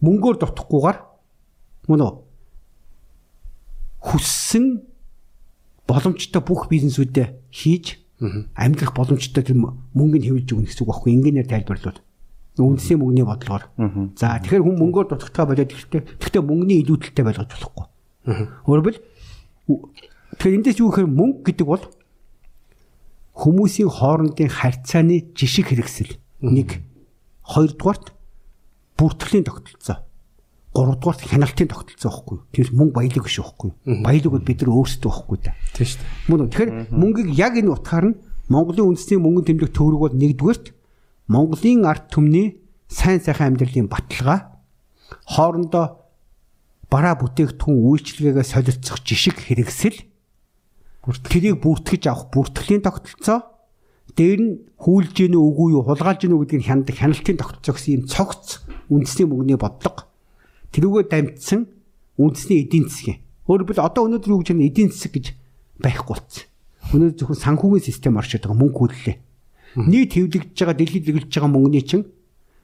[0.00, 0.98] мөнгөөр дутахгүйгээр
[1.92, 2.12] мөн үү
[4.00, 4.89] хүссэн
[5.90, 7.98] боломжтой бүх бизнесүүдэд хийж
[8.54, 11.10] амьдрах боломжтой тэр мөнгөний хэвлэж өгнө гэсэн үг байхгүй.
[11.18, 11.98] Ингээр тайлбарлууд.
[12.60, 13.64] Үндэсний мөнгөний бодлогоор.
[14.14, 16.06] За тэгэхээр хүн мөнгөөр дутагдгаа болоод ихтэй.
[16.20, 17.84] Гэхдээ мөнгөний илүүдэлтэй байлгаж болохгүй.
[18.70, 18.96] Өөрөөр
[20.38, 21.84] тэгэхээр эндээс юу гэхээр мөнгө гэдэг бол
[23.40, 26.20] хүмүүсийн хоорондын харьцааны жишг хэрэгсэл.
[26.44, 26.84] Нэг
[27.40, 28.12] хоёрдугаарт
[29.00, 30.04] бүртгэлийн тогтолцоо
[30.74, 32.38] гуравдугаарт хяналтын тогтолцоо байхгүй.
[32.54, 33.70] Тэр мөнгө баялаг биш байхгүй.
[33.86, 36.10] Юу баялаг бол бид нар өөрсдөө байхгүй да Тийм шүү дээ.
[36.30, 36.50] Мөн үү?
[36.50, 38.18] Тэгэхээр мөнгийг яг энэ утгаар нь
[38.50, 40.66] Монголын үндэсний мөнгөнд тэмдэг төгрөг бол нэгдүгээрт
[41.30, 42.58] Монголын ард түмний
[42.90, 44.58] сайн сайхан амьдралын баталгаа
[45.30, 45.86] хоорондоо
[46.90, 49.98] бараа бүтээгдэхүүн үйлчилгээгээ солилцох жишг хэрэгсэл
[51.06, 53.46] тэрийг бүртгэж авах бүртгэлийн тогтолцоо
[54.18, 54.52] дээр нь
[54.82, 59.58] хүүлж гэнэ үгүй юу хулгайлж гэнэ гэдгийг хяндаг хяналтын тогтолцоо гэсэн ийм цогц үндэсний мөнгөний
[59.58, 60.09] бодлого
[60.74, 61.66] тэрүүгээ дамжсан
[62.20, 63.18] үндэсний эдийн засгийн
[63.50, 65.26] өөрөөр хэлбэл одоо өнөөдөр юу гэж байна эдийн засаг гэж
[65.82, 66.44] байхгүй болсон.
[66.94, 69.16] Өнөөдөр зөвхөн санхүүгийн систем оршиж байгаа мөнгө хүллээ.
[69.90, 72.06] Нийт хэвлэгдэж байгаа дэлхийд хэвлэж байгаа мөнгөний чинь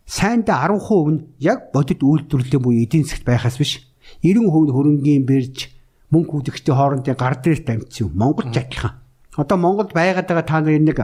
[0.06, 3.82] сайндаа 10% нь яг бодит үйлдвэрлэлийн буюу эдийн засгт байхаас биш
[4.22, 5.70] 90% нь хөрөнгийн бирж
[6.14, 8.12] мөнгө хүлэгчтэй хоорондын гар дээрс дамжсан юм.
[8.14, 8.94] Монголд адилхан.
[9.34, 10.98] Одоо Монголд байгаад байгаа та нарын нэг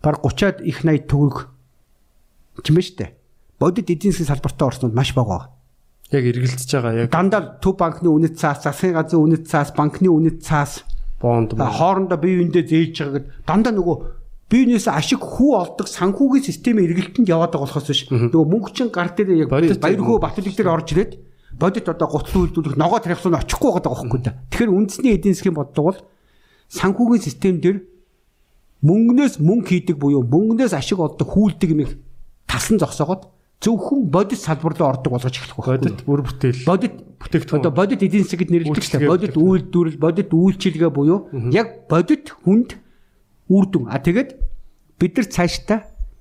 [0.00, 1.36] баг 30-аад их 80 төгрөг
[2.64, 3.12] чимээ штэ.
[3.60, 5.57] Бодит эдийн засгийн салбартаа орснод маш бага.
[6.12, 7.10] Яг эргэлдэж байгаа яг.
[7.12, 10.84] Дандаа төв банкны үнэт цаас, засгийн газрын үнэт цаас, банкны үнэт цаас.
[11.20, 13.96] Бонд хоорондоо бие биендээ зээлж байгаа гэд дандаа нөгөө
[14.48, 18.08] биенээс ашиг хүү олдог санхүүгийн системийн эргэлтэнд яваад байгаа болохоос биш.
[18.08, 21.12] Нөгөө мөнгө чин гар дээр яг Бодит- баяр хөө батлыг дээр орж ирээд
[21.58, 24.32] бодит одоо гутлын үйлдвэрлэх ногоо тарихсан очихгүй байгаа байхгүй да.
[24.48, 26.00] Тэгэхээр үндэсний эдийн засгийн бодлого бол
[26.72, 27.84] санхүүгийн систем дээр
[28.86, 31.84] мөнгнөөс мөнгө хийдэг буюу мөнгнөөс ашиг олдог хүлдэг юм
[32.46, 33.26] тасан зогсоогоод
[33.60, 35.82] зөвхөн бодит салбар руу ордог болгож эхлэх байна.
[35.82, 36.62] Бодит бүр бүтээл.
[36.64, 37.60] бодит бүтээгдэхүүн.
[37.60, 38.78] Одоо бодит эдийн засаг гэд нэрлэдэг дээ.
[38.78, 42.78] Үйлчлэгээ Бодит үйлдвэрлэл, бодит үйлчилгээ буюу яг бодит хүнд
[43.50, 43.84] үр дүн.
[43.90, 44.30] А тэгээд
[45.02, 45.78] бид нар цаашдаа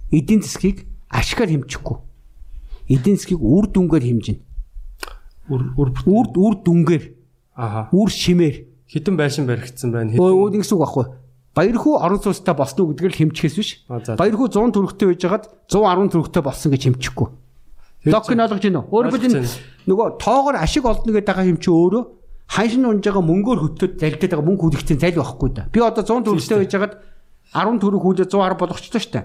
[0.09, 1.97] эдийн засгийг ашгаар хэмжихгүй.
[2.89, 4.41] Эдийн засгийг үр дүнгээр хэмжинэ.
[5.53, 5.89] үр үр.
[6.09, 7.03] Үр үр дүнгээр,
[7.55, 7.87] Аха.
[7.93, 8.65] үр шимээр.
[8.89, 10.15] Хитэн байшин баригдсан байна.
[10.17, 11.05] Өө Хитэн ингэсэн үг байхгүй.
[11.57, 13.69] Баяр хүү орон сууцтай болсон уу гэдгээр л хэмжихээс биш.
[13.89, 14.13] А, за.
[14.13, 17.27] Баяр хүү 100 төгрөгтэй байжгаад 110 төгрөгтэй болсон гэж хэмжихгүй.
[18.13, 18.93] Логик нь байна уу?
[18.93, 19.57] Өөрөөр хэлбэл
[19.89, 22.03] нөгөө тоогоор ашиг олдно гэдэг байгаа юм чи өөрөө
[22.47, 25.65] ханшин унж байгаа мөнгөөр хөтөд залдаад байгаа мөнгө хүлэгцэн зайл байхгүй да.
[25.73, 26.93] Би одоо 100 төгрөгтэй байжгаад
[27.51, 29.19] 10 төгрөг хүлээ 110 болгочихлоо штэ.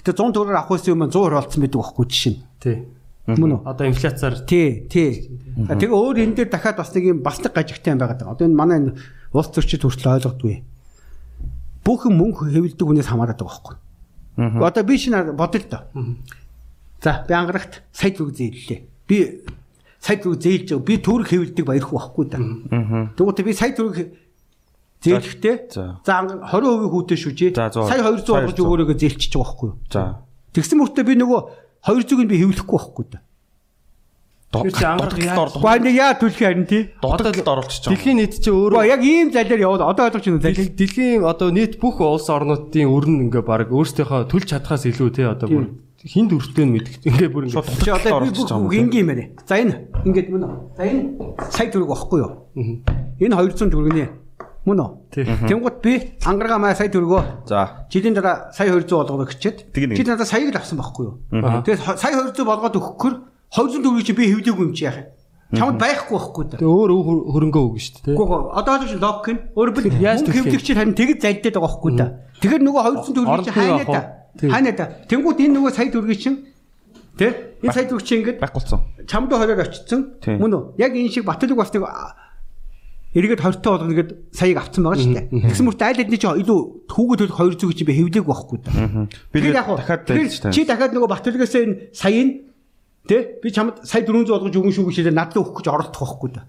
[0.00, 2.40] Гэтэ 100 төгрөгөөр авах байсан юм 100 оролцсон байдаг байхгүй жишээ нь.
[2.58, 2.76] тий.
[3.30, 3.60] Мөн үү?
[3.68, 5.30] Одоо инфляцаар Тий, тий.
[5.54, 8.34] Тэгээ өөр энэ дээр дахиад бас нэг юм бас нэг гажигтай юм байгаад байгаа.
[8.34, 8.94] Одоо энэ манай энэ
[9.30, 10.66] улс төрчид хүртэл ойлгодгүй.
[11.84, 13.76] Бүхэн мөнгө хэвлдэг хүнээс хамаарат байгаа
[14.38, 14.62] байхгүй.
[14.64, 15.82] Одоо би шинэ бодъё л доо.
[17.00, 18.80] За би ангарагт сая төгрөг зээллээ.
[19.08, 19.16] Би
[20.00, 20.84] сая төгрөг зээлж байгаа.
[20.86, 22.38] Би төгрөг хэвлдэг баярх байхгүй да.
[23.16, 24.12] Тэгвэл би сая төгрөг
[25.00, 25.96] зээлэхдээ За.
[26.04, 27.56] за 20% хүүтэй.
[27.56, 27.88] За, зөө.
[27.88, 28.60] Сая 200 болгож 200.
[28.60, 29.76] өгөөрэй гэж зээлчихэж байгаа байхгүй юу?
[29.88, 30.02] За.
[30.52, 31.40] Тэгсэн мөртөө би нөгөө
[31.88, 33.18] 200-ыг би хэвлэхгүй байхгүй да.
[33.18, 33.28] Тэр чинь ангараг Дутагт яаж- орлох.
[34.50, 36.90] Гэхдээ яа түлхий харин тий.
[36.98, 37.94] Дуудалд оруулчих жоо.
[37.94, 39.86] Дэлхийн нийт чинь өөрөө яг ийм залэр явуул.
[39.86, 40.74] Одоо ойлгож байна залэр.
[40.74, 45.46] Дэлхийн одоо нийт бүх улс орнуудын өрн ингээ баг өөрсдийнхөө төлж чадхаас илүү тий одоо
[45.46, 45.70] бүр
[46.02, 46.98] хинд өртөө нь мэдэх.
[47.06, 47.62] Ингээ бүр ингээ.
[47.78, 49.24] Чи одоо би бүх үг ингийн юм байна.
[49.46, 50.52] За энэ ингээд мөн үү?
[50.74, 51.02] За энэ
[51.54, 52.32] сая төгрөг واخхгүй юу?
[53.22, 54.08] Энэ 200 төгрөгний
[54.66, 54.90] мөн үү?
[55.46, 57.46] Тэнгут би ангаргаа маа сая төгрөгөө.
[57.46, 57.86] За.
[57.86, 59.70] Жилийн дараа сая 200 болгоно гэчихэд.
[59.76, 61.14] Чи надад саяг л авсан байхгүй юу?
[61.30, 63.14] Тэгээс сая 200 болгоод өгөхөөр
[63.50, 65.08] 200 төгрөгийг чи би хэвдээгүй юм чи яах юм?
[65.50, 66.56] Чамд байхгүй байхгүй да.
[66.62, 66.90] Тэгээ өөр
[67.34, 68.14] хөрөнгөө өгнө шүү дээ.
[68.14, 72.06] Гүг одоо л лог гин өөр бил Яаж хэвлэгч харин тэгэд залдаад байгаа байхгүй да.
[72.38, 74.02] Тэгэхээр нөгөө 200 төгрөгийг чи хайнаа да.
[74.38, 74.46] Тий.
[74.46, 74.86] Хайнаа да.
[75.10, 76.34] Тэнгууд энэ нөгөө сая төгрөгийг чин
[77.18, 77.26] Тэ?
[77.66, 78.78] Энэ сая төгрөг чи ингээд болсон.
[79.10, 80.00] чамд очсон.
[80.22, 80.38] Тий.
[80.38, 80.62] Мөн үү?
[80.78, 81.82] Яг энэ шиг Батлаг бас нэг
[83.10, 85.50] эргээд хортой болгоно гэд саяг авцсан байгаа шүү дээ.
[85.50, 88.70] Тэгсэн мөртөө айл эдний чи илүү хүүгээ төлөх 200 чи би хэвлээг байхгүй да.
[89.34, 90.06] Би дахиад
[90.54, 92.49] чи дахиад нөгөө Батлагаас энэ саяын
[93.10, 96.30] тэ би чамд сая 400 болгож өгөн шүү гэж хэлээ надад өгөх гэж оролдох байхгүй
[96.38, 96.46] да.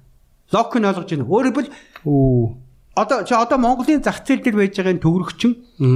[0.53, 1.25] Лок нь ойлгож байна.
[1.25, 1.69] Өөрөөр хэлбэл
[2.05, 2.53] Оо.
[2.93, 5.51] одоо чи одоо Монголын зах зээл дээр байж байгаа төгрөгчин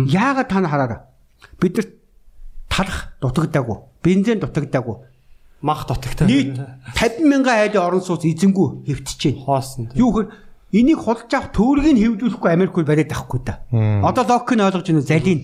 [0.09, 0.99] яагаад та хараараа
[1.61, 1.87] бид нар
[2.71, 4.95] талах дутагдаагүй бензин дутагдаагүй
[5.61, 6.27] Мах дотогтой.
[6.27, 6.57] нийт
[6.95, 9.89] 50 мянган айлын орон сууц эзэнгүү хэвтчихээн хоосон.
[9.95, 10.27] юу хэр
[10.71, 13.59] энийг худалж авах төгрөгийг хэвдүүлэхгүй Америк үл бариад авахгүй да
[14.03, 15.39] одоо лок нь ойлгож байна залин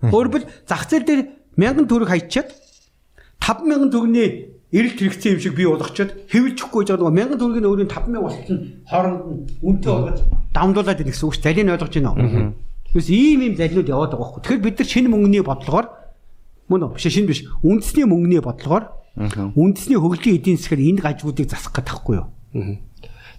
[0.00, 1.20] өөрөөр зах зээл дээр
[1.60, 2.48] мянган төгрөг хайчаад
[3.40, 7.90] 5000 төгрөний эрэлт хэрэгцээ юм шиг бий болгочоод хэвлжихгүй гэж байгаа нөгөө мянган төгрөгийн өөрийн
[7.90, 8.58] 5000 болтол
[8.90, 10.20] хооронд нь үнэтэй болгож
[10.50, 12.54] дамдуулаад ирэх гэсэн үг ш залин ойлгож байна уу?
[12.90, 14.42] Тэс ийм ийм залнууд яваад байгаа байхгүй.
[14.42, 15.86] Тэгэхээр бид нар шинэ мөнгөний бодлогоор
[16.66, 16.94] мөн үү?
[16.98, 17.40] Биш шинэ биш.
[17.62, 18.84] Үндэсний мөнгөний бодлогоор
[19.54, 22.28] үндэсний хөгжлийн эдийн засгаар энэ гажуудыг засах гэдэг таахгүй юу?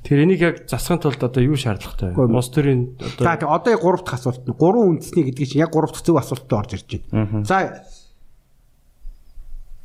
[0.06, 2.30] Тэр энийг яг засахын тулд одоо юу шаардлагатай вэ?
[2.30, 4.54] Мос төрийн За одоо тэгээ одоо яг гурав дахь асуулт нь.
[4.54, 7.44] Гурван үндэсний гэдгийг чинь яг гурав дахь зөв асуултад орж ирж байна.
[7.44, 7.84] За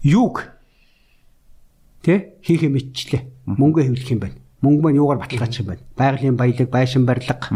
[0.05, 0.52] юг
[2.03, 3.47] тэ хийх юм ичлээ.
[3.47, 4.37] Мөнгө хэвлэх юм байна.
[4.63, 5.83] Мөнгө маань юугаар баталгаачих юм байна.
[5.97, 7.47] Байгалийн баялаг, байшин барилга,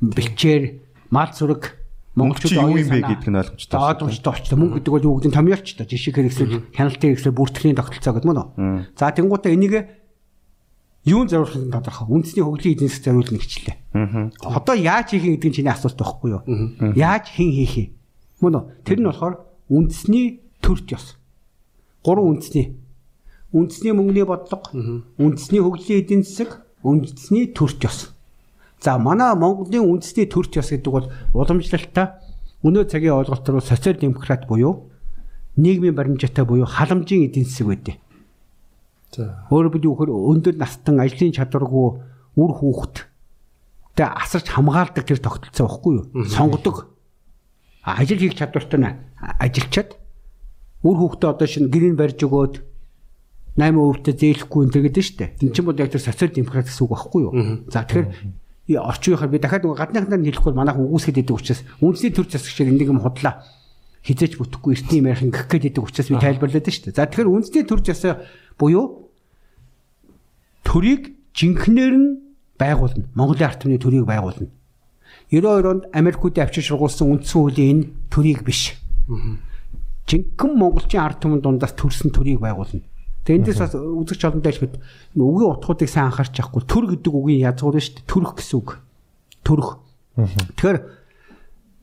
[0.00, 1.80] бэлчээр, мал зүрэг
[2.14, 3.74] чи юу юм бэ гэдг нь ойлгомжтой.
[3.74, 4.58] Ойлгомжтой болчихлоо.
[4.62, 8.28] Мөнгө гэдэг бол юу гэдэг нь томьёолч та жишээ хэрэгсэл, хяналтын хэрэгсэл, бүртгэлийн тогтолцоо гэдэг
[8.30, 8.48] мөн үү?
[8.94, 9.74] За тэнгуутаа энийг
[11.04, 12.06] юун зориулах нь тодорхой.
[12.06, 13.76] Үндэсний хөгжлийн засаг зориулна гэчлээ.
[14.46, 16.42] Одоо яаж хийх юм гэдэг нь чиний асуулт байхгүй юу?
[16.94, 17.88] Яаж хэн хийх юм?
[18.40, 18.64] Мөн үү?
[18.86, 19.34] Тэр нь болохоор
[19.68, 21.18] үндэсний төрч ёс.
[22.06, 22.78] Гурван үндэсний
[23.54, 28.10] үндэсний мөнгөний бодлого, үндэсний хөгжлийн эдийн засаг, үндэсний төрч ёс.
[28.82, 32.18] За манай Монголын үндэсний төрч ёс гэдэг бол уламжлалтаа
[32.66, 34.90] өнөө цагийн ойлголтоор бол социал демократ буюу
[35.54, 37.96] нийгмийн баримжаатай буюу халамжийн эдийн засаг байдیں۔
[39.14, 39.46] За.
[39.54, 41.86] Өөрөөр хэлбэл өндөр настан ажлын чадваргүй
[42.34, 43.06] үр хүүхэд
[43.94, 46.26] тэ асарч хамгаалдаг тэр тогтолцоо байхгүй юу?
[46.26, 46.90] Сонгодог.
[47.86, 48.98] Ажил хийх чадвартай
[49.38, 49.94] ажилчаад
[50.82, 52.73] үр хүүхдээ одоо шинэ гэрийн барьж өгөөд
[53.54, 55.30] 8% тө зээлэхгүй энэ гэдэг нь дээ.
[55.46, 57.32] Энд чинь бол яг тэр социал демократ гэсэн үг байхгүй юу?
[57.70, 58.08] За тэгэхээр
[58.66, 62.26] и орчин үеийнхаар би дахиад нэг гадныхнаар нь хэлэхгүй манайх үгүйсгээд идэг учраас үндэсний төр
[62.26, 63.44] засагчаар энийг юм худлаа
[64.04, 66.98] хизээч бүтэхгүй эртний ярих гэх гээд идэг учраас би тайлбарлаад шүү дээ.
[66.98, 68.24] За тэгэхээр үндэсний төр засаг
[68.60, 69.12] буюу
[70.64, 72.08] төрийг жинхнээр нь
[72.60, 73.08] байгуулна.
[73.16, 74.48] Монголын ард түмний төрийг байгуулна.
[75.32, 78.76] 92 онд Америкуудын авчир сургуулсан үндсэн хуулийн энэ төрийг биш.
[80.04, 82.84] Жинхэнэ монголчийн ард түмэн дундаас төрсэн төрийг байгуулна.
[83.24, 84.76] Тэгээ эндээс бас үзэгч олондоо хэлэхэд
[85.16, 88.08] үгийн утгуудыг сайн анхаарч явахгүй төр гэдэг үгийн язгуур нь шүү дээ.
[88.12, 88.70] Төрөх гэсэн үг.
[89.40, 89.70] Төрөх.
[90.60, 90.78] Тэгэхээр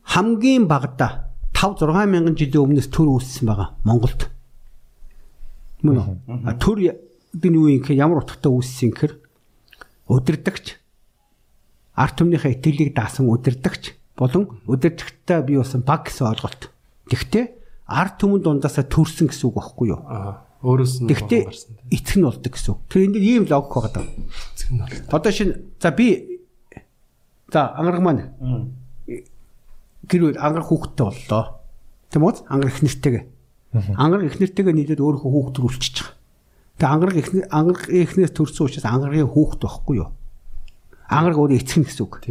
[0.06, 4.30] хамгийн багада 5 6 мянган жилийн өмнөөс төр үүссэн байгаа Монголд.
[5.82, 5.98] Мөн
[6.30, 6.58] үү?
[6.62, 6.78] Төр
[7.34, 9.14] гэдэг нь юу юм гэхээр ямар утгатай үүссэн гэхээр
[10.10, 10.78] удирдахч
[11.98, 16.70] арт түмнийхээ итгэлийг даасан удирдахч болон удирдахтай бий болсон баг гэсэн ойлголт.
[17.10, 17.58] Тэгвэл
[17.90, 20.02] арт түмэн дундаасаа төрсэн гэсэн үг байхгүй юу?
[20.06, 20.51] Аа.
[20.62, 21.10] Өөрөөс нь
[21.50, 21.78] гарсан.
[21.90, 22.76] эцэг нь болдог гэсэн.
[22.90, 24.06] Тэр энэ ийм логик байгаа даа.
[24.06, 24.94] Эцэг нь бол.
[25.10, 26.08] Одоо шинэ за би
[27.50, 28.24] за ангараг маань
[30.06, 31.44] гэр бүл ангараг хүүхэдтэй боллоо.
[32.14, 32.46] Тийм үү?
[32.46, 33.24] Ангараг их нэртэйгээ.
[33.98, 36.18] Ангараг их нэртэйгээ нийлээд өөрөө хүүхд төрүүлчихэж байгаа.
[36.78, 40.10] Тэгээ ангараг их ангараг ихнээс төрсөн учраас ангарагийн хүүхд байхгүй юу?
[41.10, 42.22] Ангараг өөрөө эцэг нь гэсэн үг.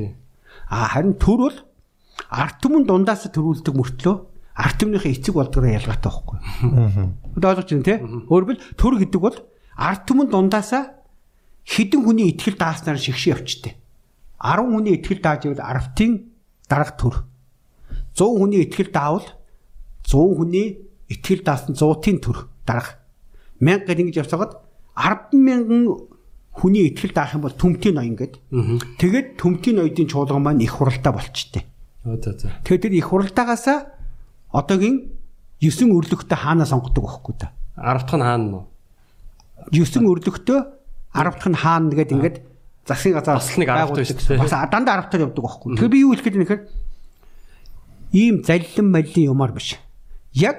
[0.70, 1.58] А харин төр бол
[2.30, 4.16] арт түмэн дундаас төрүүлдэг мөртлөө
[4.54, 6.38] арт түмнийхээ эцэг болдгороо ялгаатай байхгүй.
[7.36, 7.94] Одоо ойлгож байна те?
[8.00, 9.36] Өөрөөр хэл төр гэдэг бол
[9.76, 10.70] арт түмэн дундаас
[11.66, 13.74] хідэн хүний итгэл дааснаар шигшээ явчихдээ.
[14.40, 16.12] 10 хүний итгэл дааж ивэл 10-ын
[16.66, 17.14] дарга төр.
[18.16, 19.26] 100 хүний итгэл даавал
[20.08, 20.66] 100 хүний
[21.08, 22.98] итгэл даасан 100-ын төр дарга.
[23.60, 24.52] 1000 гэж ингэж явсагаад
[24.96, 25.82] 10 мянган
[26.50, 28.40] хүний итгэл даах юм бол төмтийн ноён гэдэг.
[28.98, 31.62] Тэгээд төмтийн ноёдын чуулган маань их хуралдаа болчтой.
[32.02, 33.86] Тэгээд тэр их хуралдаагаас
[34.50, 35.19] одоогийн
[35.60, 37.52] 9 өрлөгтөө хаана сонгодог байхгүй та.
[37.76, 38.66] 10 дахь нь хаана нь?
[39.76, 40.58] 9 өрлөгтөө
[41.12, 42.36] 10 дахь нь хаана гэдэг ингээд
[42.88, 44.40] засгийн газар Бас нэг 10 дахь шүү дээ.
[44.40, 45.68] Бас дандаа 10 дахь явдаг байхгүй.
[45.76, 46.60] Тэгэхээр би юу хэлэх гээд нэхэр
[48.16, 49.76] ийм заллин маллин юмар биш.
[50.32, 50.56] Яг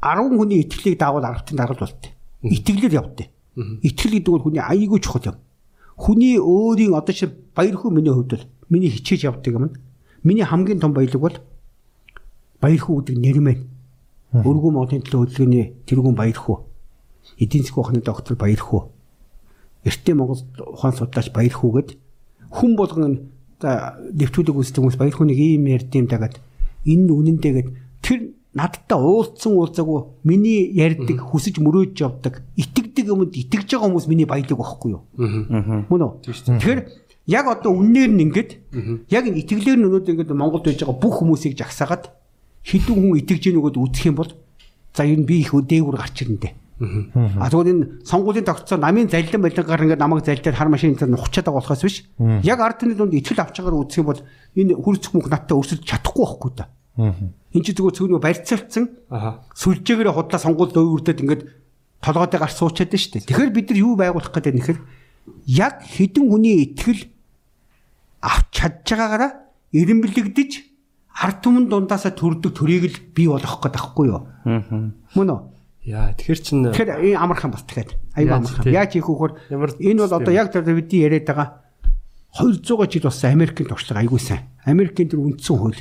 [0.00, 2.10] 10 хүний итгэлийг даавал 10 дахь даргал болтой.
[2.42, 3.28] Итгэлээр явдээ.
[3.84, 5.36] Итгэл гэдэг бол хүний аягүй чухал юм.
[5.96, 9.72] Хүний өөрийн одоо чи баяр хүү миний хувьд бол миний хичээж явдаг юм.
[10.22, 11.36] Миний хамгийн том баялаг бол
[12.60, 13.75] баяр хүү гэдэг нэрмэн.
[14.34, 16.56] Өргөн модын төлөө хөдөлгөөний тэрүүн баяр хүү.
[17.38, 18.82] Эдийн засгийн ухааны доктор баяр хүү.
[19.86, 21.94] Эртний Монгол ухаан судлаач баяр хүүгээд
[22.50, 23.30] хүн болгон
[23.62, 26.36] за нэвтрүүлэг үздэг хүмүүс баяр хүүнийг ийм ярьдсан дагаад
[26.84, 27.68] энэ үнэндээгээд
[28.02, 28.18] тэр
[28.56, 34.56] надтай уулзсан уулзаагүй миний ярьдаг хүсэж мөрөөж явдаг итгэдэг юмд итгэж байгаа хүмүүс миний баялаг
[34.56, 35.02] байхгүй юу?
[35.92, 36.12] Мөн үү?
[36.24, 36.80] Тэгэхээр
[37.28, 38.50] яг одоо үннээр нь ингээд
[39.12, 42.15] яг энэ итгэлээр нь өнөөдөр ингээд Монголд байж байгаа бүх хүмүүсийг жагсаагаад
[42.66, 44.32] хідэн хүн итгэж гинүгэд үзэх юм бол
[44.90, 46.54] за ер нь би их дээгүр гарч ирнэ дээ.
[47.40, 51.46] А тэгвэл энэ сонгуулийн тогтцоо намын залилан балингаар ингээд намайг залдаад хар машин дээр нухчаад
[51.46, 52.04] байгаа болохоос биш.
[52.44, 54.20] Яг ард түмний дунд итгэл авч байгаагаар үзэх юм бол
[54.58, 56.68] энэ хүрцэх мөнх надтай өрсөлдөж чадахгүй байхгүй да.
[57.56, 59.40] Энд чи зүгээр зөвхөн барьцаалцсан Аха.
[59.56, 61.42] сүлжээгээр худлаа сонгуульд өвөрдөд ингээд
[62.04, 63.28] толгойдоо гарч суучаад байна шүү дээ.
[63.30, 64.78] Тэгэхээр бид нар юу байгуулах гэдэг нь нэхэр
[65.48, 67.08] яг хідэн хүний итгэл
[68.20, 69.32] авч чадж байгаагаараа
[69.72, 70.75] ирэмблэгдэж
[71.16, 74.28] ард түмэн дундаасаа төрдөг төрийг л бий болгох гэдэг байхгүй юу?
[75.16, 75.40] Мөн үү?
[75.86, 77.90] Яа, тэгэхэр чин Тэгэхээр энэ амархан бас тэгэхээр
[78.20, 78.68] аюу амархан.
[78.68, 81.62] Яаж хийх вөхөр энэ бол одоо яг тэр бидний яриад байгаа
[82.36, 84.50] 200 жил болсон Америкийн туршлага аюу сайн.
[84.66, 85.80] Америкийн тэр үндсэн хууль.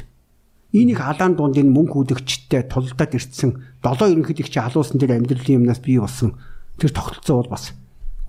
[0.72, 6.00] Энийг халаан дунд энэ мөнгө хүлэгчтэй тулдаад ирсэн долоо ерөнхийлөгч халуусан тэр амьдралын юмнаас бий
[6.00, 6.38] болсон
[6.80, 7.74] тэр тогтолцоо бол бас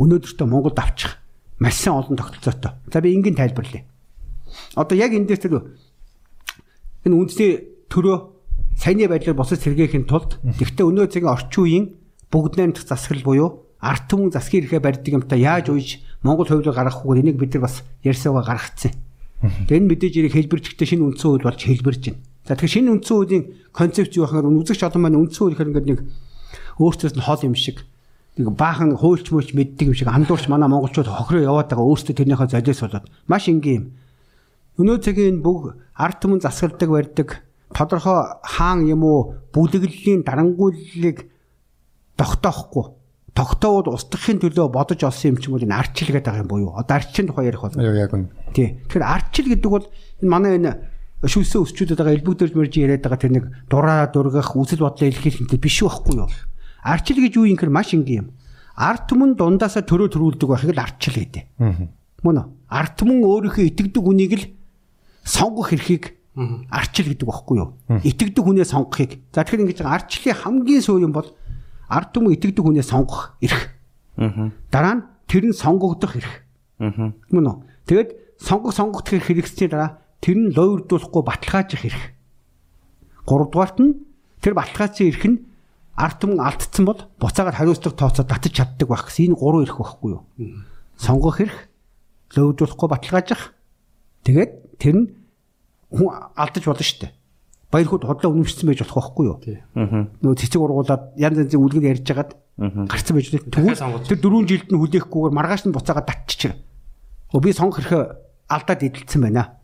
[0.00, 1.20] өнөөдөртөө Монголд авчих
[1.60, 2.72] маш сайн олон тогтолцоотой.
[2.88, 3.84] За би энгийн тайлбарлая.
[4.74, 5.54] Одоо яг энэ дээр тэр
[7.06, 8.16] энэ үндэсний төрөө
[8.82, 11.86] саяны байдлаар босож сэргээхийн тулд тэгвэл өнөө цагийн орчин үеийн
[12.34, 17.06] бүгд найрамдах засаглал буюу арт түмэн засгийн эрхээ барьдаг юмтай яаж уйж Монгол хувьд гаргах
[17.06, 18.92] вэ энийг бид нар бас ярьсаага гаргацсан.
[19.70, 22.20] Тэгээ энэ мэдээж ирэх хэлбэрчгтээ шинэ үндсэн хууль болж хэлбэрж байна.
[22.48, 25.90] За тэгэхээр шинэ үндсэн хуулийн концепц юу гэхээр үзэгч олон маань үндсэн хууль гэхээр ингээд
[25.92, 26.00] нэг
[26.82, 27.86] өөртөөс нь хол юм шиг
[28.40, 32.52] нэг баахан хуульч мөч мэддэг юм шиг андуурч манай монголчууд хохроо яваад байгаа өөртөө тэрнийхээ
[32.52, 33.84] золиос болоод маш энгийн юм.
[34.76, 37.28] Өнөө цагийн бүх арт түмэн засгалдаг барьдаг
[37.72, 41.28] тодорхой хаан юм уу бүлэглэлийн дарангууллыг
[42.16, 42.96] тогтоохгүй
[43.36, 46.72] тогтоовол устгахын төлөө бодож олсон юм ч юм уу энэ арчил гэдэг байгаа юм буюу.
[46.72, 48.32] Одоо арчилын тухай ярих бол Аюу яг үн.
[48.56, 48.80] тий.
[48.88, 49.84] Тэгэхээр арчил гэдэг бол
[50.24, 50.72] энэ манай энэ
[51.20, 55.60] шүлсэн өсчүүдэд байгаа элбэгдэрж мэрж яриад байгаа тэр нэг дураа дургах үсэл бодлоо илэрхийлэх юм
[55.60, 56.32] биш байхгүй юу?
[56.80, 58.28] Арчил гэж юу юм гэхээр маш энгийн юм.
[58.72, 61.44] Арт түмэн дундаасаа төрөө төрүүлдэг байхыг л арчил гэдэг.
[62.24, 62.46] Мөн үү?
[62.72, 64.44] Арт түмэн өөрийнхөө итгэдэг хүнийг л
[65.26, 66.14] сонгох эрхийг
[66.70, 67.74] арчил гэдэг байхгүй юу?
[68.06, 69.18] Итгэдэг хүнээ сонгохыг.
[69.34, 71.34] За тэгэхээр ингэж арчлын хамгийн сүүл юм бол
[71.88, 73.72] арт түмэн итгэдэг хүнээ сонгох эрх.
[74.70, 76.32] Дараа нь тэр нь сонгогдох эрх.
[76.78, 77.56] Мөн үү?
[77.88, 82.04] Тэгээд сонгох сонгогдох хэрэг хэрэгсний дараа тэр нь лойрдуулахгүй баталгаажих хэрэг.
[83.24, 84.06] Гуравдугаарт нь
[84.44, 85.38] тэр баталгаажсан эрх нь
[85.96, 89.08] арт түмэн алдсан бол буцаагаар хариуцлага тооцоод татаж чаддаг байх.
[89.08, 90.22] Гэсэн энэ гурван эрх байхгүй юу?
[91.00, 91.56] Сонгох эрх,
[92.36, 93.56] лойрдуулахгүй баталгаажих.
[94.28, 95.06] Тэгээд тэр нь
[95.90, 97.12] хүн алдаж болно шүү дээ.
[97.70, 99.38] Баяр хүүд хотлоо үнэмшсэн байж болох байхгүй юу?
[100.22, 104.68] Нөө цэцэг ургуулад янз янзын үлгэр ярьж хагаад гарцсан байж Дахиад тэгвэл тэр дөрвөн жилд
[104.70, 106.54] нь хүлээхгүйгээр маргааш нь буцаагаад татчихэр.
[107.34, 109.58] Өө би сонгох хэрэг алдаад идэлцсэн байна.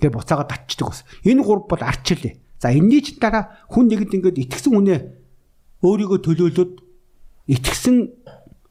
[0.00, 1.04] Тэгээ буцаага татчихдаг бас.
[1.26, 2.32] Энэ гурав бол арчлаа.
[2.62, 5.00] За энэний ч дараа хүн нэгэд ингээд итгэсэн хүнээ
[5.82, 6.72] өөрийгөө төлөөлөд
[7.50, 8.19] итгэсэн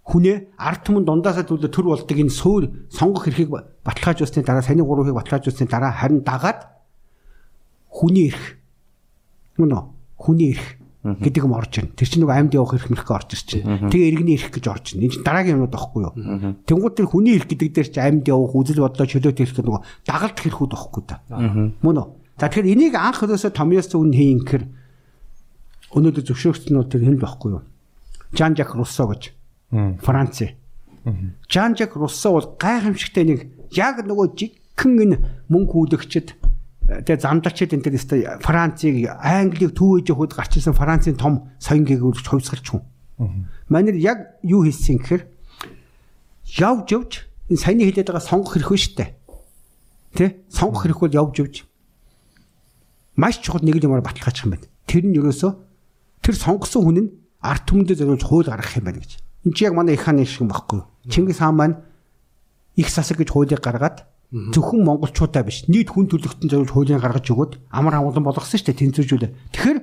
[0.10, 3.54] хүнээ ард түмэн дундаасаа төлөө төр болдог энэ суур сонгох эрхийг
[3.86, 6.66] баталгаажуулсны дараа саяны гурвыг баталгаажуулсны дараа харин дагаад
[7.94, 8.58] хүний эрх
[9.62, 9.84] мөн үү
[10.18, 11.96] хүний эрх гэдэг юм орж ирнэ.
[11.96, 13.88] Тэр чинь нөгөө амьд явах эрх мэрхэ орж ирж байна.
[13.88, 15.08] Тэгээ иргэний эрх гэж орж ирнэ.
[15.08, 16.14] Энэ чинь дараагийн юмнууд байхгүй юу?
[16.68, 20.44] Тэнгууд тэр хүний эрх гэдэг дээр чинь амьд явах, үзэл бодлоо чөлөөт эрх нөгөө дагалдах
[20.44, 21.24] эрхүүд байхгүй та.
[21.32, 22.08] Мөн үү?
[22.36, 24.64] За тэгэхээр энийг анх өдөөсөө Томьёс үн хийн гэхэр
[25.96, 27.64] өнөөдөр зөвшөөрсөн нь тэр хэн байхгүй юу?
[28.36, 29.39] Жан Жак Руссо гэж.
[29.72, 30.42] Франц.
[31.50, 33.40] Жан Жак Руссо бол гайхамшигтай нэг
[33.72, 35.18] яг нөгөө жигхэн энэ
[35.50, 36.28] мөнгө хүлэгчэд
[36.90, 42.66] тэгээ замдарчид энэ өстой Францыг Англиг түүж явахд гарч ирсэн Францын том соён гээгүүрч хувьсгалч
[42.66, 42.84] хүн.
[43.70, 45.24] Манайд яг юу хийсэн гэхээр
[46.58, 47.12] явж явж
[47.50, 49.10] энэ саяны хэлээд байгаа сонгох хэрэг шүү дээ.
[50.18, 50.26] Тэ?
[50.50, 51.56] Сонгох хэрэг бол явж явж
[53.14, 54.66] маш чухал нэг юмар баталгаачих юм байна.
[54.90, 55.52] Тэр нь ерөөсөө
[56.26, 57.12] тэр сонгосон хүн нь
[57.44, 59.20] арт түмэндээ зориулж хууль гаргах юм байна гэж.
[59.46, 60.88] Энд чи яг манай их хааны шиг байхгүй юу?
[61.10, 61.76] Чингис хаан маань
[62.76, 67.54] их засаг гэж хуулийг гаргаад зөвхөн монголчуудаа биш нийт хүн төрөлхтөн зориулж хуулийг гаргаж өгөөд
[67.74, 69.32] амар амгалан болгосон шүү дээ тэнцвэржүүлээ.
[69.56, 69.80] Тэгэхээр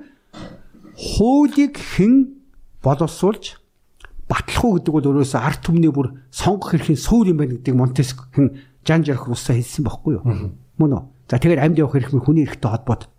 [0.95, 2.15] хуулийг хэн
[2.79, 3.59] боловсруулж
[4.31, 8.31] батлах уу гэдэг бол өөрөөсөө арт түмний бүр сонгох эрхийн суур юм байна гэдэг Монтеск
[8.35, 10.55] хэн Жан Жарх Руссо хэлсэн байхгүй юу?
[10.79, 11.03] Мөн үү?
[11.27, 13.11] За тэгээд амьд явах эрх хүний эрхтэй холбоод.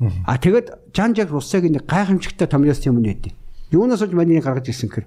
[0.00, 3.34] А тэгээд Жан Жарх Руссогийн нэг гайхамшигтай томьёос юм нь байдیں۔
[3.74, 5.06] Юунаас олж манийг гаргаж ирсэн гэхээр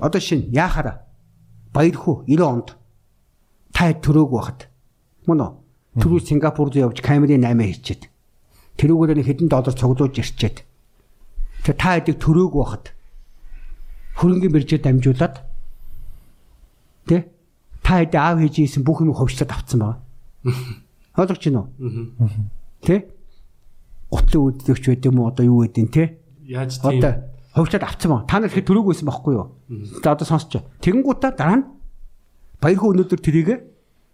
[0.00, 1.06] одоо шинэ яахаараа
[1.72, 2.68] баяр хүү 90 онд
[3.72, 4.60] та төрөөг байхад
[5.26, 5.52] мөн үү?
[6.00, 8.02] Түрүү Сингапурд явж камерын 8 хийчихэд
[8.78, 10.62] тэрүүгээр нэг хэдэн доллар цуглуулж ирчээд
[11.66, 12.84] тэгээ та хэдийг төрөөг байхад
[14.18, 15.36] хөрөнгөний биржээр дамжуулаад
[17.08, 17.28] тэ
[17.82, 19.98] та хэдий аав хийж ийсэн бүх юм хөвчлөд авцсан байгаа.
[21.20, 21.68] Ойлгож байна уу?
[22.84, 23.10] Тэ?
[24.10, 26.04] Гутлын үддэгч байд юм уу одоо юу гэдэг нь тэ?
[26.46, 27.12] Яаж тийм Одоо
[27.54, 28.24] хөвчлөд авцсан ба.
[28.28, 29.46] Та нар ихэд төрөөг байсан байхгүй юу?
[30.02, 30.58] За одоо сонсч.
[30.84, 31.66] Тэгэнгүүтээ дараа нь
[32.62, 33.48] баярхуу өнөөдөр тэрийг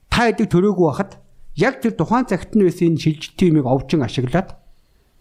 [0.08, 1.12] та хэдийг төрөөгүй байхад
[1.56, 4.56] яг тэр тухайн цагт нь байсан энэ шилжилтийн юмыг овжин ашиглаад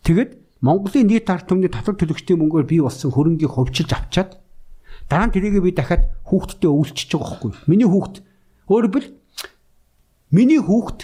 [0.07, 0.31] тэгэд
[0.63, 4.39] Монголын нийт ард түмний татвар төлөгчдийн мөнгөөр бий болсон хөрөнгийг хөвчилж авчаад
[5.11, 7.59] дараа нь тэрийг би дахиад хүүхдтэй өвлчихөж байгаа байхгүй юу?
[7.67, 8.15] Миний хүүхд
[8.71, 9.07] өөрөөр бил
[10.31, 10.99] миний хүүхд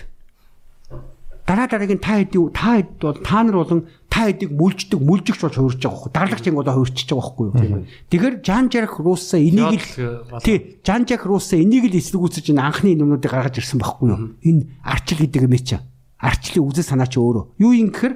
[1.45, 3.81] дараа дараагийн та хэдий та хэд бол та нар болон
[4.11, 7.88] та хэдийг мүлждэг мүлжигч болж хуурж байгаа байхгүй дарлагч юм болоо хуурчиж байгаа байхгүй юу
[8.11, 12.91] тэгэхээр Жан Жарх Русса энийг л тий Жан Жарх Русса энийг л эсэргүүцэж энэ анхны
[12.91, 14.35] юмнуудыг гаргаж ирсэн байхгүй юу?
[14.43, 15.79] Энэ арчил гэдэг юм чи.
[16.19, 17.55] Арчлын үзэл санаа чи өөрөө.
[17.63, 18.13] Юу юм гэхээр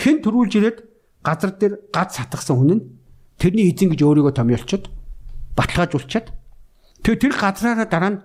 [0.00, 0.78] хэн төрүүлж ирээд
[1.20, 2.84] газар дээр гад сатгсан хүн нь
[3.36, 4.88] тэрний эзэн гэж өөрийгөө томьёолчод
[5.60, 6.32] баталгаажуулчаад
[7.04, 8.20] тэр тэр газраараа дараа нь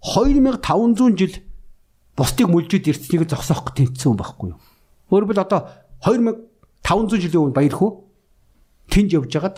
[0.00, 1.36] 2500 жил
[2.16, 4.58] бусдыг мүлжид ирцнийг зогсоох гэж тэнцсэн байхгүй юу?
[5.12, 5.70] Өөрөөр бил одоо
[6.82, 7.90] 2500 жилийн өмнө баяр хүү
[8.90, 9.56] тэнд явж хагаад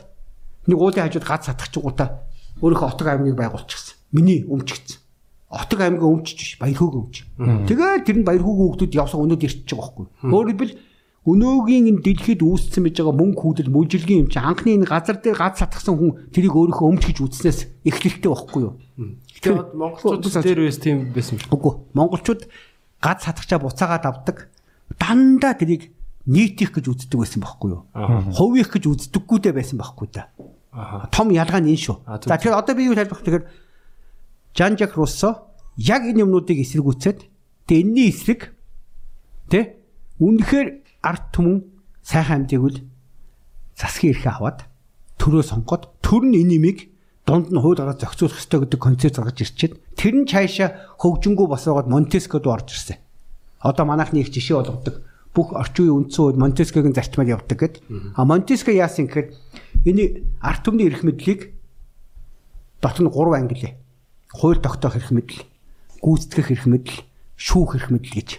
[0.68, 2.09] нэг уулын хажууд гад сатгачгуудаа
[2.62, 3.96] өөрийнхөө отог аймгийг байгуулчихсан.
[4.12, 5.01] Миний өмчгдсэн.
[5.51, 7.16] Отог аймгаа өмчж биш баяр хөөг өмч.
[7.68, 10.06] Тэгээд тэр нь баяр хөөг хүүхдүүд явсан өнөд ирчихэж байгаа байхгүй.
[10.30, 10.72] Өөрөөр бил
[11.24, 15.40] өнөөгийн энэ дэлхийд үүссэн байж байгаа мөнгө хүүдэл мүжилгийн юм чи анхны энэ газар дээр
[15.40, 18.76] гад сатгсан хүн тэрийг өөрийнхөө өмч гэж үзнээс эхлэлтэй байхгүй юу?
[19.40, 21.48] тэгээд монголчууд дээр үс тийм байсан юм.
[21.48, 21.72] Үгүй.
[21.96, 22.42] Монголчууд
[23.01, 24.52] гад сатгачаа буцаагаад авдаг.
[25.01, 25.93] Дандаа тэрийг
[26.26, 27.82] нийтих гэж үздэг байсан байхгүй юу?
[28.32, 30.32] Хувийнх гэж үздэггүй дээ байсан байхгүй да.
[31.12, 31.96] Том ялгаа нь энэ шүү.
[32.24, 33.44] За тэгэхээр одоо би юу тайлбарлах тэгэхээр
[34.56, 37.18] Жан Жак Руссо яг энэ юмнуудыг эсэргүүцээд
[37.68, 38.56] тэгээ энэний эсрэг
[39.52, 39.76] тэ
[40.18, 40.68] үнэхээр
[41.05, 41.68] арт түмэн
[42.01, 42.78] сайхан амьдыг үл
[43.76, 44.64] засгийн эрхээ аваад
[45.20, 46.78] төрөө сонгоод төр нь энэ имийг
[47.26, 51.88] дунд нь хууль гараад зохицуулах ёстой гэдэг концепт гаргаж ирчихэд тэр нь цаашаа хөгжингүү босоогоод
[51.88, 53.01] Монтескод орж ирсэн.
[53.60, 55.02] Одоо манайхны их жишээ болгодог
[55.35, 57.74] бүх орчин үеийн үндсэн хууль Монтескогийн зарчмаар явдаг гэд.
[58.15, 59.35] А Монтеско яасан гэхээр
[59.85, 61.52] энэ арт түмний эрх мэдлийг
[62.81, 63.74] дотор нь 3 англи.
[64.31, 65.43] Хууль тогтоох эрх мэдэл,
[66.02, 67.02] гүйцэтгэх эрх мэдэл,
[67.35, 68.31] шүүх эрх мэдэл гэж.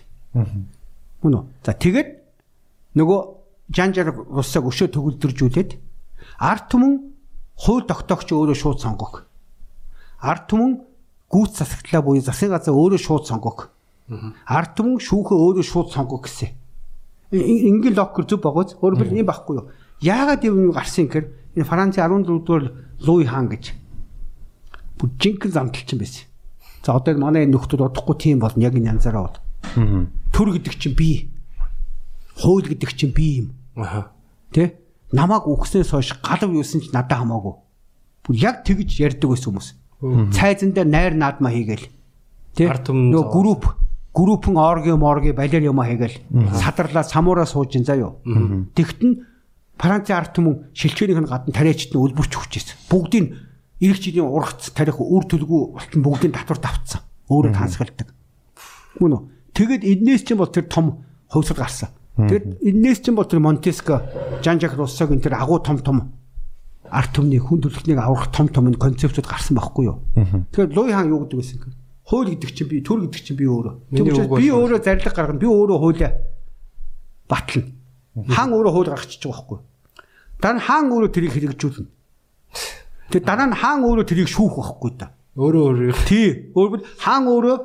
[1.24, 1.44] Мөн үү?
[1.68, 2.10] За тэгээд
[2.96, 3.20] нөгөө
[3.76, 5.72] Жанжар Руссаг өшөө төгөлдржүүлээд
[6.40, 7.12] арт түмэн
[7.58, 9.26] хууль тогтоогч өөрөө шууд сонгох.
[10.22, 10.86] Арт түмэн
[11.32, 13.74] гүйц засагтлаа буюу засгийн газар өөрөө шууд сонгох.
[14.46, 16.54] Арт түмэн шүүхээ өөрөө шууд сонгох гэсэн.
[17.36, 19.70] Ингийн локер зүг багц өөр бил юм байхгүй юу?
[20.02, 22.66] Яагаад юм гарсан гэхээр энэ Францын 14 дугаар
[23.04, 23.76] Луи хаан гэж
[24.98, 26.26] бүр жинхэнэ замталчин байсан.
[26.84, 29.40] За одоо манай нөхдүүд удахгүй тийм болно яг энэ янзаараа бол.
[30.32, 31.32] Төр гэдэг чинь бий.
[32.40, 33.48] Хууль гэдэг чинь бий юм.
[33.76, 34.12] Аха.
[34.52, 34.80] Тэ?
[35.12, 37.56] Намааг үхснээс хойш галав юусэн ч надад хамаагүй.
[38.24, 39.70] Бүр яг тэгж ярьдаг байсан хүмүүс.
[40.32, 41.92] Цайзан дээр найр наадмаа хийгээл.
[42.56, 42.72] Тэ?
[42.72, 43.64] Нөгөө групп
[44.16, 46.24] группэн орги морги балер юм хийгээл
[46.56, 48.16] садарлаа самураа сууж ин заяо.
[48.74, 49.28] Тэгтэн
[49.76, 52.80] Францын ард түмэн шилжээнийх нь гадна тариачд нь өгч ирсэн.
[52.88, 53.36] Бүгдийг
[53.84, 57.04] эрэг жилийн ургац тарих үр төлгөө болтон бүгдийг татвар давтсан.
[57.28, 58.08] Өөрөө тансгалдаг.
[59.04, 59.22] Мөн үү?
[59.52, 61.92] Тэгэд энэс чинь бол тэр том хөвсөл гарсан.
[62.16, 64.08] Тэгэд энэс чинь бол тэр Монтеско,
[64.40, 66.16] Жан-Жак Руссогийн тэр агуу том том
[66.88, 70.00] арт түмний хүн төрөлхнийг аврах том том концепцууд гарсан байхгүй юу?
[70.56, 73.46] Тэгэхээр Луи хаан юу гэдэг вэ гэвэл хууль гэдэг чинь би төр гэдэг чинь би
[73.50, 73.74] өөрөө.
[73.90, 75.42] Тийм учраас би өөрөө зарлиг гаргана.
[75.42, 76.10] Би өөрөө хуулиа
[77.28, 77.74] батлна.
[78.30, 79.60] Хаан өөрөө хууль гаргачих юу?
[80.40, 81.90] Дараа нь хаан өөрөө тэрийг хэрэгжүүлнэ.
[83.10, 85.10] Тэгээ дараа нь хаан өөрөө тэрийг шүүх байхгүй да.
[85.34, 86.54] Өөрөө өөрөө Тий.
[86.54, 87.58] Өөрөөр хаан өөрөө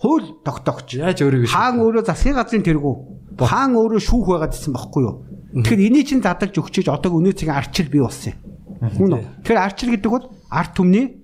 [0.00, 0.98] хууль тогтоогч.
[0.98, 2.94] яаж өөрийгөө Хаан өөрөө засгийн газрын тэргүү.
[3.36, 5.14] Хаан өөрөө шүүх байгаад ирсэн байхгүй юу?
[5.60, 8.38] Тэгэхээр энийг чинь задалж өгчөж одоо өнөө цагийн арчил бий болсон юм.
[8.80, 9.20] Үү?
[9.44, 11.19] Тэгэхээр арчил гэдэг бол арт түмний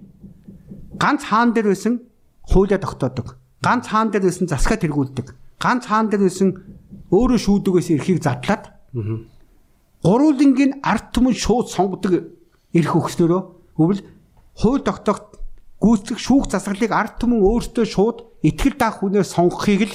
[0.98, 2.01] ганц хаан дээр байсан
[2.43, 3.36] хуулиа тогтоодог.
[3.62, 5.27] Ганц хаан дээр байсан засгаа тэргүүлдэг.
[5.60, 6.48] Ганц хаан дээр байсан
[7.10, 8.73] өөрөө шүүдэгээс эрхийг задлаад
[10.02, 12.12] гурвуулынгийн арт түмэн шууд сонгодог
[12.74, 13.40] эрх өгснөрөө
[13.81, 14.01] өвл
[14.56, 15.36] хууль тогтоогт
[15.82, 19.94] гүйцэтгэх шүүх засаглалыг арт түмэн өөртөө шууд итгэл даах хүнээс сонгохыг л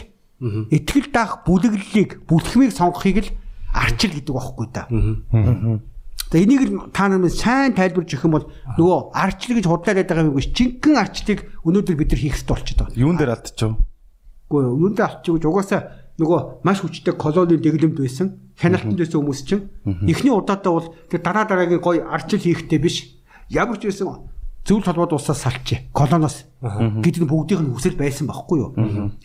[0.70, 3.30] итгэл даах бүлэглэлийг бүлхмийг сонгохыг л
[3.74, 4.88] арчил гэдэг байхгүй да.
[6.32, 8.48] Тэгээ энийг л та нар минь сайн тайлбарж өгөх юм бол
[8.80, 10.48] нөгөө арчил гэж худлаа яриад байгаа юм биш.
[10.56, 12.96] Жинхэнэ арчлыг өнөөдөр бид нар хийх хэрэгтэй болчиход байна.
[12.96, 13.76] Юун дээр алдчихв?
[14.48, 15.82] Үгүй юу, юундаа авчих гэж угаасаа
[16.16, 18.28] нөгөө маш хүчтэй колоны дэглэмд байсан.
[18.56, 19.68] Хяналтанд байсан хүмүүс чинь
[20.08, 23.12] эхний удаадаа бол тэр дараа дараагийн гой арчил хийхтэй биш.
[23.52, 24.32] Ямар ч байсан
[24.64, 28.72] зөвл толгойд усаас салчи колоноос гэдэг нь бүгдийнх нь хүсэл байсан байхгүй юу.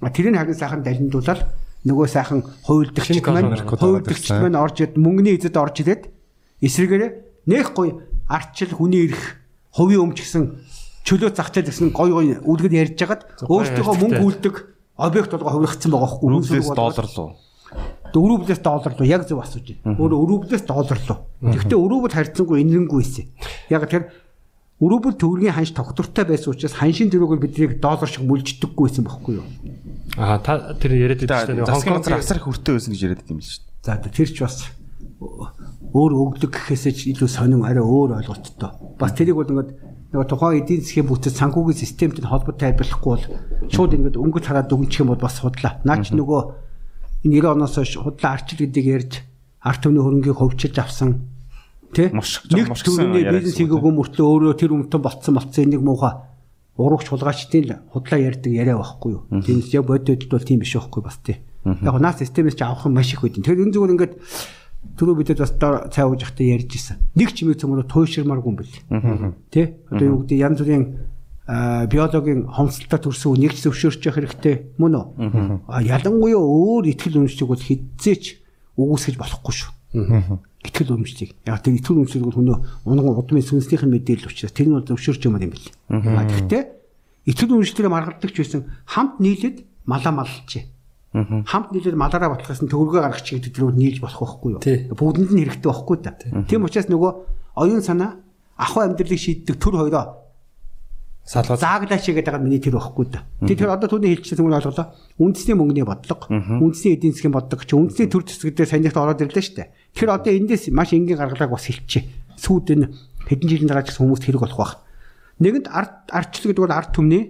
[0.03, 1.45] Тэрийг хагийн сайхан далиндуулаад
[1.85, 6.16] нөгөө сайхан хуйлдагч маань хуйлдагч маань орж ирээд мөнгөний эзэд орж ирээд
[6.63, 7.11] эсрэгээрээ
[7.47, 9.41] нэх гой арчил хүний ирэх
[9.73, 10.45] хувийн өмч гэсэн
[11.07, 14.55] чөлөө зээл гэсэн гой гой үлгэр ярьж хагаад өөртөө мөнгө үлдэг
[14.97, 16.31] объект болго хувиргацсан байгаа юу?
[16.41, 17.37] Рублээс доллар руу.
[18.17, 20.01] Өрөвлөөс доллар руу яг зөв асууж байна.
[20.01, 21.19] Өөр өрөвлөөс доллар руу.
[21.45, 23.29] Гэхдээ өрөвөл харьцангуй инэрэнгүй байсан.
[23.69, 24.09] Яг тэр
[24.81, 29.47] өрөвөл төгрөгийн ханш тогтвортой байсан учраас ханшийн төрөөгөр биднийг доллар шиг мүлждэггүй байсан байхгүй юу?
[30.17, 31.77] Аа та тэр яриад байдаг шүү дээ.
[31.77, 33.85] Хонконг асар их хүртэй байсан гэж яриад байсан юм шүү дээ.
[33.85, 34.57] За тэр ч бас
[35.97, 38.71] өөр өгдөг гэхээсээ илүү сонин арай өөр ойлголттой.
[39.01, 39.71] Бас тэрийг бол ингээд
[40.13, 43.25] нөгөө тухайн эдийн засгийн бүтэц санхүүгийн системтэй холбоотой тайлбарлахгүй бол
[43.73, 45.81] шууд ингээд өнгөц хараад дүгнчих юм бол бас худлаа.
[45.89, 46.41] Наа чи нөгөө
[47.25, 49.13] энэ 90 оноос хойш худлаа арчил гэдгийг ярьж
[49.65, 51.11] арт түмний хөрөнгийг хөвчилж авсан
[51.97, 56.15] тий нэг яриад бизнес байсан хийгээгүй мөртлөө өөрөө тэр өмтөн болцсон болцсон энийг муухай
[56.77, 59.23] урагч хулгайчдын л худлаа ярьдаг яриа байхгүй юу.
[59.33, 61.41] Тиймээс яг бодитод бол тийм биш байхгүй бас тий.
[61.65, 64.15] Яг наа системээс ч авах юм маш их байдیں۔ Тэгэхээр энэ зүгээр ингээд
[64.95, 65.53] түрүү бидэд бас
[65.91, 66.97] цай ууж захтай ярьж исэн.
[67.19, 68.77] Нэг чимээ цөмөрө туйширмааргүй юм бэл.
[69.51, 69.75] Тэ?
[69.91, 70.85] Одоо юу гэдэг янз бүрийн
[71.47, 75.07] биологийн хомсдолтой төрсөн үнийг зөвшөөрч явах хэрэгтэй мөн үү?
[75.87, 78.25] Ялангуяа өөр ихтгэл үнэмшиг бол хизээч
[78.75, 79.71] үгүйсгэж болохгүй шүү.
[80.67, 81.39] Итгэл үнэмшиг.
[81.47, 85.23] Яг тэр итгэл үнэмшиг бол хүнөө унган удмын сүнснийхэн мэдээлэл учраас тэр нь бол зөвшөөрч
[85.31, 85.71] юм юм бэл.
[85.87, 86.63] Гэхдээ
[87.31, 90.67] итгэл үнэмшигтэр маргалдагч байсан хамт нийлээд малаа малчээ.
[91.47, 94.61] Хамт нийлээд малаараа батлахаас нь төгрөгөө гаргах чиг төдрөөр нийлж болох байхгүй юу?
[94.93, 96.13] Бүгдэнд нь хэрэгтэй байхгүй да.
[96.45, 97.11] Тийм учраас нөгөө
[97.57, 98.21] оюун санаа
[98.61, 100.27] ахуй амьдралыг шийддэг төр хоёроо
[101.27, 103.27] салгаж зааглаач гэдэг байгаа миний тэр байхгүй да.
[103.43, 104.95] Тэр одоо түүний хэлчихсэн юм ойлголоо.
[105.19, 109.57] Үндэсний мөнгөний бодлого, үндэсний эдийн засгийн бодлого чи үндэсний төр зэсгэлдээ санийхд ороод ирлээ шүү
[109.59, 109.69] дээ.
[109.91, 112.07] Тэгэхээр одоо эндээс маш энгийн гаргалааг бас хэлчихэ.
[112.39, 112.87] Сүүд энэ
[113.27, 114.73] хэдэн жилийн дараа ч гэсэн хүмүүст хэрэг болох байх.
[115.43, 117.25] Нэгэнд арт арчлал гэдэг бол арт түмний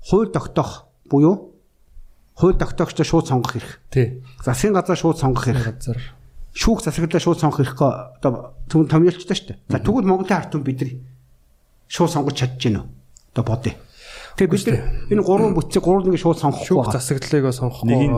[0.00, 1.49] хууль тогтоох буюу
[2.40, 3.72] хууль тогтоогчдоо шууд сонгох хэрэг.
[3.92, 4.24] тий.
[4.40, 5.76] Засгийн газар шууд сонгох хэрэг.
[5.76, 6.00] Газар
[6.56, 9.58] Шүүх засаглалаа шууд сонгох хэрэг одоо түн томьёолчтой шүү дээ.
[9.68, 11.04] За тэгвэл Монголын арт түмэн бидний
[11.86, 12.84] шууд сонгож чадчихэв нөө.
[13.36, 13.76] Одоо бодъё.
[14.34, 14.66] Тэгээ бид
[15.14, 16.96] энэ гурван бүтцийг гурван нэг шууд сонгохгүй шүүх байгаа.
[16.98, 17.86] засаглалыг сонгохгүй.
[17.86, 18.14] Нэгийг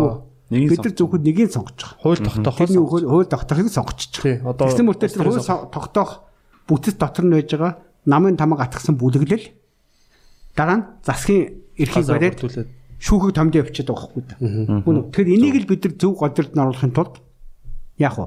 [0.48, 1.98] нэгийг Бид нар зөвхөн нэгийг сонгож байгаа.
[2.00, 3.68] хууль Тэрний хууль хууль тогтоохыг.
[3.68, 6.10] Тий, одоо Тэгсэн мөртөө тэр хууль тогтоох
[6.68, 7.72] бүтэц дотор нь байж байгаа
[8.06, 9.50] намын тамга атгсан бүлэглэл
[10.56, 12.38] дараа нь засгийн эрхийг бариад
[13.02, 14.36] шүүхийг томд явчихад байгаа байхгүй да.
[14.86, 15.04] Гүн үү?
[15.10, 17.14] Тэгэхээр энийг л бид нар зөв годорд нь оруулахын тулд
[17.98, 18.26] яах вэ?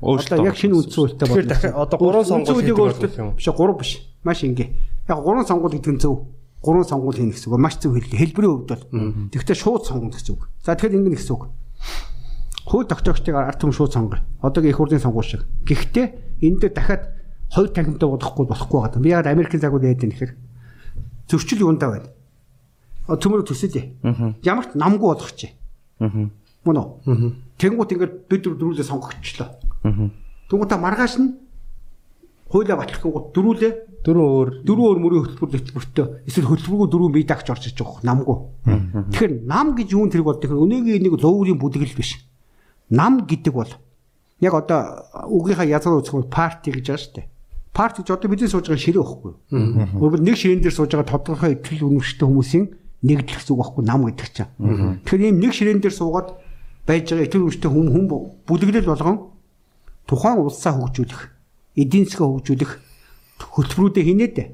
[0.00, 3.36] Одоо яг шинэ үндсэн хуультай Тэгэхээр дахиад одоо гурван сонгуул хийдэг болох юм.
[3.36, 3.92] Биш гурван биш.
[4.24, 4.68] Маш ингээ.
[5.12, 6.24] Яг гурван сонгуул гэдэг нь зөв.
[6.64, 7.60] Гурван сонгуул хийнэ гэсэн үг.
[7.60, 8.20] Маш зөв хэллээ.
[8.24, 8.84] Хэлбэрийн хувьд бол.
[9.28, 10.48] Тэгвэл шууд сонгоно гэсэн үг.
[10.64, 11.42] За тэгэхээр ингэ гэсэн үг.
[12.64, 14.24] Хууль тогтоогчдыг ард түмэн шууд сонгоё.
[14.40, 15.44] Одоогийн их хурлын сонгуул шиг.
[15.68, 17.02] Гэхдээ энэ дээр дахиад
[17.52, 19.04] хоёр танхимтай бодохгүй болохгүй байгаа.
[19.04, 20.32] Би яг Америкийн загвар яадаг нэхэр
[21.28, 22.08] зөрчил юундаа байна.
[23.06, 23.94] А төмөр төсөлье.
[24.42, 25.52] Ямар ч намгүй болгох чи.
[26.00, 27.32] Мөн үү?
[27.58, 29.48] Тэнгуут ингээд бид дөрвөлээ сонгогчлоо.
[30.48, 31.36] Тэнгуутаа маргааш нь
[32.48, 37.24] хуулиа батлах гот дөрүүлээ Дөрөв өөр дөрвөн өөр мөрийн хөтөлбөр хөтөлбөртөө эсвэл хөтөлбөргүй дөрвөн бие
[37.24, 38.36] дагч орж иж байгаа намгүй.
[39.16, 42.20] Тэгэхээр нам гэж юу тэр бол тэгэхээр өнөөгийн нэг луурын бүдгэл биш.
[42.92, 43.72] Нам гэдэг бол
[44.44, 47.26] яг одоо үгийнхаа язгаар үзэх парти гэж байгаа шүү дээ.
[47.72, 49.40] Парти гэж одоо бидний сууж байгаа ширээ байхгүй юу?
[50.04, 52.64] Өөрөөр нэг ширээн дээр сууж байгаа тодорхой итгэл үнэмштэй хүмүүсийн
[53.04, 54.50] нэгдлэх зүг байхгүй нам гэдэг чинь.
[55.04, 56.28] Тэгэхээр ийм нэг ширээн дээр суугаад
[56.88, 58.04] байж байгаа итгэл үнэмштэй хүм хүм
[58.48, 59.16] бүлэглэл болгон
[60.08, 61.22] тухайн улсаа хөгжүүлэх,
[61.76, 62.72] эдийн засгаа хөгжүүлэх
[63.40, 64.48] хөтөлбөрүүдээ хийнэ дээ.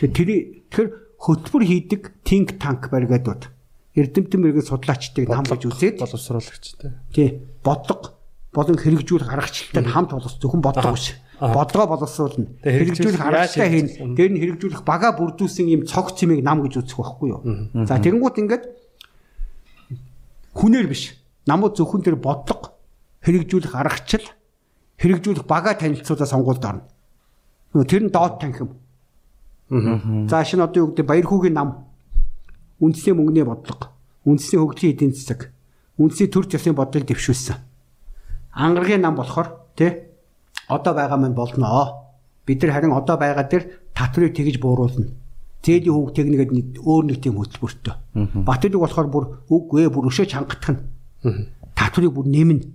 [0.00, 0.28] Тэгэхээр тэр
[0.72, 0.86] тэр
[1.20, 3.48] хөтөлбөр хийдэг think tank баригадууд
[3.96, 6.64] эрдэмтэн мэрэгэн судлаачдыг нам гэж үзээд боловсруулагч
[7.16, 7.40] тий.
[7.64, 8.20] бодлого
[8.52, 11.16] болон хэрэгжүүлэх аргачлалтай хамт боловс зөвхөн бодлого биш.
[11.40, 12.46] Бодлогоо боловсруулна.
[12.64, 13.86] Хэрэгжүүлэх аргачлалаа яаж хийн.
[13.92, 17.40] хийж- Тэр нь хэрэгжүүлэх бага бүрдүүлсэн юм цог цэмийг нам гэж үзэх байхгүй юу?
[17.84, 18.64] За тэгэнгუთ ингээд
[20.56, 21.12] хүнээр биш.
[21.46, 22.72] Намууд зөвхөн тэр бодлого
[23.20, 24.26] хэрэгжүүлэх аргачлал
[24.96, 26.82] хэрэгжүүлэх бага танилцуулаа сонгуульд орно.
[27.84, 28.72] Тэр нь доод танхим.
[30.30, 31.84] За шинэ одоо юу гэдэг баяр хүүгийн нам
[32.80, 33.92] үндэсний мөнгөний бодлого,
[34.24, 35.52] үндэсний хөгжлийн эдийн засаг,
[36.00, 37.56] үндэсний төр засгийн бодлыг дэвшүүлсэн.
[38.56, 40.05] Ангаргийн нам болохоор тий
[40.68, 42.14] одоо байгаа маань болноо.
[42.46, 43.64] Бид нар харин одоо байгаа дээр
[43.94, 45.10] татврыг тэгж бууруулна.
[45.62, 47.94] Зээлийн хүүг технигэд нэг өөр нэг тийм хөтөлбөртөө.
[48.46, 51.50] Батлыг болохоор бүр үгүй ээ бүр өшөө чангатах нь.
[51.74, 52.66] Татврыг бүр нэмнэ.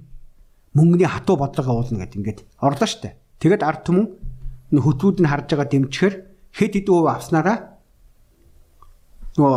[0.75, 3.15] Мөнгөний хатуу бодлого уулна гэд ингээд орлоо штэ.
[3.39, 4.07] Тэгэд ард түмэн
[4.75, 6.15] нөх хөтөлбөрүүд нь харж байгаа дэмжихээр
[6.51, 7.57] хэд хэдэн хувь авснараа
[9.35, 9.55] нөгөө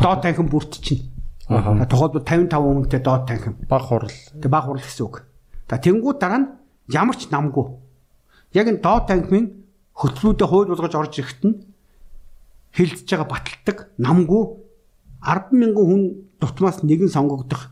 [0.00, 1.04] доод танхим бүрт чинь.
[1.48, 1.84] Аа.
[1.84, 3.56] Тухайлбал 55 хүнтэй доод танхим.
[3.68, 4.12] Баг хурал.
[4.40, 5.24] Тэг баг хурал гэсэн үг.
[5.68, 6.48] За тэнгууд дараа нь
[6.92, 7.66] ямар ч намгүй.
[8.54, 9.46] Яг энэ доод танхимын
[9.94, 11.56] хөтөлбөрүүдэд хууль болгож орж ирэхэд нь
[12.74, 14.42] хилдэж байгаа баталдаг намгүй
[15.22, 16.02] 100000 хүн
[16.40, 17.70] дутмаас нэгэн сонгогдох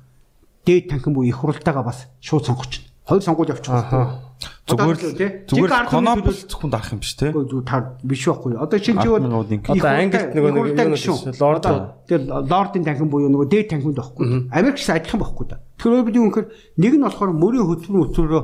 [0.67, 2.85] дээд танхим буюу их хуралтайгаа бас шууд сонгоч.
[3.09, 4.21] Хоёр сонгуул явуучих Аха.
[4.69, 5.17] Зүгээр л
[5.49, 7.33] зүгээр конопл зөвхөн дарах юм биш те.
[7.33, 8.53] Үгүй та биш байхгүй.
[8.61, 9.65] Одоо шинэ чи бол 10,000 нэг.
[9.65, 11.65] Одоо Англид нөгөө нэг юу нэг лорд
[12.05, 14.53] тэр лордын танхим буюу нөгөө дээд танхимд байхгүй.
[14.53, 15.57] Америкч адилхан байхгүй да.
[15.81, 16.49] Тэгэхээр бид юу гэхээр
[16.85, 18.43] нэг нь болохоор мөрийн хөтөлбөр өтрөөрөө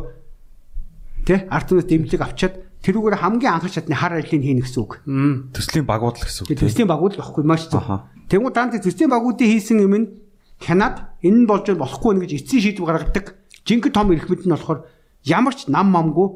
[1.24, 5.00] тий ард түмээс дэмжлэг авчаад тэрүүгээр хамгийн анхан шатны хар ажлыг хийнэ гэсэн үг.
[5.56, 8.04] Төслийн багуудл гэсэн үг төслийн багууд л байхгүй маш зөв.
[8.28, 10.06] Тэгмүү даант төслийн багуудын хийсэн юм нь
[10.60, 13.26] хянаад энэ нь болж болохгүй нэ гэж эцсийн шийдвэр гаргадаг.
[13.64, 14.84] Жинхэнэ том эрх мэдэл нь болохоор
[15.24, 16.28] ямар ч нам мамгүй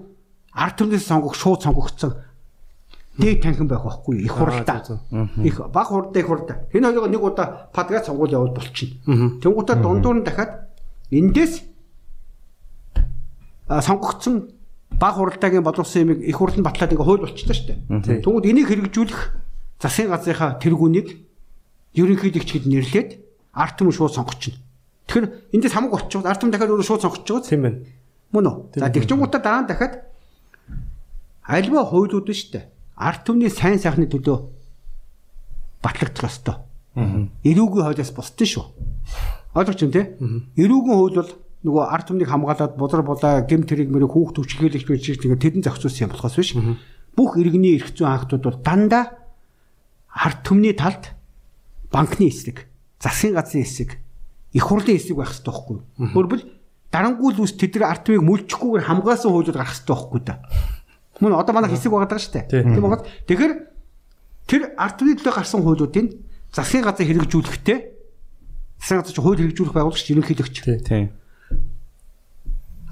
[0.56, 2.16] ард түмнээс сонгох шууд сонгогдсон.
[3.18, 6.56] Дээд танхим байх байхгүй их зөө, Их баг хуралдаа их хуралдаа.
[6.72, 9.42] Энэ хоёроо нэг удаа подкаст сонгуул явуул болчихно.
[9.42, 10.70] Тэнгуутаа дундуур нь дахиад
[11.10, 11.66] эндээс
[13.68, 14.57] сонгогдсон
[14.96, 18.22] баг хуралдаагийн боловсон юмыг их хурланд батлаад ингээ хууль болчихлоо шүү дээ.
[18.24, 19.20] Тэнгууд энийг хэрэгжүүлэх
[19.82, 21.08] засгийн газрынхаа тэргүүнийг
[21.94, 23.10] ерөнхийлөгч гэд нэрлээд
[23.52, 24.58] ард түмэн шууд сонгочихно.
[25.06, 27.78] Тэгэхээр эндээс хамаг болчихвол ард түмэн дахиад өөрөө шууд сонгочих жоож Тийм байна.
[28.32, 28.56] мөн үү?
[28.80, 29.94] За тэгчингуудаа дараа нь дахиад
[31.46, 32.64] альва хуулиуд нь шүү дээ.
[32.98, 34.38] Ард түмний сайн сайхны төлөө
[35.80, 36.56] батлагдах ёстой.
[37.46, 38.64] Эрүүгийн хуулиас бусдын шүү.
[39.54, 40.02] Ойлгож байна те?
[40.58, 41.30] Эрүүгийн хууль бол
[41.66, 46.06] нөгөө ард түмнийг хамгаалаад бузар булаа гэм тэрэг мөрөг хүүхд төвчгээлэгч биш тэгээ тэдэн зохицуулсан
[46.06, 46.54] юм болохоос биш.
[47.18, 49.18] Бүх иргэний эрх зүйн анхтууд бол дандаа
[50.14, 51.18] ард түмний талд
[51.90, 52.70] банкны эсрэг,
[53.02, 53.98] засгийн газрын эсрэг,
[54.54, 55.78] их хурлын эсрэг байх хэрэгтэй байхгүй?
[56.14, 56.44] Өөрөвл
[56.94, 60.38] дарангуул үс тэд нар ард түмийг мүлчихгүйгээр хамгаалсан хуулиуд гарах хэрэгтэй байхгүй да.
[61.20, 62.46] Мөн одоо манай хэсэг байгаа даа дээ.
[62.48, 63.10] Тийм багт.
[63.26, 63.54] Тэгэхээр
[64.46, 66.22] тэр ард түмний төлөө гарсан хуулиудыг
[66.54, 67.78] засгийн газар хэрэгжүүлэхдээ
[68.80, 70.56] засгийн газар ч хууль хэрэгжүүлэх байгуулагч ерөнхийлөгч
[70.86, 71.10] Тийм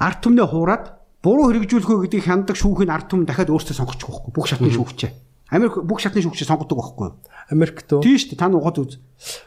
[0.01, 0.85] арт түмнээ хуураад
[1.25, 5.13] буруу хэрэгжүүлэхөө гэдгийг хяндаг шүүхийн арт түмэн дахиад өөрсдөө сонгочих واخгүй бүх шатны шүүгчээ.
[5.47, 7.15] Америк бүх шатны шүүгчээ сонгодог байхгүй юу?
[7.55, 8.03] Америкт үү?
[8.03, 8.41] Тийм шүү дээ.
[8.43, 8.99] Та нуугаад үз.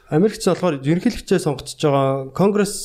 [0.08, 2.32] Америкч болохоор ерөнхийлөгчөө сонгогдож байгаа.
[2.32, 2.76] Конгресс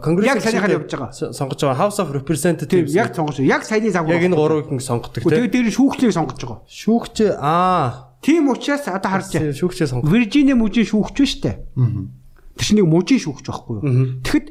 [0.00, 1.12] конгресс яг саяхан явж байгаа.
[1.36, 1.76] Сонгож байгаа.
[1.76, 3.44] House of Representatives яг сонгож.
[3.44, 4.16] Яг саяны завгүй.
[4.16, 5.36] Яг энэ гурвыг ингэ сонгодог тийм.
[5.36, 6.64] Тэгээд дээр нь шүүгчийг сонгож байгаа.
[6.64, 8.16] Шүүгчээ аа.
[8.24, 9.52] Тийм учраас одоо харж байна.
[9.52, 10.08] Шүүгчээ сонгох.
[10.08, 11.56] Виржиниа мужийн шүүгч шүү дээ.
[11.76, 12.08] Аа.
[12.56, 13.84] Тэр чинь нэг мужийн шүүгч байхгүй юу?
[14.24, 14.46] Тэгэхэд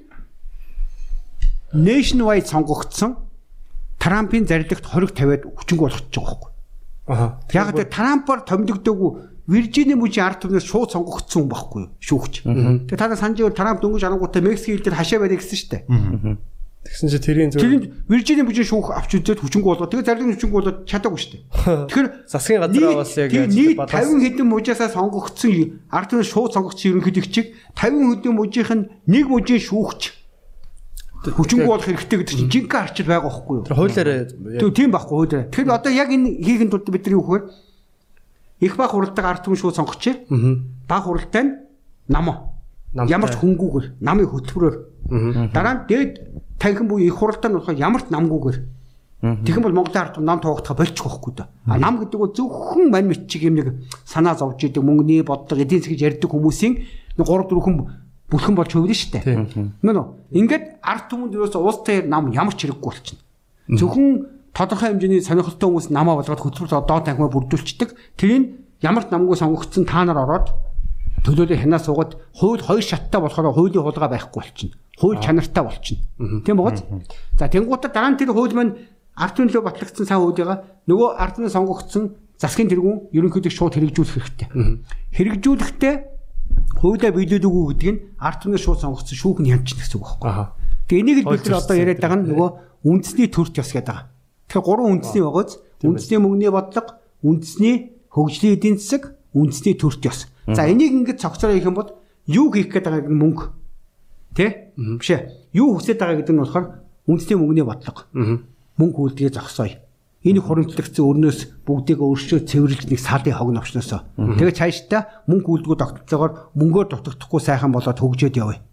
[1.75, 3.15] nationwide сонгогдсон
[3.99, 6.51] Трампын зарилэгт хориг тавиад хүчинг болгочихж байгаа байхгүй?
[7.07, 7.39] Аа.
[7.53, 9.11] Яг гэдэг Трампаар томдогдоогүй
[9.47, 11.91] Виржиниа мужийн ард түмнээс шууд сонгогдсон хүн байхгүй юу?
[12.01, 12.33] Шүүгч.
[12.89, 15.69] Тэгээ та нар санаж байвал Трамп дөнгөж арангуудаа Мексик хил дээр хашаа барих гэсэн шүү
[15.69, 16.37] дээ.
[16.85, 19.85] Тэгсэн чи тэрийн зөв Тэр Виржиниа мужийн шүүх авч үзээд хүчинг болгоо.
[19.85, 21.41] Тэгээ зарилэг хүчинг болоод чадаагүй шүү дээ.
[21.89, 25.53] Тэгэхээр засгийн газраа бас яг нийт баланс- 50 хэдэн мужаасаа сонгогдсон
[25.93, 27.47] ард түмнээс шууд сонгогдсон ерөнхийлөгчийг
[27.77, 30.01] 50 хэдэн мужийнх нь нэг мужийн шүүгч
[31.33, 33.65] хүчингү болох хэрэгтэй гэдэг чинь жинхэнэ арчил байгаа байхгүй юу?
[33.65, 34.19] Тэр хуулиараа
[34.61, 35.49] Тэг тийм байхгүй хуулиараа.
[35.49, 37.43] Тэгэхээр одоо яг энэ хийхэд тулд бид нар юу гэхээр
[38.61, 40.29] их баг хуралдааг ард түмэн шууд сонгочих.
[40.87, 41.51] Баг хуралдаа нь
[42.07, 42.27] нам.
[42.95, 44.75] Ямар ч хөнгүүгээр, намын хөтөлбөрөөр.
[45.51, 46.11] Дараа нь дээд
[46.61, 48.57] танхим буюу их хуралдаа нь болохоор ямар ч намгүйгээр.
[49.25, 51.49] Тэгэн бол Монголын ард нам тоогдох болчих واخгүй даа.
[51.65, 53.67] А нам гэдэг нь зөвхөн мань мич юм нэг
[54.05, 56.85] санаа зовж идэг мөнгөний боддог эдийн засгийг ярьдаг хүмүүсийн
[57.17, 59.21] 3 4 хүн бүлхэн болж хөвлөн штэ.
[59.85, 60.07] Мөн үү?
[60.33, 63.21] Ингээд ард түмэнд юусаа уус дээр нам ямар ч хэрэггүй болчихно.
[63.69, 67.89] Зөвхөн тодорхой хэмжээний сонирхолтой хүмүүс намаа болгоод хөтөлбөр доо танхимаа бүрдүүлчихдэг.
[68.17, 70.53] Тэрийг ямар ч намгүй сонгогдсон та нар ороод
[71.25, 74.77] төлөөлөө хянаа суугаад хууль хоёр шаттай болохоор хуулийн хулгай байхгүй болчихно.
[74.97, 76.05] Хууль чанартай болчихно.
[76.45, 76.81] Тийм бооч.
[77.37, 78.77] За тэнгуутаа дараа нь тэр хууль маань
[79.17, 82.03] ард түмлөө батлагдсан сайн хуулигаа нөгөө ард түмэн сонгогдсон
[82.37, 84.47] засгийн тэргүүн ерөнхийдөө шууд хэрэгжүүлэх хэрэгтэй.
[85.15, 85.95] Хэрэгжүүлэхдээ
[86.79, 90.31] хуулиа биелүүлээгүй гэдэг нь ард түмнээ шууд сонгогдсон шүүх нь янч гэсэн үг байхгүй.
[90.89, 92.49] Тэгээ энийг л бид нар одоо яриад байгаа нь нөгөө
[92.85, 94.07] үндэсний төрт ёс гэдэг байгаа.
[94.51, 97.75] Тэгэхээр гурван үндэсний байгааз үндэсний мөнгөний бодлого, үндэсний
[98.13, 100.29] хөгжлийн эдийн засаг, үндэсний төрт ёс.
[100.45, 101.89] За энийг ингэж цогцороо хийх юм бол
[102.29, 103.43] юу хийх гээд байгааг нь мөнгө.
[104.35, 104.75] Тэ?
[104.77, 105.21] Биш ээ.
[105.53, 106.65] Юу хүсэж байгаа гэдэг нь болохоор
[107.09, 108.05] үндэсний мөнгөний бодлого.
[108.77, 109.84] Мөнгө хөлдгийг зогсооё.
[110.25, 111.39] Энэ хуримтлагдсан өрнөөс
[111.69, 114.01] бүгдийг өөрчөө цэвэрлж нэг салын хог новчноосоо.
[114.17, 118.65] Тэгээ цаашдаа мөнгө хөлдгүү тогтолцоогоор мөнгөөр дутагдахгүй сайхан болоод хөгжөөд явъя.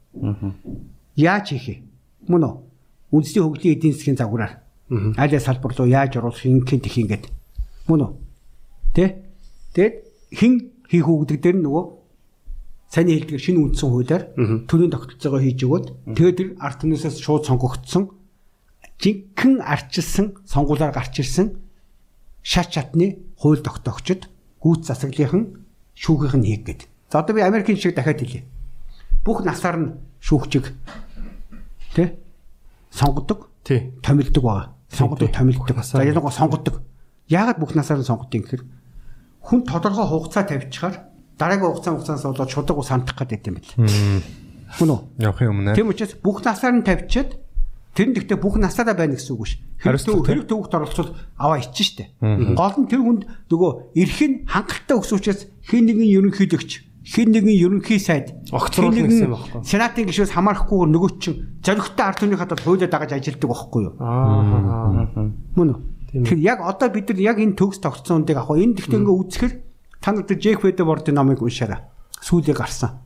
[1.12, 1.92] Яаж хийх юм?
[2.32, 2.54] Мөн үү?
[3.12, 4.64] Үндэсний хөгжлийн эдийн засгийн загвараар
[5.20, 7.24] аль салбар руу яаж оруулах ингэх тэх ингээд.
[7.88, 8.10] Мөн үү?
[8.96, 9.20] Тэ?
[9.76, 9.94] Тэгэд
[10.32, 10.52] хин
[10.88, 11.84] хийх үү гэдэг дээр нөгөө
[12.92, 14.22] саний хэлдгээр шинэ үндсэн хуулиар
[14.68, 18.12] төрийн тогтолцоогоо хийж өгөөд тэгээд тэр ард түмнээсээ шууд сонгогдсон
[19.02, 21.58] жинхэнэ арчилсан сонгуулаар гарч ирсэн
[22.42, 24.30] шат чатны хууль тогтоогчд
[24.62, 25.66] гүйц засаглынхан
[25.98, 26.80] шүүхийнх нь хийх гээд.
[27.10, 28.46] За одоо би Америкийн шиг дахиад хэлье.
[29.26, 29.88] Бүх насаар нь
[30.22, 30.70] шүүгчиг
[31.94, 32.16] тэ
[32.90, 33.92] сонгодог, Тий.
[34.02, 34.66] томилдог байгаа.
[34.90, 35.34] Сонгодог, тий.
[35.34, 35.82] томилдог.
[35.84, 36.82] За ялангуяа сонгодог.
[37.28, 38.64] Яагаад бүх насаар нь сонгодог юм гэхээр
[39.42, 44.22] хүн тодорхой хугацаа тавьчихаар дараагийн хугацаа хугацаанаас болоод шудаг ус хандах гэдэг юм бэл.
[44.78, 45.00] Хүн үү?
[45.18, 47.41] Явахын өмнө Тийм учраас бүх насаар нь тавьчаад
[47.92, 49.60] тэр нь гэхдээ бүх насаараа байна гэсэн үг биш.
[49.80, 52.04] Хэрэг төв хэрэг төвөгт оролцвол аваа ичэн штэ.
[52.56, 53.22] Гол нь тэр хүнд
[53.52, 56.70] нөгөө эрх нь хангалттай өсвөчөөс хин нэгэн ерөнхийлөгч
[57.02, 59.60] хин нэгэн ерөнхий сайд Огцруулна гэсэн юм байхгүй.
[59.66, 63.94] Сенатын гишүүс хамаарахгүйгээр нөгөө чинь зоригтой ард түмний хадад хуулиа дагаж ажилтдаг байхгүй юу?
[63.98, 65.26] Аа.
[65.58, 65.78] Мөн үү?
[66.14, 68.60] Тэгэхээр яг одоо бид нар яг энэ төгс тогтсон үндийг авах.
[68.60, 69.52] Энэ гэхдээ ингээ үзэхэр
[69.98, 71.90] та нар тэр Джек Федебордын номыг уншаарай.
[72.22, 73.02] Сүүлээ гарсан.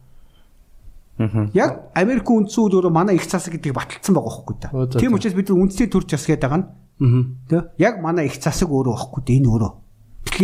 [1.18, 5.32] Яг Америк үндсэн үйл өөрөө манай их засаг гэдгийг баталсан байгаа байхгүй за, Тийм учраас
[5.32, 6.66] бид нар үндсний төр зас гэдэг байгаа нь
[7.48, 7.60] тий.
[7.80, 9.72] Яг манай их засаг өөрөө байхгүй да энэ өөрөө.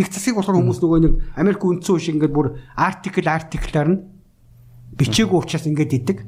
[0.00, 4.00] Их засаг болохоор хүмүүс нөгөө нэг Америк үндсэн шиг ингээд бүр артикл артиклаар нь
[4.96, 6.18] бичээгүй учраас ингээд идэг.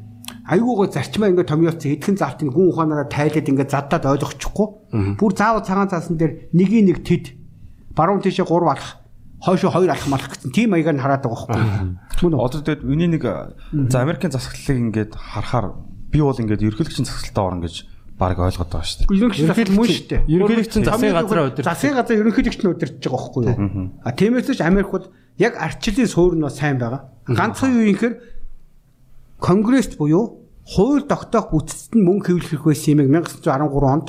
[0.45, 4.69] Айгуугаа зарчмаа ингээд томьёоцсон хэдхэн залтын гүн ухаанаараа тайлаад ингээд заддаад ойлгочихгүй.
[5.17, 7.33] Бүр заавал цагаан цаасан дээр нэгийг нэг тэд
[7.97, 9.04] баруун тийшээ 3 алах
[9.45, 12.25] хойшоо 2 алах малах гэсэн тийм маягаар нь хараад байгаа байхгүй.
[12.25, 12.45] Мөн үү?
[12.49, 13.25] Одоо тэгээд үний нэг
[13.93, 15.67] за Америкийн засаглалыг ингээд харахаар
[16.09, 17.75] би бол ингээд ерөнхийлөгчийн засаглалтаа орно гэж
[18.17, 19.17] баг ойлгоод байгаа шүү дээ.
[19.21, 20.23] Ерөнхийдөө засаг мөн шүү дээ.
[20.33, 21.69] Ерөнхийлөгчийн засгийн газраа удирдах.
[21.75, 23.57] Засгийн газар ерөнхийлөгч нь удирдах байгаа байхгүй юу?
[24.01, 25.07] А тиймээс ч Америк бол
[25.37, 27.11] яг арчлалын суурь нь бас сайн байгаа.
[27.27, 28.15] Ганцхан юу юм гэхээр
[29.43, 33.51] Конгресст буюу хууль тогтоох бүтцэд нь мөнгө хэвлэх байсан юм 1913
[33.85, 34.09] онд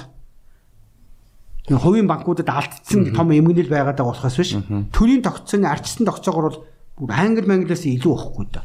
[1.69, 4.53] хувийн банкудад алдсан том эмгэнэл байгаад байгаа болохоос биш.
[4.93, 6.61] Төрийн тогтцооны арчсан тогтцоогоор бол
[6.95, 8.63] бүр англи манглиас илүү байхгүй да.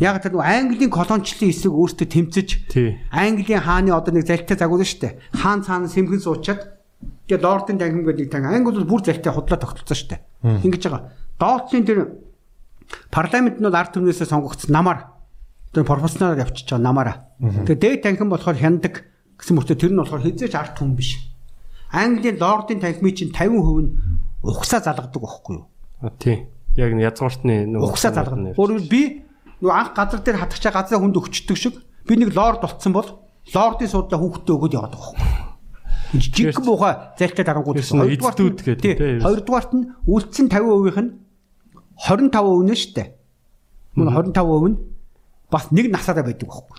[0.00, 2.48] Яг тэр английн колоничлын эсрэг өөртөө тэмцэж.
[3.12, 5.18] Английн хааны одоо нэг залтай загвар шүү дээ.
[5.36, 6.62] Хаан цаана сэмхэн суучаад
[7.28, 10.20] тэгээ лордын тангим гэдэг танги англи бол бүр залтай худлаа тогтолцсон дээ.
[10.64, 11.12] Ингэж байгаа.
[11.36, 11.98] Доотлын тэр
[13.12, 15.12] парламент нь бол ард түмнээсээ сонгогдсон намаар
[15.74, 17.16] тэр пропорционалаар явчихж байгаа намаараа.
[17.68, 19.04] Тэгээ дээд тангим болохоор хяндаг
[19.36, 21.35] гэсэн мөртөө тэр нь болохоор хизээч ард түмэн биш.
[21.96, 23.90] Английн лордын тангимын чинь 50% нь
[24.44, 25.66] ухсаа залгадаг байхгүй юу?
[26.04, 26.46] А, Тий.
[26.76, 28.52] Яг нь язгууртны нөгөө Ухсаа залгана.
[28.52, 29.24] Өөрөөр би
[29.64, 33.08] нөгөө анх газар дээр хатгачаа газар хүнд өгчдөг шиг би нэг лорд болцсон бол
[33.48, 36.20] лордын суудлаа хүүхдээ өгөөд яваад байгаа байхгүй.
[36.20, 38.94] Жиг муухай зайлтай дарангууд нь эцдүүд гэдэг, тий.
[38.94, 39.18] тий.
[39.24, 41.10] Хоёрдугаарт нь үлдсэн 50% нь
[41.96, 43.08] 25% нь шүү дээ.
[43.96, 44.76] Мөн 25% нь
[45.48, 46.78] бас нэг насаараа байдаг байхгүй.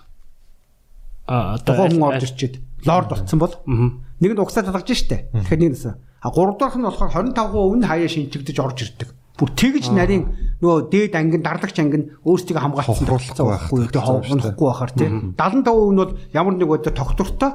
[1.27, 2.55] А Тухайн хүн орж ирчээд
[2.85, 5.31] лорд болцсон бол нэг нь угсаа залгаж штэ.
[5.33, 5.95] Тэгэхээр нэг насаа.
[6.21, 9.09] А гуравдугаарх нь болохоор 25% нь хаяа шинжигдэж орж ирдэг.
[9.37, 10.23] Бүр тэгж нарийн
[10.65, 13.29] нөгөө дээд ангин дарлагч ангин өөрсдийг хамгаалсан байх
[13.69, 13.93] байхгүй юу.
[13.93, 15.09] Хохируулахгүй байхаар тий.
[15.37, 17.51] 75% нь бол ямар нэг өдөө тогтвортой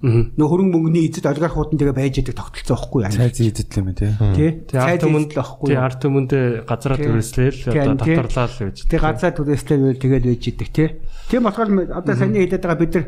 [0.00, 3.12] нөгөө хөрөнгө мөнгөний эзэд олигархууд нь тэгээ байж идэг тогтолцоо байхгүй юу.
[3.16, 4.12] Цай зийдэт юм тий.
[4.36, 4.50] Тий.
[4.64, 7.04] Тий арт түмэнд л байхгүй тий арт түмэндээ газараа Тий.
[7.08, 8.16] түрээслээл Тий, одоо тий.
[8.16, 8.76] татварлаа л гэж.
[8.92, 10.88] Тэг газаа түрээслээ байл тэгээд байж идэг тий.
[11.32, 13.06] Тийм болохоор одоо саний хэлээд байгаа бид нар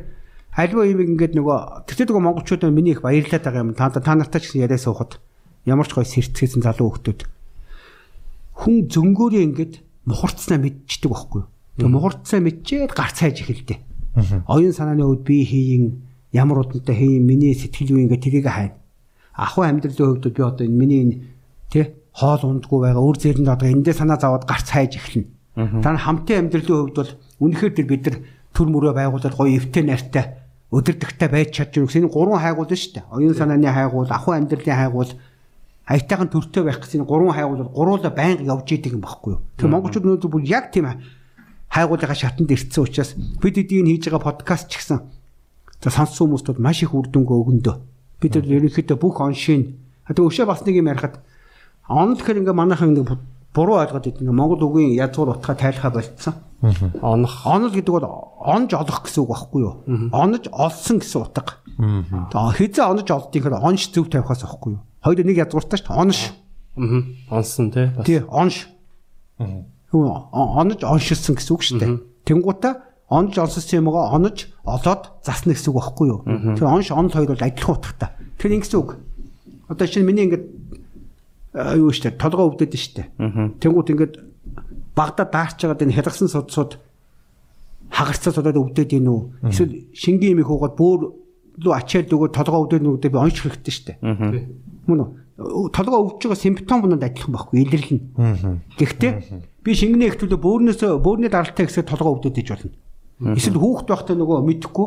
[0.59, 3.79] альва юм ингээд нөгөө тэгтээ нөгөө монголчууд миний их баярлаад байгаа юм.
[3.79, 5.23] Та та нартай ч гэсэн яриа суухад
[5.63, 7.31] ямар ч гоё сэрцгээсэн залуу хүмүүс
[8.59, 11.49] хүн зөнгөөрөө ингээд мухарцнаа мэдчихдэг байхгүй юу.
[11.79, 13.79] Тэгээ мухарцаа мэдчихэд гарц хайж эхэлдэг.
[14.51, 16.03] Оюун санааны үед би хийн
[16.35, 18.75] ямар удантай хийн миний сэтгэл юу ингээд тэрийг хайна.
[19.39, 21.17] ахуй амьдралын хувьд би одоо энэ миний энэ
[21.71, 25.31] тий хоол ундгүй байгаа өөр зээрэнд одоо эндээ санаа зовоод гарц хайж эхэлнэ.
[25.79, 27.13] Та нар хамтын амьдралын хувьд бол
[27.47, 28.17] үнэхээр тэр бид нар
[28.51, 30.25] төр мөрөө байгуулад гоё эвтэй нартай
[30.69, 33.05] өдөрдөгтэй байж чадж гэсэн энэ гурван хайгуул шүү дээ.
[33.09, 35.13] Оюун санааны хайгуул, ахуй амьдралын хайгуул,
[35.89, 39.43] аятайхан төртөө байх гэсэн гурван хайгуул бол гуруула байнга явж идэг юм баггүй юу.
[39.57, 40.93] Тэр монголчууд өнөөдөр бүр яг тийм
[41.73, 45.01] хайгуулынхаа шатанд ирсэн учраас бид эдийг хийж байгаа подкаст ч гэсэн
[45.81, 47.77] за сонссон хүмүүстүүд маш их үр дүнгээ өгөндөө.
[48.21, 51.21] Бид нар ерөнхийдөө бүх оншийн тэгээ өшөө бас нэг юм ярихад
[51.89, 53.09] он тэгэхээр ингээ манайхан ингээ
[53.59, 54.31] буруу ойлгоод идэв.
[54.31, 56.35] Монгол үгийн язгуур утгаа тайлхаа болцсон.
[57.03, 57.43] Онох.
[57.47, 58.07] Онол гэдэг бол
[58.39, 59.75] онж олох гэсэн үг байхгүй юу?
[60.15, 61.59] Онож олсон гэсэн утга.
[62.31, 64.83] За хизээ онож олдгийг хэрэг онш зөв тавихаас байхгүй юу?
[65.03, 65.99] Хоёул нэг язгууртай шүү дээ.
[66.03, 66.21] Онш.
[66.79, 67.03] Аа.
[67.39, 67.87] Онсон тий.
[68.07, 68.67] Тий, онш.
[69.93, 71.99] Онож оншилсан гэсэн үг шүү дээ.
[72.27, 76.21] Тэнгуута онж онссон юмгаа онож олоод засна гэсэн үг байхгүй юу?
[76.59, 78.11] Тэр онш онол хоёр бол адилхан утгатай.
[78.37, 78.99] Тэр ингэсэн үг.
[79.71, 80.45] Одоо шинэ миний ингээд
[81.77, 82.19] юу дээ.
[82.19, 83.09] Толгоо өвдөд шүү дээ.
[83.59, 84.15] Тэнгуут ингээд
[84.95, 86.79] багада даарч байгаад энэ хялгсан судсууд
[87.91, 89.51] хагарцаа содод өвдөд ийн үү?
[89.51, 91.01] Эсвэл шингийн юм их уугаад бөөр
[91.63, 93.99] лөө ачаал өгөө толгоо өвдөд нүгдээ би онч хэрэгтэй дээ.
[94.87, 94.99] Мөн
[95.39, 95.71] үү?
[95.75, 98.01] Толгоо өвдөж байгаа симптом нь адилхан байхгүй илэрлэн.
[98.79, 99.13] Гэхдээ
[99.65, 102.75] би шингэнэ ихтүүлээ бөөрнөөс бөөрний даралтай хэсэг толгоо өвдөд иж болно.
[103.39, 104.87] Эсвэл хүүхд байхдаа нөгөө мэдхгүй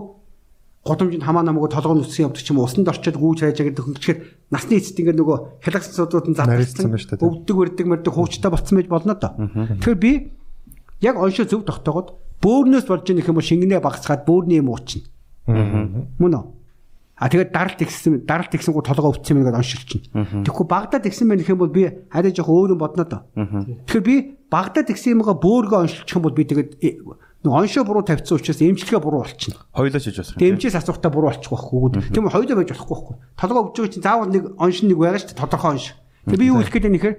[0.81, 4.17] годомжинд хамаа намаагүй толгойн үссэн явдаг ч юм уу усанд орчод гүүж хайж байгаа хөнгөчгөр
[4.49, 6.37] насны эцэст ингээд нөгөө хялгсан суудууд нь
[7.21, 7.21] дээ.
[7.21, 9.31] өвдөг өрдөг мөрдөг хуучтай болцсон байж болно доо.
[9.37, 10.11] Тэгэхээр би
[11.05, 15.05] яг оншоо зөв тогтоогод бөөрнөөс болж ийнэх юм уу шингэнэ багсгаад бөөрний юм уучна.
[16.17, 16.45] Мөн үү?
[17.21, 20.41] А тэгээд даралт ихсэн даралт ихсэнгүү толгоо өвдсөн мэн гэдээ оншилчихна.
[20.41, 23.29] Тэгэхгүй Багдад ихсэн гэх юм бол би арай жоох өөр юм бодно доо.
[23.37, 24.15] Тэгэхээр би
[24.49, 26.97] Багдад ихсэн юмгаа бөөргөө оншилчих юм бол би тэгээд э,
[27.41, 29.65] Нэг оншоо буруу тавьсан учраас эмчилгээ буруу болчихно.
[29.73, 30.41] Хоёлоо шиж болох юм.
[30.61, 32.13] Дэмжээс асуухтаа буруу болчих واخгүй.
[32.13, 33.15] Тийм хоёлоо байж болохгүй واخгүй.
[33.33, 35.85] Толгой өвж байгаа чинь заавал нэг онш нэг байгаа шүү дээ тодорхой онш.
[36.29, 37.15] Тэг би юу хэлэх гээд нэхэр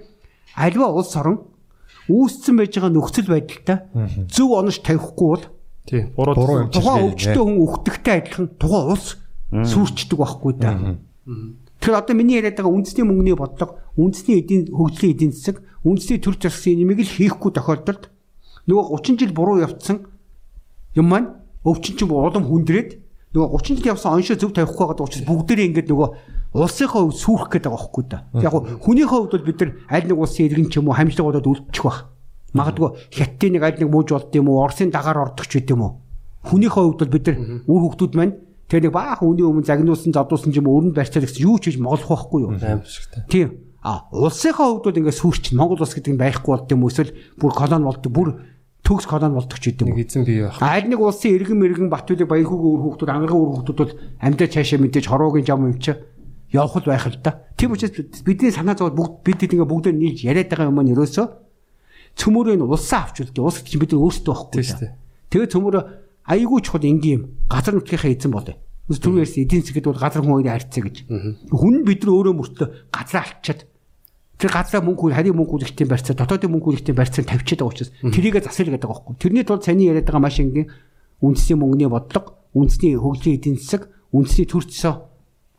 [0.54, 1.38] альва улс орон
[2.06, 3.78] үүсцэн байж байгаа нөхцөл байдалтай
[4.30, 5.44] зөв онош тавихгүй бол
[5.90, 9.18] тийм буруу тухайн өвчтөе хүн өгдөгтэй адилхан тухайн улс
[9.50, 10.98] сүрчдэг байхгүй да.
[11.82, 16.38] Тэгэхээр одоо миний яриад байгаа үндэсний мөнгөний бодлого, үндэсний эдийн хөгжлийн эдийн засаг, үндэсний төр
[16.38, 18.06] засгийн нэмийг л хийхгүй тохиолдолд
[18.70, 20.06] нөгөө 30 жил буруу явцсан
[20.94, 21.28] юм маань
[21.64, 25.88] өвчин чинь улам хүндрээд нөгөө 30 жил явсан оншоо зөв тавихгүй байгаа учраас бүгдээрээ ингээд
[25.88, 26.08] нөгөө
[26.52, 28.18] улсынхаа хувьд сүрэх гээд байгаа байхгүй да.
[28.44, 31.48] Яг гоо хүнийхээ хувьд бол бид нар аль нэг улсын иргэн ч юм уу хамжлагуудад
[31.48, 32.12] үлдчих бах.
[32.52, 35.92] Магадгүй хятадын нэг аль нэг мууж болд юм уу, Оросын дагаар ордог ч юм уу.
[36.44, 38.36] Хүнийхээ хувьд бол бид нар үр хөвгтүүд маань
[38.68, 41.80] тэр нэг баахан үний өмнө загнуулсан, задуулсан ч юм өрөнд барьцаад гэсэн юу ч хийж
[41.80, 42.52] моглох байхгүй юу.
[43.32, 43.72] Тийм.
[43.80, 47.52] А улсынхаа хувьд бол ингээд сүрч Монгол улс гэдэг нь байхгүй болд юм эсвэл бүр
[47.56, 48.28] колон болдог, бүр
[48.82, 50.58] төгс колон болдог ч гэдэм Нэг эзэн бий байх.
[50.58, 54.78] Аль нэг улсын иргэн мэрэгэн Батүлэг Баянхүүгийн үр хүүхдүүд ангараг үр хүүхдүүд бол амьдаа цаашаа
[54.82, 55.94] мэдээж хороогийн жам юм чи
[56.50, 57.46] явах л байх л да.
[57.54, 57.94] Тийм учраас
[58.26, 61.26] бидний санаа зовоод бүгд бид ингээ бүгдээ нийлж яриад байгаа юм маань ерөөсөө
[62.18, 63.40] цөмөрөө нь улсаа авч үлдээ.
[63.40, 64.92] Улс чинь бид өөрсдөө Тийм шүү дээ.
[65.30, 65.82] Тэгээ цөмөрөө
[66.28, 67.22] айгүй чухал энгийн юм.
[67.48, 68.58] Газар нутгийнхаа эзэн.
[68.90, 70.96] Үс түрүү ярьсан эдийн засгад бол газар хүн хоёрын харьцаа гэж.
[71.54, 73.60] Хүн бид нар өөрөө мөртөө газар алчаад
[74.42, 78.42] тэр газраа мөнгө харийн мөнгө үлэхтийн барьцаа дотоодын мөнгө үлэхтийн барьцаа тавьчихад байгаа учраас тэрийгэ
[78.42, 79.14] засал гэдэг байгаа байхгүй.
[79.22, 80.66] Тэрний тулд саний яриад байгаа маш энгийн
[81.22, 84.94] үндэсний мөнгөний бодлого, үндэсний хөгжлийн эдийн засаг, үндэсний төр зөсөө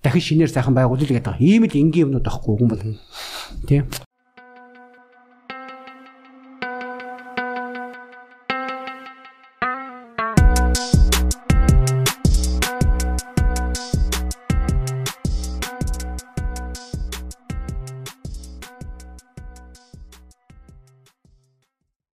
[0.03, 1.39] дахин шинээр сайхан байгуулах гэдэг.
[1.39, 2.83] Ийм л энгийн юмнууд байхгүй юм бол.
[3.63, 3.87] Тийм.